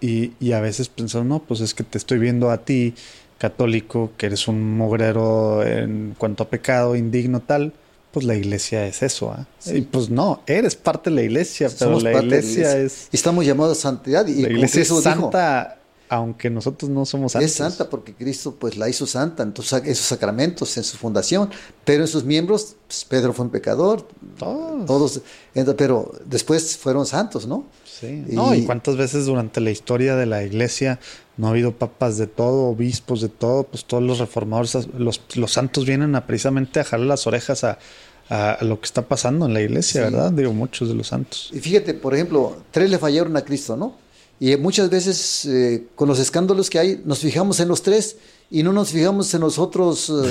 Y, 0.00 0.32
y 0.40 0.52
a 0.52 0.60
veces 0.60 0.88
pensamos, 0.88 1.26
no, 1.26 1.38
pues 1.40 1.60
es 1.60 1.74
que 1.74 1.82
te 1.84 1.98
estoy 1.98 2.18
viendo 2.18 2.50
a 2.50 2.58
ti, 2.64 2.94
católico, 3.38 4.12
que 4.16 4.26
eres 4.26 4.48
un 4.48 4.76
mugrero 4.76 5.62
en 5.66 6.14
cuanto 6.18 6.42
a 6.44 6.48
pecado, 6.50 6.96
indigno, 6.96 7.40
tal. 7.40 7.72
Pues 8.12 8.24
la 8.26 8.36
iglesia 8.36 8.86
es 8.86 9.02
eso, 9.02 9.32
¿ah? 9.32 9.46
Sí. 9.58 9.78
Y 9.78 9.80
pues 9.82 10.08
no, 10.08 10.42
eres 10.46 10.76
parte 10.76 11.10
de 11.10 11.16
la 11.16 11.22
iglesia, 11.22 11.68
pero 11.68 11.78
Somos 11.90 12.02
la 12.04 12.12
parte 12.12 12.26
de 12.28 12.30
la 12.30 12.38
iglesia, 12.48 12.78
es. 12.78 13.08
Y 13.10 13.16
estamos 13.16 13.44
llamados 13.44 13.78
a 13.78 13.80
santidad. 13.80 14.24
Y 14.26 14.42
La 14.42 14.50
iglesia 14.50 14.82
es 14.82 14.88
dijo, 14.88 15.02
santa, 15.02 15.78
aunque 16.08 16.48
nosotros 16.48 16.88
no 16.92 17.04
somos 17.06 17.32
santos. 17.32 17.50
Es 17.50 17.56
santa 17.56 17.90
porque 17.90 18.14
Cristo 18.14 18.54
pues 18.56 18.76
la 18.76 18.88
hizo 18.88 19.04
santa 19.04 19.42
en, 19.42 19.52
tus- 19.52 19.72
en 19.72 19.94
sus 19.96 20.06
sacramentos, 20.06 20.76
en 20.76 20.84
su 20.84 20.96
fundación, 20.96 21.50
pero 21.84 22.02
en 22.02 22.08
sus 22.08 22.22
miembros, 22.22 22.76
pues, 22.86 23.04
Pedro 23.04 23.32
fue 23.32 23.46
un 23.46 23.50
pecador, 23.50 24.06
Todos. 24.38 24.86
todos, 24.86 25.20
pero 25.76 26.12
después 26.24 26.76
fueron 26.76 27.06
santos, 27.06 27.48
¿no? 27.48 27.64
Sí. 28.00 28.24
Y- 28.28 28.34
No, 28.34 28.54
y 28.54 28.64
cuántas 28.64 28.96
veces 28.96 29.26
durante 29.26 29.60
la 29.60 29.70
historia 29.70 30.16
de 30.16 30.26
la 30.26 30.42
iglesia 30.42 30.98
no 31.36 31.46
ha 31.46 31.50
habido 31.50 31.72
papas 31.72 32.16
de 32.18 32.26
todo, 32.26 32.64
obispos 32.68 33.20
de 33.20 33.28
todo, 33.28 33.64
pues 33.64 33.84
todos 33.84 34.02
los 34.02 34.18
reformadores, 34.18 34.88
los, 34.98 35.20
los 35.34 35.52
santos 35.52 35.84
vienen 35.86 36.14
a 36.16 36.26
precisamente 36.26 36.80
a 36.80 36.84
jalar 36.84 37.06
las 37.06 37.26
orejas 37.26 37.64
a, 37.64 37.78
a- 38.28 38.58
lo 38.62 38.80
que 38.80 38.86
está 38.86 39.02
pasando 39.02 39.46
en 39.46 39.54
la 39.54 39.60
iglesia, 39.60 40.06
Sí. 40.06 40.12
¿verdad? 40.12 40.32
Digo, 40.32 40.52
muchos 40.52 40.88
de 40.88 40.94
los 40.94 41.08
santos. 41.08 41.50
Y 41.52 41.60
fíjate, 41.60 41.94
por 41.94 42.14
ejemplo, 42.14 42.56
tres 42.70 42.90
le 42.90 42.98
fallaron 42.98 43.36
a 43.36 43.42
Cristo, 43.42 43.76
¿no? 43.76 43.96
Y 44.40 44.56
muchas 44.56 44.90
veces 44.90 45.44
eh, 45.46 45.84
con 45.94 46.08
los 46.08 46.18
escándalos 46.18 46.68
que 46.68 46.78
hay, 46.80 47.00
nos 47.04 47.20
fijamos 47.20 47.60
en 47.60 47.68
los 47.68 47.82
tres 47.82 48.16
y 48.50 48.62
no 48.64 48.72
nos 48.72 48.90
fijamos 48.90 49.32
en 49.32 49.40
los 49.40 49.58
otros 49.60 50.10
eh, 50.10 50.28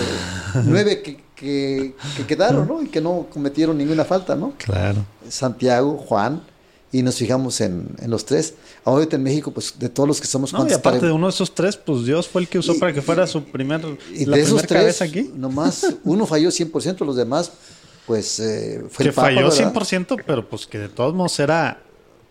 nueve 0.66 1.02
que, 1.02 1.18
que- 1.36 1.96
que 2.18 2.26
quedaron, 2.26 2.68
¿no? 2.68 2.82
Y 2.82 2.88
que 2.88 3.00
no 3.02 3.28
cometieron 3.34 3.78
ninguna 3.78 4.04
falta, 4.06 4.36
¿no? 4.36 4.54
Claro. 4.58 5.06
Santiago, 5.30 5.98
Juan, 5.98 6.44
y 6.94 7.02
nos 7.04 7.16
fijamos 7.16 7.60
en, 7.60 7.88
en 8.00 8.10
los 8.10 8.24
tres. 8.26 8.54
Ahorita 8.86 9.18
en 9.18 9.24
México, 9.24 9.52
pues 9.52 9.74
de 9.78 9.90
todos 9.90 10.08
los 10.08 10.22
que 10.22 10.28
somos 10.28 10.54
No, 10.54 10.60
y 10.60 10.62
¿cuántos 10.62 10.78
aparte 10.78 11.06
de 11.08 11.12
uno 11.12 11.28
de 11.28 11.32
esos 11.34 11.54
tres, 11.54 11.76
pues 11.76 12.06
Dios 12.06 12.30
fue 12.30 12.42
el 12.44 12.48
que 12.48 12.60
usó 12.60 12.74
Y- 12.76 12.80
para 12.80 12.94
que 12.94 13.02
fuera 13.02 13.28
su 13.28 13.44
primer, 13.44 13.82
Y 14.14 14.26
la 14.26 14.38
de 14.38 14.44
esos 14.44 14.62
tres, 14.62 14.80
cabeza 14.82 15.04
aquí. 15.04 15.30
nomás 15.36 15.86
uno 16.06 16.26
falló 16.26 16.50
100%, 16.50 17.06
los 17.06 17.16
demás, 17.18 17.52
pues 18.08 18.40
eh, 18.40 18.84
fue 18.90 19.04
Que 19.04 19.10
el 19.10 19.16
Papa, 19.16 19.28
falló 19.28 19.50
¿verdad? 19.50 19.74
100%, 19.74 20.24
pero 20.26 20.48
pues 20.48 20.68
que 20.68 20.78
de 20.78 20.90
todos 20.90 21.14
modos 21.14 21.40
era 21.40 21.82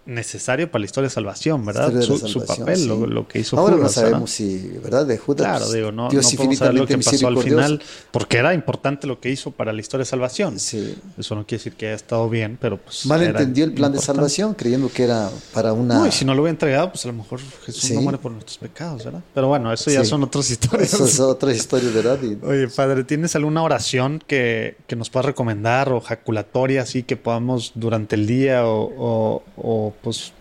necesario 0.04 0.70
para 0.70 0.80
la 0.80 0.86
historia 0.86 1.08
de 1.08 1.14
salvación, 1.14 1.64
¿verdad? 1.64 1.92
De 1.92 2.02
Su, 2.02 2.44
papel, 2.44 2.76
sí. 2.76 2.86
lo, 2.88 3.06
lo 3.06 3.28
que 3.28 3.38
hizo 3.38 3.58
Ahora 3.58 3.76
no 3.76 3.88
sabemos 3.88 4.30
si, 4.30 4.58
¿verdad? 4.82 5.06
De 5.06 5.16
Judas. 5.18 5.46
Claro, 5.46 5.70
digo, 5.72 5.92
no, 5.92 6.08
Dios 6.08 6.24
no 6.32 6.36
podemos 6.36 6.58
saber 6.58 6.74
lo 6.74 6.86
que 6.86 6.98
pasó 6.98 7.28
al 7.28 7.38
final, 7.38 7.82
porque 8.10 8.38
era 8.38 8.52
importante 8.54 9.06
lo 9.06 9.20
que 9.20 9.30
hizo 9.30 9.50
para 9.52 9.72
la 9.72 9.80
historia 9.80 10.02
de 10.02 10.10
salvación. 10.10 10.58
Sí. 10.58 10.96
Eso 11.18 11.34
no 11.36 11.46
quiere 11.46 11.60
decir 11.60 11.74
que 11.74 11.86
haya 11.86 11.94
estado 11.96 12.28
bien, 12.28 12.58
pero 12.60 12.78
pues. 12.78 13.06
Mal 13.06 13.22
entendió 13.22 13.64
el 13.64 13.72
plan 13.74 13.92
de 13.92 13.98
salvación, 14.00 14.54
creyendo 14.54 14.90
que 14.92 15.04
era 15.04 15.30
para 15.54 15.72
una. 15.72 15.94
No, 15.98 16.06
y 16.06 16.12
si 16.12 16.24
no 16.24 16.34
lo 16.34 16.42
hubiera 16.42 16.52
entregado, 16.54 16.90
pues 16.90 17.04
a 17.04 17.08
lo 17.08 17.14
mejor 17.14 17.40
Jesús 17.64 17.82
Sí. 17.82 17.94
no 17.94 18.02
muere 18.02 18.18
por 18.18 18.32
nuestros 18.32 18.58
pecados, 18.58 19.04
¿verdad? 19.04 19.22
Pero 19.34 19.48
bueno, 19.48 19.72
eso 19.72 19.90
ya 19.90 20.02
Sí. 20.02 20.10
son 20.10 20.22
otras 20.24 20.50
historias. 20.50 20.92
Eso 20.94 21.04
es 21.06 21.20
otra 21.20 21.52
historia, 21.52 21.90
¿verdad? 21.94 22.18
Y- 22.22 22.38
Oye, 22.44 22.68
padre, 22.68 23.04
¿tienes 23.04 23.36
alguna 23.36 23.62
oración 23.62 24.22
que, 24.26 24.76
que 24.86 24.96
nos 24.96 25.10
puedas 25.10 25.26
recomendar 25.26 25.92
o 25.92 26.00
jaculatoria 26.00 26.82
así 26.82 27.02
que 27.04 27.16
podamos 27.16 27.72
durante 27.74 28.16
el 28.16 28.26
día 28.26 28.66
o, 28.66 28.90
o- 28.96 29.42
o, 29.56 29.91
pues, 30.02 30.32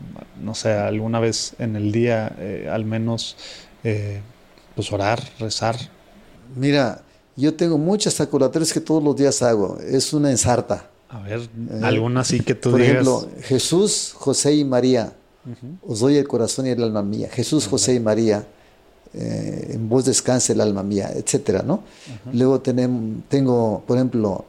no 0.41 0.53
sé, 0.55 0.71
alguna 0.73 1.19
vez 1.19 1.53
en 1.59 1.75
el 1.75 1.91
día 1.91 2.35
eh, 2.39 2.69
al 2.71 2.85
menos 2.85 3.35
eh, 3.83 4.21
pues 4.75 4.91
orar, 4.93 5.21
rezar? 5.39 5.75
Mira, 6.55 7.01
yo 7.35 7.53
tengo 7.53 7.77
muchas 7.77 8.13
saculatorias 8.15 8.73
que 8.73 8.81
todos 8.81 9.03
los 9.03 9.15
días 9.15 9.41
hago. 9.41 9.79
Es 9.79 10.13
una 10.13 10.29
ensarta. 10.31 10.87
A 11.09 11.19
ver, 11.21 11.39
Eh, 11.41 11.79
alguna 11.83 12.21
así 12.21 12.39
que 12.39 12.55
tú 12.55 12.71
Por 12.71 12.79
digas. 12.81 12.93
ejemplo, 12.95 13.27
Jesús, 13.41 14.13
José 14.15 14.53
y 14.55 14.63
María. 14.63 15.13
Os 15.85 15.99
doy 16.01 16.17
el 16.17 16.27
corazón 16.27 16.67
y 16.67 16.69
el 16.69 16.83
alma 16.83 17.01
mía. 17.01 17.27
Jesús, 17.31 17.67
José 17.67 17.95
y 17.95 17.99
María. 17.99 18.45
eh, 19.13 19.71
en 19.73 19.89
vos 19.89 20.05
descanse 20.05 20.53
el 20.53 20.61
alma 20.61 20.83
mía, 20.83 21.11
etcétera, 21.13 21.63
¿no? 21.63 21.83
Luego 22.31 22.63
tenem- 22.63 23.23
tengo, 23.27 23.83
por 23.85 23.97
ejemplo, 23.97 24.45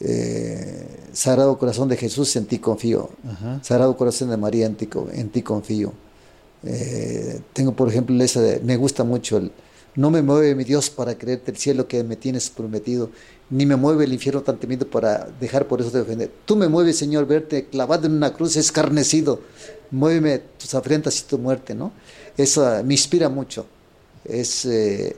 eh, 0.00 0.86
Sagrado 1.12 1.58
Corazón 1.58 1.88
de 1.88 1.96
Jesús, 1.96 2.34
en 2.36 2.46
ti 2.46 2.58
confío. 2.58 3.10
Ajá. 3.28 3.60
Sagrado 3.62 3.96
Corazón 3.96 4.30
de 4.30 4.36
María, 4.36 4.66
en 4.66 4.76
ti, 4.76 4.88
en 5.12 5.28
ti 5.28 5.42
confío. 5.42 5.92
Eh, 6.64 7.40
tengo, 7.52 7.72
por 7.72 7.88
ejemplo, 7.88 8.22
esa 8.22 8.40
de, 8.40 8.60
me 8.60 8.76
gusta 8.76 9.04
mucho 9.04 9.38
el, 9.38 9.52
no 9.96 10.10
me 10.10 10.22
mueve 10.22 10.54
mi 10.54 10.64
Dios 10.64 10.90
para 10.90 11.16
creerte 11.16 11.50
el 11.50 11.56
cielo 11.56 11.88
que 11.88 12.04
me 12.04 12.16
tienes 12.16 12.50
prometido, 12.50 13.10
ni 13.50 13.66
me 13.66 13.76
mueve 13.76 14.04
el 14.04 14.12
infierno 14.12 14.42
tan 14.42 14.58
temido 14.58 14.86
para 14.86 15.28
dejar 15.40 15.66
por 15.66 15.80
eso 15.80 15.90
de 15.90 16.00
ofender. 16.00 16.30
Tú 16.44 16.56
me 16.56 16.68
mueves, 16.68 16.96
Señor, 16.96 17.26
verte 17.26 17.66
clavado 17.66 18.06
en 18.06 18.12
una 18.12 18.32
cruz, 18.32 18.56
escarnecido. 18.56 19.40
Muéveme 19.90 20.40
tus 20.58 20.74
afrentas 20.74 21.20
y 21.20 21.24
tu 21.24 21.38
muerte, 21.38 21.74
¿no? 21.74 21.92
Eso 22.36 22.64
me 22.84 22.94
inspira 22.94 23.28
mucho. 23.28 23.66
Es 24.24 24.64
eh, 24.66 25.16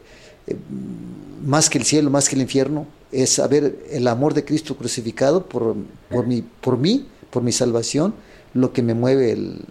más 1.44 1.68
que 1.68 1.76
el 1.76 1.84
cielo, 1.84 2.08
más 2.10 2.28
que 2.28 2.36
el 2.36 2.42
infierno, 2.42 2.86
es 3.12 3.30
saber 3.30 3.78
el 3.90 4.08
amor 4.08 4.32
de 4.32 4.44
Cristo 4.44 4.76
crucificado 4.76 5.46
por, 5.46 5.76
por, 6.08 6.26
mi, 6.26 6.42
por 6.42 6.78
mí, 6.78 7.06
por 7.30 7.42
mi 7.42 7.52
salvación, 7.52 8.14
lo 8.54 8.72
que 8.72 8.82
me 8.82 8.94
mueve 8.94 9.32
el, 9.32 9.64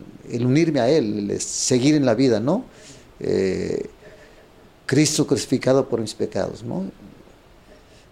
unirme 0.45 0.79
a 0.79 0.89
Él, 0.89 1.31
el 1.31 1.41
seguir 1.41 1.95
en 1.95 2.05
la 2.05 2.13
vida, 2.13 2.39
¿no? 2.39 2.65
Eh, 3.19 3.89
Cristo 4.85 5.25
crucificado 5.25 5.89
por 5.89 5.99
mis 5.99 6.13
pecados, 6.13 6.63
¿no? 6.63 6.85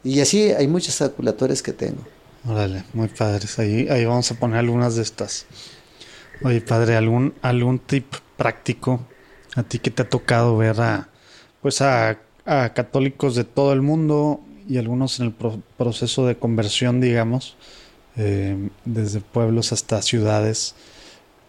Y 0.04 0.20
así 0.20 0.52
hay 0.52 0.68
muchas 0.68 0.98
calculatorias 0.98 1.62
que 1.62 1.74
tengo. 1.74 2.02
Órale, 2.48 2.84
muy 2.94 3.10
padres. 3.10 3.60
Ahí, 3.60 3.88
ahí 3.90 4.06
vamos 4.06 4.32
a 4.32 4.36
poner 4.36 4.58
algunas 4.60 4.96
de 4.96 5.04
estas. 5.04 5.46
Oye, 6.42 6.62
padre, 6.62 6.96
¿algún, 6.96 7.34
algún 7.42 7.80
tip 7.80 8.06
práctico 8.38 9.02
a 9.56 9.64
ti 9.64 9.80
que 9.80 9.92
te 9.92 10.04
ha 10.04 10.10
tocado 10.10 10.56
ver 10.58 10.80
a, 10.80 11.10
pues 11.62 11.82
a 11.82 12.18
católicos 12.74 13.36
de 13.36 13.44
todo 13.44 13.74
el 13.74 13.82
mundo 13.82 14.42
y 14.70 14.78
algunos 14.78 15.20
en 15.20 15.26
el 15.26 15.34
pro- 15.34 15.62
proceso 15.78 16.26
de 16.26 16.38
conversión, 16.38 17.02
digamos, 17.02 17.58
eh, 18.16 18.70
desde 18.86 19.20
pueblos 19.20 19.74
hasta 19.74 20.02
ciudades, 20.02 20.76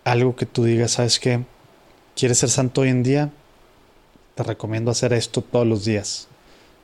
algo 0.04 0.34
que 0.34 0.46
tú 0.46 0.64
digas, 0.64 0.92
¿sabes 0.92 1.20
qué? 1.20 1.44
¿Quieres 2.16 2.38
ser 2.38 2.48
santo 2.48 2.80
hoy 2.80 2.88
en 2.88 3.02
día? 3.02 3.30
Te 4.34 4.42
recomiendo 4.42 4.90
hacer 4.90 5.12
esto 5.12 5.42
todos 5.42 5.66
los 5.66 5.84
días. 5.84 6.28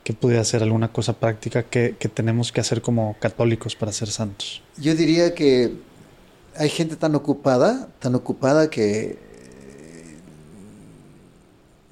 ¿Qué 0.03 0.13
pudiera 0.13 0.43
ser 0.43 0.63
alguna 0.63 0.93
cosa 0.93 1.13
práctica 1.13 1.63
que, 1.63 1.95
que 1.99 2.07
tenemos 2.07 2.51
que 2.51 2.61
hacer 2.61 2.81
como 2.81 3.17
católicos 3.19 3.75
para 3.75 3.91
ser 3.91 4.09
santos? 4.09 4.61
Yo 4.77 4.95
diría 4.95 5.33
que 5.33 5.73
hay 6.55 6.69
gente 6.69 6.95
tan 6.95 7.15
ocupada, 7.15 7.89
tan 7.99 8.15
ocupada 8.15 8.69
que 8.69 9.01
eh, 9.11 9.17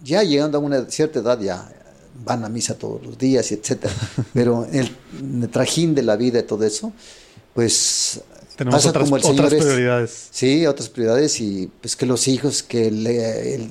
ya 0.03 0.23
llegando 0.23 0.57
a 0.59 0.61
una 0.61 0.85
cierta 0.89 1.19
edad 1.19 1.39
ya 1.41 1.71
van 2.23 2.43
a 2.45 2.49
misa 2.49 2.77
todos 2.77 3.03
los 3.03 3.17
días, 3.17 3.51
y 3.51 3.55
etcétera. 3.55 3.93
Pero 4.33 4.65
en 4.71 4.75
el, 4.79 4.95
el 5.43 5.49
trajín 5.49 5.93
de 5.95 6.03
la 6.03 6.15
vida 6.15 6.39
y 6.39 6.43
todo 6.43 6.63
eso, 6.63 6.91
pues 7.53 8.21
Tenemos 8.55 8.75
pasa 8.79 8.89
otras, 8.89 9.03
como 9.05 9.17
el 9.17 9.23
Señor 9.23 9.45
otras 9.45 9.53
es- 9.53 9.65
prioridades. 9.65 10.27
Sí, 10.31 10.65
otras 10.65 10.89
prioridades 10.89 11.39
y 11.41 11.69
pues 11.81 11.95
que 11.95 12.05
los 12.05 12.27
hijos, 12.27 12.63
que 12.63 12.91
le, 12.91 13.55
el- 13.55 13.69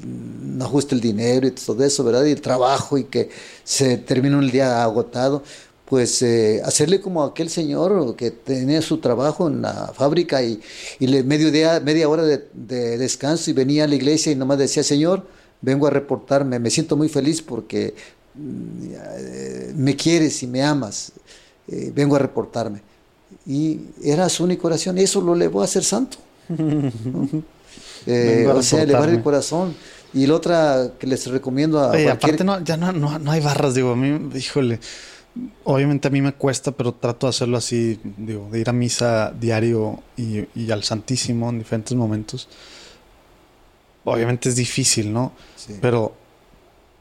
no 0.58 0.64
ajuste 0.64 0.94
el 0.94 1.00
dinero 1.00 1.46
y 1.46 1.50
todo 1.52 1.82
eso, 1.84 2.04
¿verdad? 2.04 2.24
Y 2.24 2.32
el 2.32 2.40
trabajo 2.40 2.98
y 2.98 3.04
que 3.04 3.30
se 3.64 3.96
termina 3.98 4.38
un 4.38 4.50
día 4.50 4.82
agotado. 4.82 5.42
Pues 5.86 6.22
eh, 6.22 6.62
hacerle 6.64 7.00
como 7.02 7.22
aquel 7.22 7.50
señor 7.50 8.16
que 8.16 8.30
tenía 8.30 8.80
su 8.80 8.98
trabajo 8.98 9.48
en 9.48 9.60
la 9.60 9.92
fábrica 9.94 10.42
y, 10.42 10.58
y 10.98 11.06
le 11.06 11.22
medio 11.22 11.50
día, 11.52 11.78
media 11.78 12.08
hora 12.08 12.24
de, 12.24 12.48
de 12.54 12.96
descanso 12.96 13.50
y 13.50 13.52
venía 13.52 13.84
a 13.84 13.86
la 13.86 13.94
iglesia 13.94 14.32
y 14.32 14.34
nomás 14.34 14.56
decía, 14.58 14.82
Señor, 14.82 15.26
vengo 15.60 15.86
a 15.86 15.90
reportarme, 15.90 16.58
me 16.58 16.70
siento 16.70 16.96
muy 16.96 17.10
feliz 17.10 17.42
porque 17.42 17.94
me 18.36 19.96
quieres 19.96 20.42
y 20.42 20.46
me 20.46 20.62
amas, 20.62 21.12
eh, 21.68 21.92
vengo 21.94 22.16
a 22.16 22.18
reportarme. 22.18 22.82
Y 23.46 23.80
era 24.02 24.28
su 24.28 24.44
única 24.44 24.66
oración, 24.66 24.98
eso 24.98 25.20
lo 25.20 25.34
llevó 25.34 25.62
a 25.62 25.66
ser 25.66 25.84
santo. 25.84 26.18
Eh, 28.06 28.46
a 28.46 28.54
o 28.54 28.62
sea, 28.62 28.82
elevar 28.82 29.08
el 29.08 29.22
corazón. 29.22 29.74
Y 30.12 30.26
la 30.26 30.34
otra 30.34 30.90
que 30.98 31.06
les 31.06 31.26
recomiendo 31.26 31.80
a 31.80 31.90
Oye, 31.90 32.04
cualquier... 32.04 32.34
aparte 32.34 32.44
no, 32.44 32.62
ya 32.62 32.76
no, 32.76 32.92
no, 32.92 33.18
no 33.18 33.30
hay 33.30 33.40
barras, 33.40 33.74
digo, 33.74 33.92
a 33.92 33.96
mí, 33.96 34.28
híjole, 34.36 34.78
obviamente 35.64 36.08
a 36.08 36.10
mí 36.10 36.20
me 36.20 36.34
cuesta, 36.34 36.72
pero 36.72 36.92
trato 36.92 37.26
de 37.26 37.30
hacerlo 37.30 37.56
así, 37.56 37.98
digo, 38.18 38.48
de 38.52 38.60
ir 38.60 38.68
a 38.68 38.74
misa 38.74 39.32
diario 39.32 40.02
y, 40.18 40.44
y 40.54 40.70
al 40.70 40.84
Santísimo 40.84 41.48
en 41.48 41.60
diferentes 41.60 41.94
momentos. 41.96 42.48
Obviamente 44.04 44.50
es 44.50 44.56
difícil, 44.56 45.10
¿no? 45.10 45.32
Sí. 45.56 45.78
Pero 45.80 46.14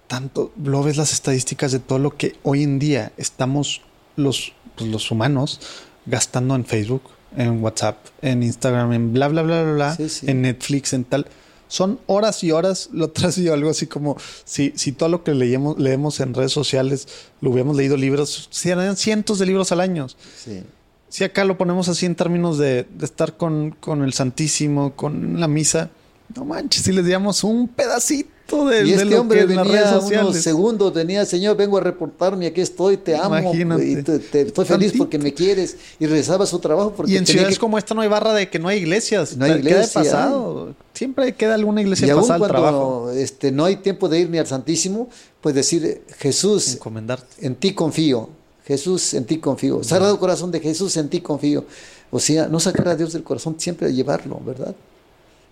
tanto, 0.07 0.51
lo 0.63 0.83
ves 0.83 0.97
las 0.97 1.13
estadísticas 1.13 1.71
de 1.71 1.79
todo 1.79 1.99
lo 1.99 2.15
que 2.15 2.35
hoy 2.43 2.63
en 2.63 2.79
día 2.79 3.11
estamos 3.17 3.81
los, 4.15 4.53
pues, 4.75 4.89
los 4.89 5.09
humanos 5.11 5.59
gastando 6.05 6.55
en 6.55 6.65
Facebook, 6.65 7.03
en 7.35 7.63
WhatsApp, 7.63 7.97
en 8.21 8.43
Instagram, 8.43 8.93
en 8.93 9.13
bla, 9.13 9.27
bla, 9.27 9.41
bla, 9.41 9.63
bla, 9.63 9.73
bla, 9.73 9.95
Sí, 9.95 10.09
sí. 10.09 10.29
en 10.29 10.41
Netflix, 10.43 10.93
en 10.93 11.03
tal. 11.05 11.27
Son 11.67 11.99
horas 12.05 12.43
y 12.43 12.51
horas. 12.51 12.89
Lo 12.91 13.09
traes 13.09 13.37
yo 13.37 13.53
algo 13.53 13.69
así 13.71 13.87
como 13.87 14.15
si, 14.45 14.73
si 14.75 14.91
todo 14.91 15.09
lo 15.09 15.23
que 15.23 15.33
leemos, 15.33 15.79
leemos 15.79 16.19
en 16.19 16.33
redes 16.35 16.51
sociales 16.51 17.07
lo 17.41 17.49
hubiéramos 17.49 17.75
leído 17.77 17.97
libros, 17.97 18.47
serían 18.51 18.95
cientos 18.95 19.39
de 19.39 19.47
libros 19.47 19.71
al 19.71 19.79
año. 19.79 20.07
Sí. 20.09 20.63
Si 21.09 21.23
acá 21.23 21.45
lo 21.45 21.57
ponemos 21.57 21.89
así 21.89 22.05
en 22.05 22.15
términos 22.15 22.57
de, 22.57 22.83
de 22.83 23.05
estar 23.05 23.37
con, 23.37 23.71
con 23.71 24.03
el 24.03 24.13
Santísimo, 24.13 24.95
con 24.95 25.39
la 25.39 25.47
misa, 25.47 25.89
no 26.35 26.45
manches, 26.45 26.83
si 26.83 26.91
les 26.91 27.05
diéramos 27.05 27.43
un 27.43 27.67
pedacito 27.67 28.32
de, 28.51 28.85
Y 28.87 28.93
este 28.93 29.17
hombre 29.17 29.45
venía 29.45 29.99
unos 29.99 30.35
segundos, 30.37 30.93
venía, 30.93 31.25
Señor, 31.25 31.57
vengo 31.57 31.77
a 31.77 31.81
reportarme, 31.81 32.45
aquí 32.47 32.61
estoy, 32.61 32.97
te 32.97 33.15
amo, 33.15 33.37
Imagínate. 33.39 33.87
y 33.89 34.03
te- 34.03 34.19
te- 34.19 34.41
estoy 34.41 34.65
feliz 34.65 34.87
Tantito. 34.89 35.03
porque 35.03 35.17
me 35.17 35.33
quieres. 35.33 35.77
Y 35.99 36.05
regresaba 36.05 36.43
a 36.43 36.47
su 36.47 36.59
trabajo 36.59 36.93
porque 36.95 37.11
Y 37.13 37.17
en 37.17 37.25
ciudades 37.25 37.55
que- 37.55 37.59
como 37.59 37.77
esta 37.77 37.95
no 37.95 38.01
hay 38.01 38.09
barra 38.09 38.33
de 38.33 38.49
que 38.49 38.59
no 38.59 38.67
hay 38.67 38.79
iglesias. 38.79 39.35
No 39.37 39.45
hay 39.45 39.51
Queda 39.53 39.63
de 39.63 39.69
iglesia, 39.69 40.01
pasado. 40.03 40.75
Siempre 40.93 41.33
queda 41.35 41.55
alguna 41.55 41.81
iglesia 41.81 42.05
y 42.07 42.09
aún 42.11 42.21
pasada 42.21 42.45
al 42.45 42.51
trabajo. 42.51 43.01
cuando 43.05 43.19
este, 43.19 43.51
no 43.51 43.65
hay 43.65 43.77
tiempo 43.77 44.07
de 44.09 44.19
ir 44.19 44.29
ni 44.29 44.37
al 44.37 44.45
Santísimo, 44.47 45.09
pues 45.41 45.55
decir, 45.55 46.03
Jesús, 46.19 46.73
Encomendarte. 46.75 47.45
en 47.45 47.55
ti 47.55 47.73
confío. 47.73 48.29
Jesús, 48.65 49.13
en 49.13 49.25
ti 49.25 49.39
confío. 49.39 49.83
Sagrado 49.83 50.17
corazón 50.19 50.51
de 50.51 50.59
Jesús, 50.59 50.95
en 50.97 51.09
ti 51.09 51.19
confío. 51.21 51.65
O 52.11 52.19
sea, 52.19 52.47
no 52.47 52.59
sacar 52.59 52.87
a 52.89 52.95
Dios 52.95 53.11
del 53.13 53.23
corazón, 53.23 53.55
siempre 53.57 53.91
llevarlo, 53.93 54.39
¿verdad? 54.45 54.75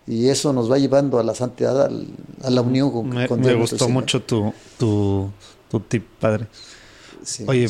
Y 0.07 0.30
eso 0.30 0.52
nos 0.52 0.69
va 0.72 0.78
llevando 0.78 1.19
a 1.19 1.23
la 1.23 1.36
santidad, 1.36 1.86
al- 1.86 2.07
a 2.44 2.49
la 2.49 2.61
unión 2.61 2.91
con, 2.91 3.10
Me, 3.10 3.28
con 3.28 3.41
Dios 3.41 3.57
gustó 3.72 3.88
mucho 3.88 4.22
tu, 4.22 4.53
tu, 4.78 5.30
tu 5.69 5.80
tip, 5.82 6.06
padre. 6.19 6.48
Sí, 7.23 7.45
Oye. 7.48 7.69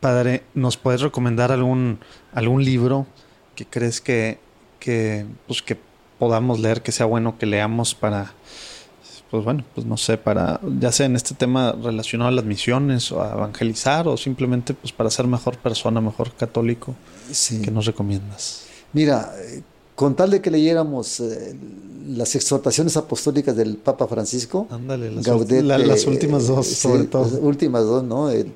Padre, 0.00 0.42
¿nos 0.54 0.76
puedes 0.76 1.00
recomendar 1.00 1.50
algún, 1.50 1.98
algún 2.34 2.62
libro 2.64 3.06
que 3.56 3.64
crees 3.64 4.00
que, 4.02 4.38
que, 4.78 5.24
pues 5.46 5.62
que 5.62 5.78
podamos 6.18 6.60
leer, 6.60 6.82
que 6.82 6.92
sea 6.92 7.06
bueno 7.06 7.38
que 7.38 7.46
leamos 7.46 7.94
para, 7.94 8.34
pues 9.30 9.42
bueno, 9.44 9.64
pues 9.74 9.86
no 9.86 9.96
sé, 9.96 10.18
para, 10.18 10.60
ya 10.78 10.92
sea 10.92 11.06
en 11.06 11.16
este 11.16 11.34
tema 11.34 11.72
relacionado 11.72 12.28
a 12.28 12.32
las 12.32 12.44
misiones 12.44 13.10
o 13.10 13.22
a 13.22 13.32
evangelizar 13.32 14.06
o 14.06 14.18
simplemente 14.18 14.74
pues 14.74 14.92
para 14.92 15.08
ser 15.10 15.26
mejor 15.26 15.56
persona, 15.56 16.02
mejor 16.02 16.34
católico? 16.34 16.94
Sí. 17.32 17.62
¿Qué 17.62 17.70
nos 17.70 17.86
recomiendas? 17.86 18.66
Mira, 18.92 19.32
con 19.94 20.14
tal 20.16 20.30
de 20.30 20.40
que 20.40 20.50
leyéramos 20.50 21.20
eh, 21.20 21.54
las 22.08 22.34
exhortaciones 22.34 22.96
apostólicas 22.96 23.56
del 23.56 23.76
Papa 23.76 24.06
Francisco, 24.06 24.66
Ándale, 24.70 25.10
las, 25.10 25.26
la- 25.62 25.78
las 25.78 26.06
últimas 26.06 26.46
dos, 26.46 26.66
sobre 26.66 27.04
todo. 27.04 27.24
Las 27.24 27.32
últimas 27.40 27.84
dos, 27.84 28.02
¿no? 28.04 28.30
El- 28.30 28.52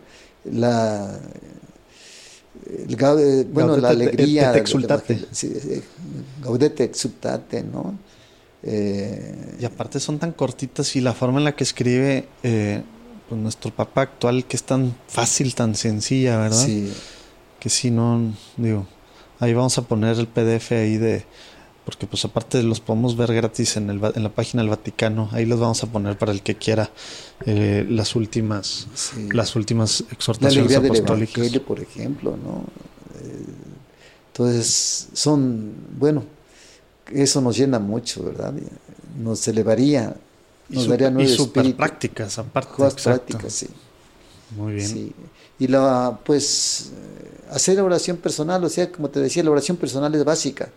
la, 0.53 1.19
el 2.67 2.95
eh, 2.95 3.47
bueno, 3.53 3.77
la 3.77 3.89
Gaudete 3.89 4.11
alegría. 4.11 4.53
del 4.53 4.61
exultate. 4.61 5.25
Sí, 5.31 5.53
eh, 5.55 5.83
Gaudete 6.43 6.85
exultate, 6.85 7.63
¿no? 7.63 7.99
Eh, 8.63 9.57
Y 9.61 9.65
aparte 9.65 10.01
son 10.01 10.19
tan 10.19 10.33
cortitas 10.33 10.95
y 10.97 11.01
la 11.01 11.15
forma 11.15 11.39
en 11.39 11.45
la 11.45 11.55
que 11.55 11.65
escribe 11.65 12.27
eh, 12.43 12.83
pues 13.29 13.41
nuestro 13.41 13.71
Papa 13.71 14.03
actual, 14.03 14.45
que 14.47 14.57
es 14.57 14.65
tan 14.65 14.95
fácil, 15.07 15.55
tan 15.55 15.75
sencilla, 15.75 16.39
¿verdad? 16.39 16.65
sí, 16.65 16.93
que 17.61 17.69
si 17.69 17.91
no, 17.91 18.33
digo, 18.57 18.87
ahí 19.41 19.55
vamos 19.55 19.77
a 19.79 19.83
poner 19.83 20.19
el 20.19 20.27
PDF 20.27 20.73
ahí 20.73 20.97
de, 20.97 21.25
porque 21.85 22.07
pues 22.07 22.25
aparte 22.25 22.63
los 22.63 22.81
podemos 22.81 23.17
ver 23.17 23.33
gratis 23.35 23.77
en, 23.77 23.89
el, 23.91 24.01
en 24.15 24.23
la 24.23 24.29
página 24.31 24.63
del 24.63 24.71
Vaticano, 24.71 25.29
ahí 25.33 25.47
los 25.47 25.59
vamos 25.61 25.83
a 25.83 25.87
poner 25.87 26.19
para 26.19 26.33
el 26.33 26.43
que 26.43 26.57
quiera 26.57 26.91
eh, 27.47 27.87
las 27.89 28.15
últimas, 28.17 28.87
sí. 28.95 29.29
las 29.33 29.57
últimas 29.57 30.01
la 30.03 30.07
exhortaciones 30.13 30.69
del 30.71 30.85
apostólicas. 30.85 31.37
Evangelio, 31.39 31.63
por 31.65 31.81
ejemplo, 31.81 32.37
¿no? 32.37 32.65
Eh, 33.21 33.45
entonces, 34.33 35.09
son, 35.15 35.73
bueno, 35.99 36.23
eso 37.13 37.41
nos 37.41 37.57
llena 37.57 37.79
mucho, 37.79 38.23
¿verdad? 38.25 38.53
Nos 39.19 39.49
elevaría, 39.49 40.15
Y, 40.71 40.75
nos 40.75 40.85
su- 40.85 40.91
daría 40.91 41.09
y 41.09 41.13
nuevo 41.13 41.31
espíritu. 41.45 41.77
prácticas, 41.77 42.39
aparte. 42.39 42.73
Prácticas, 43.03 43.53
sí. 43.53 43.67
Muy 44.57 44.75
bien. 44.75 44.87
Sí. 44.89 45.13
Y 45.59 45.67
la, 45.67 46.19
pues, 46.25 46.91
hacer 47.51 47.81
oración 47.81 48.17
personal, 48.19 48.63
o 48.65 48.69
sea, 48.69 48.91
como 48.93 49.09
te 49.11 49.21
decía, 49.21 49.43
la 49.43 49.51
oración 49.51 49.77
personal 49.77 50.15
es 50.15 50.25
básica. 50.25 50.71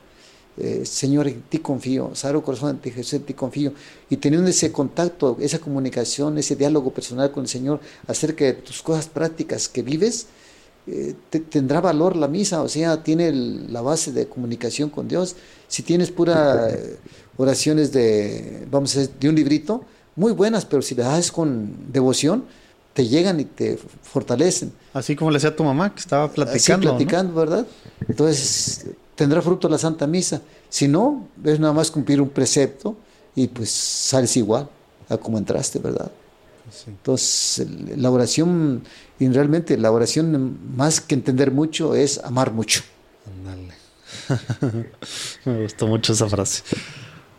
Eh, 0.58 0.84
Señor, 0.86 1.28
en 1.28 1.42
ti 1.44 1.60
confío, 1.60 2.12
Sagrado 2.14 2.44
Corazón 2.44 2.80
de 2.84 2.92
Jesús, 2.92 3.14
en 3.14 3.24
ti 3.24 3.34
confío. 3.34 3.74
Y 4.10 4.18
teniendo 4.18 4.50
ese 4.50 4.72
contacto, 4.72 5.38
esa 5.40 5.60
comunicación, 5.60 6.38
ese 6.38 6.56
diálogo 6.56 6.92
personal 6.92 7.32
con 7.32 7.44
el 7.44 7.50
Señor 7.50 7.80
acerca 8.08 8.46
de 8.46 8.54
tus 8.54 8.82
cosas 8.82 9.08
prácticas 9.08 9.70
que 9.70 9.82
vives, 9.82 10.28
eh, 10.88 11.14
te- 11.30 11.40
tendrá 11.40 11.80
valor 11.80 12.16
la 12.16 12.28
misa, 12.28 12.62
o 12.64 12.68
sea, 12.68 13.04
tiene 13.04 13.32
la 13.32 13.82
base 13.82 14.12
de 14.12 14.28
comunicación 14.28 14.90
con 14.90 15.08
Dios. 15.08 15.36
Si 15.68 15.84
tienes 15.84 16.12
pura 16.12 16.70
eh, 16.70 16.98
oraciones 17.38 17.92
de, 17.94 18.68
vamos 18.70 18.96
a 18.96 19.02
decir, 19.02 19.16
de 19.20 19.30
un 19.30 19.36
librito, 19.36 19.86
muy 20.16 20.34
buenas, 20.34 20.66
pero 20.66 20.82
si 20.82 20.96
las 20.96 21.08
haces 21.08 21.32
con 21.32 21.92
devoción, 21.94 22.46
te 22.94 23.08
llegan 23.08 23.40
y 23.40 23.46
te 23.46 23.78
fortalecen. 24.02 24.74
Así 24.94 25.16
como 25.16 25.32
le 25.32 25.38
decía 25.38 25.52
a 25.52 25.56
tu 25.56 25.64
mamá 25.64 25.94
que 25.94 26.00
estaba 26.00 26.26
Así 26.26 26.36
platicando. 26.36 26.86
¿no? 26.92 26.98
platicando, 26.98 27.34
¿verdad? 27.34 27.68
Entonces, 28.08 28.88
tendrá 29.16 29.42
fruto 29.42 29.70
la 29.70 29.78
Santa 29.78 30.08
Misa. 30.08 30.42
Si 30.70 30.88
no, 30.88 31.28
es 31.44 31.60
nada 31.60 31.74
más 31.74 31.92
cumplir 31.92 32.22
un 32.22 32.30
precepto 32.30 32.96
y 33.36 33.48
pues 33.48 33.72
sales 33.72 34.36
igual 34.38 34.70
a 35.10 35.18
como 35.18 35.38
entraste, 35.38 35.80
¿verdad? 35.80 36.12
Sí. 36.72 36.86
Entonces, 36.88 37.68
la 37.98 38.10
oración, 38.10 38.84
y 39.20 39.28
realmente 39.28 39.78
la 39.78 39.92
oración, 39.92 40.60
más 40.76 41.02
que 41.02 41.16
entender 41.16 41.52
mucho, 41.52 41.96
es 41.96 42.20
amar 42.20 42.52
mucho. 42.52 42.82
Ándale. 43.28 43.74
Me 45.46 45.64
gustó 45.64 45.88
mucho 45.88 46.14
esa 46.14 46.28
frase. 46.28 46.64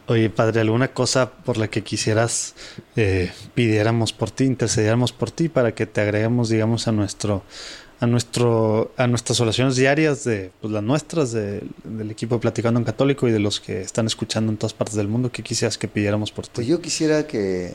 Oye, 0.09 0.31
padre, 0.31 0.61
¿alguna 0.61 0.89
cosa 0.93 1.31
por 1.31 1.57
la 1.59 1.69
que 1.69 1.83
quisieras 1.83 2.55
eh, 2.97 3.31
pidiéramos 3.55 4.13
por 4.13 4.31
ti, 4.31 4.45
intercediéramos 4.45 5.13
por 5.13 5.31
ti 5.31 5.49
para 5.49 5.75
que 5.75 5.87
te 5.87 6.01
agreguemos, 6.01 6.49
digamos, 6.49 6.89
a 6.89 6.93
nuestro, 6.93 7.45
a 8.01 8.07
nuestro, 8.07 8.93
a 8.97 9.07
nuestras 9.07 9.41
oraciones 9.41 9.77
diarias 9.77 10.25
de 10.25 10.51
pues, 10.61 10.73
las 10.73 10.83
nuestras, 10.83 11.31
de- 11.33 11.63
del 11.85 12.11
equipo 12.11 12.35
de 12.35 12.41
Platicando 12.41 12.81
en 12.81 12.85
Católico 12.85 13.29
y 13.29 13.31
de 13.31 13.39
los 13.39 13.61
que 13.61 13.81
están 13.81 14.07
escuchando 14.07 14.51
en 14.51 14.59
todas 14.59 14.75
partes 14.75 14.97
del 14.97 15.07
mundo? 15.09 15.31
¿Qué 15.31 15.43
quisieras 15.45 15.79
que 15.79 15.87
pidiéramos 15.87 16.33
por 16.33 16.47
ti? 16.47 16.53
Pues 16.57 16.67
yo 16.67 16.81
quisiera 16.81 17.27
que 17.27 17.73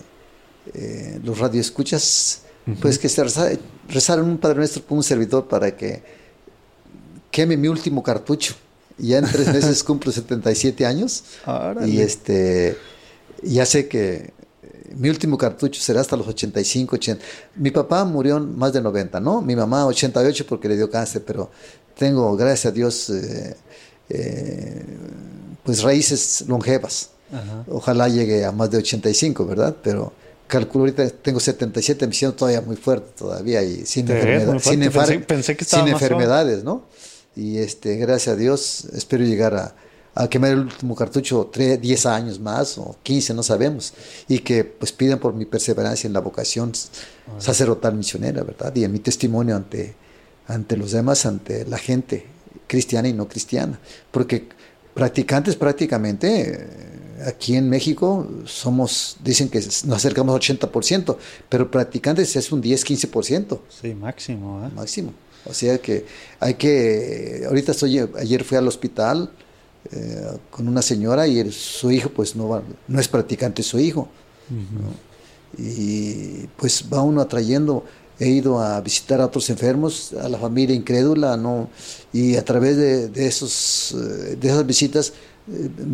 eh, 0.73 1.19
los 1.23 1.39
radioescuchas 1.39 2.43
Pues 2.81 2.99
que 2.99 3.07
se 3.07 3.23
reza- 3.23 3.57
rezaron 3.87 4.27
un 4.29 4.37
Padre 4.37 4.57
Nuestro 4.57 4.83
por 4.83 4.97
un 4.97 5.03
servidor 5.03 5.47
para 5.47 5.77
que 5.77 6.03
queme 7.31 7.55
mi 7.55 7.69
último 7.69 8.03
cartucho. 8.03 8.53
Ya 8.97 9.19
en 9.19 9.25
tres 9.25 9.47
meses 9.53 9.83
cumplo 9.83 10.11
77 10.11 10.85
años. 10.85 11.23
Órale. 11.45 11.87
Y 11.87 12.01
este, 12.01 12.77
ya 13.43 13.65
sé 13.65 13.87
que 13.87 14.33
eh, 14.63 14.93
mi 14.95 15.09
último 15.09 15.37
cartucho 15.37 15.79
será 15.81 16.01
hasta 16.01 16.15
los 16.17 16.27
85, 16.27 16.95
80. 16.95 17.23
Mi 17.57 17.71
papá 17.71 18.03
murió 18.05 18.37
en 18.37 18.57
más 18.57 18.73
de 18.73 18.81
90, 18.81 19.19
¿no? 19.19 19.41
Mi 19.41 19.55
mamá 19.55 19.85
88 19.85 20.45
porque 20.47 20.67
le 20.67 20.75
dio 20.77 20.89
cáncer, 20.89 21.23
pero 21.25 21.49
tengo, 21.97 22.35
gracias 22.35 22.65
a 22.67 22.71
Dios, 22.71 23.09
eh, 23.11 23.55
eh, 24.09 24.85
pues 25.63 25.83
raíces 25.83 26.43
longevas. 26.47 27.09
Ajá. 27.31 27.65
Ojalá 27.69 28.07
llegue 28.07 28.45
a 28.45 28.51
más 28.51 28.71
de 28.71 28.77
85, 28.77 29.45
¿verdad? 29.45 29.75
Pero 29.83 30.13
calculo 30.47 30.85
ahorita 30.85 31.09
tengo 31.09 31.39
77, 31.39 32.07
me 32.07 32.13
siento 32.13 32.37
todavía 32.37 32.61
muy 32.61 32.77
fuerte 32.77 33.09
todavía 33.17 33.61
y 33.63 33.85
sin, 33.85 34.05
enfermedad- 34.13 34.59
sin, 34.71 34.81
Pensé- 35.19 35.25
pensé 35.25 35.57
que 35.57 35.63
estaba 35.65 35.83
sin 35.83 35.93
enfermedades, 35.93 36.63
¿no? 36.63 36.83
Y 37.37 37.59
este, 37.59 37.95
gracias 37.97 38.33
a 38.33 38.35
Dios 38.35 38.85
espero 38.93 39.23
llegar 39.23 39.53
a, 39.55 39.75
a 40.15 40.27
quemar 40.27 40.51
el 40.51 40.59
último 40.61 40.95
cartucho 40.95 41.49
3, 41.53 41.79
10 41.79 42.05
años 42.07 42.39
más 42.39 42.77
o 42.79 42.95
15, 43.03 43.33
no 43.35 43.43
sabemos. 43.43 43.93
Y 44.27 44.39
que 44.39 44.63
pues 44.63 44.91
pidan 44.91 45.19
por 45.19 45.33
mi 45.35 45.45
perseverancia 45.45 46.07
en 46.07 46.13
la 46.13 46.19
vocación 46.19 46.71
sacerdotal 47.37 47.93
misionera, 47.95 48.43
¿verdad? 48.43 48.75
Y 48.75 48.83
en 48.83 48.91
mi 48.91 48.99
testimonio 48.99 49.55
ante, 49.55 49.95
ante 50.47 50.75
los 50.77 50.91
demás, 50.91 51.25
ante 51.27 51.65
la 51.65 51.77
gente 51.77 52.25
cristiana 52.65 53.07
y 53.07 53.13
no 53.13 53.27
cristiana. 53.27 53.79
Porque 54.11 54.47
practicantes 54.95 55.55
prácticamente 55.55 56.53
eh, 56.53 57.23
aquí 57.27 57.55
en 57.55 57.69
México 57.69 58.27
somos, 58.45 59.17
dicen 59.23 59.47
que 59.49 59.59
nos 59.59 59.91
acercamos 59.91 60.33
al 60.33 60.41
80%, 60.57 61.17
pero 61.49 61.69
practicantes 61.69 62.35
es 62.35 62.51
un 62.51 62.63
10-15% 62.63 63.59
Sí, 63.69 63.93
máximo. 63.93 64.65
¿eh? 64.65 64.71
máximo. 64.75 65.13
O 65.49 65.53
sea 65.53 65.77
que 65.79 66.05
hay 66.39 66.55
que, 66.55 67.43
ahorita 67.47 67.71
estoy, 67.71 67.99
ayer 68.17 68.43
fui 68.43 68.57
al 68.57 68.67
hospital 68.67 69.29
eh, 69.91 70.37
con 70.51 70.67
una 70.67 70.81
señora 70.81 71.27
y 71.27 71.39
el- 71.39 71.53
su 71.53 71.89
hijo 71.91 72.09
pues 72.09 72.35
no, 72.35 72.49
va- 72.49 72.63
no 72.87 72.99
es 72.99 73.07
practicante 73.07 73.63
su 73.63 73.79
hijo. 73.79 74.07
¿no? 74.49 75.63
Y 75.63 76.47
pues 76.57 76.83
va 76.91 77.01
uno 77.01 77.21
atrayendo, 77.21 77.83
he 78.19 78.27
ido 78.29 78.59
a 78.61 78.79
visitar 78.81 79.21
a 79.21 79.25
otros 79.25 79.49
enfermos, 79.49 80.13
a 80.13 80.27
la 80.29 80.37
familia 80.37 80.75
incrédula, 80.75 81.37
¿no? 81.37 81.69
Y 82.13 82.35
a 82.35 82.43
través 82.43 82.75
de, 82.77 83.07
de 83.09 83.27
esos, 83.27 83.93
eh, 83.93 84.35
de 84.39 84.47
esas 84.47 84.65
visitas 84.65 85.13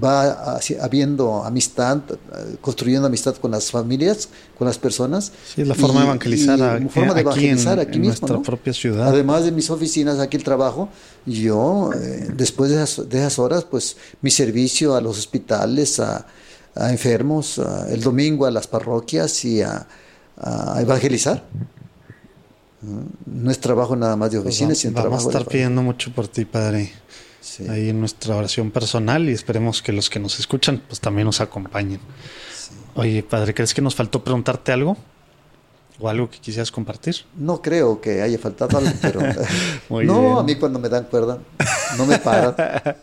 va 0.04 0.58
haci- 0.60 0.78
habiendo 0.82 1.44
amistad, 1.44 2.00
eh, 2.10 2.56
construyendo 2.60 3.06
amistad 3.08 3.36
con 3.36 3.52
las 3.52 3.70
familias, 3.70 4.30
con 4.58 4.66
las 4.68 4.80
personas. 4.80 5.32
Sí, 5.54 5.62
es 5.62 5.68
la 5.68 5.76
forma 5.76 6.00
de 6.02 6.06
evangelizar 6.08 6.60
a- 6.62 6.80
forma 6.90 7.14
de 7.14 7.22
aquí 7.22 7.30
en- 7.30 7.46
evangelizar 7.46 7.80
aquí 7.80 7.96
en 7.96 8.02
mismo, 8.02 8.08
nuestra 8.08 8.36
¿no? 8.38 8.42
propia 8.42 8.74
ciudad. 8.74 9.08
Además 9.10 9.44
de 9.44 9.52
mis 9.52 9.70
oficinas, 9.70 10.20
aquí 10.20 10.38
el 10.38 10.44
trabajo, 10.44 10.90
yo, 11.28 11.92
eh, 11.94 12.30
después 12.36 12.72
de 12.72 12.82
esas, 12.84 13.08
de 13.10 13.18
esas 13.20 13.38
horas, 13.38 13.64
pues 13.64 13.96
mi 14.22 14.32
servicio 14.32 14.96
a 14.96 15.02
los 15.02 15.20
hospitales, 15.20 16.00
a, 16.00 16.26
a 16.76 16.92
enfermos, 16.92 17.60
a- 17.60 17.92
el 17.92 18.02
domingo 18.02 18.48
a 18.48 18.52
las 18.52 18.66
parroquias 18.68 19.46
y 19.46 19.62
a, 19.62 19.86
a 20.38 20.82
evangelizar. 20.82 21.44
No 23.26 23.50
es 23.50 23.60
trabajo 23.60 23.96
nada 23.96 24.16
más 24.18 24.32
de 24.32 24.38
Pues 24.40 24.48
oficina, 24.48 24.70
vamos, 24.70 24.78
sino 24.80 24.94
vamos 24.94 25.00
a 25.00 25.10
trabajo 25.10 25.30
de 25.30 25.38
estar 25.38 25.52
pidiendo 25.52 25.82
mucho 25.84 26.12
por 26.14 26.28
ti, 26.28 26.44
Padre. 26.44 26.92
Sí. 27.44 27.68
Ahí 27.68 27.90
en 27.90 28.00
nuestra 28.00 28.38
oración 28.38 28.72
personal 28.72 29.28
y 29.30 29.34
esperemos 29.34 29.82
que 29.82 29.92
los 29.92 30.10
que 30.10 30.18
nos 30.18 30.40
escuchan 30.40 30.82
pues 30.88 31.02
también 31.02 31.26
nos 31.26 31.42
acompañen. 31.42 32.00
Oye, 32.96 33.22
Padre, 33.22 33.54
¿crees 33.54 33.74
que 33.74 33.82
nos 33.82 33.96
faltó 33.96 34.24
preguntarte 34.24 34.72
algo? 34.72 34.96
¿O 36.00 36.08
algo 36.10 36.30
que 36.30 36.40
quisieras 36.40 36.72
compartir? 36.72 37.18
No 37.36 37.62
creo 37.62 38.00
que 38.00 38.22
haya 38.22 38.40
faltado 38.40 38.78
algo, 38.78 38.92
pero 39.02 39.20
Muy 39.90 40.06
no, 40.06 40.22
bien. 40.22 40.38
a 40.38 40.44
mí 40.44 40.56
cuando 40.56 40.80
me 40.80 40.88
dan 40.88 41.04
cuerda, 41.04 41.40
no 41.98 42.06
me 42.06 42.18
paran. 42.18 42.56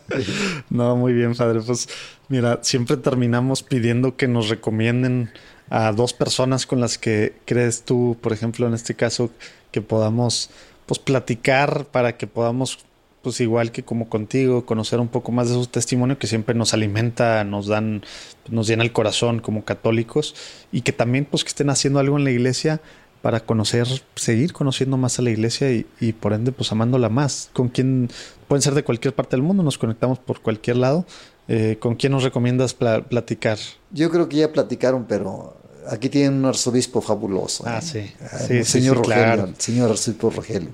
No, 0.69 0.95
muy 0.95 1.13
bien, 1.13 1.35
Padre. 1.35 1.61
Pues 1.61 1.87
mira, 2.27 2.59
siempre 2.63 2.97
terminamos 2.97 3.61
pidiendo 3.61 4.17
que 4.17 4.27
nos 4.27 4.49
recomienden 4.49 5.31
a 5.69 5.91
dos 5.91 6.13
personas 6.13 6.65
con 6.65 6.81
las 6.81 6.97
que 6.97 7.35
crees 7.45 7.83
tú, 7.83 8.17
por 8.21 8.33
ejemplo, 8.33 8.67
en 8.67 8.73
este 8.73 8.95
caso, 8.95 9.29
que 9.71 9.81
podamos 9.81 10.49
pues 10.85 10.99
platicar 10.99 11.85
para 11.85 12.17
que 12.17 12.27
podamos 12.27 12.79
pues 13.21 13.39
igual 13.41 13.71
que 13.71 13.83
como 13.83 14.09
contigo, 14.09 14.65
conocer 14.65 14.99
un 14.99 15.07
poco 15.07 15.31
más 15.31 15.47
de 15.49 15.55
su 15.55 15.67
testimonio 15.67 16.17
que 16.17 16.27
siempre 16.27 16.55
nos 16.55 16.73
alimenta, 16.73 17.43
nos 17.43 17.67
dan, 17.67 18.03
nos 18.49 18.67
llena 18.67 18.83
el 18.83 18.91
corazón 18.91 19.39
como 19.39 19.63
católicos 19.63 20.33
y 20.71 20.81
que 20.81 20.91
también 20.91 21.25
pues 21.29 21.43
que 21.43 21.49
estén 21.49 21.69
haciendo 21.69 21.99
algo 21.99 22.17
en 22.17 22.23
la 22.23 22.31
iglesia 22.31 22.81
para 23.21 23.41
conocer, 23.41 23.87
seguir 24.15 24.51
conociendo 24.53 24.97
más 24.97 25.19
a 25.19 25.21
la 25.21 25.29
iglesia 25.29 25.71
y, 25.71 25.85
y 25.99 26.13
por 26.13 26.33
ende 26.33 26.51
pues 26.51 26.71
amándola 26.71 27.09
más. 27.09 27.51
Con 27.53 27.69
quien 27.69 28.09
pueden 28.47 28.63
ser 28.63 28.73
de 28.73 28.83
cualquier 28.83 29.13
parte 29.13 29.35
del 29.35 29.43
mundo, 29.43 29.61
nos 29.61 29.77
conectamos 29.77 30.17
por 30.17 30.41
cualquier 30.41 30.77
lado. 30.77 31.05
Eh, 31.47 31.77
¿Con 31.79 31.95
quién 31.95 32.13
nos 32.13 32.23
recomiendas 32.23 32.73
pla- 32.73 33.03
platicar? 33.03 33.59
Yo 33.91 34.09
creo 34.09 34.27
que 34.27 34.37
ya 34.37 34.51
platicaron, 34.51 35.05
pero 35.07 35.55
aquí 35.87 36.09
tienen 36.09 36.33
un 36.33 36.45
arzobispo 36.45 36.99
fabuloso. 37.01 37.63
Ah, 37.67 37.77
¿eh? 37.77 37.81
sí. 37.83 38.11
Ah, 38.21 38.39
Sí, 38.39 38.63
sí, 38.63 38.63
señor 38.63 38.95
sí, 38.97 39.03
Rogelio, 39.03 39.23
claro. 39.23 39.45
el 39.45 39.55
señor 39.57 39.91
arzobispo 39.91 40.31
Rogelio. 40.31 40.69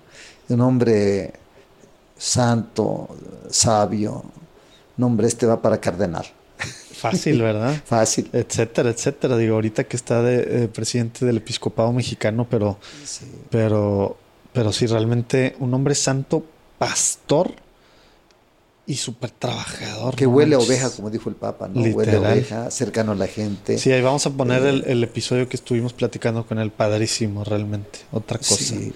Un 0.48 0.62
hombre 0.62 1.34
santo, 2.18 3.10
sabio. 3.50 4.24
Un 4.98 5.04
hombre, 5.04 5.28
este 5.28 5.46
va 5.46 5.62
para 5.62 5.80
cardenal. 5.80 6.26
Fácil, 6.98 7.42
¿verdad? 7.42 7.80
Fácil. 7.86 8.30
etcétera, 8.34 8.90
etcétera. 8.90 9.38
Digo, 9.38 9.56
ahorita 9.56 9.84
que 9.84 9.96
está 9.96 10.22
de, 10.24 10.64
eh, 10.64 10.68
presidente 10.68 11.26
del 11.26 11.38
episcopado 11.38 11.92
mexicano, 11.94 12.48
pero, 12.50 12.80
pero, 13.50 14.18
pero 14.52 14.74
sí, 14.74 14.88
realmente 14.88 15.56
un 15.60 15.74
hombre 15.74 15.94
santo, 15.94 16.44
pastor 16.80 17.54
y 18.88 18.96
súper 18.96 19.30
trabajador. 19.32 20.16
Que 20.16 20.26
no 20.26 20.32
huele 20.32 20.56
a 20.56 20.60
oveja, 20.60 20.90
como 20.90 21.10
dijo 21.10 21.30
el 21.30 21.36
Papa, 21.36 21.68
¿no? 21.68 21.82
Huele 21.82 22.12
a 22.12 22.16
Literal. 22.16 22.34
oveja, 22.34 22.72
cercano 22.72 23.12
a 23.12 23.16
la 23.16 23.28
gente. 23.28 23.78
Sí, 23.78 23.92
ahí 23.92 24.02
vamos 24.02 24.26
a 24.26 24.32
poner 24.32 24.64
el, 24.64 24.84
el 24.88 25.04
episodio 25.04 25.48
que 25.48 25.58
estuvimos 25.58 25.94
platicando 25.94 26.48
con 26.48 26.58
el 26.58 26.72
padrísimo, 26.72 27.44
realmente. 27.44 28.00
Otra 28.12 28.38
cosa. 28.40 28.56
Sí. 28.56 28.94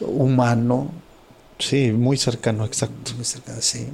Humano. 0.00 0.90
Sí, 1.60 1.92
muy 1.92 2.16
cercano, 2.16 2.64
exacto. 2.64 3.12
muy 3.16 3.24
cercano, 3.24 3.58
sí. 3.60 3.86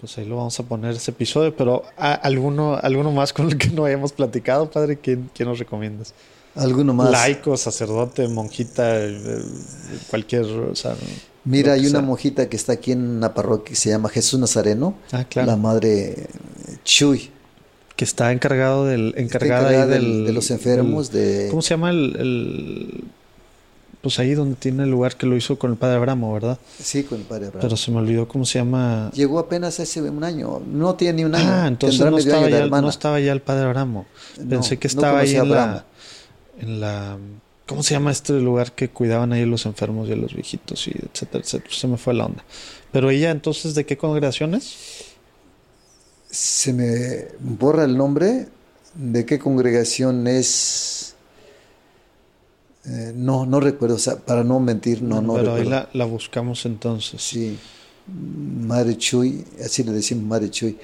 Pues 0.00 0.16
ahí 0.16 0.24
lo 0.24 0.36
vamos 0.36 0.58
a 0.58 0.62
poner 0.62 0.92
ese 0.96 1.10
episodio, 1.10 1.54
pero 1.54 1.82
¿a- 1.98 2.14
¿alguno, 2.14 2.76
alguno 2.82 3.12
más 3.12 3.32
con 3.32 3.48
el 3.48 3.58
que 3.58 3.68
no 3.68 3.84
hayamos 3.84 4.12
platicado, 4.12 4.70
padre? 4.70 4.98
¿Quién, 4.98 5.30
quién 5.34 5.48
nos 5.48 5.58
recomiendas? 5.58 6.14
Alguno 6.54 6.94
más. 6.94 7.10
Laico, 7.10 7.56
sacerdote, 7.56 8.26
monjita, 8.28 8.98
eh, 8.98 9.12
cualquier, 10.08 10.44
o 10.44 10.74
sea, 10.74 10.96
Mira, 11.44 11.72
hay 11.74 11.86
una 11.86 12.00
monjita 12.02 12.48
que 12.48 12.56
está 12.56 12.72
aquí 12.74 12.92
en 12.92 13.02
una 13.02 13.32
parroquia 13.32 13.70
que 13.70 13.76
se 13.76 13.88
llama 13.90 14.08
Jesús 14.10 14.38
Nazareno. 14.40 14.94
Ah, 15.12 15.24
claro. 15.24 15.46
La 15.46 15.56
madre 15.56 16.10
eh, 16.10 16.26
Chuy. 16.84 17.30
que 17.96 18.04
está 18.04 18.32
encargado 18.32 18.84
del, 18.86 19.14
encargada, 19.16 19.60
encargada 19.70 19.84
ahí 19.84 19.88
del- 19.90 20.04
del, 20.18 20.26
de 20.26 20.32
los 20.32 20.50
enfermos, 20.50 21.10
de... 21.12 21.46
¿Cómo 21.50 21.62
se 21.62 21.70
llama 21.70 21.90
el, 21.90 22.16
el- 22.18 23.04
pues 24.00 24.18
ahí 24.18 24.34
donde 24.34 24.56
tiene 24.56 24.84
el 24.84 24.90
lugar 24.90 25.16
que 25.16 25.26
lo 25.26 25.36
hizo 25.36 25.58
con 25.58 25.72
el 25.72 25.76
padre 25.76 25.96
Abramo, 25.96 26.32
¿verdad? 26.32 26.58
Sí, 26.82 27.02
con 27.04 27.18
el 27.18 27.24
padre 27.24 27.46
Abraham. 27.46 27.62
Pero 27.62 27.76
se 27.76 27.90
me 27.90 27.98
olvidó 27.98 28.26
cómo 28.26 28.46
se 28.46 28.58
llama. 28.58 29.10
Llegó 29.14 29.38
apenas 29.38 29.78
hace 29.78 30.00
un 30.00 30.24
año. 30.24 30.60
No 30.66 30.94
tiene 30.94 31.18
ni 31.18 31.24
un 31.24 31.34
año. 31.34 31.50
Ah, 31.50 31.66
entonces 31.66 32.00
no 32.00 32.16
estaba, 32.16 32.48
ya, 32.48 32.66
no 32.66 32.88
estaba 32.88 33.20
ya 33.20 33.32
el 33.32 33.42
padre 33.42 33.64
Abramo. 33.64 34.06
No, 34.38 34.48
Pensé 34.48 34.78
que 34.78 34.88
no 34.88 34.90
estaba 34.90 35.18
ahí 35.18 35.34
en 35.34 35.50
la, 35.50 35.62
Abramo. 35.62 35.82
en 36.60 36.80
la. 36.80 37.18
¿Cómo 37.66 37.82
se 37.82 37.94
llama 37.94 38.10
este 38.10 38.32
lugar 38.40 38.72
que 38.72 38.88
cuidaban 38.88 39.32
ahí 39.32 39.42
a 39.42 39.46
los 39.46 39.66
enfermos 39.66 40.08
y 40.08 40.12
a 40.12 40.16
los 40.16 40.34
viejitos 40.34 40.88
y 40.88 40.92
etcétera, 40.92 41.44
etcétera? 41.44 41.74
Se 41.74 41.86
me 41.86 41.98
fue 41.98 42.14
la 42.14 42.26
onda. 42.26 42.42
Pero 42.92 43.10
ella, 43.10 43.30
entonces, 43.30 43.74
¿de 43.74 43.84
qué 43.84 43.96
congregación 43.96 44.54
es? 44.54 44.76
Se 46.30 46.72
me 46.72 47.28
borra 47.38 47.84
el 47.84 47.96
nombre. 47.96 48.48
¿De 48.94 49.24
qué 49.24 49.38
congregación 49.38 50.26
es? 50.26 50.99
Eh, 52.86 53.12
no, 53.14 53.46
no 53.46 53.60
recuerdo. 53.60 53.96
O 53.96 53.98
sea, 53.98 54.16
para 54.16 54.42
no 54.44 54.60
mentir, 54.60 55.02
no, 55.02 55.20
no 55.20 55.34
Pero 55.34 55.54
ahí 55.54 55.64
la, 55.64 55.88
la 55.92 56.04
buscamos 56.04 56.64
entonces. 56.66 57.20
Sí. 57.22 57.58
Madre 58.06 58.96
Chuy, 58.96 59.44
así 59.64 59.84
le 59.84 59.92
decimos 59.92 60.24
Madre 60.24 60.50
Chuy. 60.50 60.76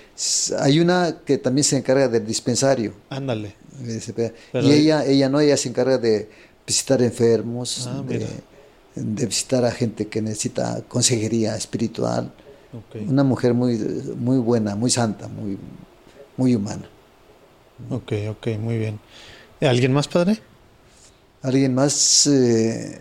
Hay 0.61 0.79
una 0.79 1.19
que 1.25 1.39
también 1.39 1.65
se 1.65 1.77
encarga 1.77 2.09
del 2.09 2.25
dispensario. 2.27 2.93
Ándale. 3.11 3.55
Eh, 3.85 4.33
y 4.55 4.71
ella, 4.73 5.05
ella 5.05 5.29
no, 5.29 5.41
ella 5.41 5.57
se 5.57 5.69
encarga 5.69 5.99
de 5.99 6.29
visitar 6.67 7.03
enfermos, 7.03 7.89
Ah, 7.89 8.03
de, 8.07 8.27
de 8.95 9.27
visitar 9.27 9.65
a 9.65 9.71
gente 9.71 10.07
que 10.09 10.23
necesita 10.23 10.83
consejería 10.89 11.57
espiritual. 11.57 12.33
Una 13.09 13.25
mujer 13.25 13.55
muy, 13.55 13.79
muy 14.19 14.39
buena, 14.39 14.77
muy 14.77 14.91
santa, 14.91 15.29
muy, 15.29 15.59
muy 16.37 16.55
humana. 16.55 16.89
Ok, 17.91 18.13
ok, 18.31 18.49
muy 18.59 18.79
bien. 18.79 18.99
¿Alguien 19.61 19.93
más, 19.93 20.09
padre? 20.09 20.39
Alguien 21.47 21.75
más, 21.75 22.27
eh, 22.27 23.01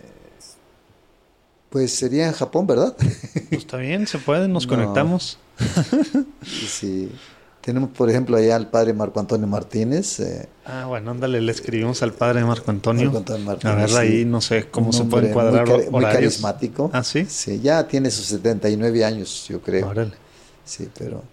pues 1.70 1.92
sería 1.92 2.26
en 2.28 2.32
Japón, 2.32 2.66
¿verdad? 2.66 2.94
Pues 2.96 3.52
está 3.52 3.76
bien, 3.76 4.06
se 4.06 4.18
puede, 4.18 4.46
nos 4.46 4.66
No. 4.66 4.70
conectamos. 4.76 5.38
sí. 6.68 7.10
Tenemos, 7.60 7.90
por 7.90 8.08
ejemplo, 8.08 8.36
allá 8.36 8.54
al 8.54 8.70
padre 8.70 8.92
Marco 8.92 9.18
Antonio 9.18 9.48
Martínez. 9.48 10.20
eh, 10.20 10.48
Ah, 10.64 10.84
bueno, 10.86 11.10
ándale, 11.10 11.40
le 11.40 11.50
escribimos 11.50 12.00
al 12.04 12.12
padre 12.12 12.44
Marco 12.44 12.70
Antonio. 12.70 13.06
Marco 13.06 13.18
Antonio 13.18 13.44
Martínez, 13.44 13.74
a 13.74 13.78
ver, 13.80 13.88
sí. 13.90 13.96
ahí 13.96 14.24
no 14.24 14.40
sé 14.40 14.68
cómo 14.70 14.92
se 14.92 15.02
puede 15.04 15.30
encuadrar 15.30 15.66
muy, 15.68 15.90
muy 15.90 16.02
carismático. 16.04 16.90
Ah, 16.92 17.02
sí. 17.02 17.26
Sí, 17.28 17.58
ya 17.60 17.88
tiene 17.88 18.12
sus 18.12 18.26
79 18.26 19.04
años, 19.04 19.46
yo 19.48 19.60
creo. 19.60 19.88
Órale. 19.88 20.12
Sí, 20.64 20.88
pero 20.96 21.24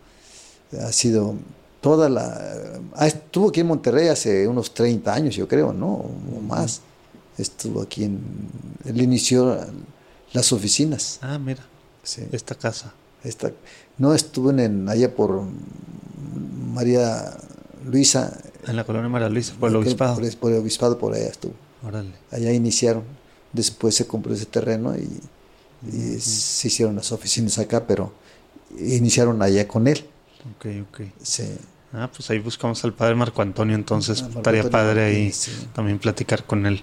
ha 0.81 0.91
sido 0.91 1.35
toda 1.81 2.09
la... 2.09 2.79
estuvo 3.01 3.49
aquí 3.49 3.59
en 3.59 3.67
Monterrey 3.67 4.07
hace 4.07 4.47
unos 4.47 4.73
30 4.73 5.13
años, 5.13 5.35
yo 5.35 5.47
creo, 5.47 5.71
¿no? 5.71 5.87
O 5.87 6.41
más. 6.41 6.81
Estuvo 7.37 7.81
aquí 7.81 8.03
en... 8.03 8.21
Él 8.85 9.01
inició 9.01 9.57
las 10.33 10.51
oficinas. 10.53 11.19
Ah, 11.21 11.37
mira, 11.39 11.63
Sí. 12.03 12.23
esta 12.31 12.55
casa. 12.55 12.93
Esta- 13.23 13.51
no 13.97 14.13
estuvo 14.13 14.51
en, 14.51 14.89
allá 14.89 15.15
por 15.15 15.43
María 16.73 17.35
Luisa. 17.85 18.37
En 18.67 18.75
la 18.75 18.83
colonia 18.83 19.09
María 19.09 19.29
Luisa, 19.29 19.53
por 19.59 19.69
el 19.69 19.75
obispado. 19.77 20.15
Por, 20.19 20.35
por 20.37 20.51
el 20.51 20.57
obispado, 20.59 20.97
por 20.97 21.13
allá 21.13 21.27
estuvo. 21.27 21.53
Órale. 21.85 22.11
Allá 22.31 22.51
iniciaron. 22.51 23.03
Después 23.51 23.95
se 23.95 24.07
compró 24.07 24.33
ese 24.33 24.45
terreno 24.45 24.95
y, 24.97 25.09
y 25.95 26.19
se 26.19 26.67
hicieron 26.67 26.95
las 26.95 27.11
oficinas 27.11 27.57
acá, 27.59 27.85
pero 27.85 28.13
iniciaron 28.77 29.41
allá 29.41 29.67
con 29.67 29.87
él. 29.87 30.05
Ok, 30.57 30.65
ok. 30.89 31.01
Sí. 31.21 31.43
Ah, 31.95 32.09
pues 32.15 32.27
ahí 32.31 32.39
buscamos 32.39 32.83
al 32.85 32.93
padre 32.93 33.13
Marco 33.13 33.41
Antonio, 33.43 33.75
entonces 33.75 34.21
Ah, 34.21 34.23
Marco 34.25 34.39
estaría 34.39 34.61
Antonio 34.61 34.71
padre 34.71 35.03
ahí 35.05 35.31
sí. 35.31 35.51
también 35.73 35.99
platicar 35.99 36.43
con 36.45 36.65
él. 36.65 36.81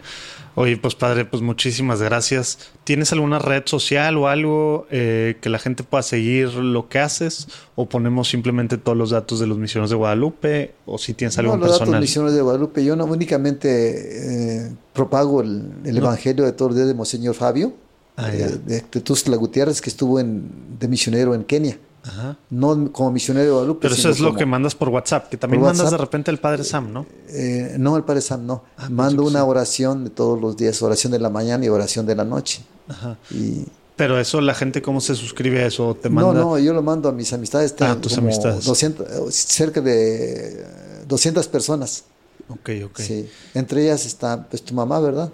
Oye, 0.54 0.76
pues 0.76 0.94
padre, 0.94 1.24
pues 1.24 1.42
muchísimas 1.42 2.00
gracias. 2.02 2.58
¿Tienes 2.84 3.12
alguna 3.12 3.38
red 3.40 3.62
social 3.66 4.16
o 4.18 4.28
algo 4.28 4.86
eh, 4.90 5.36
que 5.40 5.48
la 5.48 5.58
gente 5.58 5.82
pueda 5.84 6.02
seguir 6.02 6.54
lo 6.54 6.88
que 6.88 6.98
haces? 7.00 7.48
¿O 7.76 7.88
ponemos 7.88 8.28
simplemente 8.28 8.76
todos 8.78 8.96
los 8.98 9.10
datos 9.10 9.40
de 9.40 9.46
los 9.46 9.58
misioneros 9.58 9.90
de 9.90 9.96
Guadalupe? 9.96 10.74
¿O 10.86 10.98
si 10.98 11.14
tienes 11.14 11.36
algo 11.38 11.52
No, 11.52 11.58
los 11.58 11.66
datos 11.68 11.78
personal? 11.80 12.00
misioneros 12.00 12.34
de 12.34 12.42
Guadalupe. 12.42 12.84
Yo 12.84 12.94
no 12.96 13.04
únicamente 13.06 14.66
eh, 14.66 14.72
propago 14.92 15.40
el, 15.42 15.70
el 15.84 15.96
Evangelio 15.96 16.44
de 16.44 16.52
todos 16.52 16.70
los 16.70 16.76
días 16.76 16.88
de 16.88 16.94
Monseñor 16.94 17.34
Fabio, 17.34 17.72
Ah, 18.16 18.28
eh, 18.34 18.58
de, 18.66 18.84
de 18.90 19.00
Tuzla 19.00 19.36
Gutiérrez, 19.36 19.80
que 19.80 19.88
estuvo 19.88 20.20
en, 20.20 20.50
de 20.78 20.88
misionero 20.88 21.34
en 21.34 21.44
Kenia. 21.44 21.78
Ajá. 22.02 22.36
No 22.50 22.90
como 22.92 23.10
misionero 23.12 23.44
de 23.46 23.52
Guadalupe. 23.52 23.80
Pero 23.82 23.94
eso 23.94 24.08
es 24.10 24.20
lo 24.20 24.28
como- 24.28 24.38
que 24.38 24.46
mandas 24.46 24.74
por 24.74 24.88
WhatsApp, 24.88 25.28
que 25.28 25.36
también 25.36 25.62
mandas 25.62 25.90
de 25.90 25.96
repente 25.98 26.30
el 26.30 26.38
padre 26.38 26.64
Sam, 26.64 26.92
¿no? 26.92 27.06
Eh, 27.28 27.76
no, 27.78 27.96
el 27.96 28.04
Padre 28.04 28.22
Sam 28.22 28.46
no. 28.46 28.64
Ah, 28.76 28.88
Mando 28.88 29.24
una 29.24 29.44
oración 29.44 30.04
de 30.04 30.10
todos 30.10 30.40
los 30.40 30.56
días, 30.56 30.80
oración 30.82 31.12
de 31.12 31.18
la 31.18 31.28
mañana 31.30 31.64
y 31.64 31.68
oración 31.68 32.06
de 32.06 32.16
la 32.16 32.24
noche. 32.24 32.62
Ajá. 32.88 33.16
Y 33.30 33.66
Pero 33.96 34.18
eso, 34.18 34.40
la 34.40 34.54
gente, 34.54 34.80
¿cómo 34.80 35.00
se 35.02 35.14
suscribe 35.14 35.62
a 35.62 35.66
eso? 35.66 35.94
¿Te 35.94 36.08
no, 36.08 36.14
manda? 36.26 36.40
no, 36.40 36.58
yo 36.58 36.72
lo 36.72 36.82
mando 36.82 37.08
a 37.08 37.12
mis 37.12 37.32
amistades. 37.34 37.74
Ah, 37.80 37.96
tus 38.00 38.14
como 38.14 38.28
amistades. 38.28 38.64
200, 38.64 39.06
eh, 39.06 39.30
cerca 39.30 39.82
de 39.82 40.62
eh, 40.62 40.66
200 41.06 41.46
personas. 41.48 42.04
Ok, 42.48 42.70
ok. 42.86 42.98
Sí. 42.98 43.28
Entre 43.54 43.82
ellas 43.84 44.06
está 44.06 44.42
pues, 44.48 44.62
tu 44.62 44.72
mamá, 44.74 44.98
¿verdad? 45.00 45.30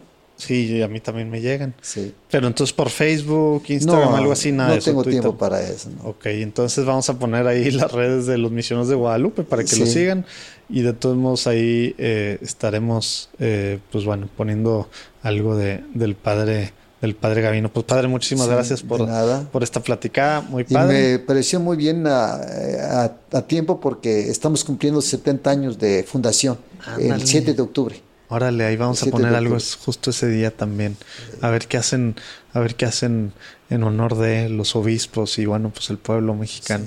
Y 0.48 0.82
a 0.82 0.88
mí 0.88 1.00
también 1.00 1.30
me 1.30 1.40
llegan. 1.40 1.74
Sí. 1.80 2.12
Pero 2.30 2.46
entonces 2.46 2.72
por 2.74 2.90
Facebook, 2.90 3.64
Instagram, 3.68 4.14
algo 4.14 4.32
así, 4.32 4.52
nada 4.52 4.68
no 4.68 4.72
de 4.74 4.78
eso. 4.80 4.90
tengo 4.90 5.02
Twitter. 5.02 5.22
tiempo 5.22 5.38
para 5.38 5.62
eso. 5.62 5.88
¿no? 5.90 6.10
Ok, 6.10 6.26
entonces 6.26 6.84
vamos 6.84 7.08
a 7.08 7.18
poner 7.18 7.46
ahí 7.46 7.70
las 7.72 7.90
redes 7.92 8.26
de 8.26 8.38
los 8.38 8.50
misioneros 8.52 8.88
de 8.88 8.94
Guadalupe 8.96 9.42
para 9.44 9.64
que 9.64 9.76
lo 9.76 9.86
Sí. 9.86 9.92
sigan 9.92 10.26
y 10.68 10.82
de 10.82 10.92
todos 10.92 11.16
modos 11.16 11.46
ahí 11.46 11.94
eh, 11.98 12.38
estaremos, 12.42 13.30
eh, 13.38 13.78
pues 13.92 14.04
bueno, 14.04 14.28
poniendo 14.36 14.88
algo 15.22 15.56
de, 15.56 15.82
del 15.94 16.14
padre 16.16 16.72
del 17.00 17.14
padre 17.14 17.42
Gavino. 17.42 17.70
Pues 17.70 17.84
padre, 17.84 18.08
muchísimas 18.08 18.46
Sí, 18.46 18.52
gracias 18.52 18.82
por, 18.82 19.06
nada. 19.06 19.42
por 19.52 19.62
esta 19.62 19.80
platicada, 19.80 20.40
muy 20.40 20.62
Y 20.66 20.72
padre. 20.74 21.12
me 21.12 21.18
pareció 21.18 21.60
muy 21.60 21.76
bien 21.76 22.06
a, 22.06 22.32
a- 22.36 23.12
a 23.32 23.42
tiempo 23.42 23.78
porque 23.80 24.30
estamos 24.30 24.64
cumpliendo 24.64 25.02
70 25.02 25.50
años 25.50 25.78
de 25.78 26.04
fundación, 26.04 26.56
el 26.98 27.24
7 27.26 27.52
de 27.52 27.62
octubre. 27.62 28.00
Órale, 28.28 28.64
ahí 28.64 28.76
vamos 28.76 28.98
a 28.98 29.04
7 29.04 29.16
de 29.18 29.22
poner 29.22 29.36
algo 29.36 29.56
es- 29.56 29.76
justo 29.76 30.10
ese 30.10 30.28
día 30.28 30.50
también. 30.56 30.96
A 31.42 31.50
ver 31.50 31.66
qué 31.68 31.76
hacen, 31.76 32.16
a 32.52 32.60
ver 32.60 32.74
qué 32.74 32.84
hacen 32.86 33.32
en 33.70 33.82
honor 33.84 34.16
de 34.16 34.48
los 34.48 34.74
obispos 34.76 35.38
y 35.38 35.46
bueno, 35.46 35.70
pues 35.70 35.90
el 35.90 35.98
pueblo 35.98 36.34
mexicano. 36.34 36.86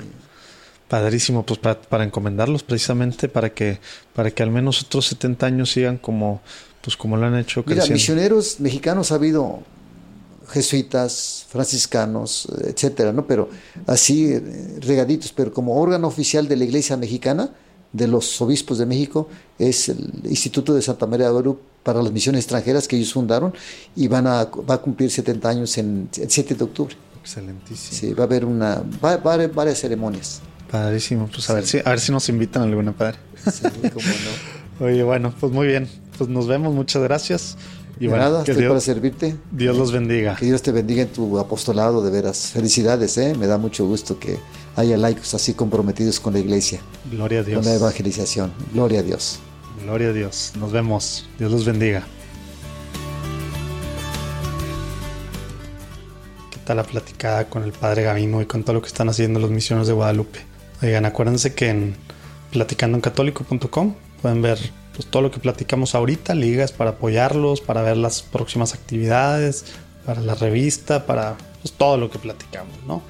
Padrísimo, 0.87 1.45
pues 1.45 1.59
para, 1.59 1.79
para 1.79 2.03
encomendarlos 2.03 2.63
precisamente 2.63 3.29
para 3.29 3.53
que, 3.53 3.79
para 4.15 4.31
que 4.31 4.41
al 4.43 4.49
menos 4.49 4.81
otros 4.81 5.05
70 5.05 5.45
años 5.45 5.71
sigan 5.71 5.97
como, 5.97 6.41
pues 6.81 6.97
como 6.97 7.15
lo 7.15 7.27
han 7.27 7.37
hecho 7.37 7.61
Mira, 7.65 7.75
creciendo. 7.83 7.93
misioneros 7.93 8.59
mexicanos 8.59 9.11
ha 9.11 9.15
habido 9.15 9.61
jesuitas, 10.49 11.45
franciscanos, 11.49 12.47
etcétera, 12.65 13.13
¿no? 13.13 13.27
Pero 13.27 13.49
así 13.85 14.33
eh, 14.33 14.77
regaditos, 14.81 15.31
pero 15.31 15.53
como 15.53 15.79
órgano 15.79 16.07
oficial 16.07 16.47
de 16.47 16.55
la 16.55 16.63
Iglesia 16.63 16.97
Mexicana, 16.97 17.51
de 17.91 18.07
los 18.07 18.41
obispos 18.41 18.77
de 18.77 18.85
México, 18.85 19.27
es 19.57 19.89
el 19.89 20.11
Instituto 20.25 20.73
de 20.73 20.81
Santa 20.81 21.05
María 21.07 21.27
de 21.27 21.31
Guadalupe 21.31 21.61
para 21.83 22.01
las 22.03 22.11
misiones 22.11 22.43
extranjeras 22.43 22.87
que 22.87 22.95
ellos 22.95 23.13
fundaron 23.13 23.53
y 23.95 24.07
van 24.07 24.27
a, 24.27 24.45
va 24.45 24.75
a 24.75 24.77
cumplir 24.77 25.09
70 25.09 25.49
anos 25.49 25.77
en 25.77 26.09
el 26.17 26.29
7 26.29 26.55
de 26.55 26.63
octubre. 26.63 26.95
Excelentísimo. 27.21 27.99
Sí, 27.99 28.13
va 28.13 28.23
a 28.23 28.27
haber 28.27 28.45
una, 28.45 28.83
va, 29.03 29.17
va 29.17 29.31
a 29.31 29.33
haber 29.35 29.51
varias 29.51 29.79
ceremonias. 29.79 30.41
Padrísimo, 30.69 31.27
pues 31.27 31.49
a 31.49 31.53
ver 31.55 31.65
si, 31.65 31.79
a 31.79 31.89
ver 31.89 31.99
si 31.99 32.11
nos 32.11 32.29
invitan 32.29 32.61
a 32.61 32.65
alguna 32.65 32.91
padre. 32.91 33.17
Sí, 33.51 33.63
cómo 33.93 34.05
no. 34.79 34.85
Oye, 34.85 35.03
bueno, 35.03 35.33
pues 35.39 35.51
muy 35.51 35.67
bien. 35.67 35.89
Pues 36.17 36.29
nos 36.29 36.47
vemos, 36.47 36.73
muchas 36.73 37.01
gracias. 37.01 37.57
Y 37.99 38.03
De 38.03 38.09
bueno, 38.09 38.23
nada, 38.25 38.43
que 38.43 38.51
estoy 38.51 38.65
para 38.65 38.75
Dios, 38.75 38.83
servirte. 38.83 39.35
Dios 39.51 39.75
los 39.77 39.91
bendiga. 39.91 40.35
Que 40.35 40.45
Dios 40.45 40.61
te 40.61 40.71
bendiga 40.71 41.01
en 41.01 41.09
tu 41.09 41.37
apostolado, 41.39 42.01
de 42.01 42.11
veras. 42.11 42.51
Felicidades, 42.53 43.17
¿eh? 43.17 43.35
Me 43.37 43.47
da 43.47 43.57
mucho 43.57 43.85
gusto 43.85 44.19
que 44.19 44.37
haya 44.75 44.97
laicos 44.97 45.33
así 45.33 45.53
comprometidos 45.53 46.19
con 46.19 46.33
la 46.33 46.39
iglesia, 46.39 46.81
Gloria 47.11 47.39
a 47.39 47.43
Dios. 47.43 47.57
con 47.59 47.65
la 47.65 47.75
evangelización. 47.75 48.53
Gloria 48.73 48.99
a 48.99 49.03
Dios. 49.03 49.39
Gloria 49.83 50.09
a 50.09 50.13
Dios. 50.13 50.53
Nos 50.59 50.71
vemos. 50.71 51.27
Dios 51.37 51.51
los 51.51 51.65
bendiga. 51.65 52.05
¿Qué 56.51 56.59
tal 56.65 56.77
la 56.77 56.83
platicada 56.83 57.49
con 57.49 57.63
el 57.63 57.71
Padre 57.71 58.03
Gavino 58.03 58.41
y 58.41 58.45
con 58.45 58.63
todo 58.63 58.73
lo 58.75 58.81
que 58.81 58.87
están 58.87 59.09
haciendo 59.09 59.39
los 59.39 59.49
misioneros 59.51 59.87
de 59.87 59.93
Guadalupe? 59.93 60.39
Oigan, 60.81 61.05
acuérdense 61.05 61.53
que 61.53 61.69
en 61.69 61.95
platicandoencatólico.com 62.51 63.95
pueden 64.21 64.41
ver 64.41 64.59
pues, 64.95 65.07
todo 65.07 65.21
lo 65.21 65.31
que 65.31 65.39
platicamos 65.39 65.95
ahorita, 65.95 66.35
ligas 66.35 66.71
para 66.71 66.91
apoyarlos, 66.91 67.61
para 67.61 67.81
ver 67.81 67.97
las 67.97 68.21
próximas 68.21 68.73
actividades, 68.73 69.65
para 70.05 70.21
la 70.21 70.35
revista, 70.35 71.05
para 71.05 71.37
pues, 71.61 71.73
todo 71.73 71.97
lo 71.97 72.09
que 72.09 72.19
platicamos, 72.19 72.75
¿no? 72.87 73.01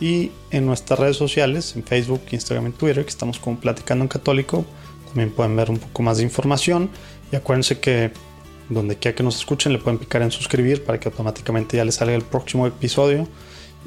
Y 0.00 0.32
en 0.50 0.66
nuestras 0.66 0.98
redes 0.98 1.16
sociales, 1.16 1.76
en 1.76 1.84
Facebook, 1.84 2.22
Instagram 2.30 2.68
y 2.68 2.70
Twitter, 2.72 3.04
que 3.04 3.10
estamos 3.10 3.38
como 3.38 3.60
Platicando 3.60 4.04
en 4.04 4.08
Católico, 4.08 4.64
también 5.06 5.30
pueden 5.30 5.54
ver 5.56 5.70
un 5.70 5.78
poco 5.78 6.02
más 6.02 6.18
de 6.18 6.24
información. 6.24 6.90
Y 7.30 7.36
acuérdense 7.36 7.78
que 7.80 8.10
donde 8.70 8.96
quiera 8.96 9.14
que 9.14 9.22
nos 9.22 9.36
escuchen, 9.36 9.72
le 9.72 9.78
pueden 9.78 9.98
picar 9.98 10.22
en 10.22 10.30
suscribir 10.30 10.84
para 10.84 10.98
que 10.98 11.08
automáticamente 11.08 11.76
ya 11.76 11.84
les 11.84 11.96
salga 11.96 12.14
el 12.14 12.22
próximo 12.22 12.66
episodio. 12.66 13.28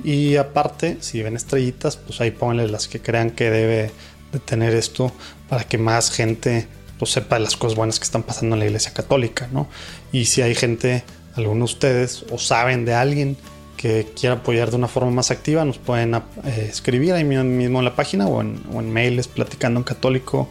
Y 0.04 0.36
aparte, 0.36 0.98
si 1.00 1.22
ven 1.24 1.36
estrellitas, 1.36 1.98
pues 1.98 2.22
ahí 2.22 2.32
pónganle 2.32 2.68
las 2.68 2.88
que 2.88 3.00
crean 3.00 3.32
que 3.32 3.50
debe 3.50 3.92
de 4.32 4.40
tener 4.40 4.76
esto 4.76 5.12
para 5.50 5.64
que 5.64 5.78
más 5.78 6.12
gente 6.12 6.68
pues, 7.00 7.12
sepa 7.12 7.36
de 7.36 7.42
las 7.42 7.56
cosas 7.56 7.76
buenas 7.76 8.00
que 8.00 8.06
están 8.06 8.24
pasando 8.24 8.56
en 8.56 8.60
la 8.60 8.66
iglesia 8.66 8.94
católica, 8.94 9.48
¿no? 9.52 9.68
Y 10.12 10.26
si 10.26 10.42
hay 10.42 10.56
gente, 10.56 11.04
algunos 11.36 11.72
de 11.72 11.74
ustedes, 11.74 12.26
o 12.32 12.38
saben 12.38 12.86
de 12.86 12.94
alguien 12.94 13.38
que 13.78 14.12
quiera 14.16 14.36
apoyar 14.36 14.70
de 14.70 14.78
una 14.78 14.88
forma 14.88 15.12
más 15.12 15.32
activa, 15.32 15.66
nos 15.66 15.78
pueden 15.78 16.16
eh, 16.16 16.22
escribir 16.70 17.14
ahí 17.14 17.24
mismo 17.24 17.80
en 17.80 17.86
la 17.86 17.96
página 17.96 18.28
o 18.28 18.42
en, 18.42 18.62
o 18.74 18.80
en 18.80 18.92
mail, 18.92 19.20
es 19.20 19.28
platicando 19.28 19.80
en 19.80 19.84
católico. 19.84 20.48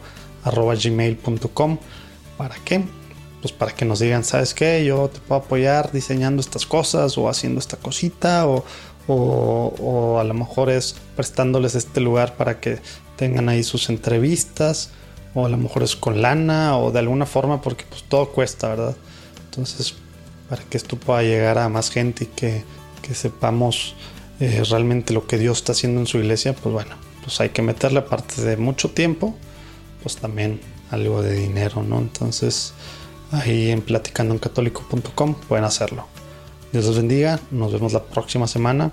¿Para 2.37 2.55
qué? 2.63 2.83
Pues 3.41 3.53
para 3.53 3.73
que 3.73 3.85
nos 3.85 3.99
digan, 3.99 4.23
¿sabes 4.23 4.53
qué? 4.53 4.83
Yo 4.85 5.09
te 5.09 5.19
puedo 5.19 5.41
apoyar 5.41 5.91
diseñando 5.91 6.41
estas 6.41 6.65
cosas 6.65 7.17
o 7.17 7.29
haciendo 7.29 7.59
esta 7.59 7.77
cosita 7.77 8.47
o, 8.47 8.63
o, 9.07 9.73
o 9.79 10.19
a 10.19 10.23
lo 10.23 10.33
mejor 10.33 10.69
es 10.69 10.95
prestándoles 11.15 11.75
este 11.75 12.01
lugar 12.01 12.35
para 12.35 12.59
que 12.59 12.79
tengan 13.15 13.49
ahí 13.49 13.63
sus 13.63 13.89
entrevistas 13.89 14.91
o 15.33 15.45
a 15.45 15.49
lo 15.49 15.57
mejor 15.57 15.83
es 15.83 15.95
con 15.95 16.21
lana 16.21 16.77
o 16.77 16.91
de 16.91 16.99
alguna 16.99 17.25
forma 17.25 17.61
porque 17.61 17.85
pues 17.89 18.03
todo 18.03 18.29
cuesta, 18.31 18.69
¿verdad? 18.69 18.95
Entonces, 19.45 19.95
para 20.49 20.63
que 20.63 20.77
esto 20.77 20.97
pueda 20.97 21.23
llegar 21.23 21.57
a 21.57 21.69
más 21.69 21.89
gente 21.89 22.25
y 22.25 22.27
que, 22.27 22.63
que 23.03 23.13
sepamos 23.13 23.93
eh, 24.39 24.63
realmente 24.67 25.13
lo 25.13 25.27
que 25.27 25.37
Dios 25.37 25.59
está 25.59 25.73
haciendo 25.73 25.99
en 25.99 26.07
su 26.07 26.17
iglesia, 26.17 26.53
pues 26.53 26.73
bueno, 26.73 26.95
pues 27.23 27.39
hay 27.39 27.49
que 27.49 27.61
meterle 27.61 27.99
aparte 27.99 28.41
de 28.41 28.57
mucho 28.57 28.89
tiempo, 28.89 29.35
pues 30.01 30.15
también 30.15 30.59
algo 30.89 31.21
de 31.21 31.33
dinero, 31.33 31.83
¿no? 31.83 31.99
Entonces, 31.99 32.73
ahí 33.31 33.69
en 33.69 33.81
platicandoencatólico.com 33.81 35.35
pueden 35.47 35.65
hacerlo. 35.65 36.07
Dios 36.71 36.85
los 36.85 36.97
bendiga, 36.97 37.39
nos 37.51 37.71
vemos 37.71 37.93
la 37.93 38.03
próxima 38.03 38.47
semana, 38.47 38.91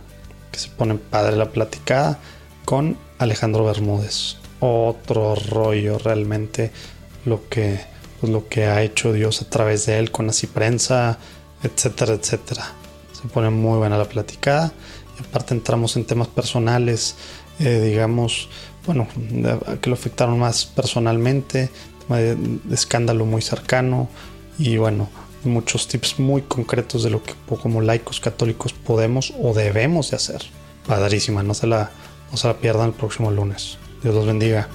que 0.53 0.59
se 0.59 0.69
pone 0.69 0.97
padre 0.97 1.37
la 1.37 1.51
platicada 1.51 2.19
con 2.67 2.99
Alejandro 3.19 3.65
Bermúdez. 3.65 4.37
Otro 4.61 5.35
rollo 5.35 5.99
realmente 5.99 6.71
lo 7.25 7.49
que, 7.49 7.81
pues 8.21 8.31
lo 8.31 8.49
que 8.49 8.67
ha 8.67 8.83
hecho 8.83 9.13
Dios 9.13 9.41
a 9.41 9.49
través 9.49 9.87
de 9.87 9.99
él 9.99 10.11
con 10.11 10.29
así 10.29 10.47
prensa, 10.47 11.19
etcétera, 11.63 12.15
etcétera. 12.15 12.80
Se 13.21 13.29
pone 13.29 13.51
muy 13.51 13.79
buena 13.79 13.99
la 13.99 14.07
platicada 14.07 14.73
y 15.19 15.25
aparte 15.25 15.55
entramos 15.55 15.97
en 15.97 16.05
temas 16.05 16.29
personales, 16.29 17.17
eh, 17.59 17.81
digamos, 17.81 18.49
bueno, 18.87 19.07
que 19.81 19.91
lo 19.91 19.95
afectaron 19.95 20.39
más 20.39 20.65
personalmente, 20.67 21.71
de, 22.09 22.35
de 22.35 22.75
escándalo 22.75 23.25
muy 23.25 23.41
cercano 23.41 24.09
y 24.59 24.79
bueno, 24.79 25.09
muchos 25.45 25.89
tips 25.89 26.19
muy 26.19 26.43
concretos 26.43 27.03
de 27.03 27.11
lo 27.11 27.23
que 27.23 27.35
como 27.63 27.81
laicos 27.81 28.21
católicos 28.21 28.73
podemos 28.73 29.33
o 29.41 29.55
debemos 29.55 30.11
de 30.11 30.17
hacer. 30.17 30.43
Padrísima, 30.87 31.43
no 31.43 31.55
se 31.55 31.67
la, 31.67 31.91
no 32.31 32.37
se 32.37 32.49
la 32.49 32.55
pierdan 32.59 32.89
el 32.89 32.95
próximo 32.95 33.31
lunes. 33.31 33.79
Dios 34.03 34.15
los 34.15 34.27
bendiga. 34.27 34.69